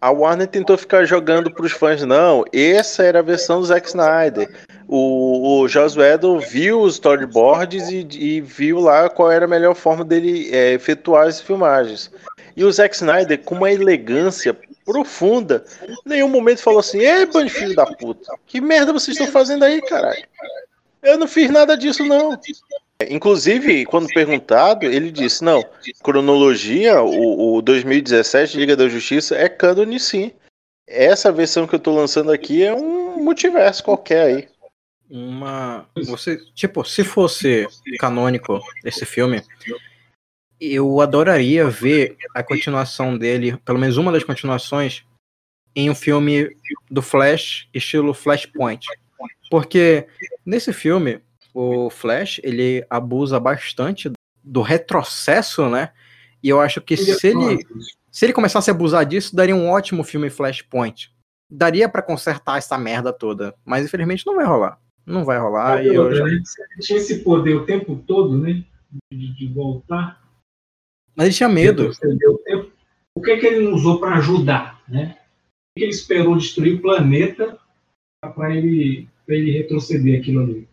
a 0.00 0.10
Warner 0.10 0.46
tentou 0.46 0.76
ficar 0.76 1.04
jogando 1.04 1.50
pros 1.50 1.72
fãs, 1.72 2.02
não, 2.02 2.44
essa 2.52 3.02
era 3.02 3.18
a 3.18 3.22
versão 3.22 3.60
do 3.60 3.66
Zack 3.66 3.88
Snyder. 3.88 4.48
O, 4.88 5.60
o 5.60 5.68
Joss 5.68 5.98
Whedon 5.98 6.38
viu 6.38 6.80
os 6.80 6.94
storyboards 6.94 7.88
e, 7.88 8.06
e 8.12 8.40
viu 8.40 8.78
lá 8.80 9.08
qual 9.08 9.32
era 9.32 9.44
a 9.44 9.48
melhor 9.48 9.74
forma 9.74 10.04
dele 10.04 10.48
é, 10.52 10.72
efetuar 10.72 11.26
as 11.26 11.40
filmagens. 11.40 12.10
E 12.56 12.64
o 12.64 12.72
Zack 12.72 12.94
Snyder, 12.94 13.42
com 13.42 13.54
uma 13.54 13.70
elegância 13.70 14.56
profunda, 14.84 15.64
em 15.88 16.08
nenhum 16.08 16.28
momento 16.28 16.62
falou 16.62 16.80
assim: 16.80 17.00
Ei, 17.00 17.26
bando 17.26 17.50
filho 17.50 17.74
da 17.74 17.84
puta, 17.84 18.32
que 18.46 18.60
merda 18.60 18.92
vocês 18.92 19.16
estão 19.16 19.30
fazendo 19.32 19.64
aí, 19.64 19.82
caralho? 19.82 20.24
Eu 21.02 21.18
não 21.18 21.28
fiz 21.28 21.50
nada 21.50 21.76
disso, 21.76 22.04
não. 22.04 22.38
Inclusive, 23.10 23.84
quando 23.84 24.08
perguntado, 24.08 24.86
ele 24.86 25.10
disse: 25.10 25.44
não, 25.44 25.62
cronologia, 26.02 27.02
o, 27.02 27.56
o 27.56 27.62
2017 27.62 28.56
Liga 28.56 28.76
da 28.76 28.88
Justiça 28.88 29.36
é 29.36 29.48
cânone 29.48 30.00
sim. 30.00 30.32
Essa 30.86 31.32
versão 31.32 31.66
que 31.66 31.74
eu 31.74 31.80
tô 31.80 31.94
lançando 31.94 32.32
aqui 32.32 32.62
é 32.62 32.74
um 32.74 33.22
multiverso 33.22 33.84
qualquer 33.84 34.22
aí. 34.22 34.48
Uma. 35.10 35.86
Você, 36.06 36.38
tipo, 36.54 36.84
se 36.84 37.04
fosse 37.04 37.66
canônico 37.98 38.60
esse 38.84 39.04
filme, 39.04 39.42
eu 40.60 41.00
adoraria 41.00 41.68
ver 41.68 42.16
a 42.34 42.42
continuação 42.42 43.16
dele, 43.16 43.56
pelo 43.58 43.78
menos 43.78 43.98
uma 43.98 44.10
das 44.10 44.24
continuações, 44.24 45.04
em 45.74 45.90
um 45.90 45.94
filme 45.94 46.56
do 46.90 47.02
Flash, 47.02 47.68
estilo 47.74 48.14
Flashpoint. 48.14 48.86
Porque 49.50 50.06
nesse 50.44 50.72
filme, 50.72 51.20
o 51.56 51.90
Flash, 51.90 52.38
ele 52.44 52.84
abusa 52.90 53.40
bastante 53.40 54.10
do 54.44 54.60
retrocesso, 54.60 55.68
né? 55.70 55.92
E 56.42 56.48
eu 56.50 56.60
acho 56.60 56.80
que 56.82 56.96
se 56.96 57.28
ele, 57.28 57.66
se 58.10 58.26
ele 58.26 58.32
começasse 58.32 58.70
a 58.70 58.74
abusar 58.74 59.06
disso, 59.06 59.34
daria 59.34 59.56
um 59.56 59.68
ótimo 59.70 60.04
filme 60.04 60.28
Flashpoint. 60.28 61.10
Daria 61.50 61.88
pra 61.88 62.02
consertar 62.02 62.58
essa 62.58 62.76
merda 62.76 63.12
toda, 63.12 63.54
mas 63.64 63.84
infelizmente 63.84 64.26
não 64.26 64.36
vai 64.36 64.44
rolar. 64.44 64.78
Não 65.06 65.24
vai 65.24 65.38
rolar. 65.38 65.82
e 65.84 65.94
eu 65.94 66.14
já- 66.14 66.24
né? 66.24 66.42
Se 66.44 66.60
ele 66.62 66.80
tinha 66.82 66.98
esse 66.98 67.18
poder 67.20 67.54
o 67.54 67.64
tempo 67.64 67.96
todo, 68.06 68.36
né? 68.36 68.62
De, 69.12 69.34
de 69.34 69.46
voltar. 69.48 70.20
Mas 71.14 71.26
ele 71.26 71.34
tinha 71.34 71.48
medo. 71.48 71.90
o. 71.90 72.76
O 73.16 73.22
que, 73.22 73.30
é 73.30 73.38
que 73.38 73.46
ele 73.46 73.64
não 73.64 73.72
usou 73.72 73.98
para 73.98 74.16
ajudar, 74.18 74.82
né? 74.86 75.16
Por 75.16 75.78
que 75.78 75.84
ele 75.84 75.90
esperou 75.90 76.36
destruir 76.36 76.74
o 76.74 76.82
planeta 76.82 77.58
para 78.20 78.54
ele, 78.54 79.08
pra 79.24 79.34
ele 79.36 79.52
retroceder 79.52 80.20
aquilo 80.20 80.42
ali? 80.42 80.68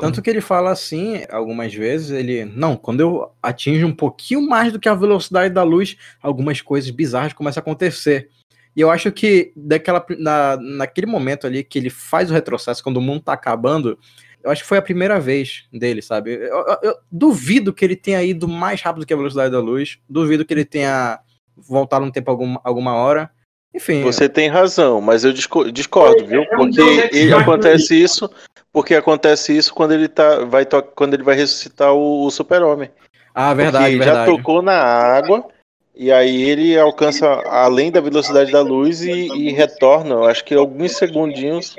Tanto 0.00 0.22
que 0.22 0.30
ele 0.30 0.40
fala 0.40 0.70
assim, 0.70 1.22
algumas 1.30 1.74
vezes, 1.74 2.10
ele. 2.10 2.44
Não, 2.46 2.76
quando 2.76 3.00
eu 3.00 3.30
atinjo 3.42 3.86
um 3.86 3.94
pouquinho 3.94 4.40
mais 4.46 4.72
do 4.72 4.80
que 4.80 4.88
a 4.88 4.94
velocidade 4.94 5.52
da 5.52 5.62
luz, 5.62 5.96
algumas 6.22 6.60
coisas 6.62 6.90
bizarras 6.90 7.34
começam 7.34 7.60
a 7.60 7.62
acontecer. 7.62 8.30
E 8.74 8.80
eu 8.80 8.90
acho 8.90 9.12
que 9.12 9.52
daquela, 9.54 10.04
na, 10.18 10.56
naquele 10.56 11.06
momento 11.06 11.46
ali 11.46 11.62
que 11.62 11.78
ele 11.78 11.90
faz 11.90 12.30
o 12.30 12.34
retrocesso, 12.34 12.82
quando 12.82 12.96
o 12.98 13.02
mundo 13.02 13.20
tá 13.22 13.32
acabando, 13.34 13.98
eu 14.42 14.50
acho 14.50 14.62
que 14.62 14.68
foi 14.68 14.78
a 14.78 14.82
primeira 14.82 15.18
vez 15.20 15.66
dele, 15.72 16.00
sabe? 16.00 16.32
Eu, 16.34 16.64
eu- 16.66 16.78
eu 16.82 16.96
duvido 17.10 17.72
que 17.72 17.84
ele 17.84 17.96
tenha 17.96 18.22
ido 18.22 18.48
mais 18.48 18.80
rápido 18.80 19.04
que 19.06 19.12
a 19.12 19.16
velocidade 19.16 19.50
da 19.52 19.60
luz. 19.60 19.98
Duvido 20.08 20.44
que 20.44 20.54
ele 20.54 20.64
tenha 20.64 21.18
voltado 21.56 22.04
no 22.06 22.12
tempo 22.12 22.30
algum, 22.30 22.56
alguma 22.64 22.94
hora. 22.94 23.30
Enfim. 23.76 24.02
Você 24.02 24.26
tem 24.28 24.48
razão, 24.48 25.00
mas 25.02 25.22
eu 25.22 25.32
disco- 25.32 25.70
discordo, 25.70 26.24
viu? 26.26 26.42
É 26.42 26.56
um 26.56 26.70
Porque 26.70 26.80
ele 27.12 27.34
acontece 27.34 27.92
ali. 27.92 28.02
isso, 28.02 28.30
porque 28.72 28.94
acontece 28.94 29.54
isso 29.56 29.74
quando 29.74 29.92
ele 29.92 30.08
tá, 30.08 30.44
vai 30.46 30.66
quando 30.94 31.12
ele 31.12 31.22
vai 31.22 31.36
ressuscitar 31.36 31.92
o, 31.92 32.24
o 32.24 32.30
Super-Homem. 32.30 32.90
Ah, 33.34 33.52
verdade, 33.52 33.84
Porque 33.84 33.98
verdade. 33.98 34.30
já 34.30 34.36
tocou 34.36 34.62
na 34.62 34.78
água 34.80 35.46
e 35.94 36.10
aí 36.10 36.42
ele 36.42 36.78
alcança 36.78 37.26
além 37.46 37.92
da 37.92 38.00
velocidade 38.00 38.50
da 38.50 38.62
luz 38.62 39.02
e, 39.02 39.10
e 39.10 39.52
retorna. 39.52 40.14
Eu 40.14 40.24
acho 40.24 40.42
que 40.42 40.54
alguns 40.54 40.92
segundinhos 40.92 41.76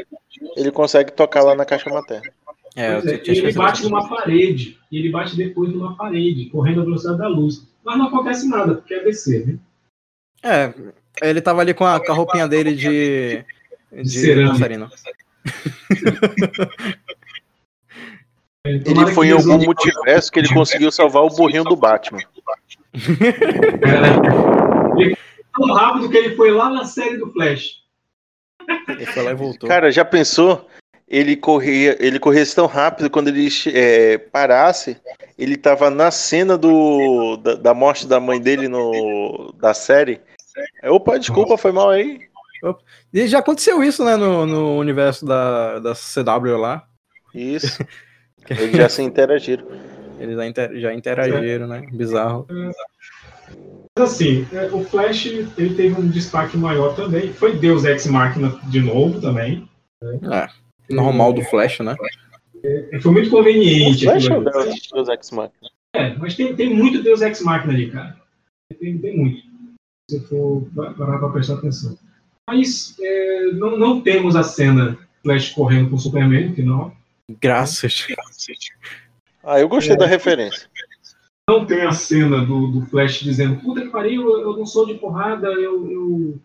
ele 0.55 0.71
consegue 0.71 1.11
tocar 1.11 1.41
lá 1.41 1.55
na 1.55 1.65
caixa 1.65 1.89
materna. 1.89 2.31
É, 2.75 2.93
é, 2.93 3.21
e 3.25 3.37
ele 3.39 3.51
bate 3.53 3.81
numa 3.83 4.07
parede, 4.07 4.77
e 4.91 4.99
ele 4.99 5.09
bate 5.09 5.35
depois 5.35 5.71
numa 5.73 5.95
parede, 5.97 6.45
correndo 6.51 6.81
à 6.81 6.83
velocidade 6.83 7.17
da 7.17 7.27
luz. 7.27 7.67
Mas 7.83 7.97
não 7.97 8.05
acontece 8.05 8.47
nada, 8.47 8.75
porque 8.75 8.93
é 8.93 9.03
DC, 9.03 9.45
né? 9.47 9.57
É, 10.43 10.73
ele 11.21 11.41
tava 11.41 11.61
ali 11.61 11.73
com 11.73 11.85
a, 11.85 11.99
com 11.99 12.11
a 12.11 12.15
roupinha 12.15 12.47
dele 12.47 12.73
de. 12.73 13.43
de 13.91 14.09
cerâmica. 14.09 14.53
dançarino. 14.53 14.89
Ele 18.65 19.13
foi 19.13 19.27
em 19.27 19.31
algum 19.31 19.57
multiverso 19.57 20.31
que 20.31 20.39
ele 20.39 20.53
conseguiu 20.53 20.91
salvar 20.91 21.23
o 21.23 21.29
burrinho 21.29 21.63
do 21.63 21.75
Batman. 21.75 22.19
Tão 25.55 25.73
rápido 25.73 26.09
que 26.09 26.17
ele 26.17 26.35
foi 26.35 26.51
lá 26.51 26.69
na 26.69 26.85
série 26.85 27.17
do 27.17 27.31
Flash. 27.31 27.77
Ele 28.89 29.05
foi 29.05 29.23
lá 29.23 29.31
e 29.31 29.35
voltou. 29.35 29.69
Cara, 29.69 29.89
já 29.91 30.03
pensou? 30.03 30.67
Ele 31.07 31.37
corria, 31.37 31.95
ele 32.05 32.19
corresse 32.19 32.53
tão 32.53 32.65
rápido 32.65 33.09
quando 33.09 33.29
ele 33.29 33.47
é, 33.73 34.17
parasse, 34.17 34.97
ele 35.37 35.55
tava 35.55 35.89
na 35.89 36.11
cena 36.11 36.57
do, 36.57 37.37
da, 37.37 37.55
da 37.55 37.73
morte 37.73 38.05
da 38.05 38.19
mãe 38.19 38.41
dele 38.41 38.67
no, 38.67 39.53
da 39.57 39.73
série. 39.73 40.19
Opa, 40.85 41.17
desculpa, 41.17 41.57
foi 41.57 41.71
mal 41.71 41.89
aí. 41.89 42.19
E 43.13 43.27
já 43.27 43.39
aconteceu 43.39 43.83
isso, 43.83 44.03
né, 44.03 44.15
no, 44.15 44.45
no 44.45 44.77
universo 44.77 45.25
da, 45.25 45.79
da 45.79 45.93
CW 45.93 46.57
lá. 46.57 46.87
Isso. 47.33 47.83
Eles 48.49 48.75
já 48.75 48.89
se 48.89 49.01
interagiram. 49.01 49.67
Eles 50.19 50.35
já, 50.35 50.45
inter- 50.47 50.79
já 50.79 50.93
interagiram, 50.93 51.67
né? 51.67 51.85
Bizarro. 51.91 52.47
Mas 53.97 54.13
assim, 54.13 54.47
é, 54.53 54.65
o 54.67 54.83
Flash 54.83 55.25
ele 55.25 55.75
teve 55.75 55.99
um 55.99 56.07
destaque 56.07 56.57
maior 56.57 56.95
também. 56.95 57.33
Foi 57.33 57.55
Deus 57.57 57.83
Ex 57.83 58.07
Machina 58.07 58.49
de 58.69 58.79
novo 58.79 59.19
também. 59.19 59.67
É, 60.03 60.47
normal 60.89 61.33
do 61.33 61.43
Flash, 61.43 61.79
né? 61.79 61.95
É, 62.63 62.99
Foi 63.01 63.11
muito 63.11 63.29
conveniente. 63.29 64.05
Flash 64.05 64.25
aquilo 64.25 64.45
ou. 64.45 64.63
Deus, 64.63 64.89
Deus 64.93 65.09
Ex 65.09 65.31
Machina? 65.31 65.69
É, 65.93 66.15
mas 66.15 66.35
tem, 66.35 66.55
tem 66.55 66.73
muito 66.73 67.03
Deus 67.03 67.21
Ex 67.21 67.41
Machina 67.41 67.73
ali, 67.73 67.91
cara. 67.91 68.17
Tem, 68.79 68.97
tem 68.97 69.17
muito. 69.17 69.46
Se 70.09 70.21
for 70.21 70.65
parar 70.97 71.19
pra 71.19 71.29
prestar 71.29 71.55
atenção. 71.55 71.97
Mas 72.49 72.95
é, 73.01 73.51
não, 73.51 73.77
não 73.77 74.01
temos 74.01 74.37
a 74.37 74.43
cena 74.43 74.97
Flash 75.21 75.49
correndo 75.49 75.89
com 75.89 75.97
o 75.97 75.99
Superman, 75.99 76.49
no 76.49 76.55
final. 76.55 76.95
Graças. 77.41 78.07
Ah, 79.43 79.59
eu 79.59 79.67
gostei 79.67 79.95
É. 79.95 79.97
da 79.97 80.05
referência. 80.05 80.69
Não 81.49 81.65
tem 81.65 81.81
a 81.81 81.91
cena 81.91 82.45
do, 82.45 82.67
do 82.67 82.85
Flash 82.85 83.19
dizendo, 83.19 83.59
puta 83.61 83.81
que 83.81 83.89
pariu, 83.89 84.21
eu, 84.21 84.41
eu 84.51 84.57
não 84.57 84.65
sou 84.65 84.85
de 84.85 84.93
porrada, 84.95 85.47
eu, 85.47 85.91
eu 85.91 86.39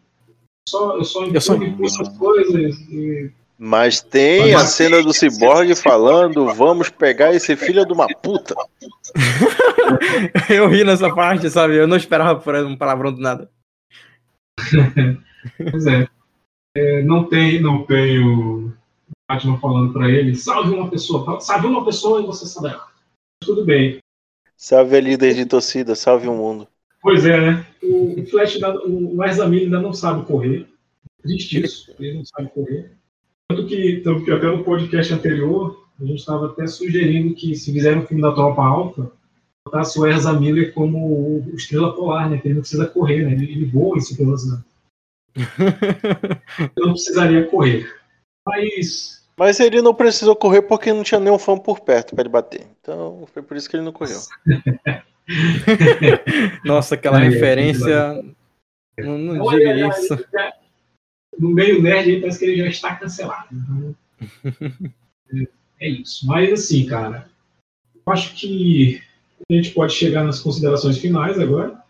só, 0.68 0.96
eu 0.96 1.04
só 1.04 1.24
Eu 1.26 1.40
só- 1.40 1.54
essas 1.84 2.08
coisas. 2.18 2.76
E 2.90 3.30
Mas 3.58 4.00
tem 4.00 4.54
a 4.54 4.60
cena 4.60 5.02
do 5.02 5.12
Cyborg 5.12 5.74
falando: 5.76 6.52
vamos 6.54 6.90
pegar 6.90 7.34
esse 7.34 7.54
filho 7.56 7.86
de 7.86 7.92
uma 7.92 8.08
puta. 8.08 8.54
eu 10.50 10.68
ri 10.68 10.84
nessa 10.84 11.14
parte, 11.14 11.48
sabe? 11.48 11.76
Eu 11.76 11.86
não 11.86 11.96
esperava 11.96 12.40
por 12.40 12.54
um 12.56 12.76
palavrão 12.76 13.12
do 13.12 13.20
nada. 13.20 13.50
pois 15.70 15.86
é. 15.86 16.08
é. 16.76 17.02
Não 17.02 17.24
tem, 17.24 17.60
não 17.60 17.84
tem 17.84 18.18
o 18.18 18.72
Batman 19.28 19.58
falando 19.60 19.92
pra 19.92 20.10
ele: 20.10 20.34
salve 20.34 20.74
uma 20.74 20.90
pessoa, 20.90 21.40
salve 21.40 21.66
uma 21.66 21.84
pessoa 21.84 22.20
e 22.20 22.26
você 22.26 22.46
saberá. 22.46 22.86
Tudo 23.40 23.64
bem. 23.64 23.98
Salve 24.56 24.96
a 24.96 25.00
líder 25.00 25.34
de 25.34 25.46
torcida, 25.46 25.94
salve 25.94 26.28
o 26.28 26.34
mundo. 26.34 26.68
Pois 27.00 27.26
é, 27.26 27.40
né? 27.40 27.66
O 27.82 28.24
Flash, 28.26 28.58
o 28.86 29.24
Ezra 29.24 29.46
ainda 29.46 29.80
não 29.80 29.92
sabe 29.92 30.24
correr. 30.24 30.68
Triste 31.20 31.62
isso, 31.62 31.92
ele 31.98 32.14
não 32.14 32.24
sabe 32.24 32.48
correr. 32.50 32.92
Tanto 33.52 33.66
que, 33.66 34.00
tanto 34.02 34.24
que 34.24 34.32
até 34.32 34.46
no 34.46 34.64
podcast 34.64 35.12
anterior, 35.12 35.86
a 36.00 36.04
gente 36.06 36.20
estava 36.20 36.46
até 36.46 36.66
sugerindo 36.66 37.34
que 37.34 37.54
se 37.54 37.70
fizer 37.70 37.94
um 37.94 38.06
filme 38.06 38.22
da 38.22 38.32
Tropa 38.32 38.62
Alta, 38.62 39.12
botasse 39.66 40.00
o 40.00 40.06
Erza 40.06 40.32
Miller 40.32 40.72
como 40.72 40.98
o 40.98 41.54
Estrela 41.54 41.94
Polar, 41.94 42.30
né? 42.30 42.38
Que 42.38 42.48
ele 42.48 42.54
não 42.54 42.62
precisa 42.62 42.86
correr, 42.86 43.26
né? 43.26 43.32
Ele, 43.32 43.66
voa 43.66 43.98
em 43.98 44.00
super 44.00 44.24
velocidade. 44.24 44.64
ele 45.36 46.86
não 46.86 46.92
precisaria 46.92 47.46
correr. 47.46 47.94
Mas. 48.46 49.22
Mas 49.36 49.60
ele 49.60 49.82
não 49.82 49.94
precisou 49.94 50.34
correr 50.34 50.62
porque 50.62 50.90
não 50.92 51.02
tinha 51.02 51.20
nenhum 51.20 51.38
fã 51.38 51.58
por 51.58 51.80
perto 51.80 52.14
para 52.14 52.22
ele 52.22 52.30
bater. 52.30 52.66
Então 52.80 53.26
foi 53.34 53.42
por 53.42 53.56
isso 53.56 53.68
que 53.68 53.76
ele 53.76 53.84
não 53.84 53.92
correu. 53.92 54.18
Nossa, 56.64 56.94
aquela 56.94 57.22
é, 57.22 57.28
referência. 57.28 58.24
É, 58.96 59.04
não, 59.04 59.18
não 59.18 59.46
diga 59.50 59.88
isso 59.88 60.18
no 61.38 61.50
meio 61.50 61.82
nerd 61.82 62.20
parece 62.20 62.38
que 62.38 62.44
ele 62.44 62.56
já 62.56 62.66
está 62.66 62.96
cancelado. 62.96 63.48
Então, 63.52 63.94
é, 65.34 65.48
é, 65.80 65.88
isso. 65.88 66.26
Mas 66.26 66.52
assim, 66.52 66.86
cara, 66.86 67.28
eu 67.94 68.12
acho 68.12 68.34
que 68.34 69.02
a 69.50 69.54
gente 69.54 69.70
pode 69.70 69.92
chegar 69.92 70.24
nas 70.24 70.40
considerações 70.40 70.98
finais 70.98 71.38
agora. 71.38 71.82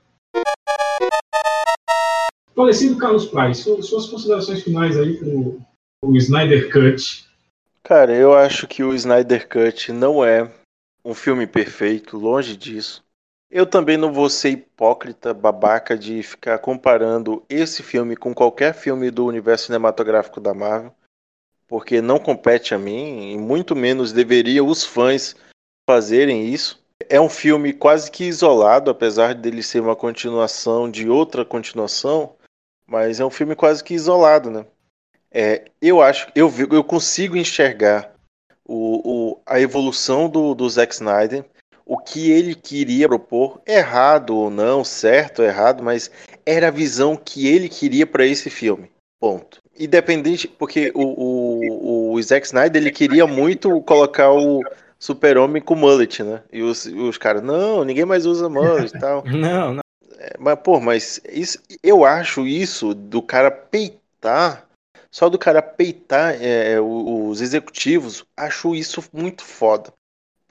Falecido 2.55 2.98
Carlos 2.98 3.27
Price, 3.27 3.62
suas 3.62 4.06
considerações 4.06 4.62
finais 4.62 4.98
aí 4.98 5.16
pro, 5.16 5.60
pro 6.01 6.16
Snyder 6.16 6.70
Cut. 6.70 7.27
Cara, 7.82 8.14
eu 8.14 8.35
acho 8.35 8.66
que 8.66 8.85
o 8.85 8.94
Snyder 8.94 9.48
Cut 9.48 9.90
não 9.93 10.24
é 10.24 10.51
um 11.05 11.14
filme 11.14 11.47
perfeito, 11.47 12.16
longe 12.16 12.56
disso. 12.56 13.02
Eu 13.55 13.66
também 13.66 13.99
não 13.99 14.11
vou 14.11 14.31
ser 14.31 14.49
hipócrita, 14.49 15.35
babaca, 15.35 15.95
de 15.95 16.23
ficar 16.23 16.59
comparando 16.59 17.45
esse 17.51 17.83
filme 17.83 18.16
com 18.16 18.33
qualquer 18.33 18.73
filme 18.73 19.11
do 19.11 19.27
universo 19.27 19.66
cinematográfico 19.66 20.41
da 20.41 20.55
Marvel, 20.55 20.91
porque 21.69 22.01
não 22.01 22.19
compete 22.19 22.74
a 22.74 22.79
mim, 22.79 23.31
e 23.31 23.37
muito 23.37 23.77
menos 23.77 24.11
deveria 24.11 24.65
os 24.65 24.87
fãs 24.87 25.37
fazerem 25.87 26.47
isso. 26.49 26.83
É 27.11 27.20
um 27.20 27.29
filme 27.29 27.74
quase 27.74 28.11
que 28.11 28.24
isolado, 28.24 28.91
apesar 28.91 29.35
dele 29.35 29.62
ser 29.62 29.83
uma 29.83 29.95
continuação 29.95 30.91
de 30.91 31.11
outra 31.11 31.45
continuação, 31.45 32.35
mas 32.87 33.20
é 33.20 33.24
um 33.24 33.31
filme 33.31 33.55
quase 33.55 33.85
que 33.85 33.93
isolado, 33.93 34.51
né? 34.51 34.65
É, 35.31 35.66
eu 35.83 36.01
acho, 36.01 36.27
eu, 36.35 36.51
eu 36.70 36.83
consigo 36.83 37.37
enxergar 37.37 38.15
o, 38.65 39.33
o, 39.35 39.43
a 39.45 39.61
evolução 39.61 40.27
do, 40.27 40.55
do 40.55 40.66
Zack 40.70 40.95
Snyder 40.95 41.45
o 41.93 41.98
que 41.98 42.31
ele 42.31 42.55
queria 42.55 43.06
propor, 43.06 43.60
errado 43.66 44.35
ou 44.35 44.48
não, 44.48 44.82
certo 44.82 45.43
ou 45.43 45.44
errado, 45.44 45.82
mas 45.82 46.10
era 46.47 46.69
a 46.69 46.70
visão 46.70 47.14
que 47.14 47.47
ele 47.47 47.69
queria 47.69 48.06
para 48.06 48.24
esse 48.24 48.48
filme. 48.48 48.90
Ponto. 49.20 49.60
Independente, 49.78 50.48
porque 50.48 50.90
o, 50.94 51.02
o, 51.02 52.14
o 52.14 52.23
Zack 52.23 52.47
Snyder 52.47 52.81
ele 52.81 52.90
queria 52.90 53.27
muito 53.27 53.78
colocar 53.82 54.32
o 54.32 54.62
Super-Homem 54.98 55.60
com 55.60 55.74
mullet, 55.74 56.23
né? 56.23 56.43
E 56.51 56.62
os, 56.62 56.86
os 56.86 57.19
caras, 57.19 57.43
não, 57.43 57.85
ninguém 57.85 58.06
mais 58.06 58.24
usa 58.24 58.48
mullet 58.48 58.97
e 58.97 58.98
tal. 58.98 59.23
não, 59.28 59.74
não. 59.74 59.82
É, 60.16 60.35
mas, 60.39 60.59
pô, 60.64 60.81
mas 60.81 61.20
isso, 61.28 61.59
eu 61.82 62.06
acho 62.06 62.47
isso 62.47 62.94
do 62.94 63.20
cara 63.20 63.51
peitar, 63.51 64.66
só 65.10 65.28
do 65.28 65.39
cara 65.39 65.60
peitar 65.60 66.43
é, 66.43 66.81
os 66.81 67.43
executivos, 67.43 68.24
acho 68.35 68.74
isso 68.74 69.05
muito 69.12 69.44
foda 69.44 69.93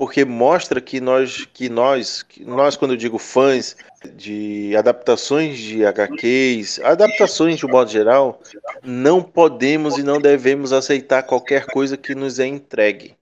porque 0.02 0.26
mostra 0.26 0.82
que 0.82 0.99
nós, 0.99 1.48
que 1.53 1.69
nós, 1.69 2.23
que 2.23 2.44
nós 2.44 2.76
quando 2.76 2.94
eu 2.94 2.98
digo 2.98 3.19
fãs 3.19 3.78
de 4.15 4.76
adaptações 4.76 5.60
de 5.60 5.86
HQs, 5.86 6.80
adaptações 6.80 7.60
de 7.60 7.68
um 7.68 7.69
modo 7.69 7.91
geral, 7.91 8.41
não 8.82 9.22
podemos 9.22 9.99
e 9.99 10.03
não 10.03 10.19
devemos 10.19 10.73
aceitar 10.73 11.22
qualquer 11.22 11.68
coisa 11.68 11.95
que 11.95 12.15
nos 12.15 12.40
é 12.40 12.48
entregue. 12.48 13.14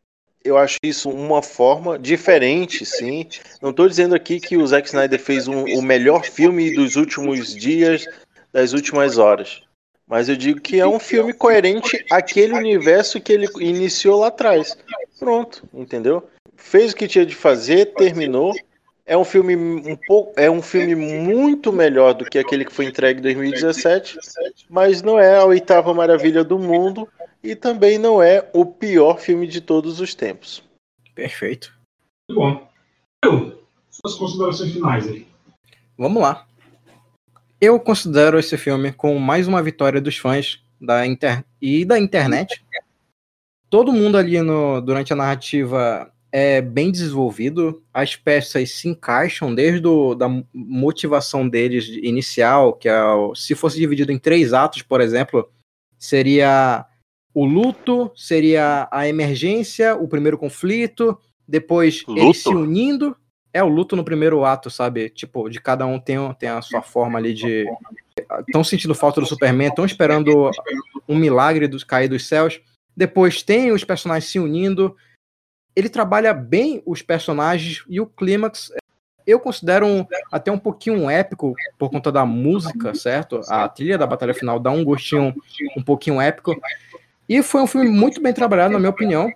Eu 0.42 0.58
acho 0.58 0.78
isso 0.82 1.10
uma 1.10 1.44
forma 1.44 2.00
diferente, 2.00 2.86
sim. 2.86 3.28
Não 3.62 3.72
estou 3.72 3.86
dizendo 3.86 4.16
aqui 4.16 4.40
que 4.40 4.56
o 4.56 4.66
Zack 4.66 4.88
Snyder 4.88 5.20
fez 5.20 5.50
um, 5.50 5.66
o 5.66 5.82
melhor 5.82 6.24
filme 6.24 6.74
dos 6.74 6.96
últimos 6.96 7.54
dias, 7.54 8.06
das 8.54 8.72
últimas 8.72 9.18
horas. 9.18 9.62
Mas 10.08 10.30
eu 10.30 10.38
digo 10.38 10.62
que 10.62 10.80
é 10.80 10.88
um 10.88 10.98
filme 10.98 11.34
coerente 11.34 12.06
àquele 12.10 12.54
universo 12.54 13.20
que 13.20 13.34
ele 13.34 13.50
iniciou 13.60 14.22
lá 14.22 14.28
atrás. 14.28 14.78
Pronto, 15.20 15.68
entendeu? 15.74 16.26
Fez 16.60 16.92
o 16.92 16.96
que 16.96 17.08
tinha 17.08 17.26
de 17.26 17.34
fazer, 17.34 17.94
terminou. 17.94 18.54
É 19.06 19.18
um 19.18 19.24
filme 19.24 19.56
um 19.56 19.96
pouco, 19.96 20.40
é 20.40 20.52
um 20.52 20.62
filme 20.62 20.94
muito 20.94 21.74
melhor 21.74 22.14
do 22.14 22.26
que 22.26 22.38
aquele 22.38 22.64
que 22.64 22.72
foi 22.72 22.86
entregue 22.86 23.20
em 23.20 23.24
2017, 23.24 24.20
mas 24.70 25.02
não 25.02 25.20
é 25.20 25.38
a 25.38 25.46
oitava 25.46 25.92
maravilha 25.96 26.44
do 26.44 26.60
mundo 26.60 27.08
e 27.44 27.56
também 27.56 27.98
não 27.98 28.22
é 28.22 28.48
o 28.54 28.64
pior 28.64 29.20
filme 29.20 29.48
de 29.48 29.62
todos 29.62 30.00
os 30.00 30.14
tempos. 30.14 30.64
Perfeito. 31.16 31.74
Muito 32.30 32.40
bom. 32.40 32.70
Eu, 33.26 33.64
suas 33.90 34.14
considerações 34.14 34.74
finais 34.74 35.08
aí. 35.08 35.28
Vamos 35.98 36.22
lá. 36.22 36.46
Eu 37.60 37.80
considero 37.80 38.38
esse 38.38 38.58
filme 38.58 38.92
como 38.94 39.20
mais 39.20 39.48
uma 39.48 39.64
vitória 39.64 40.00
dos 40.00 40.18
fãs 40.18 40.64
da 40.80 41.06
inter... 41.06 41.44
e 41.60 41.84
da 41.84 41.98
internet. 41.98 42.64
Todo 43.70 43.92
mundo 43.92 44.18
ali 44.18 44.40
no, 44.40 44.80
durante 44.82 45.12
a 45.12 45.16
narrativa 45.16 46.14
é 46.32 46.62
bem 46.62 46.92
desenvolvido, 46.92 47.84
as 47.94 48.16
peças 48.16 48.72
se 48.72 48.88
encaixam 48.88 49.54
desde 49.54 49.88
a 49.88 50.14
da 50.16 50.28
motivação 50.54 51.48
deles 51.48 51.88
inicial, 51.88 52.74
que 52.74 52.88
é 52.88 53.04
o, 53.04 53.34
se 53.34 53.56
fosse 53.56 53.78
dividido 53.78 54.12
em 54.12 54.20
três 54.20 54.54
atos, 54.54 54.82
por 54.82 55.02
exemplo, 55.02 55.50
seria 55.98 56.86
o 57.34 57.46
luto, 57.46 58.12
seria 58.16 58.88
a 58.92 59.08
emergência, 59.08 59.96
o 59.96 60.08
primeiro 60.08 60.38
conflito, 60.38 61.18
depois 61.48 62.04
luto? 62.08 62.22
eles 62.22 62.44
se 62.44 62.50
unindo. 62.50 63.16
É 63.52 63.64
o 63.64 63.68
luto 63.68 63.96
no 63.96 64.04
primeiro 64.04 64.46
ato, 64.46 64.70
sabe? 64.70 65.10
Tipo, 65.10 65.50
de 65.50 65.60
cada 65.60 65.84
um 65.84 66.00
tem, 66.00 66.18
tem 66.36 66.50
a 66.50 66.62
sua 66.62 66.84
forma 66.84 67.18
ali 67.18 67.34
de. 67.34 67.66
Estão 68.42 68.64
sentindo 68.64 68.94
falta 68.94 69.20
do 69.20 69.26
Superman, 69.26 69.70
estão 69.70 69.86
esperando 69.86 70.52
um 71.08 71.16
milagre 71.16 71.68
dos 71.68 71.84
cair 71.84 72.08
dos 72.08 72.28
céus. 72.28 72.62
Depois 72.96 73.42
tem 73.42 73.72
os 73.72 73.84
personagens 73.84 74.30
se 74.30 74.38
unindo, 74.38 74.96
ele 75.80 75.90
trabalha 75.90 76.34
bem 76.34 76.84
os 76.86 77.02
personagens 77.02 77.84
e 77.88 78.00
o 78.00 78.06
clímax 78.06 78.72
eu 79.26 79.40
considero 79.40 79.86
um, 79.86 80.06
até 80.32 80.52
um 80.52 80.58
pouquinho 80.58 81.10
épico 81.10 81.54
por 81.78 81.90
conta 81.90 82.12
da 82.12 82.26
música, 82.26 82.96
certo? 82.96 83.42
A 83.48 83.70
trilha 83.70 83.98
da 83.98 84.08
batalha 84.08 84.34
final 84.34 84.60
dá 84.60 84.72
um 84.72 84.84
gostinho 84.84 85.36
um 85.78 85.84
pouquinho 85.84 86.20
épico. 86.20 86.60
E 87.28 87.44
foi 87.44 87.62
um 87.62 87.68
filme 87.68 87.90
muito 87.90 88.20
bem 88.22 88.34
trabalhado, 88.34 88.74
na 88.74 88.80
minha 88.80 88.90
opinião. 88.90 89.32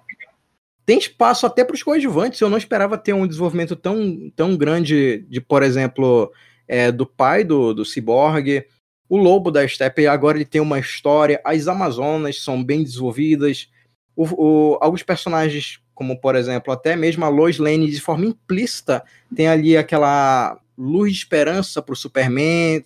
Tem 0.83 0.97
espaço 0.97 1.45
até 1.45 1.63
para 1.63 1.75
os 1.75 1.83
coadjuvantes. 1.83 2.41
Eu 2.41 2.49
não 2.49 2.57
esperava 2.57 2.97
ter 2.97 3.13
um 3.13 3.27
desenvolvimento 3.27 3.75
tão, 3.75 4.31
tão 4.35 4.57
grande 4.57 5.25
de, 5.29 5.39
por 5.39 5.61
exemplo, 5.61 6.31
é, 6.67 6.91
do 6.91 7.05
pai 7.05 7.43
do, 7.43 7.73
do 7.73 7.85
Cyborg, 7.85 8.65
o 9.07 9.17
lobo 9.17 9.51
da 9.51 9.65
Steppe. 9.67 10.07
Agora 10.07 10.37
ele 10.37 10.45
tem 10.45 10.59
uma 10.59 10.79
história. 10.79 11.39
As 11.45 11.67
Amazonas 11.67 12.41
são 12.41 12.63
bem 12.63 12.83
desenvolvidas. 12.83 13.69
O, 14.15 14.25
o, 14.25 14.77
alguns 14.81 15.03
personagens 15.03 15.82
como 15.93 16.19
por 16.19 16.35
exemplo, 16.35 16.73
até 16.73 16.95
mesmo 16.95 17.23
a 17.25 17.29
Lois 17.29 17.57
Lane 17.57 17.89
de 17.89 18.01
forma 18.01 18.25
implícita 18.25 19.03
tem 19.35 19.47
ali 19.47 19.77
aquela 19.77 20.59
luz 20.77 21.11
de 21.11 21.19
esperança 21.19 21.81
para 21.81 21.93
o 21.93 21.95
Superman. 21.95 22.83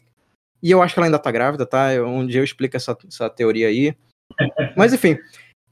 E 0.62 0.72
eu 0.72 0.82
acho 0.82 0.94
que 0.94 1.00
ela 1.00 1.08
ainda 1.08 1.20
tá 1.20 1.32
grávida, 1.32 1.66
tá? 1.66 1.90
Um 2.06 2.26
dia 2.26 2.40
eu 2.40 2.44
explico 2.44 2.76
essa, 2.76 2.98
essa 3.08 3.30
teoria 3.30 3.68
aí. 3.68 3.96
Mas 4.76 4.94
enfim. 4.94 5.18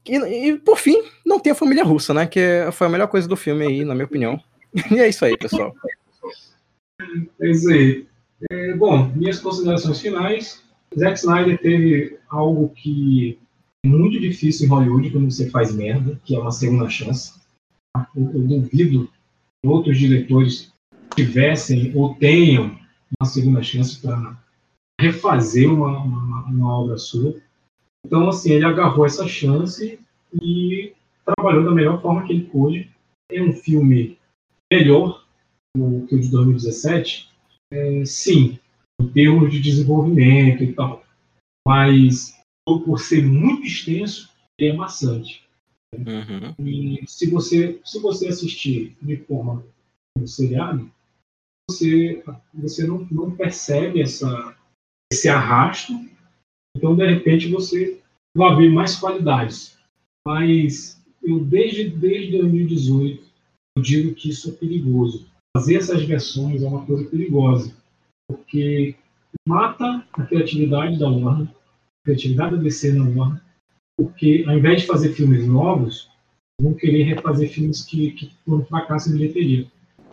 E, 0.08 0.16
e, 0.16 0.58
por 0.58 0.78
fim, 0.78 1.02
não 1.24 1.40
tem 1.40 1.52
a 1.52 1.56
família 1.56 1.84
russa, 1.84 2.14
né? 2.14 2.26
Que 2.26 2.68
foi 2.72 2.86
a 2.86 2.90
melhor 2.90 3.08
coisa 3.08 3.26
do 3.26 3.36
filme 3.36 3.66
aí, 3.66 3.84
na 3.84 3.94
minha 3.94 4.06
opinião. 4.06 4.40
E 4.90 4.98
é 4.98 5.08
isso 5.08 5.24
aí, 5.24 5.36
pessoal. 5.38 5.74
É 7.40 7.50
isso 7.50 7.70
aí. 7.70 8.06
É, 8.50 8.74
bom, 8.74 9.10
minhas 9.14 9.38
considerações 9.38 10.00
finais. 10.00 10.62
Zack 10.98 11.18
Snyder 11.18 11.58
teve 11.58 12.18
algo 12.28 12.68
que 12.70 13.38
muito 13.86 14.20
difícil 14.20 14.66
em 14.66 14.68
Hollywood 14.68 15.10
quando 15.10 15.30
você 15.30 15.48
faz 15.50 15.74
merda, 15.74 16.20
que 16.24 16.34
é 16.34 16.38
uma 16.38 16.50
segunda 16.50 16.88
chance. 16.88 17.40
Eu, 18.14 18.30
eu 18.32 18.46
duvido 18.46 19.08
que 19.62 19.68
outros 19.68 19.98
diretores 19.98 20.72
tivessem 21.14 21.92
ou 21.94 22.14
tenham 22.14 22.78
uma 23.18 23.26
segunda 23.26 23.62
chance 23.62 24.00
para 24.00 24.36
refazer 25.00 25.72
uma, 25.72 25.98
uma, 25.98 26.44
uma, 26.44 26.78
obra 26.78 26.98
sua. 26.98 27.34
Então, 28.04 28.28
assim, 28.28 28.52
ele 28.52 28.64
agarrou 28.64 29.06
essa 29.06 29.26
chance 29.26 29.98
e 30.40 30.92
trabalhou 31.24 31.64
da 31.64 31.72
melhor 31.72 32.00
forma 32.00 32.24
que 32.24 32.32
ele 32.32 32.44
pôde. 32.44 32.90
É 33.30 33.42
um 33.42 33.52
filme 33.52 34.18
melhor 34.72 35.24
do 35.76 36.06
que 36.06 36.14
o 36.14 36.20
de 36.20 36.30
2017, 36.30 37.28
é, 37.72 38.04
sim, 38.04 38.58
em 39.00 39.08
termos 39.08 39.50
de 39.50 39.60
desenvolvimento 39.60 40.62
e 40.62 40.72
tal. 40.72 41.04
Mas, 41.66 42.35
por 42.66 42.82
por 42.82 43.00
ser 43.00 43.24
muito 43.24 43.64
extenso, 43.66 44.30
ele 44.58 44.72
é 44.72 44.76
maçante. 44.76 45.46
Uhum. 45.94 46.66
E 46.66 47.04
se 47.06 47.30
você, 47.30 47.80
se 47.84 48.00
você 48.00 48.28
assistir 48.28 48.96
de 49.00 49.16
forma 49.18 49.64
um 50.18 50.26
seriado, 50.26 50.90
você, 51.70 52.22
você 52.54 52.86
não, 52.86 53.06
não 53.10 53.30
percebe 53.30 54.00
essa, 54.00 54.56
esse 55.12 55.28
arrasto. 55.28 55.92
Então, 56.76 56.96
de 56.96 57.06
repente, 57.06 57.48
você 57.48 58.00
vai 58.36 58.56
ver 58.56 58.70
mais 58.70 58.96
qualidades. 58.96 59.78
Mas 60.26 61.00
eu, 61.22 61.44
desde, 61.44 61.88
desde 61.90 62.38
2018, 62.38 63.24
eu 63.76 63.82
digo 63.82 64.14
que 64.14 64.30
isso 64.30 64.50
é 64.50 64.52
perigoso. 64.52 65.26
Fazer 65.56 65.76
essas 65.76 66.04
versões 66.04 66.62
é 66.62 66.68
uma 66.68 66.84
coisa 66.84 67.08
perigosa. 67.08 67.74
Porque 68.28 68.96
mata 69.46 70.06
a 70.12 70.24
criatividade 70.24 70.98
da 70.98 71.08
Warner, 71.08 71.48
criatividade 72.06 72.56
da 72.56 72.62
DC 72.62 72.92
na 72.92 73.04
Warner, 73.04 73.42
porque 73.98 74.44
ao 74.46 74.56
invés 74.56 74.82
de 74.82 74.86
fazer 74.86 75.12
filmes 75.12 75.46
novos, 75.46 76.08
vão 76.60 76.72
querer 76.72 77.02
refazer 77.02 77.50
filmes 77.50 77.82
que, 77.82 78.12
que 78.12 78.32
foram 78.46 78.64
fracasso 78.64 79.10
em 79.10 79.12
bilheteria. 79.18 79.66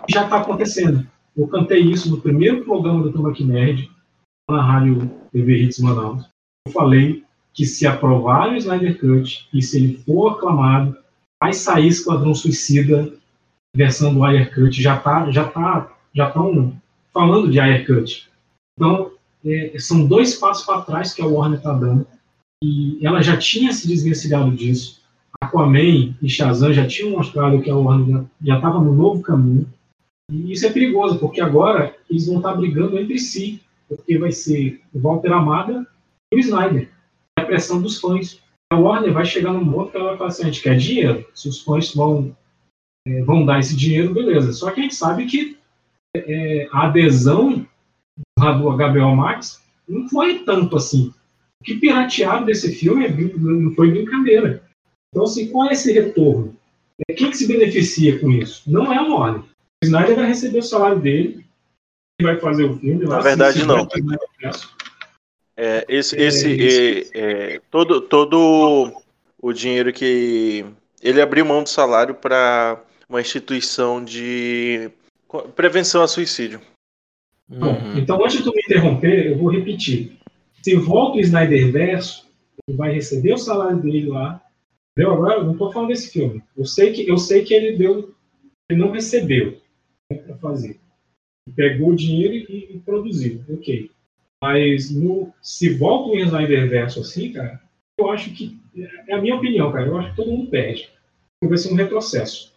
Já 0.10 0.26
está 0.26 0.42
acontecendo. 0.42 1.08
Eu 1.38 1.48
cantei 1.48 1.82
isso 1.82 2.10
no 2.10 2.20
primeiro 2.20 2.66
programa 2.66 3.04
do 3.04 3.14
Tambaqui 3.14 3.44
Nerd, 3.44 3.90
na 4.50 4.62
rádio 4.62 5.10
TV 5.32 5.64
Hits 5.64 5.80
Manaus. 5.80 6.26
Eu 6.68 6.74
falei 6.74 7.24
que 7.54 7.66
se 7.66 7.86
aprovar 7.86 8.52
o 8.52 8.58
Snyder 8.58 9.00
Cut 9.00 9.48
e 9.54 9.62
se 9.62 9.78
ele 9.78 9.98
for 10.00 10.34
aclamado, 10.34 10.98
vai 11.42 11.54
sair 11.54 11.88
Esquadrão 11.88 12.34
Suicida 12.34 13.14
versão 13.76 14.14
do 14.14 14.24
Ayer 14.24 14.54
Cut. 14.54 14.82
Já 14.82 14.98
tá, 14.98 15.32
já 15.32 15.48
tá, 15.48 15.96
já 16.14 16.28
estão 16.28 16.76
falando 17.14 17.50
de 17.50 17.60
Ayer 17.60 17.86
Cut. 17.86 18.30
Então, 18.78 19.12
é, 19.46 19.78
são 19.78 20.06
dois 20.06 20.36
passos 20.36 20.66
para 20.66 20.82
trás 20.82 21.14
que 21.14 21.22
a 21.22 21.28
Warner 21.28 21.58
está 21.58 21.74
dando. 21.74 22.08
E 22.64 22.98
ela 23.06 23.22
já 23.22 23.38
tinha 23.38 23.74
se 23.74 23.88
desvencilhado 23.88 24.52
disso. 24.52 25.02
Aquaman 25.42 26.16
e 26.22 26.30
Shazam 26.30 26.72
já 26.72 26.88
tinham 26.88 27.12
mostrado 27.12 27.62
que 27.62 27.70
a 27.70 27.76
Warner 27.76 28.24
já 28.42 28.56
estava 28.56 28.80
no 28.80 28.94
novo 28.94 29.22
caminho. 29.22 29.68
E 30.32 30.54
isso 30.54 30.66
é 30.66 30.72
perigoso, 30.72 31.20
porque 31.20 31.42
agora 31.42 31.96
eles 32.10 32.28
vão 32.28 32.38
estar 32.38 32.54
brigando 32.54 32.98
entre 32.98 33.20
si, 33.20 33.62
porque 33.90 34.18
vai 34.18 34.32
ser 34.32 34.82
o 34.94 35.00
Walter 35.00 35.34
Amada 35.34 35.86
e 36.34 36.38
o 36.38 36.40
Snyder. 36.40 36.90
É 37.38 37.42
a 37.42 37.46
pressão 37.46 37.82
dos 37.82 38.00
fãs. 38.00 38.40
A 38.72 38.78
Warner 38.78 39.12
vai 39.12 39.26
chegar 39.26 39.52
num 39.52 39.70
ponto 39.70 39.92
que 39.92 39.98
ela 39.98 40.10
vai 40.10 40.18
falar 40.18 40.30
assim, 40.30 40.44
a 40.44 40.46
gente 40.46 40.62
quer 40.62 40.78
dinheiro. 40.78 41.26
Se 41.34 41.50
os 41.50 41.62
fãs 41.62 41.94
vão, 41.94 42.36
é, 43.06 43.22
vão 43.24 43.46
dar 43.46 43.60
esse 43.60 43.76
dinheiro, 43.76 44.14
beleza. 44.14 44.54
Só 44.54 44.72
que 44.72 44.80
a 44.80 44.84
gente 44.84 44.96
sabe 44.96 45.26
que 45.26 45.58
é, 46.16 46.70
a 46.72 46.88
adesão 46.88 47.68
do 48.52 48.70
HBO 48.70 49.16
Max 49.16 49.62
não 49.88 50.08
foi 50.10 50.40
tanto 50.40 50.76
assim. 50.76 51.14
O 51.62 51.64
que 51.64 51.76
piratearam 51.76 52.46
desse 52.46 52.74
filme 52.76 53.06
é 53.06 53.10
não 53.10 53.74
foi 53.74 53.90
brincadeira. 53.92 54.64
Então, 55.10 55.24
assim, 55.24 55.48
qual 55.48 55.70
é 55.70 55.74
esse 55.74 55.92
retorno? 55.94 56.56
Quem 57.16 57.30
que 57.32 57.38
se 57.38 57.48
beneficia 57.48 58.20
com 58.20 58.32
isso? 58.32 58.64
Não 58.70 58.92
é 58.92 58.98
a 58.98 59.04
Warner. 59.04 59.42
O 59.42 59.86
Snyder 59.86 60.16
vai 60.16 60.28
receber 60.28 60.60
o 60.60 60.64
salário 60.64 61.00
dele, 61.00 61.46
ele 62.20 62.32
vai 62.32 62.40
fazer 62.40 62.64
o 62.64 62.78
filme. 62.78 63.04
Na 63.04 63.18
lá, 63.18 63.20
verdade, 63.22 63.60
se- 63.60 63.66
não. 63.66 63.88
É, 65.56 65.86
esse, 65.88 66.16
esse 66.16 67.12
é, 67.14 67.54
é, 67.56 67.62
todo, 67.70 68.02
todo 68.02 68.92
o 69.40 69.54
dinheiro 69.54 69.94
que 69.94 70.66
ele 71.02 71.22
abriu 71.22 71.46
mão 71.46 71.62
do 71.62 71.70
salário 71.70 72.16
para 72.16 72.82
uma 73.08 73.22
instituição 73.22 74.04
de 74.04 74.90
prevenção 75.56 76.02
a 76.02 76.08
suicídio. 76.08 76.60
Bom, 77.50 77.76
então, 77.98 78.24
antes 78.24 78.38
de 78.38 78.44
tu 78.44 78.52
me 78.52 78.62
interromper, 78.62 79.28
eu 79.28 79.38
vou 79.38 79.52
repetir. 79.52 80.18
Se 80.62 80.76
volta 80.76 81.18
o 81.18 81.22
Snyder 81.22 81.72
Verso, 81.72 82.30
ele 82.68 82.78
vai 82.78 82.94
receber 82.94 83.34
o 83.34 83.38
salário 83.38 83.82
dele 83.82 84.08
lá. 84.08 84.42
Entendeu? 84.92 85.14
Agora, 85.14 85.44
não 85.44 85.54
estou 85.54 85.72
falando 85.72 85.90
desse 85.90 86.12
filme. 86.12 86.42
Eu 86.56 86.66
sei 86.66 86.94
que, 86.94 87.08
eu 87.08 87.18
sei 87.18 87.44
que 87.44 87.54
ele 87.54 87.78
deu. 87.78 88.14
Ele 88.70 88.80
não 88.80 88.92
recebeu 88.92 89.60
né, 90.12 90.18
para 90.20 90.38
fazer. 90.38 90.80
Ele 91.48 91.56
pegou 91.56 91.90
o 91.90 91.96
dinheiro 91.96 92.34
e, 92.34 92.76
e 92.76 92.80
produziu. 92.80 93.44
Ok. 93.50 93.92
Mas 94.42 94.92
no, 94.92 95.34
se 95.42 95.74
volta 95.74 96.10
o 96.10 96.20
Snyder 96.20 96.70
Verso 96.70 97.02
assim, 97.02 97.32
cara, 97.34 97.62
eu 97.98 98.10
acho 98.10 98.34
que. 98.34 98.60
É 99.08 99.14
a 99.14 99.22
minha 99.22 99.36
opinião, 99.36 99.72
cara. 99.72 99.88
Eu 99.88 99.98
acho 99.98 100.12
que 100.12 100.16
todo 100.16 100.32
mundo 100.32 100.50
perde. 100.50 100.90
Vai 101.44 101.58
ser 101.58 101.74
um 101.74 101.76
retrocesso. 101.76 102.54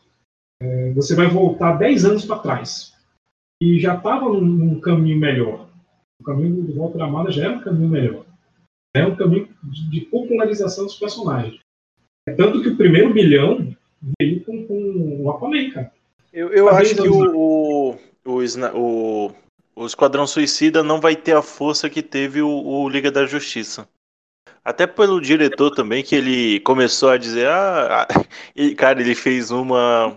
É, 0.63 0.93
você 0.93 1.15
vai 1.15 1.27
voltar 1.27 1.77
10 1.77 2.05
anos 2.05 2.25
para 2.25 2.39
trás 2.39 2.96
e 3.61 3.79
já 3.79 3.95
estava 3.95 4.29
num, 4.29 4.41
num 4.41 4.81
caminho 4.81 5.19
melhor. 5.19 5.69
O 6.21 6.25
caminho 6.25 6.63
do 6.63 6.75
Walter 6.75 7.03
Amada 7.03 7.31
já 7.31 7.45
era 7.45 7.57
um 7.57 7.61
caminho 7.61 7.89
melhor. 7.89 8.25
É 8.95 9.05
um 9.07 9.15
caminho 9.15 9.49
de, 9.63 9.91
de 9.91 10.01
popularização 10.03 10.85
dos 10.85 10.99
personagens. 10.99 11.59
É 12.29 12.33
tanto 12.33 12.63
que 12.63 12.69
o 12.69 12.77
primeiro 12.77 13.13
bilhão 13.13 13.75
veio 14.21 14.45
com, 14.45 14.67
com 14.67 15.23
o 15.23 15.31
Aquaman, 15.31 15.71
cara. 15.71 15.93
Eu, 16.33 16.51
eu 16.51 16.69
acho 16.69 16.95
10 16.95 17.01
que 17.01 17.09
o, 17.09 17.99
o, 18.25 18.41
o, 18.75 19.33
o 19.77 19.87
Esquadrão 19.87 20.27
Suicida 20.27 20.83
não 20.83 21.01
vai 21.01 21.15
ter 21.15 21.37
a 21.37 21.43
força 21.43 21.89
que 21.89 22.03
teve 22.03 22.43
o, 22.43 22.49
o 22.49 22.89
Liga 22.89 23.11
da 23.11 23.27
Justiça. 23.27 23.89
Até 24.65 24.87
pelo 24.87 25.21
diretor 25.21 25.71
também, 25.71 26.03
que 26.03 26.17
ele 26.17 26.61
começou 26.61 27.11
a 27.11 27.17
dizer, 27.17 27.47
ah, 27.47 28.03
ah", 28.03 28.25
e, 28.57 28.75
cara, 28.75 29.01
ele 29.01 29.15
fez 29.15 29.51
uma, 29.51 30.17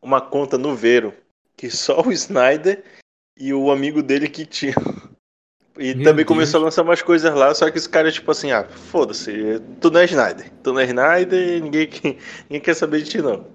uma 0.00 0.20
conta 0.20 0.56
no 0.56 0.76
Vero, 0.76 1.12
que 1.58 1.68
só 1.68 2.00
o 2.00 2.12
Snyder 2.12 2.84
e 3.38 3.52
o 3.52 3.70
amigo 3.70 4.02
dele 4.02 4.28
que 4.28 4.46
tinha. 4.46 4.74
E 5.76 5.94
Meu 5.94 6.04
também 6.04 6.24
Deus. 6.24 6.28
começou 6.28 6.60
a 6.60 6.64
lançar 6.64 6.82
umas 6.82 7.02
coisas 7.02 7.32
lá, 7.34 7.54
só 7.54 7.70
que 7.70 7.78
esse 7.78 7.88
cara 7.88 8.08
é 8.08 8.12
tipo 8.12 8.30
assim, 8.30 8.50
ah, 8.52 8.64
foda-se, 8.64 9.32
tu 9.80 9.90
não 9.90 10.00
é 10.00 10.04
Snyder. 10.06 10.52
Tu 10.62 10.72
não 10.72 10.80
é 10.80 10.84
Snyder, 10.86 11.62
ninguém, 11.62 11.88
ninguém 12.48 12.60
quer 12.60 12.74
saber 12.74 13.02
de 13.02 13.10
ti 13.10 13.18
não. 13.20 13.46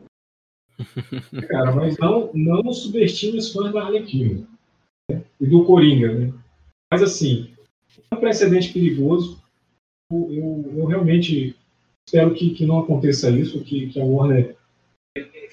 Cara, 1.50 1.72
mas 1.72 1.98
não, 1.98 2.32
não 2.34 2.74
subestime 2.74 3.38
os 3.38 3.52
fãs 3.52 3.72
da 3.74 3.84
Arlequina 3.84 4.46
né? 5.10 5.24
e 5.40 5.46
do 5.46 5.64
Coringa, 5.66 6.14
né? 6.14 6.34
Mas 6.92 7.04
assim, 7.04 7.54
é 8.12 8.16
um 8.16 8.20
precedente 8.20 8.72
perigoso. 8.74 9.42
Eu, 10.12 10.28
eu- 10.32 10.74
eu 10.80 10.86
realmente 10.86 11.56
espero 12.08 12.34
que, 12.34 12.52
que 12.54 12.66
não 12.66 12.80
aconteça 12.80 13.30
isso, 13.30 13.64
que, 13.64 13.90
que 13.90 14.02
a 14.02 14.04
Warner 14.06 14.56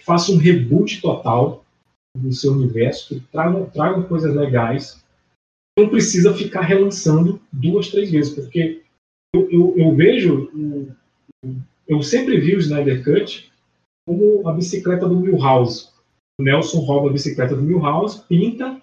faça 0.04 0.32
um 0.32 0.36
reboot 0.38 1.00
total 1.00 1.64
do 2.16 2.32
seu 2.32 2.52
universo, 2.52 3.08
que 3.08 3.20
tragam, 3.32 3.66
tragam 3.66 4.02
coisas 4.02 4.34
legais. 4.34 5.02
Não 5.78 5.88
precisa 5.88 6.34
ficar 6.34 6.62
relançando 6.62 7.40
duas, 7.52 7.88
três 7.88 8.10
vezes, 8.10 8.34
porque 8.34 8.82
eu, 9.34 9.50
eu, 9.50 9.74
eu 9.76 9.94
vejo, 9.94 10.50
eu 11.86 12.02
sempre 12.02 12.38
vi 12.40 12.56
o 12.56 12.58
Snyder 12.58 13.04
Cut 13.04 13.50
como 14.06 14.46
a 14.48 14.52
bicicleta 14.52 15.08
do 15.08 15.16
Milhouse. 15.16 15.88
O 16.40 16.42
Nelson 16.42 16.80
rouba 16.80 17.10
a 17.10 17.12
bicicleta 17.12 17.54
do 17.54 17.62
Milhouse, 17.62 18.22
pinta, 18.26 18.82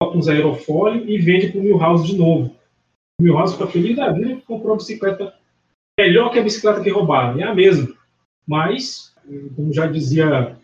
bota 0.00 0.18
uns 0.18 0.28
aerofólio 0.28 1.08
e 1.08 1.18
vende 1.18 1.48
para 1.48 1.60
o 1.60 1.62
Milhouse 1.62 2.06
de 2.06 2.16
novo. 2.16 2.54
O 3.18 3.24
Milhouse 3.24 3.54
fica 3.54 3.66
feliz 3.66 3.96
da 3.96 4.12
vida 4.12 4.36
que 4.36 4.42
comprou 4.42 4.72
uma 4.72 4.76
bicicleta 4.76 5.34
melhor 5.98 6.30
que 6.30 6.38
a 6.38 6.42
bicicleta 6.42 6.82
que 6.82 6.90
roubaram. 6.90 7.40
É 7.40 7.44
a 7.44 7.54
mesma. 7.54 7.94
Mas, 8.46 9.14
como 9.56 9.72
já 9.72 9.86
dizia 9.86 10.28
a 10.28 10.56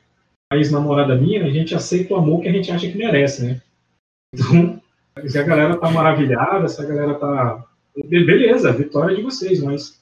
ex-namorada 0.57 1.17
minha, 1.17 1.45
a 1.45 1.51
gente 1.51 1.75
aceita 1.75 2.15
o 2.15 2.17
amor 2.17 2.43
que 2.43 2.49
a 2.49 2.53
gente 2.53 2.71
acha 2.71 2.91
que 2.91 2.97
merece, 2.97 3.45
né? 3.45 3.63
Então, 4.35 4.81
se 5.27 5.39
a 5.39 5.43
galera 5.43 5.77
tá 5.77 5.91
maravilhada, 5.91 6.69
se 6.69 6.81
a 6.81 6.85
galera 6.85 7.15
tá... 7.15 7.65
Beleza, 8.07 8.71
a 8.71 8.73
vitória 8.73 9.13
é 9.13 9.17
de 9.17 9.23
vocês, 9.23 9.61
mas 9.61 10.01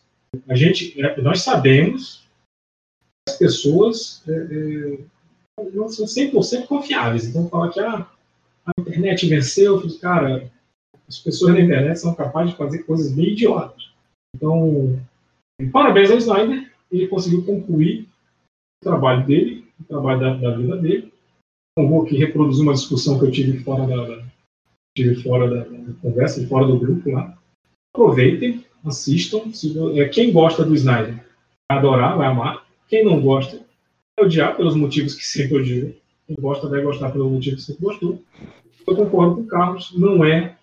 a 0.48 0.54
gente, 0.54 1.00
é, 1.00 1.20
nós 1.20 1.42
sabemos 1.42 2.24
que 3.26 3.32
as 3.32 3.36
pessoas 3.36 4.22
é, 4.28 4.32
é, 4.32 4.98
não 5.74 5.88
são 5.88 6.06
100% 6.06 6.66
confiáveis. 6.66 7.26
Então, 7.26 7.48
falar 7.48 7.70
que 7.70 7.80
ah, 7.80 8.06
a 8.66 8.80
internet 8.80 9.28
venceu, 9.28 9.82
cara, 10.00 10.50
as 11.08 11.18
pessoas 11.18 11.54
na 11.54 11.60
internet 11.60 11.98
são 11.98 12.14
capazes 12.14 12.52
de 12.52 12.56
fazer 12.56 12.84
coisas 12.84 13.12
bem 13.12 13.30
idiotas. 13.30 13.90
Então, 14.34 15.00
parabéns 15.72 16.10
ao 16.10 16.18
Snyder, 16.18 16.70
ele 16.90 17.08
conseguiu 17.08 17.44
concluir 17.44 18.08
o 18.80 18.84
trabalho 18.84 19.26
dele, 19.26 19.59
o 19.80 19.84
trabalho 19.84 20.20
da, 20.20 20.34
da 20.34 20.56
vida 20.56 20.76
dele. 20.76 21.12
Não 21.78 21.88
vou 21.88 22.02
aqui 22.02 22.16
reproduzir 22.16 22.62
uma 22.62 22.74
discussão 22.74 23.18
que 23.18 23.24
eu 23.24 23.30
tive 23.30 23.58
fora 23.60 23.86
da, 23.86 23.96
da- 24.06 24.24
tive 24.96 25.22
fora 25.22 25.48
da, 25.48 25.64
da 25.64 25.92
conversa, 26.02 26.46
fora 26.48 26.66
do 26.66 26.78
grupo 26.78 27.10
lá. 27.10 27.36
Aproveitem, 27.94 28.64
assistam. 28.84 29.52
Se, 29.52 29.74
é, 29.98 30.08
quem 30.08 30.32
gosta 30.32 30.64
do 30.64 30.74
Snyder 30.74 31.14
vai 31.70 31.78
adorar, 31.78 32.16
vai 32.16 32.26
amar. 32.26 32.66
Quem 32.88 33.04
não 33.04 33.20
gosta, 33.20 33.56
vai 34.18 34.26
odiar 34.26 34.56
pelos 34.56 34.74
motivos 34.74 35.14
que 35.14 35.24
sempre 35.24 35.58
odiou. 35.58 35.92
Quem 36.26 36.36
gosta 36.38 36.68
vai 36.68 36.82
gostar 36.82 37.10
pelos 37.10 37.30
motivos 37.30 37.60
que 37.64 37.72
sempre 37.72 37.84
gostou. 37.84 38.22
Eu 38.86 38.96
concordo 38.96 39.36
com 39.36 39.40
o 39.42 39.46
Carlos, 39.46 39.92
não 39.96 40.24
é 40.24 40.56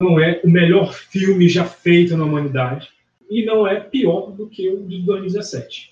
não 0.00 0.18
é 0.18 0.40
o 0.42 0.50
melhor 0.50 0.92
filme 0.92 1.48
já 1.48 1.64
feito 1.64 2.16
na 2.16 2.24
humanidade. 2.24 2.90
e 3.30 3.44
não 3.44 3.66
é 3.66 3.78
pior 3.80 4.32
do 4.32 4.48
que 4.48 4.68
o 4.68 4.84
de 4.86 5.00
2017. 5.02 5.91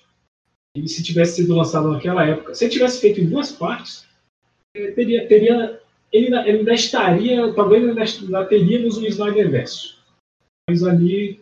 E 0.75 0.87
se 0.87 1.03
tivesse 1.03 1.37
sido 1.37 1.55
lançado 1.55 1.91
naquela 1.91 2.25
época, 2.25 2.55
se 2.55 2.65
ele 2.65 2.71
tivesse 2.71 3.01
feito 3.01 3.19
em 3.19 3.29
duas 3.29 3.51
partes, 3.51 4.07
teria, 4.73 5.27
teria, 5.27 5.81
ele, 6.11 6.27
ele 6.27 6.35
ainda 6.35 6.73
estaria, 6.73 7.53
talvez 7.53 7.83
ainda, 7.83 8.45
teríamos 8.45 8.97
um 8.97 9.05
Snyder 9.05 9.49
verso. 9.49 9.99
Mas 10.69 10.83
ali 10.83 11.41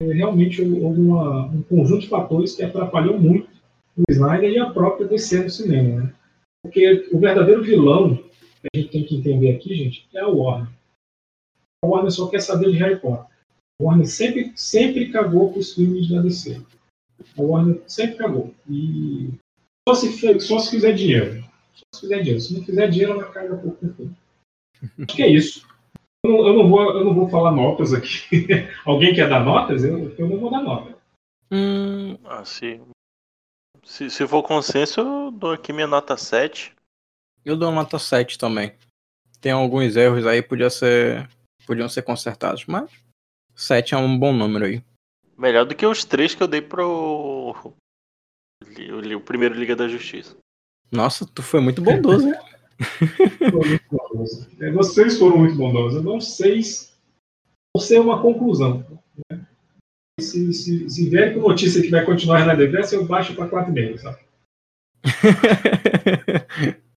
eh, 0.00 0.12
realmente 0.12 0.62
houve 0.62 1.00
uma, 1.00 1.46
um 1.46 1.62
conjunto 1.62 2.02
de 2.02 2.08
fatores 2.08 2.54
que 2.54 2.62
atrapalhou 2.62 3.18
muito 3.18 3.48
o 3.96 4.04
Snyder 4.12 4.50
e 4.50 4.58
a 4.58 4.70
própria 4.70 5.08
DC 5.08 5.42
no 5.42 5.50
cinema. 5.50 6.02
Né? 6.02 6.14
Porque 6.62 7.08
o 7.12 7.18
verdadeiro 7.18 7.64
vilão 7.64 8.16
que 8.16 8.68
a 8.72 8.78
gente 8.78 8.90
tem 8.90 9.04
que 9.04 9.16
entender 9.16 9.56
aqui, 9.56 9.74
gente, 9.74 10.08
é 10.14 10.20
a 10.20 10.28
Warner. 10.28 10.68
A 11.82 11.86
Warner 11.86 12.10
só 12.10 12.28
quer 12.28 12.40
saber 12.40 12.70
de 12.70 12.78
Harry 12.78 13.00
Potter. 13.00 13.26
A 13.80 13.84
Warner 13.84 14.06
sempre, 14.06 14.52
sempre 14.54 15.10
cagou 15.10 15.52
com 15.52 15.58
os 15.58 15.74
filmes 15.74 16.08
da 16.08 16.20
DC. 16.20 16.60
A 17.36 17.42
Warner 17.42 17.82
sempre 17.86 18.16
cagou. 18.16 18.54
E 18.68 19.30
só 19.88 19.94
se, 19.94 20.40
só 20.40 20.58
se 20.58 20.70
fizer 20.70 20.92
dinheiro. 20.92 21.42
Só 21.74 21.84
se 21.94 22.00
fizer 22.00 22.18
dinheiro. 22.18 22.40
Se 22.40 22.54
não 22.54 22.64
fizer 22.64 22.88
dinheiro, 22.88 23.12
ela 23.12 23.32
caga 23.32 23.56
pouco 23.56 23.76
com 23.76 23.94
filme. 23.94 24.16
Acho 24.82 25.16
que 25.16 25.22
é 25.22 25.28
isso. 25.28 25.66
Eu 26.24 26.32
não, 26.32 26.46
eu 26.46 26.54
não, 26.54 26.68
vou, 26.68 26.96
eu 26.96 27.04
não 27.04 27.14
vou 27.14 27.28
falar 27.28 27.52
notas 27.52 27.92
aqui. 27.92 28.46
Alguém 28.84 29.14
quer 29.14 29.28
dar 29.28 29.44
notas? 29.44 29.84
Eu, 29.84 30.14
eu 30.16 30.28
não 30.28 30.38
vou 30.38 30.50
dar 30.50 30.62
nota. 30.62 30.96
Hum, 31.50 32.18
ah, 32.24 32.44
se, 32.44 32.80
se, 33.84 34.10
se 34.10 34.26
for 34.26 34.42
consenso, 34.42 35.00
eu 35.00 35.30
dou 35.30 35.52
aqui 35.52 35.72
minha 35.72 35.86
nota 35.86 36.16
7. 36.16 36.74
Eu 37.44 37.56
dou 37.56 37.68
uma 37.70 37.82
nota 37.82 37.98
7 37.98 38.36
também. 38.36 38.74
Tem 39.40 39.52
alguns 39.52 39.96
erros 39.96 40.26
aí, 40.26 40.42
podia 40.42 40.68
ser, 40.68 41.28
podiam 41.66 41.88
ser 41.88 42.02
consertados, 42.02 42.66
mas 42.66 42.90
7 43.54 43.94
é 43.94 43.96
um 43.96 44.18
bom 44.18 44.32
número 44.32 44.66
aí. 44.66 44.82
Melhor 45.38 45.64
do 45.64 45.74
que 45.74 45.86
os 45.86 46.04
três 46.04 46.34
que 46.34 46.42
eu 46.42 46.48
dei 46.48 46.60
pro. 46.60 47.54
O, 47.54 49.16
o 49.16 49.20
primeiro 49.20 49.54
Liga 49.54 49.76
da 49.76 49.86
Justiça. 49.86 50.36
Nossa, 50.90 51.24
tu 51.26 51.42
foi 51.42 51.60
muito 51.60 51.80
bondoso, 51.80 52.28
né? 52.28 52.40
Foi 53.50 53.68
muito 53.68 53.84
bondoso. 53.90 54.48
É, 54.60 54.70
Vocês 54.70 55.18
foram 55.18 55.38
muito 55.38 55.56
bondosos. 55.56 55.96
Eu 55.96 56.02
dou 56.02 56.16
um 56.16 56.20
6 56.20 56.96
por 57.74 57.82
ser 57.82 58.00
uma 58.00 58.22
conclusão. 58.22 58.86
né? 59.30 59.44
Se, 60.20 60.52
se, 60.52 60.88
se 60.88 61.10
vier 61.10 61.34
com 61.34 61.40
notícia 61.40 61.82
que 61.82 61.90
vai 61.90 62.04
continuar 62.04 62.46
na 62.46 62.54
Devessa, 62.54 62.94
eu 62.94 63.04
baixo 63.04 63.34
para 63.34 63.48
4,5, 63.48 63.98
sabe? 63.98 64.18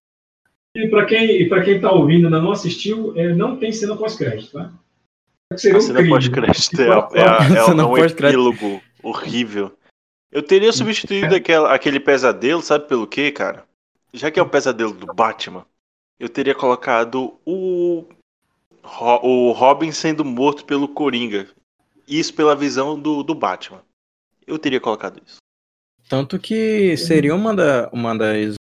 E 0.74 0.88
para 0.88 1.04
quem, 1.04 1.42
e 1.42 1.48
pra 1.48 1.62
quem 1.62 1.78
tá 1.80 1.92
ouvindo 1.92 2.22
e 2.22 2.24
ainda 2.24 2.40
não 2.40 2.52
assistiu, 2.52 3.14
é, 3.14 3.34
não 3.34 3.58
tem 3.58 3.70
cena 3.72 3.94
pós-crédito, 3.94 4.52
tá? 4.52 4.72
Seria 5.56 5.76
A 5.76 5.78
um 5.78 5.82
cena 5.82 6.08
pós-crédito 6.08 6.80
é, 6.80 6.84
é, 6.86 6.88
é, 7.56 7.58
é 7.58 7.64
Cena 7.64 7.86
um 7.86 7.88
pós-crédito. 7.90 8.24
epílogo 8.26 8.82
horrível. 9.02 9.76
Eu 10.30 10.42
teria 10.42 10.72
substituído 10.72 11.34
aquela, 11.34 11.74
aquele 11.74 12.00
pesadelo, 12.00 12.62
sabe 12.62 12.86
pelo 12.88 13.06
quê, 13.06 13.30
cara? 13.30 13.64
Já 14.14 14.30
que 14.30 14.38
é 14.38 14.42
o 14.42 14.48
pesadelo 14.48 14.92
do 14.92 15.06
Batman, 15.12 15.66
eu 16.18 16.28
teria 16.28 16.54
colocado 16.54 17.38
o, 17.44 18.04
o 19.22 19.52
Robin 19.52 19.92
sendo 19.92 20.24
morto 20.24 20.64
pelo 20.64 20.88
Coringa. 20.88 21.48
Isso 22.08 22.34
pela 22.34 22.56
visão 22.56 22.98
do, 22.98 23.22
do 23.22 23.34
Batman. 23.34 23.82
Eu 24.46 24.58
teria 24.58 24.80
colocado 24.80 25.20
isso. 25.26 25.36
Tanto 26.08 26.38
que 26.38 26.96
seria 26.96 27.34
uma, 27.34 27.54
da, 27.54 27.88
uma 27.92 28.16
das 28.16 28.54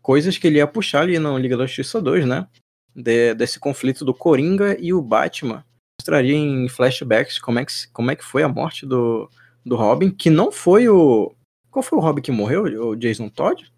coisas 0.00 0.38
que 0.38 0.46
ele 0.46 0.58
ia 0.58 0.66
puxar 0.66 1.00
ali 1.02 1.18
no 1.18 1.36
Liga 1.38 1.56
da 1.56 1.66
Justiça 1.66 2.00
2, 2.00 2.26
né? 2.26 2.46
De- 2.94 3.34
desse 3.34 3.58
conflito 3.58 4.04
do 4.04 4.14
Coringa 4.14 4.76
e 4.80 4.92
o 4.92 5.02
Batman. 5.02 5.64
Mostraria 6.04 6.36
em 6.36 6.68
flashbacks 6.68 7.38
como 7.38 7.58
é 7.58 7.64
que, 7.64 7.72
como 7.90 8.10
é 8.10 8.16
que 8.16 8.22
foi 8.22 8.42
a 8.42 8.48
morte 8.48 8.84
do, 8.84 9.30
do 9.64 9.74
Robin, 9.74 10.10
que 10.10 10.28
não 10.28 10.52
foi 10.52 10.86
o. 10.86 11.34
Qual 11.70 11.82
foi 11.82 11.98
o 11.98 12.02
Robin 12.02 12.20
que 12.20 12.30
morreu? 12.30 12.64
O 12.88 12.94
Jason 12.94 13.30
Todd? 13.30 13.72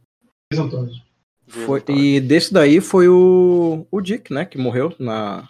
Jason 0.53 0.69
Todd. 0.69 1.05
Foi, 1.47 1.81
e 1.89 2.21
desse 2.21 2.53
daí 2.53 2.81
foi 2.81 3.09
o, 3.09 3.87
o 3.89 4.01
Dick, 4.01 4.33
né? 4.33 4.45
Que 4.45 4.59
morreu 4.59 4.93
na, 4.99 5.49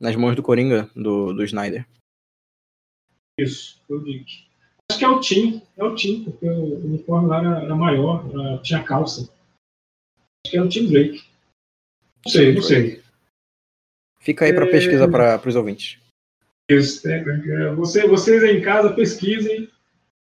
nas 0.00 0.16
mãos 0.16 0.34
do 0.34 0.42
Coringa, 0.42 0.88
do, 0.96 1.34
do 1.34 1.44
Snyder. 1.44 1.86
Isso, 3.38 3.78
foi 3.86 3.98
o 3.98 4.02
Dick. 4.02 4.48
Acho 4.90 4.98
que 4.98 5.04
é 5.04 5.08
o 5.10 5.20
Tim, 5.20 5.62
é 5.76 5.84
o 5.84 5.94
Tim, 5.94 6.24
porque 6.24 6.48
o 6.48 6.86
uniforme 6.86 7.28
lá 7.28 7.38
era, 7.40 7.64
era 7.64 7.76
maior, 7.76 8.24
era- 8.32 8.56
tinha 8.62 8.82
calça. 8.82 9.30
Acho 10.46 10.52
que 10.52 10.56
é 10.56 10.62
o 10.62 10.68
Tim 10.70 10.88
Drake. 10.88 11.22
Não 12.24 12.32
sei, 12.32 12.54
não 12.54 12.62
sei. 12.62 13.02
Fica 14.18 14.44
aí 14.44 14.52
pra 14.52 14.66
É. 14.66 14.70
pesquisa 14.70 15.08
para 15.08 15.40
os 15.44 15.56
ouvintes. 15.56 15.98
É, 16.70 16.74
é, 16.76 17.72
você, 17.74 18.06
vocês 18.06 18.42
aí 18.42 18.58
em 18.58 18.60
casa 18.60 18.92
pesquisem. 18.92 19.68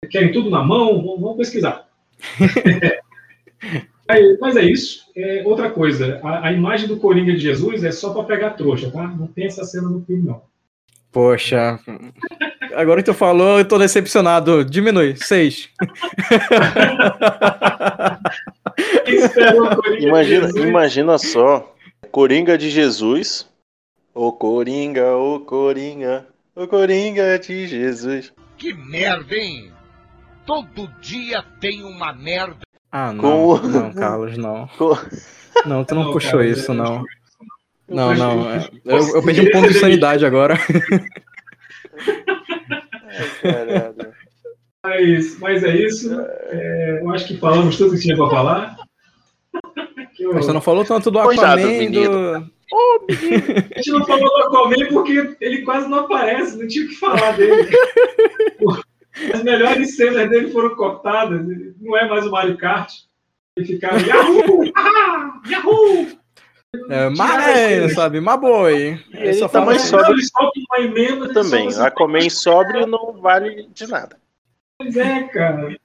Querem 0.10 0.32
tudo 0.32 0.50
na 0.50 0.64
mão? 0.64 1.20
Vão, 1.20 1.38
pesquisar. 1.38 1.88
Aí, 4.08 4.38
mas 4.42 4.58
é 4.58 4.64
isso. 4.64 5.06
É, 5.16 5.44
outra 5.46 5.70
coisa, 5.70 6.20
a, 6.22 6.48
a 6.48 6.52
imagem 6.52 6.88
do 6.88 6.98
Coringa 6.98 7.32
de 7.32 7.40
Jesus 7.40 7.84
é 7.84 7.92
só 7.92 8.12
para 8.12 8.24
pegar 8.24 8.50
trouxa, 8.52 8.92
tá? 8.92 9.08
Não 9.08 9.28
tem 9.28 9.46
essa 9.46 9.64
cena 9.64 9.88
no 9.88 10.04
filme, 10.04 10.28
não. 10.28 10.42
Poxa. 11.12 11.80
Agora 12.74 13.02
que 13.02 13.06
tu 13.10 13.14
falou, 13.14 13.60
eu 13.60 13.66
tô 13.66 13.78
decepcionado. 13.78 14.66
Diminui. 14.66 15.16
Seis. 15.18 15.70
Imagina, 20.00 20.50
imagina 20.56 21.18
só. 21.18 21.74
Coringa 22.12 22.58
de 22.58 22.70
Jesus. 22.70 23.48
O 24.14 24.32
Coringa, 24.34 25.16
o 25.16 25.40
Coringa. 25.42 26.28
O 26.56 26.68
Coringa 26.68 27.40
de 27.40 27.68
Jesus. 27.68 28.34
Que 28.58 28.74
merda, 28.74 29.36
hein? 29.36 29.72
Todo 30.46 30.88
dia 31.00 31.44
tem 31.60 31.84
uma 31.84 32.12
merda. 32.14 32.58
Ah, 32.92 33.14
não. 33.14 33.22
Com- 33.22 33.68
Não, 33.68 33.94
Carlos, 33.94 34.38
não. 34.38 34.68
Com- 34.78 34.98
Não, 35.66 35.84
tu 35.86 35.96
não, 35.96 36.04
Não, 36.06 36.12
puxou 36.12 36.32
cara, 36.40 36.46
isso, 36.48 36.74
não. 36.74 37.04
Não, 37.88 38.14
não. 38.16 38.60
que- 38.60 38.82
é. 38.90 38.94
Eu, 38.98 39.16
eu 39.16 39.24
perdi 39.24 39.42
um 39.42 39.52
ponto 39.52 39.68
de 39.70 39.80
sanidade 39.80 40.26
agora. 40.26 40.56
Caralho. 43.42 44.14
Mas, 44.84 45.38
mas 45.40 45.64
é 45.64 45.76
isso. 45.76 46.10
É, 46.20 47.00
eu 47.02 47.10
acho 47.12 47.28
que 47.28 47.38
falamos 47.38 47.78
tudo 47.78 47.92
que 47.96 48.02
tinha 48.02 48.16
para 48.18 48.30
falar. 48.30 48.76
Eu- 50.20 50.34
Mas 50.34 50.46
você 50.46 50.54
não 50.54 50.62
falou 50.62 50.84
tanto 50.86 51.12
do 51.12 51.20
Aquaman 51.20 51.62
e 51.62 51.90
do. 51.90 52.50
Menino. 53.08 53.44
A 53.76 53.78
gente 53.78 53.92
não 53.92 54.06
falou 54.06 54.30
do 54.30 54.38
Aquaman 54.44 54.88
porque 54.92 55.36
ele 55.42 55.62
quase 55.64 55.90
não 55.90 56.00
aparece, 56.00 56.58
não 56.58 56.68
tinha 56.68 56.86
o 56.86 56.90
que 56.90 56.96
falar 56.96 57.32
dele. 57.38 57.70
As 59.34 59.44
melhores 59.44 59.96
cenas 59.96 60.30
dele 60.30 60.52
foram 60.52 60.76
cortadas, 60.76 61.48
ele 61.50 61.76
não 61.80 61.98
é 61.98 62.08
mais 62.08 62.26
o 62.26 62.32
Mario 62.32 62.58
Kart. 62.58 62.92
Ele 63.58 63.68
ficava 63.68 64.00
Yahoo! 64.00 64.72
Ah, 64.76 65.42
Yahoo! 65.50 66.08
É, 66.90 67.10
Maré, 67.10 67.90
sabe? 67.90 68.22
Maboi. 68.22 68.98
Ele 69.14 69.34
só 69.34 69.50
tá 69.50 69.60
mais 69.60 69.82
assim, 69.82 69.90
sóbrio. 69.90 70.14
Ele 70.14 70.24
solta 70.24 70.60
uma 70.70 70.80
emenda 70.80 71.34
Também. 71.34 71.70
solta 71.70 71.88
Aquaman 71.88 72.30
sóbrio 72.30 72.88
não 72.88 73.14
vale 73.14 73.68
de 73.74 73.88
nada. 73.88 74.18
Pois 74.80 74.96
é, 74.96 75.24
cara. 75.24 75.78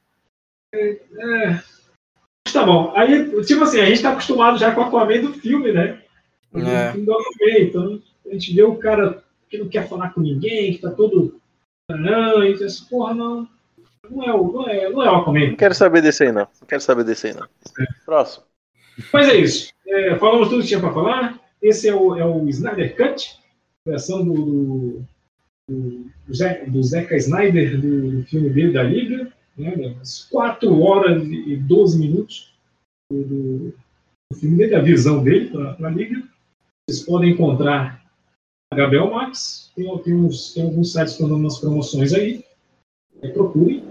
É, 0.72 0.90
é. 0.90 1.62
Mas 2.46 2.52
tá 2.52 2.64
bom. 2.64 2.92
Aí, 2.94 3.42
tipo 3.44 3.64
assim, 3.64 3.80
a 3.80 3.86
gente 3.86 4.02
tá 4.02 4.12
acostumado 4.12 4.58
já 4.58 4.72
com 4.72 4.80
o 4.80 4.84
Aquaman 4.84 5.20
do 5.20 5.32
filme, 5.34 5.72
né? 5.72 6.00
É. 6.64 6.94
Então, 7.60 8.00
a 8.28 8.32
gente 8.32 8.54
vê 8.54 8.62
o 8.62 8.76
cara 8.76 9.22
que 9.48 9.58
não 9.58 9.68
quer 9.68 9.88
falar 9.88 10.10
com 10.10 10.20
ninguém, 10.20 10.72
que 10.74 10.80
tá 10.80 10.90
todo. 10.90 11.40
Não, 11.90 12.44
e 12.44 12.54
diz, 12.54 12.80
porra, 12.80 13.14
não. 13.14 13.48
Não 14.10 14.22
é, 14.22 14.32
o, 14.32 14.52
não, 14.52 14.68
é, 14.68 14.88
não 14.88 15.02
é 15.02 15.10
o 15.10 15.14
Aquaman. 15.16 15.48
Não 15.50 15.56
quero 15.56 15.74
saber 15.74 16.00
desse 16.00 16.24
aí, 16.24 16.32
não. 16.32 16.46
Não 16.60 16.66
quero 16.68 16.80
saber 16.80 17.04
desse 17.04 17.28
aí, 17.28 17.34
não. 17.34 17.46
Próximo. 18.04 18.44
Mas 19.12 19.28
é 19.28 19.36
isso. 19.36 19.72
É, 19.86 20.16
falamos 20.16 20.48
tudo 20.48 20.62
que 20.62 20.68
tinha 20.68 20.80
para 20.80 20.92
falar. 20.92 21.40
Esse 21.60 21.88
é 21.88 21.94
o, 21.94 22.16
é 22.16 22.24
o 22.24 22.48
Snyder 22.48 22.96
Cut, 22.96 23.36
versão 23.86 24.24
do, 24.24 25.02
do, 25.68 26.06
do, 26.26 26.34
Ze- 26.34 26.64
do 26.66 26.82
Zeca 26.82 27.16
Snyder, 27.16 27.80
do, 27.80 28.10
do 28.20 28.22
filme 28.24 28.50
dele 28.50 28.72
da 28.72 28.82
Liga. 28.82 29.32
Né, 29.56 29.74
das 29.74 30.24
4 30.30 30.80
horas 30.82 31.22
e 31.26 31.56
12 31.56 31.98
minutos 31.98 32.54
do, 33.10 33.22
do, 33.22 33.74
do 34.30 34.38
filme 34.38 34.56
dele, 34.58 34.74
a 34.74 34.82
visão 34.82 35.24
dele 35.24 35.48
para 35.48 35.88
a 35.88 35.90
Liga. 35.90 36.22
Vocês 36.88 37.04
podem 37.04 37.30
encontrar 37.30 38.00
a 38.72 38.76
Gabriel 38.76 39.10
Max. 39.10 39.72
Tem, 39.74 39.98
tem, 39.98 40.14
uns, 40.14 40.54
tem 40.54 40.62
alguns 40.62 40.92
sites 40.92 41.14
que 41.14 41.22
estão 41.22 41.28
dando 41.28 41.40
umas 41.40 41.58
promoções 41.58 42.12
aí. 42.12 42.44
É, 43.22 43.28
procurem. 43.28 43.84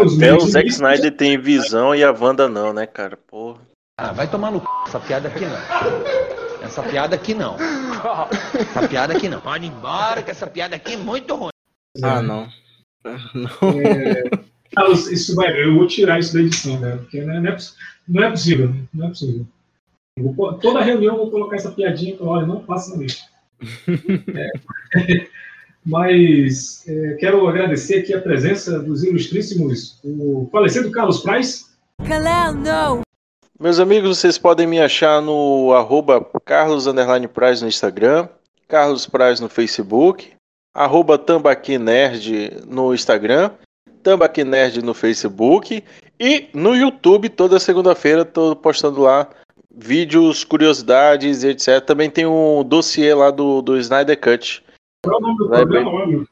Os 0.00 0.16
Até 0.16 0.34
o 0.34 0.40
Zack 0.40 0.68
Snyder 0.68 1.14
tem 1.14 1.38
visão 1.38 1.94
e 1.94 2.02
a 2.02 2.10
Wanda 2.12 2.48
não, 2.48 2.72
né, 2.72 2.86
cara? 2.86 3.16
Porra. 3.16 3.60
Ah, 3.98 4.12
vai 4.12 4.30
tomar 4.30 4.50
no 4.50 4.60
c... 4.60 4.66
essa 4.86 5.00
piada 5.00 5.28
aqui 5.28 5.44
não. 5.44 6.64
Essa 6.64 6.82
piada 6.82 7.14
aqui 7.14 7.34
não. 7.34 7.56
Essa 7.58 8.88
piada 8.88 9.14
aqui 9.14 9.28
não. 9.28 9.40
Pode 9.40 9.66
ir 9.66 9.68
embora 9.68 10.22
que 10.22 10.30
essa 10.30 10.46
piada 10.46 10.76
aqui 10.76 10.94
é 10.94 10.96
muito 10.96 11.34
ruim. 11.34 11.50
Ah, 12.02 12.22
não. 12.22 12.48
Ah, 14.76 14.90
isso 14.90 15.34
vai, 15.34 15.62
eu 15.62 15.74
vou 15.74 15.86
tirar 15.86 16.18
isso 16.18 16.34
da 16.34 16.40
edição, 16.40 16.78
né? 16.80 16.96
Porque 16.96 17.22
não 17.22 17.34
é, 17.34 17.40
não 17.40 17.48
é 17.48 17.52
poss- 17.52 17.76
não 18.08 18.24
é 18.24 18.30
possível. 18.30 18.74
Não 18.92 19.06
é 19.06 19.08
possível. 19.08 19.46
Vou 20.18 20.54
toda 20.54 20.82
reunião 20.82 21.14
eu 21.14 21.18
vou 21.18 21.30
colocar 21.30 21.56
essa 21.56 21.70
piadinha 21.70 22.14
e 22.14 22.16
falar, 22.16 22.30
olha, 22.30 22.46
não 22.46 22.62
faça 22.62 23.02
isso. 23.04 23.24
É. 24.98 25.26
Mas 25.84 26.86
é, 26.88 27.14
quero 27.14 27.46
agradecer 27.46 27.98
aqui 27.98 28.12
a 28.12 28.20
presença 28.20 28.78
dos 28.78 29.04
ilustríssimos, 29.04 30.00
o 30.02 30.48
falecido 30.50 30.90
Carlos 30.90 31.20
Price. 31.20 31.66
Kalel, 32.06 32.54
não! 32.54 33.02
Meus 33.58 33.78
amigos, 33.78 34.18
vocês 34.18 34.36
podem 34.36 34.66
me 34.66 34.80
achar 34.80 35.22
no 35.22 35.72
arroba 35.72 36.26
Carlos 36.44 36.86
Underline 36.86 37.28
Price 37.28 37.62
no 37.62 37.68
Instagram, 37.68 38.28
Carlos 38.66 39.06
Price 39.06 39.40
no 39.40 39.48
Facebook, 39.48 40.32
arroba 40.74 41.16
Tambaqui 41.16 41.78
Nerd 41.78 42.64
no 42.66 42.92
Instagram, 42.92 43.50
Tambaqui 44.02 44.44
Nerd 44.44 44.82
no 44.82 44.92
Facebook 44.92 45.84
e 46.18 46.48
no 46.52 46.74
YouTube 46.74 47.28
toda 47.28 47.60
segunda-feira 47.60 48.22
estou 48.22 48.56
postando 48.56 49.02
lá 49.02 49.28
vídeos, 49.76 50.42
curiosidades 50.42 51.44
etc. 51.44 51.84
Também 51.84 52.10
tem 52.10 52.24
um 52.26 52.64
dossiê 52.64 53.12
lá 53.14 53.30
do, 53.30 53.60
do 53.60 53.76
Snyder 53.76 54.18
Cut. 54.18 54.64
Qual 55.04 55.16
é 55.16 55.18
o 55.18 55.20
nome 55.20 55.36
do 55.38 55.48
programa? 55.48 56.26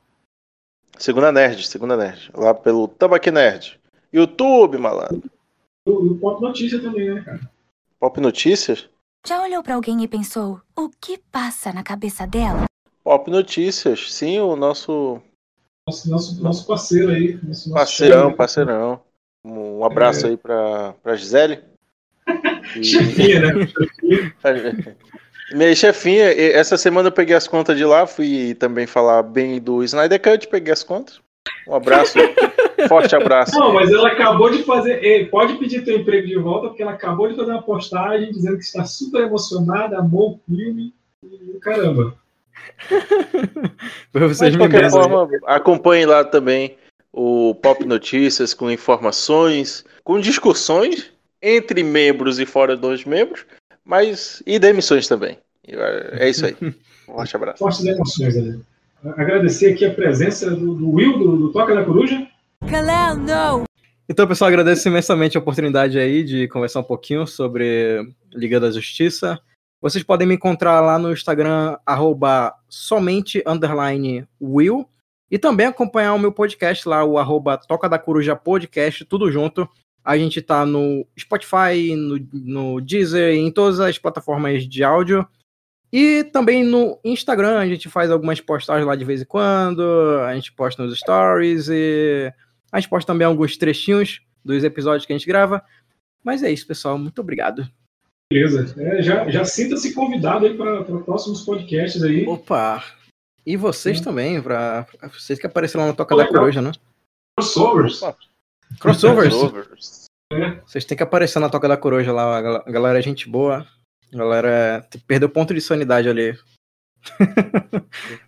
Segunda 0.99 1.31
Nerd, 1.31 1.67
Segunda 1.67 1.97
Nerd. 1.97 2.31
Lá 2.35 2.55
pelo 2.55 2.89
Tambaqui 2.89 3.31
Nerd. 3.31 3.79
YouTube, 4.13 4.79
malandro. 4.79 5.23
Do 5.87 6.17
Pop 6.21 6.41
Notícia 6.41 6.81
também, 6.81 7.13
né, 7.15 7.21
cara? 7.23 7.41
Pop 8.01 8.21
Notícias? 8.21 8.89
Já 9.27 9.43
olhou 9.43 9.63
pra 9.63 9.75
alguém 9.75 10.03
e 10.03 10.09
pensou, 10.09 10.61
o 10.77 10.89
que 11.01 11.19
passa 11.33 11.73
na 11.73 11.83
cabeça 11.83 12.27
dela? 12.27 12.65
Pop 13.03 13.31
Notícias, 13.31 14.13
sim, 14.13 14.39
o 14.39 14.55
nosso 14.57 15.21
Nosso, 15.87 16.11
nosso, 16.11 16.43
nosso 16.43 16.67
parceiro 16.67 17.11
aí. 17.11 17.35
Nosso, 17.43 17.49
nosso 17.69 17.73
parceirão, 17.75 18.33
parceirão. 18.33 19.01
Um 19.45 19.85
abraço 19.85 20.27
É. 20.27 20.31
aí 20.31 20.37
pra, 20.37 20.95
pra 21.03 21.17
Gisele. 21.17 21.63
Chefinha, 22.83 23.41
né? 23.41 23.69
Minha 25.53 25.75
chefinha, 25.75 26.25
essa 26.25 26.77
semana 26.77 27.09
eu 27.09 27.13
peguei 27.13 27.37
as 27.37 27.47
contas 27.47 27.77
de 27.77 27.85
lá, 27.85 28.07
fui 28.07 28.55
também 28.55 28.87
falar 28.87 29.23
bem 29.23 29.61
do 29.61 29.85
Snyder 29.85 30.21
Cut, 30.21 30.49
peguei 30.49 30.73
as 30.73 30.83
contas. 30.83 31.21
Um 31.69 31.75
abraço, 31.75 32.19
forte 32.89 33.15
abraço. 33.15 33.59
Não, 33.59 33.73
mas 33.73 33.93
ela 33.93 34.09
acabou 34.09 34.51
de 34.51 34.63
fazer. 34.63 35.05
eh, 35.05 35.27
Pode 35.27 35.55
pedir 35.55 35.85
teu 35.85 35.99
emprego 35.99 36.27
de 36.27 36.37
volta, 36.37 36.69
porque 36.69 36.83
ela 36.83 36.93
acabou 36.93 37.29
de 37.29 37.37
fazer 37.37 37.53
uma 37.53 37.63
postagem 37.63 38.33
dizendo 38.33 38.57
que 38.57 38.65
está 38.65 38.85
super 38.85 39.23
emocionada, 39.23 39.99
amou 39.99 40.33
o 40.33 40.41
filme. 40.55 40.95
E 41.23 41.59
caramba. 41.61 42.15
Pra 44.13 44.27
Mas 44.27 44.37
vocês 44.39 44.53
de 44.53 44.59
qualquer 44.59 44.91
forma, 44.91 45.29
acompanhe 45.47 46.07
lá 46.07 46.25
também 46.25 46.77
o 47.13 47.55
Pop 47.55 47.85
Notícias 47.85 48.53
com 48.53 48.71
informações, 48.71 49.85
com 50.03 50.19
discussões 50.19 51.14
entre 51.45 51.85
membros 51.85 52.39
e 52.39 52.47
fora 52.47 52.75
dos 52.75 53.05
membros, 53.05 53.45
mas 53.85 54.43
e 54.47 54.59
demissões 54.59 55.07
também. 55.07 55.39
É 56.19 56.29
isso 56.29 56.47
aí. 56.47 56.57
Um 57.07 57.13
forte 57.17 57.37
abraço. 57.37 57.59
Fortes 57.59 57.85
emoções. 57.85 58.65
Agradecer 59.05 59.75
aqui 59.75 59.85
a 59.85 59.93
presença 59.93 60.51
do, 60.51 60.75
do 60.75 60.91
Will, 60.91 61.19
do, 61.19 61.37
do 61.37 61.53
Toca 61.53 61.75
da 61.75 61.85
Coruja. 61.85 62.27
Kalel, 62.67 63.17
não! 63.17 63.65
Então, 64.09 64.27
pessoal, 64.27 64.49
agradeço 64.49 64.89
imensamente 64.89 65.37
a 65.37 65.41
oportunidade 65.41 65.99
aí 65.99 66.25
de 66.25 66.49
conversar 66.49 66.81
um 66.81 66.85
pouquinho 66.85 67.27
sobre 67.27 68.11
Liga 68.33 68.59
da 68.59 68.71
Justiça. 68.71 69.39
Vocês 69.83 70.03
podem 70.03 70.27
me 70.27 70.35
encontrar 70.35 70.81
lá 70.81 70.99
no 70.99 71.13
Instagram, 71.13 71.77
arroba 71.85 72.55
somente 72.71 73.45
underline 73.47 74.27
Will. 74.41 74.89
E 75.31 75.39
também 75.39 75.67
acompanhar 75.67 76.15
o 76.15 76.19
meu 76.19 76.33
podcast 76.33 76.89
lá, 76.89 77.05
o 77.05 77.19
arroba 77.19 77.59
Toca 77.59 77.87
da 77.87 77.99
Coruja 77.99 78.35
Podcast, 78.35 79.05
tudo 79.05 79.31
junto. 79.31 79.69
A 80.05 80.19
gente 80.19 80.43
tá 80.43 80.67
no 80.67 81.07
Spotify, 81.19 81.97
no, 81.97 82.19
no 82.33 82.81
Deezer, 82.81 83.35
em 83.35 83.51
todas 83.51 83.81
as 83.81 83.99
plataformas 83.99 84.69
de 84.69 84.85
áudio. 84.85 85.27
E 85.93 86.25
também 86.25 86.65
no 86.65 86.99
Instagram, 87.05 87.59
a 87.59 87.67
gente 87.67 87.89
faz 87.89 88.11
algumas 88.11 88.41
postagens 88.41 88.87
lá 88.87 88.97
de 88.97 89.05
vez 89.05 89.23
em 89.23 89.25
quando. 89.25 89.83
A 90.27 90.35
gente 90.35 90.53
posta 90.53 90.85
nos 90.85 90.99
stories 90.99 91.69
e 91.69 92.33
a 92.71 92.81
gente 92.81 92.91
posta 92.91 93.13
também 93.13 93.27
alguns 93.27 93.57
trechinhos 93.57 94.21
dos 94.45 94.65
episódios 94.65 95.07
que 95.07 95.13
a 95.13 95.17
gente 95.17 95.27
grava. 95.27 95.63
Mas 96.23 96.43
é 96.43 96.51
isso, 96.51 96.67
pessoal. 96.67 96.99
Muito 96.99 97.21
obrigado. 97.21 97.69
Beleza. 98.33 98.75
É, 98.83 99.03
já 99.03 99.31
já 99.31 99.45
sinta-se 99.45 99.95
convidado 99.95 100.47
aí 100.47 100.57
para 100.57 100.83
próximos 100.83 101.43
podcasts 101.43 102.03
aí. 102.03 102.27
Opa! 102.27 102.83
E 103.47 103.57
vocês 103.57 103.99
Sim. 103.99 104.05
também, 104.05 104.43
para 104.43 104.87
vocês 105.13 105.39
que 105.39 105.47
apareceram 105.47 105.85
lá 105.85 105.91
no 105.91 105.97
Toca 105.97 106.17
da 106.17 106.25
Legal. 106.25 106.41
Coruja, 106.41 106.63
né? 106.63 106.73
Crossovers. 107.39 108.01
Crossovers. 108.81 109.29
Crossovers. 109.35 110.05
Vocês 110.67 110.85
têm 110.85 110.97
que 110.97 111.03
aparecer 111.03 111.39
na 111.39 111.49
Toca 111.49 111.69
da 111.69 111.77
Coruja 111.77 112.13
lá. 112.13 112.37
A 112.39 112.43
gal- 112.43 112.65
a 112.67 112.71
galera 112.71 112.99
é 112.99 113.03
gente 113.03 113.29
boa. 113.29 113.67
A 114.13 114.17
galera 114.17 114.87
perdeu 115.07 115.29
ponto 115.29 115.53
de 115.55 115.61
sanidade 115.61 116.09
ali. 116.09 116.37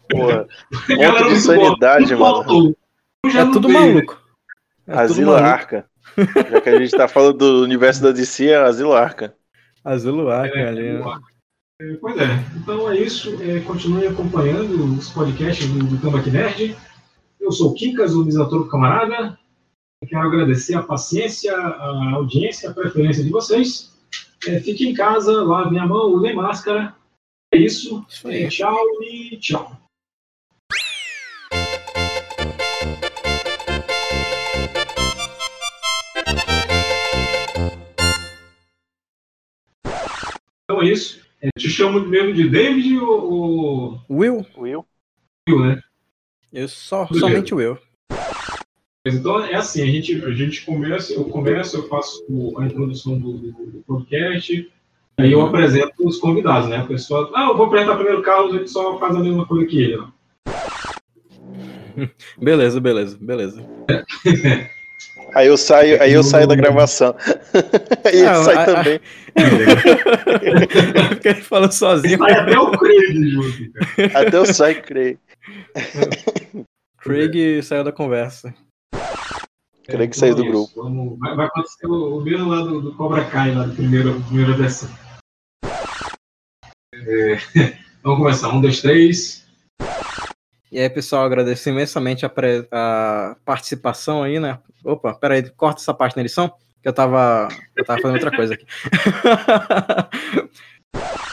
Porra, 0.09 0.47
ponto 0.87 1.29
de 1.29 1.41
sanidade, 1.41 2.15
mano. 2.15 2.77
É 3.25 3.45
não 3.45 3.53
tudo 3.53 3.69
veio. 3.69 3.81
maluco. 3.81 4.21
É 4.87 4.93
tudo 4.93 5.01
Asilo 5.01 5.33
maluco. 5.33 5.47
Arca. 5.49 5.87
Já 6.51 6.61
que 6.61 6.69
a 6.69 6.79
gente 6.79 6.91
tá 6.97 7.09
falando 7.09 7.39
do 7.39 7.63
universo 7.63 8.03
da 8.03 8.13
DC, 8.13 8.49
é 8.51 8.57
Asilo 8.57 8.93
Arca. 8.93 9.35
Asilo 9.85 10.31
Arca 10.31 10.57
É, 10.59 10.69
ali. 10.69 10.87
É, 10.87 11.03
Pois 12.01 12.17
é. 12.19 12.27
Então 12.57 12.91
é 12.91 12.97
isso. 12.99 13.37
É, 13.43 13.61
continue 13.61 14.07
acompanhando 14.07 14.85
os 14.99 15.11
podcasts 15.11 15.67
do, 15.69 15.79
do 15.85 15.99
Tambaqui 16.01 16.31
Nerd. 16.31 16.77
Eu 17.41 17.53
sou 17.53 17.71
o 17.71 17.75
Kikas, 17.75 18.15
o 18.15 18.25
Misator 18.25 18.69
Camarada. 18.71 19.39
Eu 20.07 20.11
quero 20.11 20.29
agradecer 20.29 20.77
a 20.77 20.85
paciência, 20.85 21.53
a 21.53 22.13
audiência, 22.13 22.71
a 22.71 22.73
preferência 22.73 23.25
de 23.25 23.31
vocês. 23.31 23.93
É, 24.47 24.61
fique 24.61 24.87
em 24.87 24.95
casa, 24.95 25.43
lave 25.43 25.77
a 25.77 25.85
mão, 25.85 26.13
use 26.13 26.33
máscara. 26.33 26.95
É 27.53 27.59
isso. 27.59 28.07
Isso. 28.09 28.29
É, 28.31 28.47
tchau 28.47 28.79
e 29.03 29.37
tchau. 29.39 29.77
Então 40.63 40.83
é 40.83 40.85
isso. 40.85 41.21
É, 41.43 41.49
te 41.59 41.69
chamo 41.69 41.99
mesmo 42.07 42.33
de 42.33 42.49
David 42.49 42.97
ou, 42.99 44.01
Will? 44.09 44.47
Will? 44.57 44.87
Will, 45.49 45.61
né? 45.67 45.83
Eu 46.53 46.69
só, 46.69 47.09
somente 47.09 47.53
Will. 47.53 47.77
Então 49.09 49.45
é 49.45 49.55
assim, 49.55 49.83
a 49.83 49.87
gente, 49.87 50.25
a 50.25 50.31
gente 50.33 50.65
começa, 50.65 51.13
eu 51.13 51.25
começo, 51.25 51.77
eu 51.77 51.89
faço 51.89 52.25
a 52.59 52.65
introdução 52.65 53.19
do, 53.19 53.33
do- 53.39 53.85
podcast, 53.87 54.69
aí 55.17 55.31
eu 55.33 55.41
apresento 55.43 55.93
os 56.07 56.19
convidados, 56.19 56.69
né? 56.69 56.79
A 56.79 56.87
pessoa, 56.87 57.31
ah, 57.35 57.49
eu 57.51 57.57
vou 57.57 57.67
apresentar 57.67 57.95
primeiro 57.95 58.19
o 58.21 58.23
Carlos, 58.23 58.55
ele 58.55 58.67
só 58.67 58.99
faz 58.99 59.15
a 59.15 59.21
mesma 59.21 59.47
coisa 59.47 59.65
que 59.67 59.81
ele. 59.81 60.03
Beleza, 62.37 62.81
beleza, 62.81 63.17
beleza. 63.21 63.63
Aí 65.35 65.49
eu 65.49 65.57
saio, 65.57 66.01
aí 66.03 66.13
eu 66.13 66.23
saio 66.23 66.47
da 66.47 66.55
gravação. 66.55 67.15
aí 68.05 68.17
ele 68.21 68.35
sai 68.45 68.55
a- 68.57 68.63
a- 68.63 68.65
também. 68.65 69.01
Porque 71.11 71.29
ele 71.29 71.41
falou 71.43 71.71
sozinho. 71.71 72.17
Sai 72.19 72.33
até 72.33 72.59
o 72.59 72.71
Craig 72.71 73.71
cara. 73.97 74.27
Até 74.27 74.37
eu 74.37 74.47
saio, 74.47 74.83
creio. 74.83 75.19
Craig 76.99 77.63
saiu 77.63 77.85
da 77.85 77.93
conversa. 77.93 78.55
Creio 79.87 80.11
que 80.11 80.17
saiu 80.17 80.35
do 80.35 80.45
grupo. 80.45 80.83
vamos- 80.83 81.19
vai, 81.19 81.37
vai 81.37 81.47
acontecer 81.47 81.87
o, 81.87 82.19
o 82.19 82.23
mesmo 82.23 82.49
lá 82.51 82.61
do, 82.63 82.81
do 82.81 82.95
Cobra 82.95 83.25
Kai, 83.25 83.55
lá 83.55 83.65
do 83.65 83.75
primeiro, 83.75 84.21
primeira 84.25 84.53
versão. 84.55 84.89
É, 86.95 87.37
vamos 88.03 88.19
começar. 88.19 88.49
Um, 88.49 88.61
dois, 88.61 88.81
três. 88.81 89.47
E 90.73 90.81
aí, 90.81 90.91
pessoal, 90.91 91.25
agradeço 91.25 91.69
imensamente 91.69 92.27
a, 92.27 92.29
pre- 92.29 92.67
a 92.73 93.37
participação 93.45 94.23
aí, 94.25 94.41
né? 94.41 94.59
Opa, 94.85 95.15
peraí, 95.15 95.49
corta 95.51 95.81
essa 95.81 95.95
parte 95.95 96.17
na 96.17 96.23
edição, 96.23 96.49
que 96.83 96.89
eu 96.89 96.93
tava, 96.93 97.47
eu 97.77 97.85
tava 97.85 98.01
fazendo 98.03 98.17
outra 98.17 98.37
coisa 98.37 98.55
aqui. 98.55 98.67